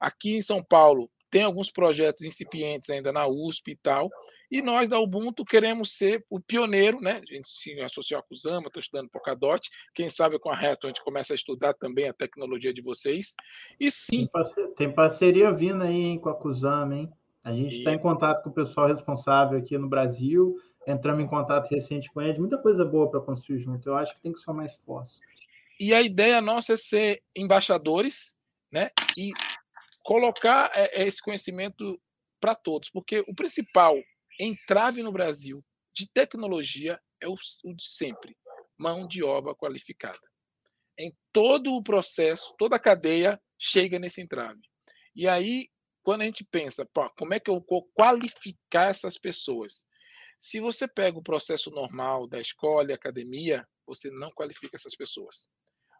Aqui 0.00 0.36
em 0.36 0.42
São 0.42 0.62
Paulo 0.62 1.10
tem 1.32 1.44
alguns 1.44 1.70
projetos 1.70 2.24
incipientes 2.24 2.90
ainda 2.90 3.10
na 3.10 3.26
USP 3.26 3.70
e 3.70 3.76
tal, 3.76 4.10
e 4.50 4.60
nós 4.60 4.86
da 4.86 5.00
Ubuntu 5.00 5.46
queremos 5.46 5.96
ser 5.96 6.22
o 6.28 6.38
pioneiro, 6.38 7.00
né? 7.00 7.22
A 7.22 7.34
gente 7.34 7.48
se 7.48 7.80
associou 7.80 8.22
com 8.22 8.34
o 8.34 8.36
Zama, 8.36 8.66
estou 8.66 8.80
estudando 8.80 9.08
Polkadot, 9.08 9.66
quem 9.94 10.10
sabe 10.10 10.38
com 10.38 10.50
a 10.50 10.54
Reto 10.54 10.86
a 10.86 10.90
gente 10.90 11.02
começa 11.02 11.32
a 11.32 11.34
estudar 11.34 11.72
também 11.72 12.06
a 12.06 12.12
tecnologia 12.12 12.70
de 12.70 12.82
vocês. 12.82 13.34
E 13.80 13.90
sim. 13.90 14.28
Tem 14.76 14.92
parceria 14.92 15.50
vindo 15.50 15.82
aí 15.82 15.94
hein, 15.94 16.18
com 16.18 16.28
a 16.28 16.34
Kuzama, 16.34 16.94
hein? 16.94 17.10
A 17.42 17.50
gente 17.50 17.78
está 17.78 17.92
e... 17.92 17.94
em 17.94 17.98
contato 17.98 18.42
com 18.42 18.50
o 18.50 18.52
pessoal 18.52 18.88
responsável 18.88 19.58
aqui 19.58 19.78
no 19.78 19.88
Brasil, 19.88 20.54
entramos 20.86 21.24
em 21.24 21.26
contato 21.26 21.70
recente 21.70 22.12
com 22.12 22.20
ele, 22.20 22.38
muita 22.38 22.58
coisa 22.58 22.84
boa 22.84 23.10
para 23.10 23.20
construir 23.20 23.58
junto. 23.58 23.88
Eu 23.88 23.96
acho 23.96 24.14
que 24.14 24.20
tem 24.20 24.34
que 24.34 24.40
somar 24.40 24.66
esforço. 24.66 25.18
E 25.80 25.94
a 25.94 26.02
ideia 26.02 26.42
nossa 26.42 26.74
é 26.74 26.76
ser 26.76 27.22
embaixadores 27.34 28.36
né? 28.72 28.90
E 29.16 29.32
colocar 30.02 30.70
é, 30.74 31.02
é, 31.02 31.06
esse 31.06 31.22
conhecimento 31.22 32.00
para 32.40 32.54
todos, 32.54 32.90
porque 32.90 33.20
o 33.28 33.34
principal 33.34 33.96
entrave 34.40 35.02
no 35.02 35.12
Brasil 35.12 35.64
de 35.94 36.10
tecnologia 36.10 37.00
é 37.20 37.28
o, 37.28 37.34
de 37.36 37.86
sempre, 37.86 38.36
mão 38.78 39.06
de 39.06 39.22
obra 39.22 39.54
qualificada. 39.54 40.18
Em 40.98 41.14
todo 41.32 41.72
o 41.74 41.82
processo, 41.82 42.54
toda 42.58 42.76
a 42.76 42.80
cadeia 42.80 43.40
chega 43.58 43.98
nesse 43.98 44.20
entrave. 44.20 44.60
E 45.14 45.28
aí, 45.28 45.68
quando 46.02 46.22
a 46.22 46.24
gente 46.24 46.44
pensa, 46.44 46.84
pô, 46.92 47.08
como 47.16 47.34
é 47.34 47.40
que 47.40 47.50
eu 47.50 47.64
vou 47.68 47.88
qualificar 47.94 48.88
essas 48.88 49.16
pessoas? 49.16 49.86
Se 50.38 50.58
você 50.58 50.88
pega 50.88 51.18
o 51.18 51.22
processo 51.22 51.70
normal 51.70 52.26
da 52.26 52.40
escola 52.40 52.90
e 52.90 52.94
academia, 52.94 53.66
você 53.86 54.10
não 54.10 54.30
qualifica 54.32 54.76
essas 54.76 54.96
pessoas. 54.96 55.48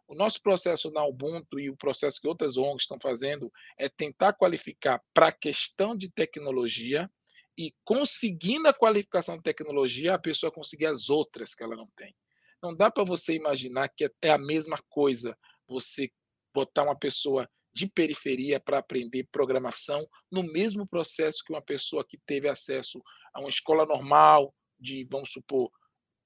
O 0.07 0.15
nosso 0.15 0.41
processo 0.41 0.91
na 0.91 1.05
Ubuntu 1.05 1.59
e 1.59 1.69
o 1.69 1.77
processo 1.77 2.19
que 2.19 2.27
outras 2.27 2.57
ONGs 2.57 2.83
estão 2.83 2.97
fazendo 3.01 3.51
é 3.77 3.87
tentar 3.87 4.33
qualificar 4.33 5.01
para 5.13 5.27
a 5.27 5.31
questão 5.31 5.95
de 5.95 6.09
tecnologia 6.09 7.09
e 7.57 7.73
conseguindo 7.83 8.67
a 8.67 8.73
qualificação 8.73 9.37
de 9.37 9.43
tecnologia, 9.43 10.15
a 10.15 10.19
pessoa 10.19 10.51
conseguir 10.51 10.87
as 10.87 11.09
outras 11.09 11.53
que 11.53 11.63
ela 11.63 11.75
não 11.75 11.87
tem. 11.95 12.15
Não 12.61 12.75
dá 12.75 12.89
para 12.89 13.03
você 13.03 13.35
imaginar 13.35 13.89
que 13.89 14.09
é 14.21 14.29
a 14.29 14.37
mesma 14.37 14.77
coisa 14.89 15.37
você 15.67 16.11
botar 16.53 16.83
uma 16.83 16.97
pessoa 16.97 17.49
de 17.73 17.87
periferia 17.87 18.59
para 18.59 18.77
aprender 18.77 19.27
programação 19.31 20.07
no 20.31 20.43
mesmo 20.43 20.87
processo 20.87 21.43
que 21.43 21.51
uma 21.51 21.61
pessoa 21.61 22.05
que 22.07 22.17
teve 22.25 22.47
acesso 22.47 23.01
a 23.33 23.39
uma 23.39 23.49
escola 23.49 23.85
normal, 23.85 24.53
de, 24.79 25.07
vamos 25.09 25.31
supor, 25.31 25.71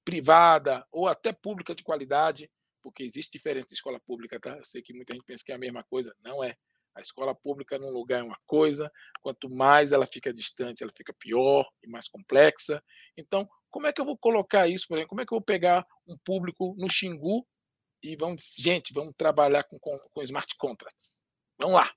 privada 0.04 0.86
ou 0.92 1.08
até 1.08 1.32
pública 1.32 1.74
de 1.74 1.84
qualidade, 1.84 2.50
porque 2.88 3.04
existe 3.04 3.34
diferença 3.34 3.68
de 3.68 3.74
escola 3.74 4.00
pública, 4.00 4.40
tá? 4.40 4.56
Eu 4.58 4.64
sei 4.64 4.82
que 4.82 4.94
muita 4.94 5.14
gente 5.14 5.26
pensa 5.26 5.44
que 5.44 5.52
é 5.52 5.56
a 5.56 5.58
mesma 5.58 5.84
coisa, 5.84 6.16
não 6.24 6.42
é. 6.42 6.56
A 6.96 7.02
escola 7.02 7.36
pública 7.36 7.78
num 7.78 7.92
lugar 7.92 8.22
é 8.22 8.24
uma 8.24 8.40
coisa, 8.46 8.90
quanto 9.22 9.50
mais 9.50 9.92
ela 9.92 10.06
fica 10.06 10.32
distante, 10.32 10.84
ela 10.84 10.94
fica 10.96 11.14
pior 11.20 11.68
e 11.84 11.90
mais 11.90 12.08
complexa. 12.08 12.82
Então, 13.18 13.46
como 13.70 13.88
é 13.88 13.92
que 13.92 14.00
eu 14.00 14.06
vou 14.06 14.18
colocar 14.18 14.70
isso, 14.70 14.86
por 14.88 14.96
exemplo? 14.96 15.10
Como 15.10 15.20
é 15.20 15.26
que 15.26 15.34
eu 15.34 15.38
vou 15.38 15.46
pegar 15.46 15.86
um 16.08 16.18
público 16.24 16.76
no 16.80 16.90
Xingu 16.90 17.46
e 18.02 18.16
vamos, 18.16 18.56
gente, 18.58 18.94
vamos 18.94 19.14
trabalhar 19.18 19.66
com, 19.66 19.78
com, 19.78 20.00
com 20.14 20.22
smart 20.22 20.56
contracts? 20.58 21.22
Vamos 21.60 21.76
lá. 21.76 21.92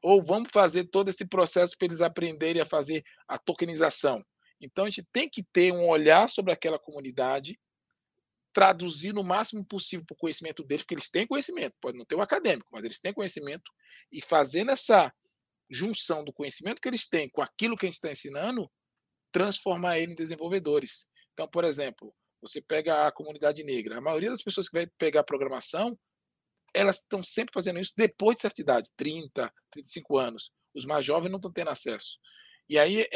Ou 0.00 0.22
vamos 0.22 0.50
fazer 0.52 0.84
todo 0.84 1.08
esse 1.08 1.26
processo 1.26 1.76
para 1.76 1.86
eles 1.86 2.00
aprenderem 2.00 2.62
a 2.62 2.66
fazer 2.66 3.02
a 3.26 3.36
tokenização. 3.36 4.24
Então, 4.60 4.84
a 4.84 4.90
gente 4.90 5.08
tem 5.12 5.28
que 5.28 5.42
ter 5.42 5.72
um 5.72 5.88
olhar 5.88 6.28
sobre 6.28 6.52
aquela 6.52 6.78
comunidade 6.78 7.58
traduzir 8.52 9.12
no 9.12 9.22
máximo 9.22 9.64
possível 9.64 10.04
para 10.06 10.14
o 10.14 10.18
conhecimento 10.18 10.64
deles, 10.64 10.82
porque 10.84 10.94
eles 10.94 11.10
têm 11.10 11.26
conhecimento, 11.26 11.76
pode 11.80 11.96
não 11.96 12.04
ter 12.04 12.16
o 12.16 12.20
acadêmico, 12.20 12.68
mas 12.72 12.84
eles 12.84 12.98
têm 12.98 13.12
conhecimento, 13.12 13.70
e 14.10 14.20
fazendo 14.20 14.70
essa 14.70 15.12
junção 15.70 16.24
do 16.24 16.32
conhecimento 16.32 16.80
que 16.80 16.88
eles 16.88 17.08
têm 17.08 17.30
com 17.30 17.42
aquilo 17.42 17.76
que 17.76 17.86
a 17.86 17.88
gente 17.88 17.96
está 17.96 18.10
ensinando, 18.10 18.70
transformar 19.30 19.98
ele 19.98 20.12
em 20.12 20.16
desenvolvedores. 20.16 21.06
Então, 21.32 21.48
por 21.48 21.62
exemplo, 21.64 22.12
Você 22.40 22.62
pega 22.62 23.06
a 23.06 23.12
comunidade 23.12 23.62
negra. 23.62 23.98
A 23.98 24.00
maioria 24.00 24.30
das 24.30 24.42
pessoas 24.42 24.68
que 24.68 24.76
vai 24.76 24.86
pegar 24.98 25.22
programação, 25.24 25.98
elas 26.72 26.98
estão 26.98 27.22
sempre 27.22 27.52
fazendo 27.52 27.78
isso 27.78 27.92
depois 27.96 28.36
de 28.36 28.42
certa 28.42 28.60
idade, 28.60 28.90
30, 28.96 29.52
35 29.70 30.18
anos. 30.18 30.50
Os 30.74 30.84
mais 30.86 31.04
jovens 31.04 31.30
não 31.30 31.36
estão 31.36 31.52
tendo 31.52 31.70
acesso. 31.70 32.18
E 32.68 32.78
aí 32.78 33.06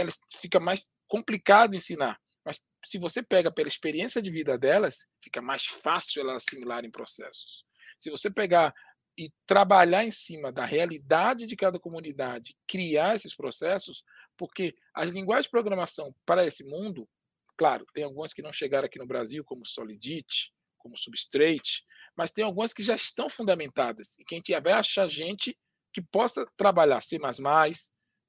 fica 0.40 0.60
mais 0.60 0.86
complicado 1.08 1.74
ensinar. 1.74 2.20
Mas 2.44 2.60
se 2.84 2.98
você 2.98 3.22
pega 3.22 3.52
pela 3.52 3.68
experiência 3.68 4.20
de 4.20 4.30
vida 4.30 4.58
delas, 4.58 5.08
fica 5.22 5.40
mais 5.40 5.64
fácil 5.64 6.22
elas 6.22 6.44
assimilarem 6.46 6.90
processos. 6.90 7.64
Se 7.98 8.10
você 8.10 8.30
pegar 8.30 8.74
e 9.18 9.32
trabalhar 9.46 10.04
em 10.04 10.10
cima 10.10 10.52
da 10.52 10.64
realidade 10.64 11.46
de 11.46 11.56
cada 11.56 11.78
comunidade, 11.78 12.56
criar 12.66 13.14
esses 13.14 13.34
processos, 13.34 14.02
porque 14.36 14.74
as 14.94 15.10
linguagens 15.10 15.46
de 15.46 15.50
programação 15.50 16.14
para 16.26 16.44
esse 16.44 16.64
mundo, 16.64 17.08
claro, 17.56 17.86
tem 17.94 18.04
algumas 18.04 18.34
que 18.34 18.42
não 18.42 18.52
chegaram 18.52 18.86
aqui 18.86 18.98
no 18.98 19.06
Brasil, 19.06 19.44
como 19.44 19.64
Solidity, 19.64 20.52
como 20.78 20.98
Substrate, 20.98 21.84
mas 22.16 22.32
tem 22.32 22.44
algumas 22.44 22.72
que 22.72 22.82
já 22.82 22.94
estão 22.94 23.28
fundamentadas 23.28 24.18
e 24.18 24.24
que 24.24 24.34
a 24.34 24.38
gente 24.38 24.60
vai 24.60 24.72
achar 24.72 25.06
gente 25.06 25.56
que 25.92 26.02
possa 26.02 26.44
trabalhar 26.56 27.00
C++, 27.00 27.18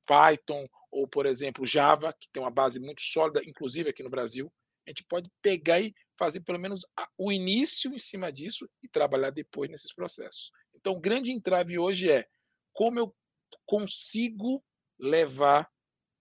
Python 0.07 0.67
ou, 0.95 1.05
por 1.05 1.25
exemplo, 1.25 1.65
Java, 1.65 2.13
que 2.17 2.29
tem 2.31 2.41
uma 2.41 2.49
base 2.49 2.79
muito 2.79 3.01
sólida, 3.01 3.41
inclusive 3.45 3.89
aqui 3.89 4.01
no 4.01 4.09
Brasil, 4.09 4.49
a 4.87 4.89
gente 4.89 5.03
pode 5.03 5.29
pegar 5.41 5.81
e 5.81 5.93
fazer 6.17 6.39
pelo 6.39 6.57
menos 6.57 6.85
o 7.17 7.33
início 7.33 7.93
em 7.93 7.99
cima 7.99 8.31
disso 8.31 8.65
e 8.81 8.87
trabalhar 8.87 9.29
depois 9.29 9.69
nesses 9.69 9.93
processos. 9.93 10.51
Então, 10.73 10.93
o 10.93 10.99
grande 11.01 11.33
entrave 11.33 11.77
hoje 11.77 12.09
é 12.09 12.25
como 12.71 12.97
eu 12.97 13.13
consigo 13.65 14.63
levar 14.97 15.69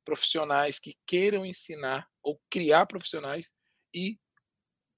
profissionais 0.05 0.81
que 0.81 0.97
queiram 1.07 1.47
ensinar 1.47 2.11
ou 2.21 2.41
criar 2.51 2.87
profissionais 2.87 3.53
e 3.95 4.19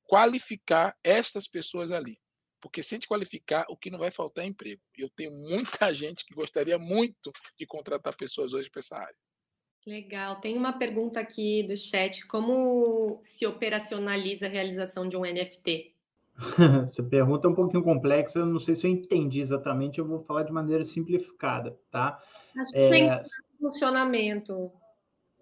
qualificar 0.05 0.97
estas 1.05 1.47
pessoas 1.47 1.90
ali. 1.90 2.19
Porque 2.62 2.82
se 2.82 2.94
a 2.94 2.97
gente 2.97 3.09
qualificar, 3.09 3.66
o 3.69 3.77
que 3.77 3.90
não 3.90 3.98
vai 3.98 4.11
faltar 4.11 4.47
é 4.47 4.48
emprego. 4.48 4.81
Eu 4.97 5.11
tenho 5.11 5.32
muita 5.32 5.93
gente 5.93 6.24
que 6.24 6.35
gostaria 6.35 6.78
muito 6.78 7.31
de 7.59 7.66
contratar 7.66 8.16
pessoas 8.16 8.55
hoje 8.55 8.70
para 8.70 8.81
essa 8.81 8.97
área. 8.97 9.16
Legal. 9.87 10.41
Tem 10.41 10.57
uma 10.57 10.73
pergunta 10.73 11.21
aqui 11.21 11.63
do 11.63 11.77
chat: 11.77 12.27
como 12.27 13.21
se 13.23 13.47
operacionaliza 13.47 14.47
a 14.47 14.49
realização 14.49 15.09
de 15.09 15.17
um 15.17 15.21
NFT? 15.21 15.95
Essa 16.91 17.03
pergunta 17.05 17.47
é 17.47 17.51
um 17.51 17.55
pouquinho 17.55 17.85
complexa, 17.85 18.41
eu 18.41 18.47
não 18.47 18.59
sei 18.59 18.75
se 18.75 18.87
eu 18.87 18.91
entendi 18.91 19.41
exatamente, 19.41 19.99
eu 19.99 20.07
vou 20.07 20.21
falar 20.21 20.43
de 20.43 20.53
maneira 20.53 20.85
simplificada, 20.85 21.79
tá? 21.91 22.21
Acho 22.59 22.73
que 22.73 22.79
é, 22.79 22.91
tem 22.91 23.21
funcionamento. 23.61 24.73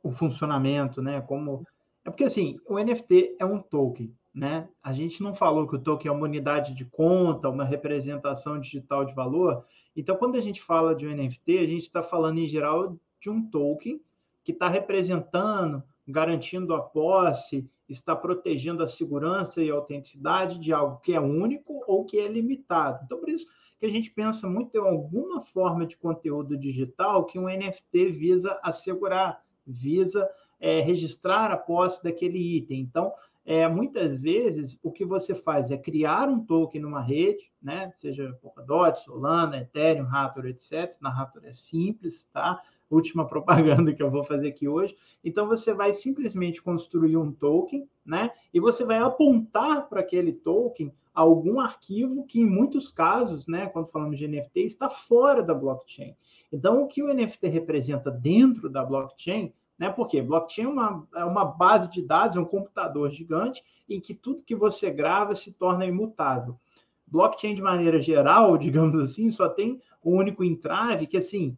O 0.02 0.12
funcionamento, 0.12 1.00
né? 1.00 1.22
Como. 1.22 1.66
É 2.04 2.10
porque 2.10 2.24
assim, 2.24 2.58
o 2.68 2.78
NFT 2.78 3.36
é 3.38 3.46
um 3.46 3.58
token, 3.58 4.14
né? 4.32 4.68
A 4.82 4.92
gente 4.92 5.22
não 5.22 5.32
falou 5.32 5.66
que 5.66 5.76
o 5.76 5.80
token 5.80 6.10
é 6.10 6.12
uma 6.12 6.24
unidade 6.24 6.74
de 6.74 6.84
conta, 6.84 7.48
uma 7.48 7.64
representação 7.64 8.60
digital 8.60 9.06
de 9.06 9.14
valor. 9.14 9.64
Então, 9.96 10.16
quando 10.16 10.36
a 10.36 10.40
gente 10.40 10.60
fala 10.60 10.94
de 10.94 11.06
um 11.06 11.16
NFT, 11.16 11.58
a 11.58 11.66
gente 11.66 11.84
está 11.84 12.02
falando 12.02 12.38
em 12.38 12.46
geral 12.46 12.94
de 13.18 13.30
um 13.30 13.42
token 13.48 14.00
que 14.44 14.52
está 14.52 14.68
representando, 14.68 15.82
garantindo 16.06 16.74
a 16.74 16.80
posse, 16.82 17.68
está 17.88 18.14
protegendo 18.14 18.82
a 18.82 18.86
segurança 18.86 19.62
e 19.62 19.70
a 19.70 19.74
autenticidade 19.74 20.58
de 20.58 20.72
algo 20.72 21.00
que 21.00 21.14
é 21.14 21.20
único 21.20 21.82
ou 21.86 22.04
que 22.04 22.18
é 22.18 22.28
limitado. 22.28 23.00
Então, 23.04 23.18
por 23.18 23.28
isso 23.28 23.46
que 23.80 23.86
a 23.86 23.90
gente 23.90 24.10
pensa 24.10 24.48
muito 24.48 24.76
em 24.76 24.80
alguma 24.80 25.40
forma 25.40 25.86
de 25.86 25.96
conteúdo 25.96 26.56
digital 26.56 27.24
que 27.24 27.38
um 27.38 27.48
NFT 27.48 28.12
visa 28.12 28.58
assegurar, 28.62 29.42
visa 29.66 30.28
é, 30.60 30.80
registrar 30.80 31.50
a 31.50 31.56
posse 31.56 32.02
daquele 32.02 32.38
item. 32.38 32.80
Então, 32.80 33.12
é, 33.44 33.68
muitas 33.68 34.18
vezes 34.18 34.78
o 34.82 34.90
que 34.90 35.04
você 35.04 35.34
faz 35.34 35.70
é 35.70 35.76
criar 35.76 36.28
um 36.28 36.42
token 36.42 36.80
numa 36.80 37.02
rede, 37.02 37.52
né? 37.62 37.92
Seja 37.96 38.32
Polkadot, 38.40 38.98
Solana, 39.00 39.58
Ethereum, 39.58 40.06
Raptor, 40.06 40.46
etc. 40.46 40.96
Na 41.00 41.10
Raptor 41.10 41.44
é 41.44 41.52
simples, 41.52 42.26
tá? 42.32 42.62
Última 42.90 43.26
propaganda 43.28 43.92
que 43.92 44.02
eu 44.02 44.10
vou 44.10 44.24
fazer 44.24 44.48
aqui 44.48 44.68
hoje. 44.68 44.96
Então, 45.22 45.46
você 45.46 45.72
vai 45.72 45.92
simplesmente 45.92 46.62
construir 46.62 47.16
um 47.16 47.32
token, 47.32 47.88
né? 48.04 48.30
E 48.52 48.60
você 48.60 48.84
vai 48.84 48.98
apontar 48.98 49.88
para 49.88 50.00
aquele 50.00 50.32
token 50.32 50.92
algum 51.14 51.60
arquivo 51.60 52.26
que, 52.26 52.40
em 52.40 52.46
muitos 52.46 52.90
casos, 52.90 53.46
né, 53.46 53.66
quando 53.66 53.88
falamos 53.88 54.18
de 54.18 54.26
NFT, 54.26 54.60
está 54.60 54.90
fora 54.90 55.42
da 55.42 55.54
blockchain. 55.54 56.16
Então, 56.52 56.82
o 56.82 56.88
que 56.88 57.02
o 57.02 57.12
NFT 57.12 57.46
representa 57.48 58.10
dentro 58.10 58.68
da 58.68 58.84
blockchain, 58.84 59.52
né? 59.78 59.90
Porque 59.90 60.20
blockchain 60.20 60.64
é 60.64 60.68
uma, 60.68 61.08
é 61.14 61.24
uma 61.24 61.44
base 61.44 61.90
de 61.90 62.02
dados, 62.02 62.36
é 62.36 62.40
um 62.40 62.44
computador 62.44 63.10
gigante 63.10 63.62
em 63.88 64.00
que 64.00 64.14
tudo 64.14 64.44
que 64.44 64.54
você 64.54 64.90
grava 64.90 65.34
se 65.34 65.52
torna 65.52 65.86
imutável. 65.86 66.58
Blockchain, 67.06 67.54
de 67.54 67.62
maneira 67.62 68.00
geral, 68.00 68.56
digamos 68.58 68.96
assim, 69.02 69.30
só 69.30 69.48
tem 69.48 69.80
o 70.02 70.12
um 70.12 70.16
único 70.16 70.42
entrave 70.42 71.06
que, 71.06 71.16
assim, 71.16 71.56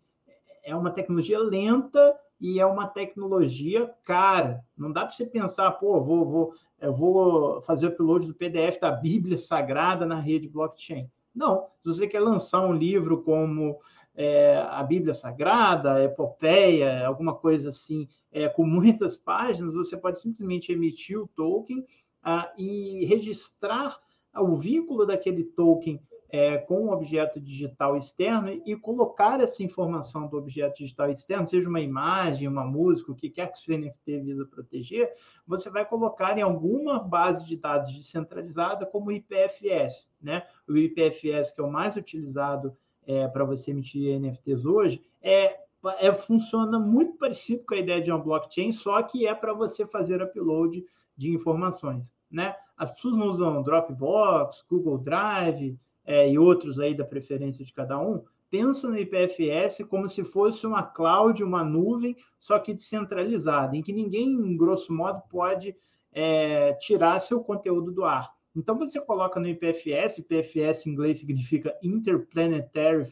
é 0.67 0.75
uma 0.75 0.91
tecnologia 0.91 1.39
lenta 1.39 2.15
e 2.41 2.59
é 2.59 2.67
uma 2.67 2.89
tecnologia 2.89 3.89
cara. 4.05 4.63
Não 4.77 4.93
dá 4.93 5.03
para 5.03 5.13
você 5.13 5.25
pensar, 5.25 5.71
pô, 5.71 6.01
vou, 6.03 6.27
vou, 6.27 6.55
eu 6.81 6.93
vou 6.93 7.63
fazer 7.63 7.87
o 7.87 7.91
upload 7.91 8.27
do 8.27 8.35
PDF 8.35 8.81
da 8.81 8.91
Bíblia 8.91 9.39
Sagrada 9.39 10.05
na 10.05 10.19
rede 10.19 10.49
blockchain. 10.49 11.09
Não. 11.33 11.69
Se 11.83 11.87
você 11.87 12.07
quer 12.09 12.21
lançar 12.21 12.67
um 12.67 12.73
livro 12.73 13.23
como 13.23 13.79
é, 14.17 14.57
a 14.69 14.83
Bíblia 14.83 15.15
Sagrada, 15.15 15.95
a 15.95 16.03
Epopeia, 16.03 17.07
alguma 17.07 17.35
coisa 17.35 17.69
assim, 17.69 18.09
é, 18.33 18.49
com 18.49 18.65
muitas 18.67 19.17
páginas, 19.17 19.73
você 19.73 19.97
pode 19.97 20.21
simplesmente 20.21 20.73
emitir 20.73 21.21
o 21.21 21.29
token 21.29 21.87
ah, 22.25 22.53
e 22.59 23.05
registrar 23.05 24.01
o 24.35 24.57
vínculo 24.57 25.07
daquele 25.07 25.45
token 25.45 26.01
é, 26.37 26.59
com 26.59 26.87
um 26.87 26.91
objeto 26.93 27.41
digital 27.41 27.97
externo 27.97 28.51
e 28.67 28.77
colocar 28.77 29.41
essa 29.41 29.63
informação 29.63 30.29
do 30.29 30.37
objeto 30.37 30.79
digital 30.79 31.11
externo, 31.11 31.49
seja 31.49 31.69
uma 31.69 31.81
imagem, 31.81 32.47
uma 32.47 32.65
música, 32.65 33.11
o 33.11 33.15
que 33.15 33.31
quer 33.31 33.51
que 33.51 33.73
o 33.73 33.79
NFT 33.79 34.21
visa 34.21 34.45
proteger, 34.45 35.15
você 35.47 35.71
vai 35.71 35.87
colocar 35.87 36.37
em 36.37 36.43
alguma 36.43 36.99
base 36.99 37.45
de 37.47 37.57
dados 37.57 37.95
descentralizada 37.95 38.85
como 38.85 39.07
o 39.07 39.13
IPFS. 39.13 40.11
Né? 40.21 40.43
O 40.69 40.77
IPFS, 40.77 41.53
que 41.53 41.61
é 41.61 41.65
o 41.65 41.73
mais 41.73 41.97
utilizado 41.97 42.77
é, 43.07 43.27
para 43.29 43.45
você 43.45 43.71
emitir 43.71 44.21
NFTs 44.21 44.67
hoje, 44.67 45.03
é, 45.23 45.59
é, 45.99 46.13
funciona 46.13 46.79
muito 46.79 47.17
parecido 47.17 47.65
com 47.65 47.75
a 47.75 47.79
ideia 47.79 48.03
de 48.03 48.11
uma 48.11 48.19
blockchain, 48.19 48.73
só 48.73 49.03
que 49.03 49.27
é 49.27 49.35
para 49.35 49.55
você 49.55 49.87
fazer 49.87 50.21
upload 50.21 50.85
de 51.17 51.31
informações. 51.33 52.13
Né? 52.31 52.55
As 52.77 52.91
pessoas 52.91 53.17
não 53.17 53.29
usam 53.29 53.63
Dropbox, 53.63 54.63
Google 54.69 54.99
Drive, 54.99 55.79
é, 56.07 56.31
e 56.31 56.39
outros 56.39 56.79
aí 56.79 56.95
da 56.95 57.05
preferência 57.05 57.65
de 57.65 57.73
cada 57.73 57.99
um, 58.01 58.23
pensa 58.51 58.89
no 58.89 58.99
IPFS 58.99 59.85
como 59.89 60.09
se 60.09 60.25
fosse 60.25 60.67
uma 60.67 60.83
cloud, 60.83 61.43
uma 61.43 61.65
nuvem, 61.65 62.17
só 62.39 62.59
que 62.59 62.73
descentralizada, 62.73 63.77
em 63.77 63.83
que 63.83 63.93
ninguém, 63.93 64.57
grosso 64.57 64.93
modo, 64.93 65.21
pode 65.29 65.77
é, 66.13 66.73
tirar 66.75 67.19
seu 67.19 67.41
conteúdo 67.41 67.91
do 67.91 68.05
ar. 68.05 68.37
Então 68.57 68.79
você 68.79 68.99
coloca 68.99 69.39
no 69.39 69.47
IPFS, 69.49 70.19
IPFS 70.19 70.87
em 70.87 70.93
inglês 70.93 71.19
significa 71.19 71.77
Interplanetary 71.83 73.07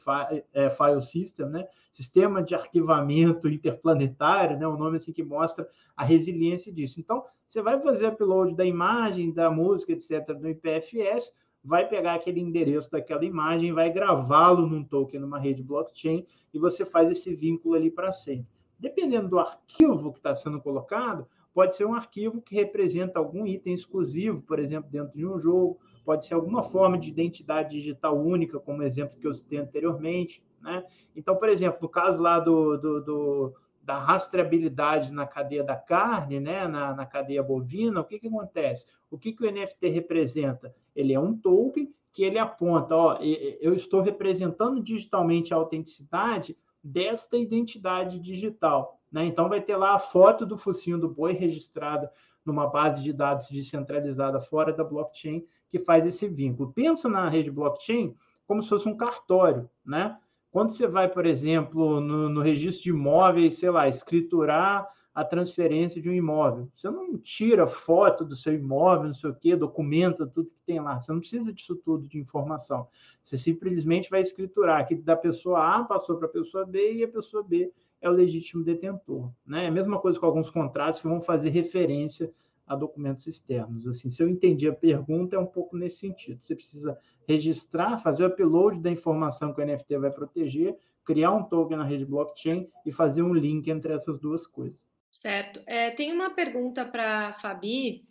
é, 0.55 0.71
File 0.71 1.03
System, 1.03 1.47
né? 1.51 1.69
Sistema 1.93 2.43
de 2.43 2.55
arquivamento 2.55 3.47
interplanetário, 3.47 4.59
né? 4.59 4.67
Um 4.67 4.79
nome 4.79 4.97
assim 4.97 5.13
que 5.13 5.23
mostra 5.23 5.69
a 5.95 6.03
resiliência 6.03 6.73
disso. 6.73 6.99
Então 6.99 7.23
você 7.47 7.61
vai 7.61 7.79
fazer 7.79 8.07
upload 8.07 8.57
da 8.57 8.65
imagem, 8.65 9.35
da 9.35 9.51
música, 9.51 9.93
etc. 9.93 10.31
no 10.41 10.49
IPFS, 10.49 11.35
vai 11.65 11.89
pegar 11.89 12.15
aquele 12.15 12.41
endereço 12.41 12.91
daquela 12.91 13.25
imagem, 13.25 13.73
vai 13.73 13.91
gravá-lo 13.91 14.67
num 14.67 14.85
token, 14.85 15.21
numa 15.21 15.39
rede 15.39 15.63
blockchain, 15.63 16.27
e 16.53 16.59
você 16.59 16.85
faz 16.85 17.11
esse 17.11 17.35
vínculo 17.35 17.75
ali 17.75 17.91
para 17.91 18.13
sempre. 18.13 18.47
Dependendo 18.79 19.29
do 19.29 19.39
arquivo 19.39 20.13
que 20.13 20.19
está 20.19 20.35
sendo 20.35 20.61
colocado, 20.61 21.27
pode 21.55 21.75
ser 21.75 21.87
um 21.87 21.95
arquivo 21.95 22.43
que 22.43 22.55
representa 22.55 23.19
algum 23.19 23.47
item 23.47 23.73
exclusivo, 23.73 24.43
por 24.43 24.59
exemplo, 24.59 24.91
dentro 24.91 25.17
de 25.17 25.25
um 25.25 25.39
jogo, 25.39 25.79
pode 26.05 26.27
ser 26.27 26.35
alguma 26.35 26.63
forma 26.63 26.99
de 26.99 27.09
identidade 27.09 27.71
digital 27.71 28.19
única, 28.21 28.61
como 28.61 28.81
o 28.81 28.83
exemplo 28.83 29.19
que 29.19 29.27
eu 29.27 29.33
citei 29.33 29.59
anteriormente. 29.59 30.43
Né? 30.61 30.85
Então, 31.17 31.37
por 31.37 31.49
exemplo, 31.49 31.79
no 31.81 31.89
caso 31.89 32.21
lá 32.21 32.39
do, 32.39 32.77
do, 32.77 33.01
do 33.01 33.55
da 33.85 33.99
rastreabilidade 33.99 35.13
na 35.13 35.27
cadeia 35.27 35.63
da 35.63 35.77
carne, 35.77 36.41
né, 36.41 36.67
na, 36.67 36.95
na 36.95 37.05
cadeia 37.05 37.43
bovina, 37.43 38.01
o 38.01 38.05
que, 38.05 38.19
que 38.19 38.29
acontece? 38.29 38.87
O 39.11 39.19
que, 39.19 39.33
que 39.33 39.45
o 39.45 39.51
NFT 39.51 39.89
representa? 39.89 40.75
Ele 40.97 41.13
é 41.13 41.21
um 41.21 41.37
token 41.37 41.93
que 42.11 42.23
ele 42.23 42.39
aponta, 42.39 42.97
ó, 42.97 43.19
eu 43.21 43.75
estou 43.75 44.01
representando 44.01 44.83
digitalmente 44.83 45.53
a 45.53 45.57
autenticidade 45.57 46.57
desta 46.83 47.37
identidade 47.37 48.19
digital. 48.21 49.01
Né? 49.11 49.27
Então, 49.27 49.49
vai 49.49 49.61
ter 49.61 49.77
lá 49.77 49.95
a 49.95 49.99
foto 49.99 50.47
do 50.47 50.57
focinho 50.57 50.99
do 50.99 51.09
boi 51.09 51.33
registrada 51.33 52.11
numa 52.45 52.67
base 52.67 53.03
de 53.03 53.13
dados 53.13 53.49
descentralizada 53.49 54.41
fora 54.41 54.73
da 54.73 54.85
blockchain 54.85 55.45
que 55.69 55.79
faz 55.79 56.07
esse 56.07 56.29
vínculo. 56.29 56.73
Pensa 56.73 57.09
na 57.09 57.29
rede 57.29 57.51
blockchain 57.51 58.17
como 58.47 58.63
se 58.63 58.69
fosse 58.69 58.89
um 58.89 58.97
cartório, 58.97 59.69
né? 59.85 60.17
Quando 60.55 60.71
você 60.71 60.87
vai, 60.87 61.09
por 61.09 61.27
exemplo, 61.27 61.99
no, 62.01 62.29
no 62.29 62.41
registro 62.41 62.85
de 62.85 62.91
imóveis, 62.91 63.59
sei 63.59 63.71
lá, 63.71 63.89
escriturar 63.89 64.89
a 65.13 65.25
transferência 65.25 66.01
de 66.01 66.09
um 66.09 66.13
imóvel. 66.13 66.71
Você 66.77 66.89
não 66.89 67.19
tira 67.19 67.67
foto 67.67 68.25
do 68.25 68.37
seu 68.37 68.55
imóvel, 68.55 69.09
não 69.09 69.15
sei 69.15 69.31
o 69.31 69.35
quê, 69.35 69.57
documenta 69.57 70.25
tudo 70.25 70.53
que 70.53 70.63
tem 70.65 70.79
lá. 70.79 71.01
Você 71.01 71.11
não 71.11 71.19
precisa 71.19 71.53
disso 71.53 71.75
tudo 71.75 72.07
de 72.07 72.21
informação. 72.21 72.87
Você 73.21 73.37
simplesmente 73.37 74.09
vai 74.09 74.21
escriturar 74.21 74.87
que 74.87 74.95
da 74.95 75.17
pessoa 75.17 75.77
A 75.77 75.83
passou 75.83 76.19
para 76.19 76.29
a 76.29 76.31
pessoa 76.31 76.65
B 76.65 76.99
e 76.99 77.03
a 77.03 77.09
pessoa 77.09 77.43
B 77.43 77.73
é 78.01 78.09
o 78.09 78.13
legítimo 78.13 78.63
detentor. 78.63 79.33
Né? 79.45 79.65
É 79.65 79.67
a 79.67 79.73
mesma 79.73 79.99
coisa 79.99 80.21
com 80.21 80.27
alguns 80.27 80.51
contratos 80.51 81.01
que 81.01 81.09
vão 81.09 81.21
fazer 81.21 81.51
referência 81.51 82.33
a 82.67 82.75
documentos 82.75 83.27
externos. 83.27 83.87
Assim, 83.87 84.09
se 84.09 84.23
eu 84.23 84.29
entendi 84.29 84.69
a 84.69 84.75
pergunta, 84.75 85.37
é 85.37 85.39
um 85.39 85.47
pouco 85.47 85.77
nesse 85.77 85.99
sentido. 85.99 86.41
Você 86.43 86.55
precisa 86.55 86.99
registrar, 87.29 87.99
fazer 87.99 88.25
o 88.25 88.29
upload 88.29 88.81
da 88.81 88.91
informação 88.91 89.53
que 89.53 89.61
o 89.61 89.67
NFT 89.67 89.99
vai 89.99 90.11
proteger, 90.11 90.77
criar 91.05 91.33
um 91.33 91.43
token 91.43 91.77
na 91.77 91.85
rede 91.85 92.05
blockchain 92.05 92.69
e 92.85 92.93
fazer 92.93 93.23
um 93.23 93.35
link 93.35 93.69
entre 93.69 93.93
essas 93.93 94.19
duas 94.19 94.47
coisas. 94.47 94.85
Certo. 95.13 95.61
É, 95.67 95.91
tem 95.91 96.13
uma 96.13 96.31
pergunta 96.31 96.85
para 96.85 97.29
a 97.29 97.33
Fabi. 97.35 98.05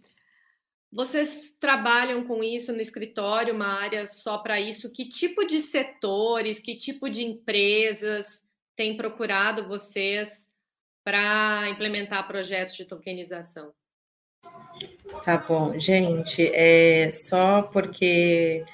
Vocês 0.91 1.55
trabalham 1.59 2.23
com 2.25 2.43
isso 2.43 2.71
no 2.71 2.79
escritório, 2.79 3.53
uma 3.53 3.67
área 3.67 4.05
só 4.05 4.37
para 4.37 4.61
isso? 4.61 4.91
Que 4.91 5.09
tipo 5.09 5.43
de 5.43 5.59
setores, 5.59 6.59
que 6.59 6.77
tipo 6.77 7.09
de 7.09 7.23
empresas 7.23 8.47
têm 8.75 8.95
procurado 8.95 9.67
vocês 9.67 10.51
para 11.03 11.67
implementar 11.69 12.27
projetos 12.27 12.75
de 12.75 12.85
tokenização? 12.85 13.73
Tá 15.23 15.37
bom, 15.37 15.79
gente, 15.79 16.49
é 16.53 17.11
só 17.11 17.61
porque 17.61 18.65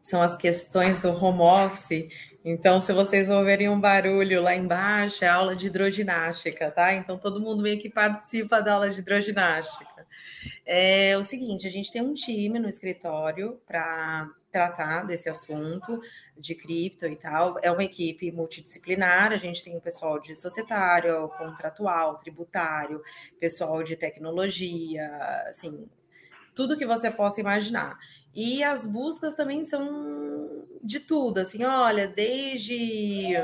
são 0.00 0.20
as 0.20 0.36
questões 0.36 0.98
do 0.98 1.10
home 1.10 1.40
office 1.40 2.08
então, 2.44 2.78
se 2.78 2.92
vocês 2.92 3.30
ouvirem 3.30 3.70
um 3.70 3.80
barulho 3.80 4.42
lá 4.42 4.54
embaixo, 4.54 5.24
é 5.24 5.28
aula 5.28 5.56
de 5.56 5.68
hidroginástica, 5.68 6.70
tá? 6.70 6.92
Então, 6.92 7.16
todo 7.16 7.40
mundo 7.40 7.62
meio 7.62 7.80
que 7.80 7.88
participa 7.88 8.60
da 8.60 8.74
aula 8.74 8.90
de 8.90 9.00
hidroginástica. 9.00 10.06
É 10.66 11.16
o 11.16 11.24
seguinte: 11.24 11.66
a 11.66 11.70
gente 11.70 11.90
tem 11.90 12.02
um 12.02 12.12
time 12.12 12.58
no 12.58 12.68
escritório 12.68 13.58
para 13.66 14.28
tratar 14.54 15.04
desse 15.04 15.28
assunto 15.28 16.00
de 16.38 16.54
cripto 16.54 17.06
e 17.06 17.16
tal. 17.16 17.58
É 17.60 17.72
uma 17.72 17.82
equipe 17.82 18.30
multidisciplinar, 18.30 19.32
a 19.32 19.36
gente 19.36 19.64
tem 19.64 19.76
o 19.76 19.80
pessoal 19.80 20.20
de 20.20 20.36
societário, 20.36 21.28
contratual, 21.30 22.16
tributário, 22.18 23.02
pessoal 23.40 23.82
de 23.82 23.96
tecnologia, 23.96 25.10
assim, 25.48 25.88
tudo 26.54 26.78
que 26.78 26.86
você 26.86 27.10
possa 27.10 27.40
imaginar. 27.40 27.98
E 28.34 28.62
as 28.62 28.84
buscas 28.86 29.34
também 29.34 29.64
são 29.64 30.64
de 30.82 31.00
tudo, 31.00 31.38
assim, 31.38 31.64
olha, 31.64 32.06
desde 32.06 33.34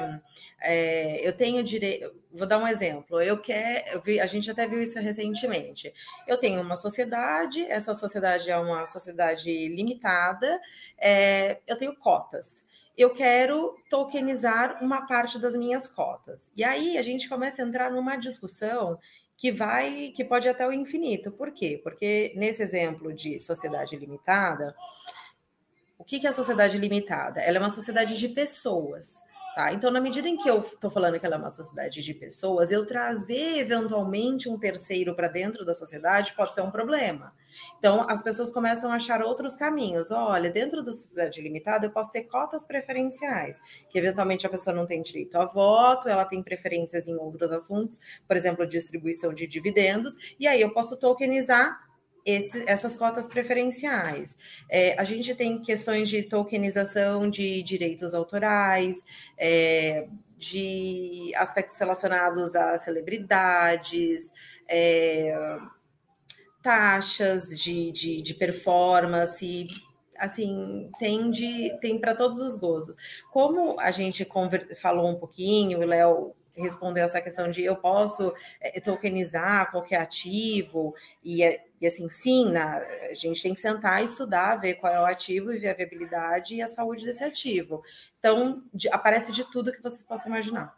é, 0.61 1.27
eu 1.27 1.33
tenho 1.33 1.65
direito, 1.65 2.13
vou 2.31 2.47
dar 2.47 2.59
um 2.59 2.69
exemplo, 2.69 3.21
eu 3.23 3.41
quero, 3.41 4.03
a 4.23 4.27
gente 4.27 4.51
até 4.51 4.67
viu 4.67 4.83
isso 4.83 4.99
recentemente. 4.99 5.93
Eu 6.27 6.37
tenho 6.37 6.61
uma 6.61 6.77
sociedade, 6.77 7.65
essa 7.65 7.95
sociedade 7.95 8.51
é 8.51 8.59
uma 8.59 8.87
sociedade 8.87 9.69
limitada, 9.69 10.61
é, 10.99 11.61
eu 11.67 11.77
tenho 11.77 11.97
cotas. 11.97 12.69
Eu 12.97 13.11
quero 13.15 13.75
tokenizar 13.89 14.83
uma 14.83 15.07
parte 15.07 15.39
das 15.39 15.57
minhas 15.57 15.89
cotas. 15.89 16.53
E 16.55 16.63
aí 16.63 16.99
a 16.99 17.03
gente 17.03 17.31
começa 17.31 17.63
a 17.63 17.67
entrar 17.67 17.91
numa 17.91 18.17
discussão 18.17 18.99
que 19.41 19.51
vai, 19.51 20.13
que 20.15 20.23
pode 20.23 20.47
até 20.51 20.69
o 20.69 20.73
infinito. 20.73 21.33
Por 21.33 21.51
quê? 21.51 21.81
Porque 21.83 22.31
nesse 22.37 22.63
exemplo 22.63 23.11
de 23.11 23.41
sociedade 23.41 23.97
limitada, 23.97 24.77
o 25.97 26.05
que 26.05 26.27
é 26.27 26.29
a 26.29 26.33
sociedade 26.33 26.77
limitada? 26.77 27.41
Ela 27.41 27.57
é 27.57 27.61
uma 27.61 27.71
sociedade 27.71 28.19
de 28.19 28.29
pessoas. 28.29 29.23
Tá? 29.55 29.73
Então, 29.73 29.91
na 29.91 30.01
medida 30.01 30.29
em 30.29 30.37
que 30.37 30.49
eu 30.49 30.61
estou 30.61 30.91
falando 30.91 31.19
que 31.19 31.27
ela 31.27 31.35
é 31.35 31.39
uma 31.39 31.51
sociedade 31.51 32.03
de 32.03 32.15
pessoas, 32.15 32.71
eu 32.71 32.87
trazer 32.87 33.59
eventualmente 33.59 34.49
um 34.49 34.57
terceiro 34.57 35.15
para 35.15 35.27
dentro 35.27 35.65
da 35.65 35.75
sociedade 35.75 36.35
pode 36.35 36.55
ser 36.55 36.61
um 36.61 36.71
problema. 36.71 37.35
Então, 37.79 38.09
as 38.09 38.23
pessoas 38.23 38.51
começam 38.51 38.93
a 38.93 38.95
achar 38.95 39.23
outros 39.23 39.57
caminhos. 39.57 40.13
Olha, 40.13 40.51
dentro 40.51 40.85
da 40.85 40.93
sociedade 40.93 41.43
limitada, 41.43 41.87
eu 41.87 41.91
posso 41.91 42.13
ter 42.13 42.25
cotas 42.25 42.65
preferenciais, 42.65 43.61
que 43.91 43.99
eventualmente 43.99 44.47
a 44.47 44.51
pessoa 44.51 44.75
não 44.75 44.87
tem 44.87 45.03
direito 45.03 45.37
a 45.37 45.47
voto, 45.47 46.09
ela 46.09 46.25
tem 46.25 46.43
preferências 46.45 47.09
em 47.09 47.17
outros 47.17 47.51
assuntos, 47.51 48.01
por 48.29 48.37
exemplo, 48.37 48.65
distribuição 48.65 49.35
de 49.35 49.49
dividendos, 49.49 50.15
e 50.39 50.47
aí 50.47 50.61
eu 50.61 50.73
posso 50.73 50.97
tokenizar 50.97 51.90
esse, 52.25 52.65
essas 52.69 52.97
cotas 52.97 53.27
preferenciais. 53.27 54.37
É, 54.69 54.99
a 54.99 55.05
gente 55.05 55.35
tem 55.35 55.61
questões 55.63 56.09
de 56.09 56.23
tokenização 56.23 57.31
de 57.31 57.63
direitos 57.63 58.15
autorais, 58.15 59.05
é, 59.39 60.07
de 60.37 61.33
aspectos 61.37 61.79
relacionados 61.79 62.55
a 62.57 62.79
celebridades, 62.79 64.33
é, 64.69 65.59
taxas 66.63 67.49
de, 67.59 67.91
de, 67.91 68.23
de 68.23 68.35
performance, 68.35 69.69
assim, 70.19 70.91
tem, 70.99 71.31
de, 71.31 71.77
tem 71.81 71.99
para 71.99 72.15
todos 72.15 72.39
os 72.39 72.57
gostos. 72.57 72.95
Como 73.33 73.79
a 73.81 73.91
gente 73.91 74.27
falou 74.81 75.09
um 75.09 75.19
pouquinho, 75.19 75.79
o 75.79 75.85
Léo 75.85 76.35
respondeu 76.57 77.05
essa 77.05 77.21
questão 77.21 77.51
de 77.51 77.63
eu 77.63 77.77
posso 77.77 78.33
é, 78.61 78.81
tokenizar 78.81 79.71
qualquer 79.71 80.01
ativo, 80.01 80.95
e, 81.23 81.43
é, 81.43 81.65
e 81.81 81.87
assim, 81.87 82.09
sim, 82.11 82.51
na, 82.51 82.77
a 82.77 83.15
gente 83.15 83.43
tem 83.43 83.55
que 83.55 83.61
sentar 83.61 84.03
e 84.03 84.05
estudar, 84.05 84.57
ver 84.57 84.75
qual 84.75 84.93
é 84.93 85.01
o 85.01 85.07
ativo 85.07 85.53
e 85.53 85.59
ver 85.59 85.69
a 85.69 85.75
viabilidade 85.75 86.55
e 86.55 86.63
a 86.63 86.69
saúde 86.69 87.05
desse 87.05 87.25
ativo. 87.25 87.83
Então, 88.19 88.63
de, 88.73 88.89
aparece 88.89 89.33
de 89.33 89.45
tudo 89.45 89.73
que 89.73 89.83
vocês 89.83 90.05
possam 90.05 90.29
imaginar. 90.29 90.75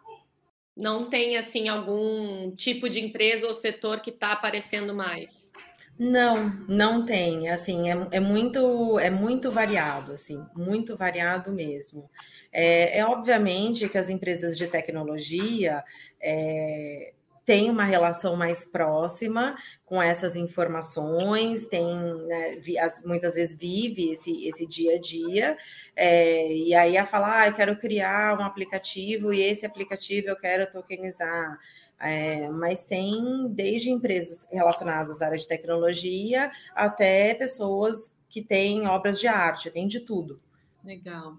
Não 0.77 1.11
tem, 1.11 1.37
assim, 1.37 1.69
algum 1.69 2.51
tipo 2.57 2.89
de 2.89 3.01
empresa 3.01 3.47
ou 3.47 3.55
setor 3.55 4.01
que 4.01 4.11
está 4.11 4.33
aparecendo 4.33 4.95
mais? 4.95 5.53
Não, 5.99 6.49
não 6.67 7.05
tem. 7.05 7.49
Assim, 7.51 7.91
é, 7.91 8.09
é, 8.13 8.21
muito, 8.21 8.99
é 8.99 9.11
muito 9.11 9.51
variado, 9.51 10.13
assim, 10.13 10.45
muito 10.57 10.97
variado 10.97 11.53
mesmo. 11.53 12.09
É, 12.53 12.99
é 12.99 13.07
obviamente 13.07 13.89
que 13.89 13.97
as 13.97 14.11
empresas 14.11 14.59
de 14.59 14.67
tecnologia 14.67 15.83
é, 16.21 17.13
têm 17.45 17.71
uma 17.71 17.85
relação 17.85 18.37
mais 18.37 18.65
próxima 18.65 19.57
com 19.85 20.03
essas 20.03 20.37
informações, 20.37 21.67
tem 21.67 21.87
né, 22.27 22.61
muitas 23.05 23.35
vezes 23.35 23.57
vive 23.57 24.13
esse, 24.13 24.47
esse 24.47 24.67
dia 24.67 24.97
a 24.97 25.01
dia, 25.01 25.57
é, 25.97 26.53
e 26.53 26.75
aí 26.75 26.97
a 26.97 27.07
falar, 27.07 27.41
ah, 27.41 27.47
eu 27.49 27.55
quero 27.55 27.79
criar 27.79 28.39
um 28.39 28.45
aplicativo 28.45 29.33
e 29.33 29.43
esse 29.43 29.67
aplicativo 29.67 30.29
eu 30.29 30.37
quero 30.37 30.71
tokenizar. 30.71 31.59
É, 32.05 32.49
mas 32.49 32.83
tem 32.85 33.53
desde 33.53 33.89
empresas 33.89 34.49
relacionadas 34.51 35.23
à 35.23 35.27
área 35.27 35.39
de 35.39 35.47
tecnologia 35.47 36.51
até 36.75 37.33
pessoas 37.33 38.13
que 38.29 38.43
têm 38.43 38.89
obras 38.89 39.21
de 39.21 39.29
arte, 39.29 39.71
tem 39.71 39.87
de 39.87 40.01
tudo. 40.01 40.41
Legal. 40.83 41.37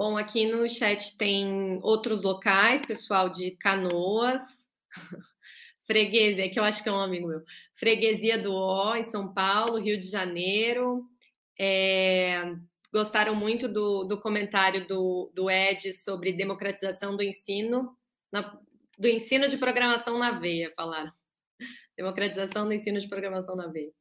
Bom, 0.00 0.16
aqui 0.16 0.46
no 0.46 0.66
chat 0.66 1.14
tem 1.18 1.78
outros 1.82 2.22
locais, 2.22 2.80
pessoal 2.80 3.28
de 3.28 3.50
Canoas, 3.50 4.40
Freguesia, 5.86 6.48
que 6.48 6.58
eu 6.58 6.64
acho 6.64 6.82
que 6.82 6.88
é 6.88 6.92
um 6.92 7.00
amigo 7.00 7.28
meu, 7.28 7.42
Freguesia 7.78 8.38
do 8.38 8.50
Ó, 8.50 8.96
em 8.96 9.04
São 9.04 9.34
Paulo, 9.34 9.78
Rio 9.78 10.00
de 10.00 10.08
Janeiro. 10.08 11.04
É, 11.60 12.50
gostaram 12.90 13.34
muito 13.34 13.68
do, 13.68 14.04
do 14.04 14.18
comentário 14.18 14.88
do, 14.88 15.30
do 15.34 15.50
Ed 15.50 15.92
sobre 15.92 16.32
democratização 16.32 17.14
do 17.14 17.22
ensino, 17.22 17.94
na, 18.32 18.58
do 18.98 19.06
ensino 19.06 19.50
de 19.50 19.58
programação 19.58 20.18
na 20.18 20.30
veia, 20.30 20.72
falaram. 20.74 21.12
Democratização 21.94 22.64
do 22.64 22.72
ensino 22.72 22.98
de 22.98 23.06
programação 23.06 23.54
na 23.54 23.66
veia. 23.66 23.92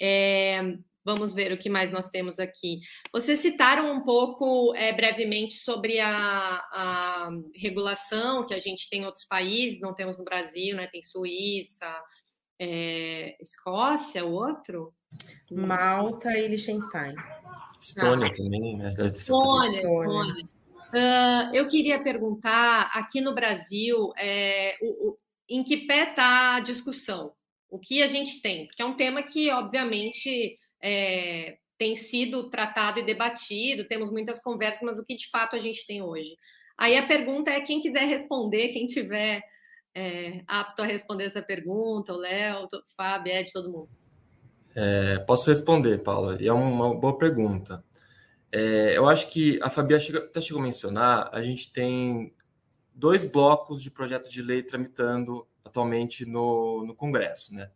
É, 0.00 0.78
Vamos 1.04 1.34
ver 1.34 1.52
o 1.52 1.58
que 1.58 1.68
mais 1.68 1.90
nós 1.90 2.08
temos 2.08 2.38
aqui. 2.38 2.80
Vocês 3.12 3.40
citaram 3.40 3.92
um 3.92 4.02
pouco 4.02 4.72
é, 4.76 4.92
brevemente 4.92 5.54
sobre 5.54 5.98
a, 5.98 6.08
a, 6.10 7.30
regulação 7.56 8.46
que 8.46 8.54
a 8.54 8.58
gente 8.60 8.88
tem 8.88 9.02
em 9.02 9.06
outros 9.06 9.24
países, 9.24 9.80
não 9.80 9.94
temos 9.94 10.16
no 10.16 10.24
Brasil, 10.24 10.76
né? 10.76 10.86
Tem 10.86 11.02
Suíça, 11.02 11.92
é, 12.58 13.36
Escócia, 13.40 14.24
o 14.24 14.32
outro? 14.32 14.94
Malta 15.50 16.30
e 16.38 16.46
Liechtenstein. 16.46 17.14
Estônia 17.80 18.28
ah. 18.28 18.34
também, 18.34 18.76
né? 18.76 18.90
Estônia, 19.12 19.76
Estônia. 19.76 20.44
Uh, 20.92 21.54
eu 21.54 21.68
queria 21.68 22.02
perguntar, 22.02 22.90
aqui 22.94 23.20
no 23.20 23.34
Brasil, 23.34 24.12
é, 24.16 24.76
o, 24.82 25.08
o, 25.08 25.18
em 25.48 25.64
que 25.64 25.86
pé 25.86 26.10
está 26.10 26.56
a 26.56 26.60
discussão? 26.60 27.32
O 27.68 27.78
que 27.78 28.02
a 28.02 28.06
gente 28.06 28.40
tem? 28.42 28.66
Porque 28.66 28.82
é 28.82 28.84
um 28.84 28.94
tema 28.94 29.22
que, 29.22 29.50
obviamente, 29.50 30.54
é, 30.82 31.58
tem 31.78 31.96
sido 31.96 32.50
tratado 32.50 32.98
e 32.98 33.06
debatido, 33.06 33.86
temos 33.86 34.10
muitas 34.10 34.40
conversas, 34.42 34.82
mas 34.82 34.98
o 34.98 35.04
que 35.04 35.16
de 35.16 35.28
fato 35.30 35.56
a 35.56 35.58
gente 35.58 35.86
tem 35.86 36.02
hoje? 36.02 36.36
Aí 36.76 36.96
a 36.96 37.06
pergunta 37.06 37.50
é: 37.50 37.60
quem 37.60 37.80
quiser 37.80 38.04
responder, 38.04 38.68
quem 38.68 38.86
tiver 38.86 39.42
é, 39.94 40.42
apto 40.46 40.82
a 40.82 40.86
responder 40.86 41.24
essa 41.24 41.42
pergunta, 41.42 42.12
o 42.12 42.16
Léo, 42.16 42.64
o 42.64 42.68
Fábio, 42.96 43.32
Ed, 43.32 43.52
todo 43.52 43.70
mundo. 43.70 43.88
É, 44.74 45.18
posso 45.20 45.48
responder, 45.48 45.98
Paula, 46.02 46.40
e 46.40 46.46
é 46.46 46.52
uma 46.52 46.94
boa 46.94 47.16
pergunta. 47.16 47.84
É, 48.50 48.96
eu 48.96 49.08
acho 49.08 49.30
que 49.30 49.58
a 49.62 49.70
Fabi 49.70 49.94
até 49.94 50.40
chegou 50.40 50.60
a 50.60 50.64
mencionar, 50.64 51.30
a 51.32 51.42
gente 51.42 51.72
tem 51.72 52.34
dois 52.94 53.24
blocos 53.24 53.82
de 53.82 53.90
projeto 53.90 54.30
de 54.30 54.42
lei 54.42 54.62
tramitando 54.62 55.46
atualmente 55.64 56.26
no, 56.26 56.84
no 56.86 56.94
Congresso. 56.94 57.54
Né? 57.54 57.70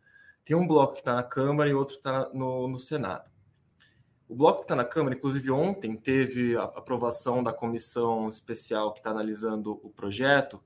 Tem 0.47 0.56
um 0.56 0.64
bloco 0.64 0.94
que 0.94 1.01
está 1.01 1.12
na 1.12 1.24
Câmara 1.24 1.68
e 1.68 1.74
outro 1.74 1.94
que 1.94 2.09
está 2.09 2.31
no, 2.32 2.68
no 2.68 2.78
Senado. 2.78 3.28
O 4.28 4.35
bloco 4.36 4.59
que 4.59 4.64
está 4.66 4.77
na 4.77 4.85
Câmara, 4.85 5.16
inclusive 5.16 5.51
ontem, 5.51 5.97
teve 5.97 6.56
a 6.56 6.62
aprovação 6.62 7.43
da 7.43 7.52
comissão 7.52 8.28
especial 8.28 8.93
que 8.93 9.01
está 9.01 9.10
analisando 9.10 9.73
o 9.82 9.90
projeto. 9.90 10.62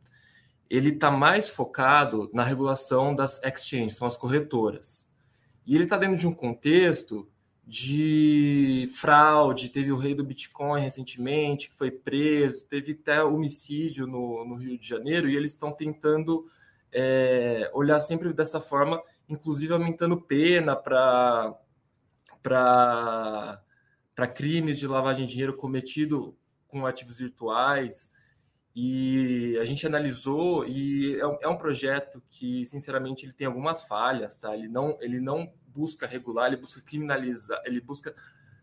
Ele 0.69 0.91
está 0.91 1.11
mais 1.11 1.49
focado 1.49 2.31
na 2.35 2.45
regulação 2.45 3.15
das 3.15 3.43
exchanges, 3.43 3.97
são 3.97 4.07
as 4.07 4.19
corretoras. 4.19 5.11
E 5.67 5.75
ele 5.75 5.85
está 5.85 5.97
dentro 5.97 6.19
de 6.19 6.29
um 6.29 6.35
contexto 6.35 7.27
de 7.67 8.87
fraude. 8.95 9.71
Teve 9.71 9.93
o 9.93 9.97
rei 9.97 10.15
do 10.15 10.23
Bitcoin 10.23 10.83
recentemente, 10.83 11.71
que 11.71 11.75
foi 11.75 11.91
preso, 11.91 12.67
teve 12.67 12.93
até 12.93 13.25
homicídio 13.25 14.07
no, 14.07 14.45
no 14.45 14.57
Rio 14.57 14.79
de 14.79 14.87
Janeiro, 14.87 15.27
e 15.27 15.37
eles 15.37 15.53
estão 15.53 15.73
tentando 15.73 16.47
é, 16.93 17.71
olhar 17.73 18.01
sempre 18.01 18.33
dessa 18.33 18.61
forma, 18.61 19.03
inclusive 19.29 19.73
aumentando 19.73 20.21
pena 20.21 20.75
para 20.77 21.57
para 22.43 24.27
crimes 24.35 24.79
de 24.79 24.87
lavagem 24.87 25.25
de 25.25 25.33
dinheiro 25.33 25.57
cometido 25.57 26.37
com 26.67 26.87
ativos 26.87 27.19
virtuais. 27.19 28.13
E 28.75 29.59
a 29.61 29.65
gente 29.65 29.87
analisou 29.87 30.67
e 30.67 31.17
é, 31.17 31.39
é 31.43 31.49
um 31.49 31.57
projeto 31.57 32.23
que, 32.31 32.65
sinceramente, 32.67 33.27
ele 33.27 33.33
tem 33.33 33.47
algumas 33.47 33.85
falhas, 33.85 34.37
tá? 34.37 34.57
Ele 34.57 34.69
não, 34.69 34.97
ele 35.01 35.21
não 35.21 35.53
busca 35.67 36.07
regular, 36.07 36.47
ele 36.47 36.57
busca 36.57 36.81
criminalizar, 36.81 37.61
ele 37.65 37.81
busca 37.81 38.15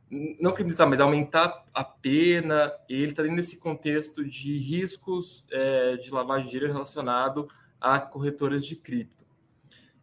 não 0.09 0.53
criminalizar, 0.53 0.87
mas 0.87 1.01
aumentar 1.01 1.65
a 1.73 1.83
pena. 1.83 2.71
Ele 2.87 3.11
está 3.11 3.21
dentro 3.21 3.37
desse 3.37 3.57
contexto 3.57 4.23
de 4.23 4.57
riscos 4.57 5.45
é, 5.51 5.97
de 5.97 6.09
lavagem 6.09 6.45
de 6.45 6.51
dinheiro 6.51 6.73
relacionado 6.73 7.49
a 7.79 7.99
corretoras 7.99 8.65
de 8.65 8.75
cripto. 8.75 9.25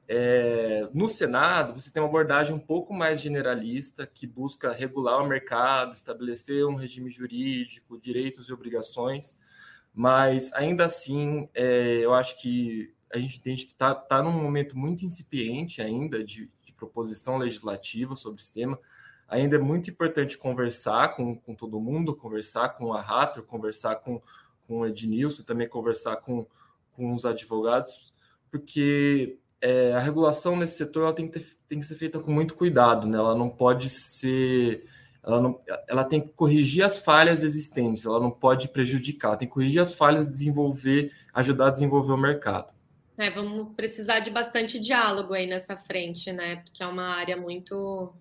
É, 0.06 0.86
no 0.92 1.08
Senado, 1.08 1.80
você 1.80 1.90
tem 1.90 2.02
uma 2.02 2.08
abordagem 2.08 2.54
um 2.54 2.58
pouco 2.58 2.92
mais 2.92 3.20
generalista, 3.20 4.06
que 4.06 4.26
busca 4.26 4.72
regular 4.72 5.22
o 5.22 5.26
mercado, 5.26 5.94
estabelecer 5.94 6.66
um 6.66 6.74
regime 6.74 7.10
jurídico, 7.10 7.98
direitos 7.98 8.48
e 8.48 8.52
obrigações, 8.52 9.38
mas 9.94 10.52
ainda 10.52 10.84
assim, 10.84 11.48
é, 11.54 12.00
eu 12.02 12.12
acho 12.12 12.40
que 12.40 12.92
a 13.12 13.18
gente 13.18 13.38
entende 13.38 13.64
que 13.64 13.72
está 13.72 13.94
tá 13.94 14.22
num 14.22 14.32
momento 14.32 14.76
muito 14.76 15.04
incipiente 15.04 15.80
ainda 15.80 16.22
de, 16.22 16.50
de, 16.62 16.72
proposição 16.72 17.38
legislativa 17.38 18.16
sobre 18.16 18.42
esse 18.42 18.52
tema. 18.52 18.78
Ainda 19.28 19.56
é 19.56 19.58
muito 19.58 19.88
importante 19.88 20.36
conversar 20.36 21.14
com, 21.14 21.36
com 21.36 21.54
todo 21.54 21.80
mundo, 21.80 22.14
conversar 22.14 22.70
com 22.70 22.92
a 22.92 23.00
Rator, 23.00 23.44
conversar 23.44 23.96
com, 23.96 24.20
com 24.66 24.80
o 24.80 24.86
Ednilson, 24.86 25.44
também 25.44 25.68
conversar 25.68 26.16
com, 26.16 26.44
com 26.94 27.12
os 27.12 27.24
advogados, 27.24 28.12
porque 28.50 29.38
é, 29.60 29.92
a 29.92 29.98
regulação 29.98 30.56
nesse 30.56 30.76
setor 30.76 31.04
ela 31.04 31.12
tem, 31.12 31.26
que 31.26 31.38
ter, 31.38 31.46
tem 31.68 31.78
que 31.78 31.86
ser 31.86 31.94
feita 31.94 32.20
com 32.20 32.30
muito 32.30 32.54
cuidado, 32.54 33.08
né? 33.08 33.16
Ela 33.16 33.34
não 33.34 33.48
pode 33.48 33.88
ser. 33.88 34.86
Ela, 35.22 35.40
não, 35.40 35.58
ela 35.88 36.04
tem 36.04 36.20
que 36.20 36.28
corrigir 36.28 36.84
as 36.84 36.98
falhas 36.98 37.42
existentes, 37.42 38.04
ela 38.04 38.20
não 38.20 38.30
pode 38.30 38.68
prejudicar, 38.68 39.38
tem 39.38 39.48
que 39.48 39.54
corrigir 39.54 39.80
as 39.80 39.94
falhas, 39.94 40.28
desenvolver, 40.28 41.12
ajudar 41.32 41.68
a 41.68 41.70
desenvolver 41.70 42.12
o 42.12 42.18
mercado. 42.18 42.74
É, 43.16 43.30
vamos 43.30 43.74
precisar 43.74 44.20
de 44.20 44.30
bastante 44.30 44.78
diálogo 44.78 45.32
aí 45.32 45.46
nessa 45.46 45.76
frente, 45.76 46.30
né? 46.30 46.56
Porque 46.56 46.82
é 46.82 46.86
uma 46.86 47.14
área 47.14 47.36
muito. 47.36 48.12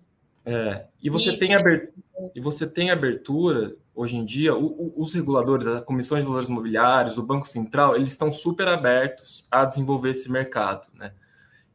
É, 0.46 0.86
e 1.02 1.10
você 1.10 1.30
Isso. 1.30 1.38
tem 1.38 1.54
abertura, 1.54 1.92
e 2.34 2.40
você 2.40 2.66
tem 2.66 2.90
abertura 2.90 3.76
hoje 3.94 4.16
em 4.16 4.24
dia, 4.24 4.54
o, 4.54 4.66
o, 4.66 4.94
os 4.96 5.14
reguladores, 5.14 5.66
a 5.66 5.80
Comissão 5.80 6.18
de 6.18 6.24
Valores 6.24 6.48
Imobiliários, 6.48 7.16
o 7.16 7.22
Banco 7.22 7.48
Central, 7.48 7.94
eles 7.94 8.10
estão 8.10 8.30
super 8.30 8.66
abertos 8.68 9.46
a 9.50 9.64
desenvolver 9.64 10.10
esse 10.10 10.30
mercado, 10.30 10.88
né? 10.94 11.12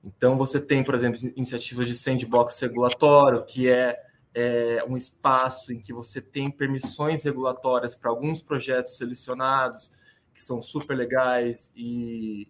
Então, 0.03 0.37
você 0.37 0.59
tem, 0.59 0.83
por 0.83 0.95
exemplo, 0.95 1.19
iniciativas 1.35 1.87
de 1.87 1.95
sandbox 1.95 2.59
regulatório, 2.61 3.43
que 3.45 3.69
é, 3.69 3.99
é 4.33 4.83
um 4.87 4.95
espaço 4.95 5.73
em 5.73 5.79
que 5.79 5.91
você 5.91 6.21
tem 6.21 6.49
permissões 6.49 7.23
regulatórias 7.23 7.95
para 7.95 8.09
alguns 8.09 8.41
projetos 8.41 8.95
selecionados, 8.95 9.91
que 10.33 10.41
são 10.41 10.61
super 10.61 10.95
legais 10.95 11.73
e, 11.75 12.47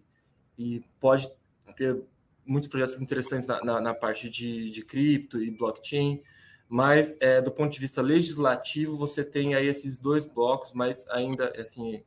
e 0.56 0.80
pode 1.00 1.28
ter 1.76 2.00
muitos 2.46 2.68
projetos 2.68 3.00
interessantes 3.00 3.48
na, 3.48 3.64
na, 3.64 3.80
na 3.80 3.94
parte 3.94 4.30
de, 4.30 4.70
de 4.70 4.84
cripto 4.84 5.42
e 5.42 5.50
blockchain, 5.50 6.22
mas 6.70 7.16
é, 7.18 7.42
do 7.42 7.50
ponto 7.50 7.72
de 7.72 7.80
vista 7.80 8.00
legislativo, 8.00 8.96
você 8.96 9.24
tem 9.24 9.56
aí 9.56 9.66
esses 9.66 9.98
dois 9.98 10.24
blocos, 10.24 10.70
mas 10.72 11.04
ainda, 11.10 11.52
assim, 11.58 12.00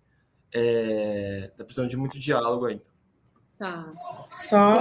é, 0.53 1.51
tá 1.57 1.65
precisando 1.65 1.89
de 1.89 1.97
muito 1.97 2.17
diálogo 2.17 2.67
ainda. 2.67 2.81
Tá. 3.59 3.89
Só, 4.31 4.79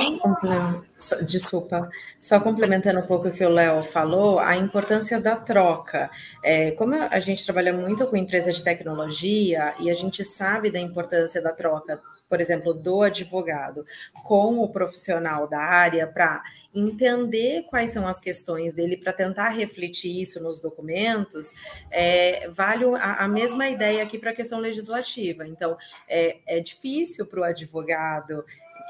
desculpa, 1.24 1.90
só 2.20 2.38
complementando 2.38 3.00
um 3.00 3.06
pouco 3.06 3.28
o 3.28 3.32
que 3.32 3.44
o 3.44 3.48
Léo 3.48 3.82
falou, 3.82 4.38
a 4.38 4.56
importância 4.56 5.20
da 5.20 5.34
troca. 5.34 6.08
É, 6.44 6.70
como 6.72 6.94
a 6.94 7.20
gente 7.20 7.44
trabalha 7.44 7.72
muito 7.72 8.06
com 8.06 8.16
empresas 8.16 8.56
de 8.56 8.64
tecnologia 8.64 9.74
e 9.80 9.90
a 9.90 9.94
gente 9.94 10.24
sabe 10.24 10.70
da 10.70 10.78
importância 10.78 11.42
da 11.42 11.52
troca, 11.52 12.00
por 12.32 12.40
exemplo, 12.40 12.72
do 12.72 13.02
advogado 13.02 13.84
com 14.24 14.60
o 14.60 14.68
profissional 14.70 15.46
da 15.46 15.60
área 15.60 16.06
para 16.06 16.42
entender 16.74 17.64
quais 17.64 17.90
são 17.90 18.08
as 18.08 18.22
questões 18.22 18.72
dele 18.72 18.96
para 18.96 19.12
tentar 19.12 19.50
refletir 19.50 20.18
isso 20.18 20.42
nos 20.42 20.58
documentos, 20.58 21.52
é, 21.90 22.48
vale 22.48 22.86
a, 22.96 23.24
a, 23.24 23.28
mesma 23.28 23.68
ideia 23.68 24.02
aqui 24.02 24.18
para 24.18 24.30
a 24.30 24.34
questão 24.34 24.60
legislativa. 24.60 25.46
Então, 25.46 25.76
é, 26.08 26.38
é 26.46 26.58
difícil 26.58 27.26
para 27.26 27.40
o 27.40 27.44
advogado 27.44 28.42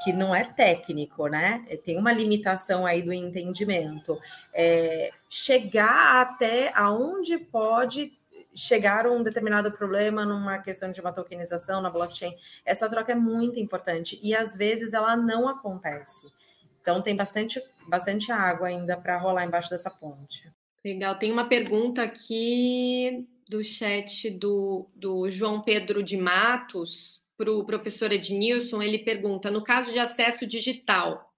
que 0.05 0.13
não 0.13 0.33
é 0.33 0.45
técnico, 0.45 1.27
né? 1.27 1.65
É, 1.67 1.75
tem 1.75 1.97
uma 1.97 2.13
limitação 2.13 2.85
aí 2.85 3.01
do 3.01 3.11
entendimento. 3.11 4.17
É, 4.53 5.11
chegar 5.29 6.21
até 6.21 6.71
aonde 6.73 7.37
pode 7.37 8.17
chegar 8.55 9.07
um 9.07 9.23
determinado 9.23 9.71
problema 9.71 10.25
numa 10.25 10.59
questão 10.59 10.91
de 10.91 11.01
uma 11.01 11.11
tokenização 11.11 11.81
na 11.81 11.89
blockchain, 11.89 12.35
essa 12.65 12.89
troca 12.89 13.11
é 13.11 13.15
muito 13.15 13.59
importante 13.59 14.19
e 14.21 14.35
às 14.35 14.55
vezes 14.55 14.93
ela 14.93 15.15
não 15.15 15.47
acontece. 15.47 16.27
Então 16.81 17.01
tem 17.01 17.15
bastante, 17.15 17.61
bastante 17.87 18.31
água 18.31 18.67
ainda 18.67 18.97
para 18.97 19.17
rolar 19.17 19.45
embaixo 19.45 19.69
dessa 19.69 19.89
ponte. 19.89 20.51
Legal, 20.83 21.17
tem 21.17 21.31
uma 21.31 21.47
pergunta 21.47 22.03
aqui 22.03 23.25
do 23.47 23.63
chat 23.63 24.29
do, 24.29 24.89
do 24.95 25.29
João 25.29 25.61
Pedro 25.61 26.03
de 26.03 26.17
Matos 26.17 27.23
para 27.37 27.51
o 27.51 27.65
professor 27.65 28.11
Ednilson, 28.11 28.81
ele 28.81 28.99
pergunta: 28.99 29.49
no 29.49 29.63
caso 29.63 29.91
de 29.91 29.99
acesso 29.99 30.45
digital, 30.45 31.31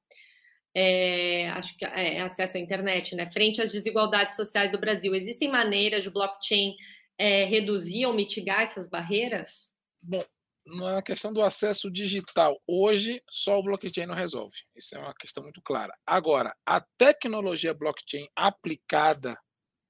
é, 0.74 1.50
acho 1.52 1.78
que 1.78 1.86
é, 1.86 2.22
acesso 2.22 2.58
à 2.58 2.60
internet, 2.60 3.16
né? 3.16 3.30
Frente 3.32 3.62
às 3.62 3.72
desigualdades 3.72 4.36
sociais 4.36 4.72
do 4.72 4.80
Brasil, 4.80 5.16
existem 5.16 5.50
maneiras 5.50 6.04
de 6.04 6.10
blockchain 6.10 6.76
é, 7.18 7.46
reduzir 7.46 8.06
ou 8.06 8.14
mitigar 8.14 8.62
essas 8.62 8.90
barreiras? 8.90 9.76
Bom, 10.04 10.24
na 10.66 11.02
questão 11.02 11.32
do 11.32 11.42
acesso 11.42 11.92
digital, 11.92 12.60
hoje 12.68 13.22
só 13.30 13.60
o 13.60 13.64
blockchain 13.64 14.06
não 14.06 14.16
resolve. 14.16 14.58
Isso 14.76 14.96
é 14.96 15.00
uma 15.00 15.14
questão 15.14 15.44
muito 15.44 15.62
clara. 15.62 15.94
Agora, 16.06 16.56
a 16.66 16.82
tecnologia 16.98 17.74
blockchain 17.74 18.28
aplicada 18.36 19.38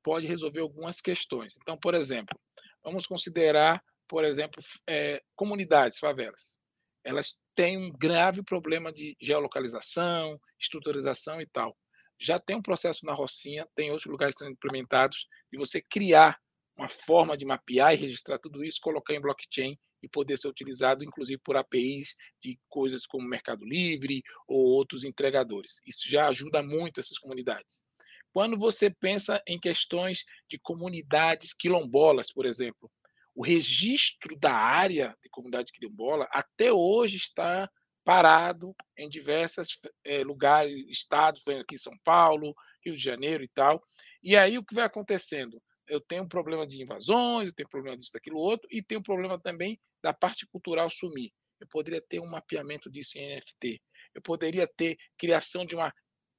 pode 0.03 0.27
resolver 0.27 0.60
algumas 0.60 1.02
questões. 1.02 1.56
Então, 1.61 1.77
por 1.77 1.93
exemplo, 1.93 2.39
vamos 2.84 3.07
considerar 3.07 3.84
por 4.07 4.23
exemplo, 4.23 4.61
é, 4.88 5.22
comunidades, 5.35 5.99
favelas. 5.99 6.57
Elas 7.03 7.39
têm 7.53 7.77
um 7.77 7.91
grave 7.91 8.43
problema 8.43 8.91
de 8.91 9.15
geolocalização, 9.22 10.39
estruturização 10.60 11.41
e 11.41 11.47
tal. 11.47 11.76
Já 12.19 12.39
tem 12.39 12.56
um 12.56 12.61
processo 12.61 13.06
na 13.06 13.14
Rocinha, 13.14 13.68
tem 13.76 13.91
outros 13.91 14.10
lugares 14.10 14.35
sendo 14.38 14.52
implementados, 14.52 15.27
de 15.52 15.60
você 15.60 15.81
criar 15.81 16.39
uma 16.76 16.88
forma 16.88 17.38
de 17.38 17.45
mapear 17.45 17.93
e 17.93 17.97
registrar 17.97 18.39
tudo 18.39 18.64
isso, 18.64 18.80
colocar 18.81 19.14
em 19.14 19.22
blockchain 19.22 19.77
e 20.03 20.10
poder 20.10 20.38
ser 20.38 20.47
utilizado, 20.47 21.03
inclusive, 21.03 21.39
por 21.43 21.56
APIs 21.57 22.15
de 22.41 22.60
coisas 22.69 23.06
como 23.06 23.27
Mercado 23.27 23.65
Livre 23.65 24.22
ou 24.47 24.60
outros 24.60 25.03
entregadores. 25.03 25.80
Isso 25.88 26.10
já 26.10 26.27
ajuda 26.27 26.61
muito 26.61 26.99
essas 26.99 27.18
comunidades. 27.18 27.84
Quando 28.31 28.57
você 28.57 28.89
pensa 28.89 29.41
em 29.47 29.60
questões 29.60 30.26
de 30.49 30.60
comunidades 30.60 31.53
quilombolas, 31.53 32.31
por 32.31 32.45
exemplo, 32.45 32.91
o 33.34 33.43
registro 33.43 34.38
da 34.38 34.53
área 34.53 35.18
de 35.23 35.30
comunidade 35.30 35.72
quilombola 35.72 36.27
até 36.31 36.72
hoje 36.72 37.18
está 37.18 37.69
parado 38.03 38.76
em 38.97 39.10
diversos 39.10 39.80
é, 40.03 40.23
lugares, 40.23 40.85
estados, 40.89 41.41
aqui 41.47 41.76
em 41.76 41.80
São 41.80 41.97
Paulo, 42.03 42.53
Rio 42.85 42.95
de 42.95 43.02
Janeiro 43.02 43.43
e 43.43 43.47
tal. 43.47 43.84
E 44.22 44.38
aí 44.38 44.57
o 44.57 44.64
que 44.64 44.76
vai 44.76 44.85
acontecendo? 44.85 45.61
Eu 45.88 46.02
tenho 46.02 46.24
um 46.24 46.28
problema 46.28 46.66
de 46.66 46.82
invasões, 46.82 47.48
eu 47.48 47.53
tenho 47.53 47.68
um 47.68 47.70
problema 47.70 47.98
disso, 47.98 48.12
daquilo 48.14 48.38
outro, 48.38 48.68
e 48.72 48.82
tenho 48.82 48.99
um 48.99 49.03
problema 49.03 49.40
também 49.40 49.80
da 50.02 50.14
parte 50.14 50.45
cultural 50.48 50.90
sumir. 50.90 51.32
Eu 51.60 51.68
poderia 51.68 52.02
ter 52.02 52.20
um 52.20 52.30
mapeamento 52.30 52.90
disso 52.91 53.18
em 53.18 53.36
NFT. 53.36 53.82
Eu 54.14 54.22
poderia 54.22 54.68
ter 54.68 54.98
criação 55.18 55.66
de 55.66 55.76
uma 55.76 55.94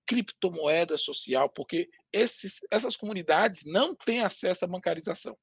criptomoeda 0.06 0.96
social, 0.96 1.48
porque 1.50 1.88
esses, 2.12 2.60
essas 2.70 2.96
comunidades 2.96 3.64
não 3.64 3.94
têm 3.94 4.20
acesso 4.20 4.64
à 4.64 4.68
bancarização 4.68 5.36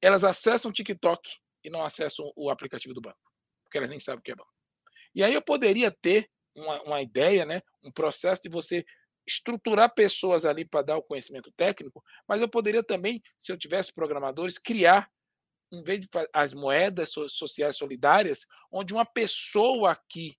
elas 0.00 0.24
acessam 0.24 0.70
o 0.70 0.74
TikTok 0.74 1.30
e 1.64 1.70
não 1.70 1.82
acessam 1.82 2.30
o 2.36 2.50
aplicativo 2.50 2.94
do 2.94 3.00
banco, 3.00 3.18
porque 3.64 3.78
elas 3.78 3.90
nem 3.90 3.98
sabem 3.98 4.20
o 4.20 4.22
que 4.22 4.32
é 4.32 4.36
banco. 4.36 4.52
E 5.14 5.22
aí 5.22 5.34
eu 5.34 5.42
poderia 5.42 5.90
ter 5.90 6.30
uma, 6.54 6.82
uma 6.82 7.02
ideia, 7.02 7.44
né? 7.44 7.62
um 7.82 7.90
processo 7.90 8.42
de 8.42 8.48
você 8.48 8.84
estruturar 9.26 9.92
pessoas 9.94 10.44
ali 10.44 10.64
para 10.64 10.82
dar 10.82 10.96
o 10.96 11.02
conhecimento 11.02 11.50
técnico, 11.52 12.02
mas 12.28 12.40
eu 12.40 12.48
poderia 12.48 12.82
também, 12.82 13.20
se 13.36 13.52
eu 13.52 13.58
tivesse 13.58 13.92
programadores, 13.92 14.58
criar, 14.58 15.10
em 15.72 15.82
vez 15.82 16.00
de 16.00 16.08
as 16.32 16.54
moedas 16.54 17.10
sociais 17.10 17.76
solidárias, 17.76 18.46
onde 18.70 18.94
uma 18.94 19.04
pessoa 19.04 19.92
aqui 19.92 20.36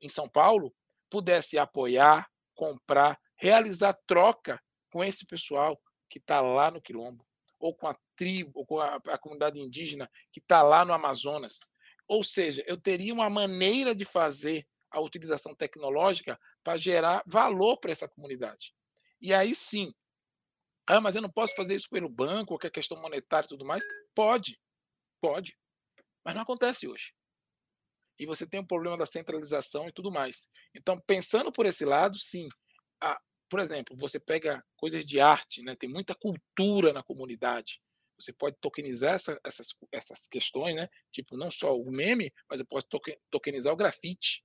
em 0.00 0.08
São 0.08 0.28
Paulo 0.28 0.74
pudesse 1.10 1.58
apoiar, 1.58 2.26
comprar, 2.54 3.18
realizar 3.36 3.92
troca 4.06 4.60
com 4.90 5.04
esse 5.04 5.26
pessoal 5.26 5.78
que 6.08 6.18
está 6.18 6.40
lá 6.40 6.70
no 6.70 6.80
Quilombo, 6.80 7.26
ou 7.58 7.74
com 7.74 7.86
a 7.86 7.96
tribo, 8.14 8.52
ou 8.54 8.66
com 8.66 8.80
a, 8.80 8.96
a 8.96 9.18
comunidade 9.18 9.60
indígena 9.60 10.10
que 10.32 10.40
está 10.40 10.62
lá 10.62 10.84
no 10.84 10.92
Amazonas. 10.92 11.60
Ou 12.08 12.22
seja, 12.24 12.64
eu 12.66 12.80
teria 12.80 13.12
uma 13.12 13.28
maneira 13.28 13.94
de 13.94 14.04
fazer 14.04 14.66
a 14.96 15.00
utilização 15.00 15.54
tecnológica 15.54 16.40
para 16.64 16.76
gerar 16.76 17.22
valor 17.26 17.78
para 17.78 17.92
essa 17.92 18.08
comunidade. 18.08 18.74
E 19.20 19.34
aí 19.34 19.54
sim, 19.54 19.92
ah, 20.86 21.00
mas 21.00 21.16
eu 21.16 21.22
não 21.22 21.30
posso 21.30 21.54
fazer 21.54 21.74
isso 21.74 21.90
pelo 21.90 22.08
banco, 22.08 22.58
que 22.58 22.66
é 22.66 22.70
questão 22.70 23.00
monetária 23.00 23.44
e 23.44 23.48
tudo 23.48 23.64
mais. 23.64 23.82
Pode, 24.14 24.58
pode, 25.20 25.58
mas 26.24 26.34
não 26.34 26.42
acontece 26.42 26.88
hoje. 26.88 27.12
E 28.18 28.24
você 28.24 28.46
tem 28.46 28.60
o 28.60 28.62
um 28.62 28.66
problema 28.66 28.96
da 28.96 29.04
centralização 29.04 29.88
e 29.88 29.92
tudo 29.92 30.10
mais. 30.10 30.48
Então, 30.74 30.98
pensando 31.06 31.52
por 31.52 31.66
esse 31.66 31.84
lado, 31.84 32.18
sim, 32.18 32.48
a, 33.02 33.20
por 33.50 33.60
exemplo, 33.60 33.94
você 33.98 34.18
pega 34.18 34.64
coisas 34.76 35.04
de 35.04 35.20
arte, 35.20 35.62
né? 35.62 35.76
tem 35.76 35.90
muita 35.90 36.14
cultura 36.14 36.92
na 36.92 37.02
comunidade. 37.02 37.82
Você 38.18 38.32
pode 38.32 38.56
tokenizar 38.60 39.14
essa, 39.14 39.38
essas, 39.44 39.68
essas 39.92 40.26
questões, 40.26 40.74
né? 40.74 40.88
Tipo, 41.12 41.36
não 41.36 41.50
só 41.50 41.76
o 41.76 41.90
meme, 41.90 42.32
mas 42.48 42.60
eu 42.60 42.66
posso 42.66 42.86
tokenizar 43.30 43.72
o 43.72 43.76
grafite. 43.76 44.42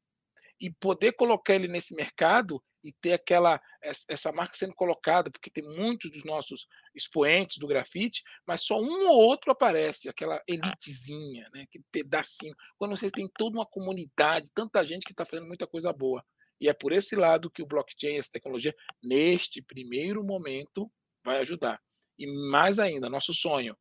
E 0.62 0.70
poder 0.70 1.14
colocar 1.14 1.56
ele 1.56 1.68
nesse 1.68 1.96
mercado 1.96 2.64
e 2.84 2.92
ter 2.94 3.14
aquela 3.14 3.60
essa 3.82 4.32
marca 4.32 4.56
sendo 4.56 4.74
colocada, 4.74 5.30
porque 5.32 5.50
tem 5.50 5.64
muitos 5.64 6.12
dos 6.12 6.24
nossos 6.24 6.68
expoentes 6.96 7.58
do 7.58 7.68
grafite, 7.68 8.22
mas 8.46 8.62
só 8.62 8.80
um 8.80 9.08
ou 9.08 9.18
outro 9.18 9.52
aparece, 9.52 10.10
aquela 10.10 10.42
elitezinha, 10.48 11.50
né? 11.54 11.64
aquele 11.64 11.84
pedacinho. 11.92 12.56
Quando 12.78 12.96
você 12.96 13.10
tem 13.10 13.30
toda 13.38 13.58
uma 13.58 13.66
comunidade, 13.66 14.52
tanta 14.54 14.84
gente 14.84 15.06
que 15.06 15.14
está 15.14 15.26
fazendo 15.26 15.48
muita 15.48 15.68
coisa 15.68 15.92
boa. 15.92 16.24
E 16.60 16.70
é 16.70 16.74
por 16.74 16.92
esse 16.92 17.16
lado 17.16 17.50
que 17.50 17.64
o 17.64 17.66
blockchain, 17.66 18.18
essa 18.18 18.30
tecnologia, 18.32 18.76
neste 19.04 19.64
primeiro 19.64 20.24
momento, 20.24 20.92
vai 21.24 21.40
ajudar. 21.40 21.82
E 22.20 22.28
mais 22.50 22.78
ainda, 22.78 23.10
nosso 23.10 23.34
sonho, 23.34 23.76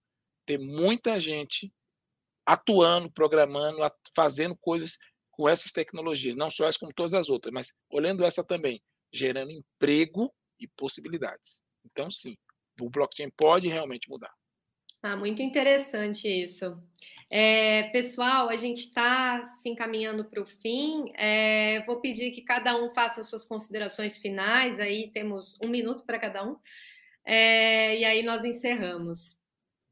ter 0.47 0.59
muita 0.59 1.21
gente 1.21 1.71
atuando, 2.47 3.13
programando, 3.13 3.77
fazendo 4.15 4.57
coisas 4.57 4.97
com 5.31 5.49
essas 5.49 5.73
tecnologias, 5.73 6.35
não 6.35 6.51
só 6.51 6.67
essa 6.67 6.79
como 6.79 6.93
todas 6.93 7.15
as 7.15 7.29
outras, 7.29 7.53
mas 7.53 7.73
olhando 7.91 8.25
essa 8.25 8.45
também, 8.45 8.81
gerando 9.13 9.51
emprego 9.51 10.33
e 10.59 10.67
possibilidades. 10.67 11.63
Então, 11.85 12.11
sim, 12.11 12.37
o 12.81 12.91
blockchain 12.91 13.31
pode 13.37 13.69
realmente 13.69 14.09
mudar. 14.09 14.33
Ah, 15.03 15.17
muito 15.17 15.41
interessante 15.41 16.29
isso. 16.29 16.79
É, 17.31 17.85
pessoal, 17.85 18.49
a 18.49 18.57
gente 18.57 18.81
está 18.81 19.43
se 19.45 19.69
encaminhando 19.69 20.25
para 20.25 20.43
o 20.43 20.47
fim. 20.47 21.13
É, 21.17 21.83
vou 21.87 22.01
pedir 22.01 22.33
que 22.33 22.43
cada 22.43 22.77
um 22.77 22.91
faça 22.91 23.23
suas 23.23 23.45
considerações 23.45 24.19
finais. 24.19 24.79
Aí 24.79 25.11
temos 25.13 25.57
um 25.63 25.69
minuto 25.69 26.05
para 26.05 26.19
cada 26.19 26.45
um. 26.45 26.57
É, 27.25 27.99
e 27.99 28.05
aí 28.05 28.23
nós 28.23 28.45
encerramos. 28.45 29.39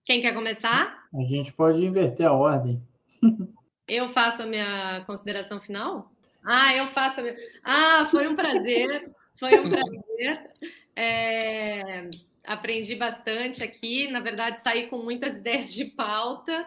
Quem 0.05 0.21
quer 0.21 0.35
começar? 0.35 1.07
A 1.15 1.25
gente 1.25 1.53
pode 1.53 1.83
inverter 1.83 2.27
a 2.27 2.33
ordem. 2.33 2.83
Eu 3.89 4.11
faço 4.11 4.43
a 4.43 4.47
minha 4.47 5.03
consideração 5.07 5.61
final? 5.61 6.13
Ah, 6.45 6.75
eu 6.77 6.89
faço 6.89 7.21
a 7.21 7.23
minha. 7.23 7.37
Ah, 7.65 8.07
foi 8.11 8.29
um 8.29 8.37
prazer. 8.37 9.11
Foi 9.39 9.59
um 9.59 9.71
prazer. 9.71 10.51
É, 10.95 12.11
aprendi 12.45 12.95
bastante 12.95 13.63
aqui. 13.63 14.09
Na 14.09 14.21
verdade, 14.21 14.61
saí 14.61 14.89
com 14.89 14.99
muitas 14.99 15.37
ideias 15.39 15.73
de 15.73 15.87
pauta. 15.87 16.67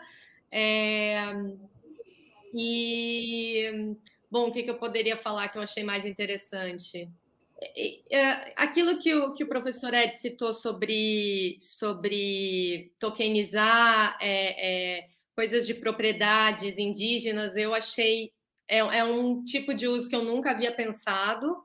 É, 0.52 1.32
e, 2.54 3.96
bom, 4.30 4.48
o 4.48 4.52
que, 4.52 4.70
eu 4.70 4.76
poderia 4.76 5.16
falar 5.16 5.50
que 5.50 5.58
eu 5.58 5.62
achei 5.62 5.84
mais 5.84 6.06
interessante? 6.06 7.10
É, 8.10 8.54
aquilo 8.56 8.98
que 8.98 9.14
o, 9.14 9.34
que 9.34 9.44
o 9.44 9.48
professor 9.48 9.94
Ed 9.94 10.18
citou 10.18 10.54
sobre, 10.54 11.58
sobre 11.60 12.92
tokenizar 12.98 14.18
é, 14.20 14.98
é, 14.98 15.08
coisas 15.42 15.66
de 15.66 15.74
propriedades 15.74 16.78
indígenas, 16.78 17.56
eu 17.56 17.74
achei. 17.74 18.32
É, 18.68 18.78
é, 18.78 19.04
um 19.04 19.44
tipo 19.44 19.74
de 19.74 19.88
uso 19.88 20.08
que 20.08 20.16
eu 20.16 20.24
nunca 20.24 20.52
havia 20.52 20.72
pensado, 20.72 21.58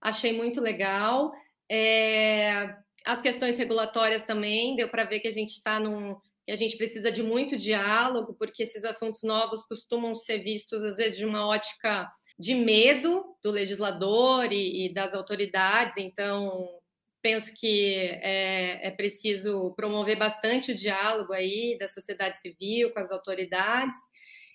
achei 0.00 0.32
muito 0.32 0.62
legal. 0.62 1.30
É, 1.70 2.74
as 3.04 3.20
questões 3.20 3.58
regulatórias 3.58 4.24
também, 4.24 4.76
deu 4.76 4.88
para 4.88 5.04
ver 5.04 5.20
que 5.20 5.28
a 5.28 5.32
gente 5.32 5.50
está 5.50 5.78
num. 5.78 6.16
a 6.48 6.56
gente 6.56 6.78
precisa 6.78 7.12
de 7.12 7.22
muito 7.22 7.54
diálogo, 7.54 8.34
porque 8.38 8.62
esses 8.62 8.82
assuntos 8.82 9.22
novos 9.22 9.66
costumam 9.66 10.14
ser 10.14 10.38
vistos, 10.38 10.82
às 10.82 10.96
vezes, 10.96 11.18
de 11.18 11.26
uma 11.26 11.46
ótica 11.46 12.10
de 12.38 12.54
medo 12.54 13.36
do 13.44 13.50
legislador 13.50 14.50
e, 14.50 14.86
e 14.86 14.94
das 14.94 15.12
autoridades, 15.12 15.98
então 15.98 16.80
penso 17.22 17.54
que 17.54 17.94
é, 18.20 18.88
é, 18.88 18.90
preciso 18.90 19.72
promover 19.76 20.18
bastante 20.18 20.72
o 20.72 20.74
diálogo 20.74 21.32
aí 21.32 21.76
da 21.78 21.86
sociedade 21.86 22.40
civil 22.40 22.92
com 22.92 22.98
as 22.98 23.10
autoridades. 23.10 23.98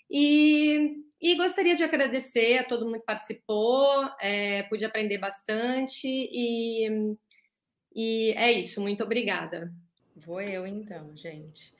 E, 0.10 0.98
e 1.20 1.36
gostaria 1.36 1.76
de 1.76 1.84
agradecer 1.84 2.60
a 2.60 2.64
todo 2.66 2.86
mundo 2.86 3.00
que 3.00 3.06
participou, 3.06 4.10
é, 4.20 4.64
pude 4.64 4.86
aprender 4.86 5.18
bastante 5.18 6.08
e, 6.08 7.16
e 7.96 8.34
é 8.36 8.52
isso. 8.52 8.82
Muito 8.82 9.04
obrigada. 9.04 9.74
Vou 10.16 10.42
eu 10.42 10.68
então, 10.68 11.16
gente. 11.16 11.77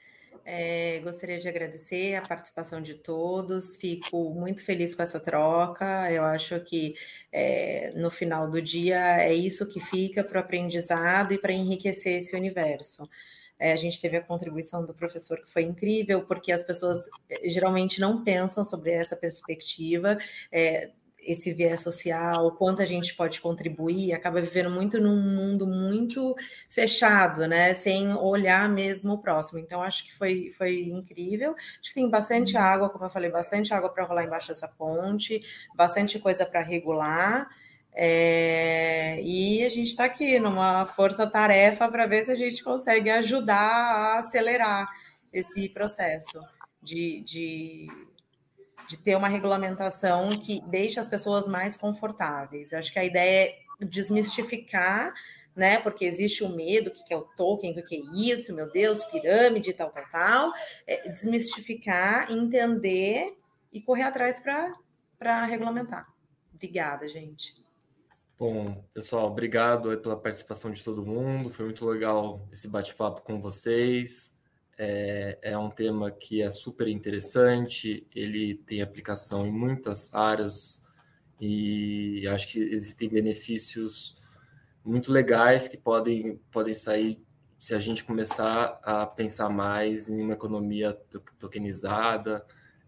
É, 0.50 1.00
gostaria 1.00 1.38
de 1.38 1.46
agradecer 1.46 2.14
a 2.14 2.22
participação 2.26 2.80
de 2.80 2.94
todos, 2.94 3.76
fico 3.76 4.32
muito 4.32 4.64
feliz 4.64 4.94
com 4.94 5.02
essa 5.02 5.20
troca. 5.20 6.10
Eu 6.10 6.24
acho 6.24 6.58
que 6.60 6.94
é, 7.30 7.92
no 7.94 8.10
final 8.10 8.50
do 8.50 8.62
dia 8.62 9.22
é 9.22 9.34
isso 9.34 9.70
que 9.70 9.78
fica 9.78 10.24
para 10.24 10.38
o 10.38 10.40
aprendizado 10.40 11.34
e 11.34 11.38
para 11.38 11.52
enriquecer 11.52 12.14
esse 12.22 12.34
universo. 12.34 13.06
É, 13.58 13.72
a 13.72 13.76
gente 13.76 14.00
teve 14.00 14.16
a 14.16 14.22
contribuição 14.22 14.86
do 14.86 14.94
professor 14.94 15.38
que 15.38 15.50
foi 15.50 15.64
incrível, 15.64 16.22
porque 16.24 16.50
as 16.50 16.64
pessoas 16.64 17.10
geralmente 17.44 18.00
não 18.00 18.24
pensam 18.24 18.64
sobre 18.64 18.92
essa 18.92 19.16
perspectiva. 19.16 20.16
É, 20.50 20.92
esse 21.20 21.52
viés 21.52 21.80
social, 21.80 22.52
quanto 22.52 22.80
a 22.80 22.86
gente 22.86 23.14
pode 23.14 23.40
contribuir, 23.40 24.12
acaba 24.12 24.40
vivendo 24.40 24.70
muito 24.70 25.00
num 25.00 25.20
mundo 25.20 25.66
muito 25.66 26.34
fechado, 26.68 27.46
né? 27.46 27.74
Sem 27.74 28.14
olhar 28.14 28.68
mesmo 28.68 29.14
o 29.14 29.18
próximo. 29.18 29.58
Então, 29.58 29.82
acho 29.82 30.04
que 30.06 30.14
foi, 30.16 30.52
foi 30.56 30.84
incrível. 30.84 31.54
Acho 31.80 31.90
que 31.90 31.94
tem 31.94 32.08
bastante 32.08 32.56
uhum. 32.56 32.62
água, 32.62 32.90
como 32.90 33.04
eu 33.04 33.10
falei, 33.10 33.30
bastante 33.30 33.74
água 33.74 33.90
para 33.90 34.04
rolar 34.04 34.24
embaixo 34.24 34.48
dessa 34.48 34.68
ponte, 34.68 35.42
bastante 35.74 36.18
coisa 36.18 36.46
para 36.46 36.60
regular. 36.60 37.48
É, 37.92 39.20
e 39.22 39.64
a 39.64 39.68
gente 39.68 39.88
está 39.88 40.04
aqui 40.04 40.38
numa 40.38 40.86
força-tarefa 40.86 41.88
para 41.88 42.06
ver 42.06 42.24
se 42.24 42.32
a 42.32 42.36
gente 42.36 42.62
consegue 42.62 43.10
ajudar 43.10 43.56
a 43.56 44.18
acelerar 44.20 44.88
esse 45.32 45.68
processo 45.68 46.40
de, 46.82 47.20
de 47.22 48.07
de 48.88 48.96
ter 48.96 49.16
uma 49.16 49.28
regulamentação 49.28 50.38
que 50.40 50.62
deixe 50.68 50.98
as 50.98 51.06
pessoas 51.06 51.46
mais 51.46 51.76
confortáveis. 51.76 52.72
Eu 52.72 52.78
acho 52.78 52.92
que 52.92 52.98
a 52.98 53.04
ideia 53.04 53.50
é 53.80 53.84
desmistificar, 53.84 55.12
né? 55.54 55.78
Porque 55.78 56.04
existe 56.04 56.42
o 56.42 56.48
medo, 56.48 56.88
o 56.88 56.92
que 56.92 57.12
é 57.12 57.16
o 57.16 57.22
token, 57.36 57.78
o 57.78 57.84
que 57.84 57.96
é 57.96 58.00
isso, 58.16 58.54
meu 58.54 58.70
Deus, 58.70 59.04
pirâmide, 59.04 59.74
tal, 59.74 59.90
tal, 59.90 60.04
tal. 60.10 60.52
É 60.86 61.08
desmistificar, 61.10 62.32
entender 62.32 63.36
e 63.72 63.80
correr 63.80 64.04
atrás 64.04 64.40
para 64.40 65.44
regulamentar. 65.44 66.08
Obrigada, 66.54 67.06
gente. 67.06 67.54
Bom, 68.38 68.84
pessoal, 68.94 69.26
obrigado 69.26 69.98
pela 69.98 70.16
participação 70.16 70.70
de 70.70 70.82
todo 70.82 71.04
mundo. 71.04 71.50
Foi 71.50 71.64
muito 71.64 71.84
legal 71.84 72.48
esse 72.52 72.68
bate-papo 72.68 73.20
com 73.22 73.40
vocês. 73.40 74.37
É, 74.80 75.38
é, 75.42 75.58
um 75.58 75.70
tema 75.70 76.08
que 76.08 76.40
é 76.40 76.48
super 76.50 76.86
interessante, 76.86 78.06
ele 78.14 78.54
tem 78.54 78.80
aplicação 78.80 79.44
em 79.44 79.50
muitas 79.50 80.14
áreas 80.14 80.84
e 81.40 82.24
acho 82.28 82.46
que 82.46 82.60
existem 82.60 83.08
benefícios 83.08 84.16
muito 84.84 85.12
legais 85.12 85.66
que 85.66 85.76
podem, 85.76 86.40
podem 86.52 86.74
sair 86.74 87.20
se 87.58 87.74
a 87.74 87.78
gente 87.80 88.04
começar 88.04 88.78
a 88.84 89.04
pensar 89.04 89.48
mais 89.48 90.08
em 90.08 90.22
uma 90.22 90.34
economia 90.34 90.96
tokenizada, 91.40 92.46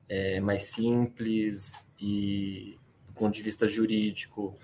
é, 0.09 0.41
mais 0.41 0.63
simples 0.63 1.93
e 2.01 2.79
do 3.09 3.15
ponto 3.15 3.35
de 3.35 3.43
vista 3.43 3.67
jurídico. 3.67 4.57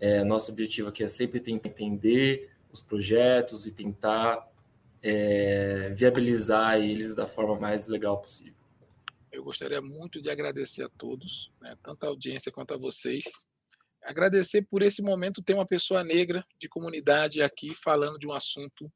É, 0.00 0.24
nosso 0.24 0.50
objetivo 0.50 0.88
aqui 0.88 1.04
é 1.04 1.08
sempre 1.08 1.40
tentar 1.40 1.68
entender 1.68 2.50
os 2.72 2.80
projetos 2.80 3.66
e 3.66 3.72
tentar 3.74 4.49
é, 5.02 5.94
viabilizar 5.94 6.78
eles 6.80 7.14
da 7.14 7.26
forma 7.26 7.58
mais 7.58 7.86
legal 7.86 8.20
possível. 8.20 8.54
Eu 9.32 9.44
gostaria 9.44 9.80
muito 9.80 10.20
de 10.20 10.28
agradecer 10.28 10.84
a 10.84 10.88
todos, 10.88 11.52
né, 11.60 11.76
tanto 11.82 12.04
a 12.04 12.08
audiência 12.08 12.52
quanto 12.52 12.74
a 12.74 12.78
vocês. 12.78 13.46
agradecer 14.02 14.62
por 14.62 14.82
esse 14.82 15.02
momento 15.02 15.42
ter 15.42 15.54
uma 15.54 15.66
pessoa 15.66 16.02
negra 16.02 16.44
de 16.58 16.68
comunidade 16.68 17.42
aqui 17.42 17.74
falando 17.74 18.18
de 18.18 18.26
um 18.26 18.32
assunto 18.32 18.90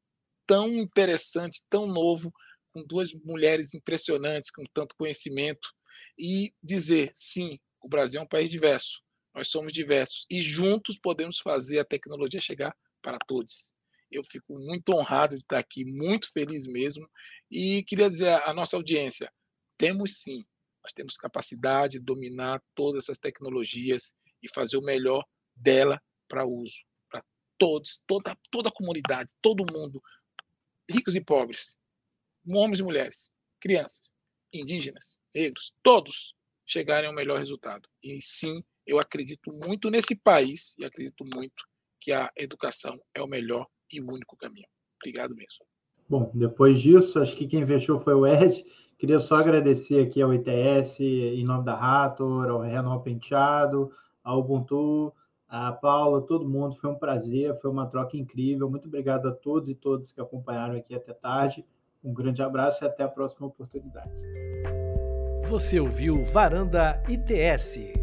tão 0.46 0.68
interessante, 0.68 1.62
tão 1.68 1.86
novo, 1.86 2.32
com 2.72 2.82
duas 2.84 3.12
mulheres 3.12 3.74
impressionantes, 3.74 4.50
com 4.50 4.64
tanto 4.72 4.96
conhecimento, 4.96 5.68
e 6.18 6.52
dizer, 6.62 7.10
sim, 7.14 7.58
o 7.80 7.88
Brasil 7.88 8.20
é 8.20 8.24
um 8.24 8.28
país 8.28 8.50
diverso, 8.50 9.02
nós 9.34 9.48
somos 9.48 9.72
diversos, 9.72 10.26
e 10.30 10.40
juntos 10.40 10.98
podemos 10.98 11.38
fazer 11.38 11.78
a 11.78 11.84
tecnologia 11.84 12.40
chegar 12.40 12.74
para 13.00 13.18
todos. 13.26 13.74
Eu 14.14 14.22
fico 14.22 14.56
muito 14.58 14.90
honrado 14.90 15.36
de 15.36 15.42
estar 15.42 15.58
aqui, 15.58 15.84
muito 15.84 16.30
feliz 16.32 16.66
mesmo, 16.66 17.08
e 17.50 17.82
queria 17.82 18.08
dizer 18.08 18.30
à 18.42 18.54
nossa 18.54 18.76
audiência, 18.76 19.32
temos 19.76 20.22
sim, 20.22 20.44
nós 20.82 20.92
temos 20.92 21.16
capacidade 21.16 21.98
de 21.98 22.04
dominar 22.04 22.62
todas 22.74 23.04
essas 23.04 23.18
tecnologias 23.18 24.14
e 24.40 24.48
fazer 24.48 24.76
o 24.76 24.84
melhor 24.84 25.24
dela 25.56 26.00
para 26.28 26.46
uso, 26.46 26.84
para 27.10 27.24
todos, 27.58 28.02
toda, 28.06 28.38
toda 28.50 28.68
a 28.68 28.72
comunidade, 28.72 29.34
todo 29.42 29.70
mundo, 29.72 30.00
ricos 30.88 31.16
e 31.16 31.20
pobres, 31.20 31.76
homens 32.46 32.78
e 32.80 32.82
mulheres, 32.82 33.30
crianças, 33.60 34.10
indígenas, 34.52 35.18
negros, 35.34 35.74
todos 35.82 36.34
chegarem 36.66 37.08
ao 37.08 37.14
melhor 37.14 37.38
resultado. 37.38 37.88
E 38.02 38.20
sim, 38.22 38.62
eu 38.86 38.98
acredito 39.00 39.52
muito 39.52 39.90
nesse 39.90 40.14
país 40.14 40.74
e 40.78 40.84
acredito 40.84 41.24
muito 41.24 41.64
que 42.00 42.12
a 42.12 42.30
educação 42.36 43.00
é 43.14 43.22
o 43.22 43.26
melhor 43.26 43.66
e 43.96 44.00
o 44.00 44.10
único 44.10 44.36
caminho. 44.36 44.66
Obrigado 45.00 45.34
mesmo. 45.34 45.64
Bom, 46.08 46.30
depois 46.34 46.80
disso, 46.80 47.20
acho 47.20 47.34
que 47.36 47.46
quem 47.46 47.66
fechou 47.66 47.98
foi 47.98 48.14
o 48.14 48.26
Ed. 48.26 48.64
Queria 48.98 49.20
só 49.20 49.36
agradecer 49.36 50.06
aqui 50.06 50.22
ao 50.22 50.32
ITS, 50.32 51.00
em 51.00 51.44
nome 51.44 51.64
da 51.64 51.74
Rator, 51.74 52.48
ao 52.48 52.60
Renan 52.60 52.98
Penteado, 53.00 53.90
ao 54.22 54.40
Ubuntu, 54.40 55.12
a 55.48 55.72
Paula, 55.72 56.22
todo 56.22 56.48
mundo. 56.48 56.76
Foi 56.76 56.90
um 56.90 56.94
prazer, 56.94 57.58
foi 57.60 57.70
uma 57.70 57.86
troca 57.86 58.16
incrível. 58.16 58.70
Muito 58.70 58.88
obrigado 58.88 59.28
a 59.28 59.32
todos 59.32 59.68
e 59.68 59.74
todas 59.74 60.12
que 60.12 60.20
acompanharam 60.20 60.76
aqui 60.76 60.94
até 60.94 61.12
tarde. 61.12 61.64
Um 62.02 62.12
grande 62.12 62.42
abraço 62.42 62.84
e 62.84 62.86
até 62.86 63.02
a 63.02 63.08
próxima 63.08 63.46
oportunidade. 63.46 64.10
Você 65.48 65.78
ouviu 65.78 66.22
Varanda 66.22 67.02
ITS. 67.08 67.93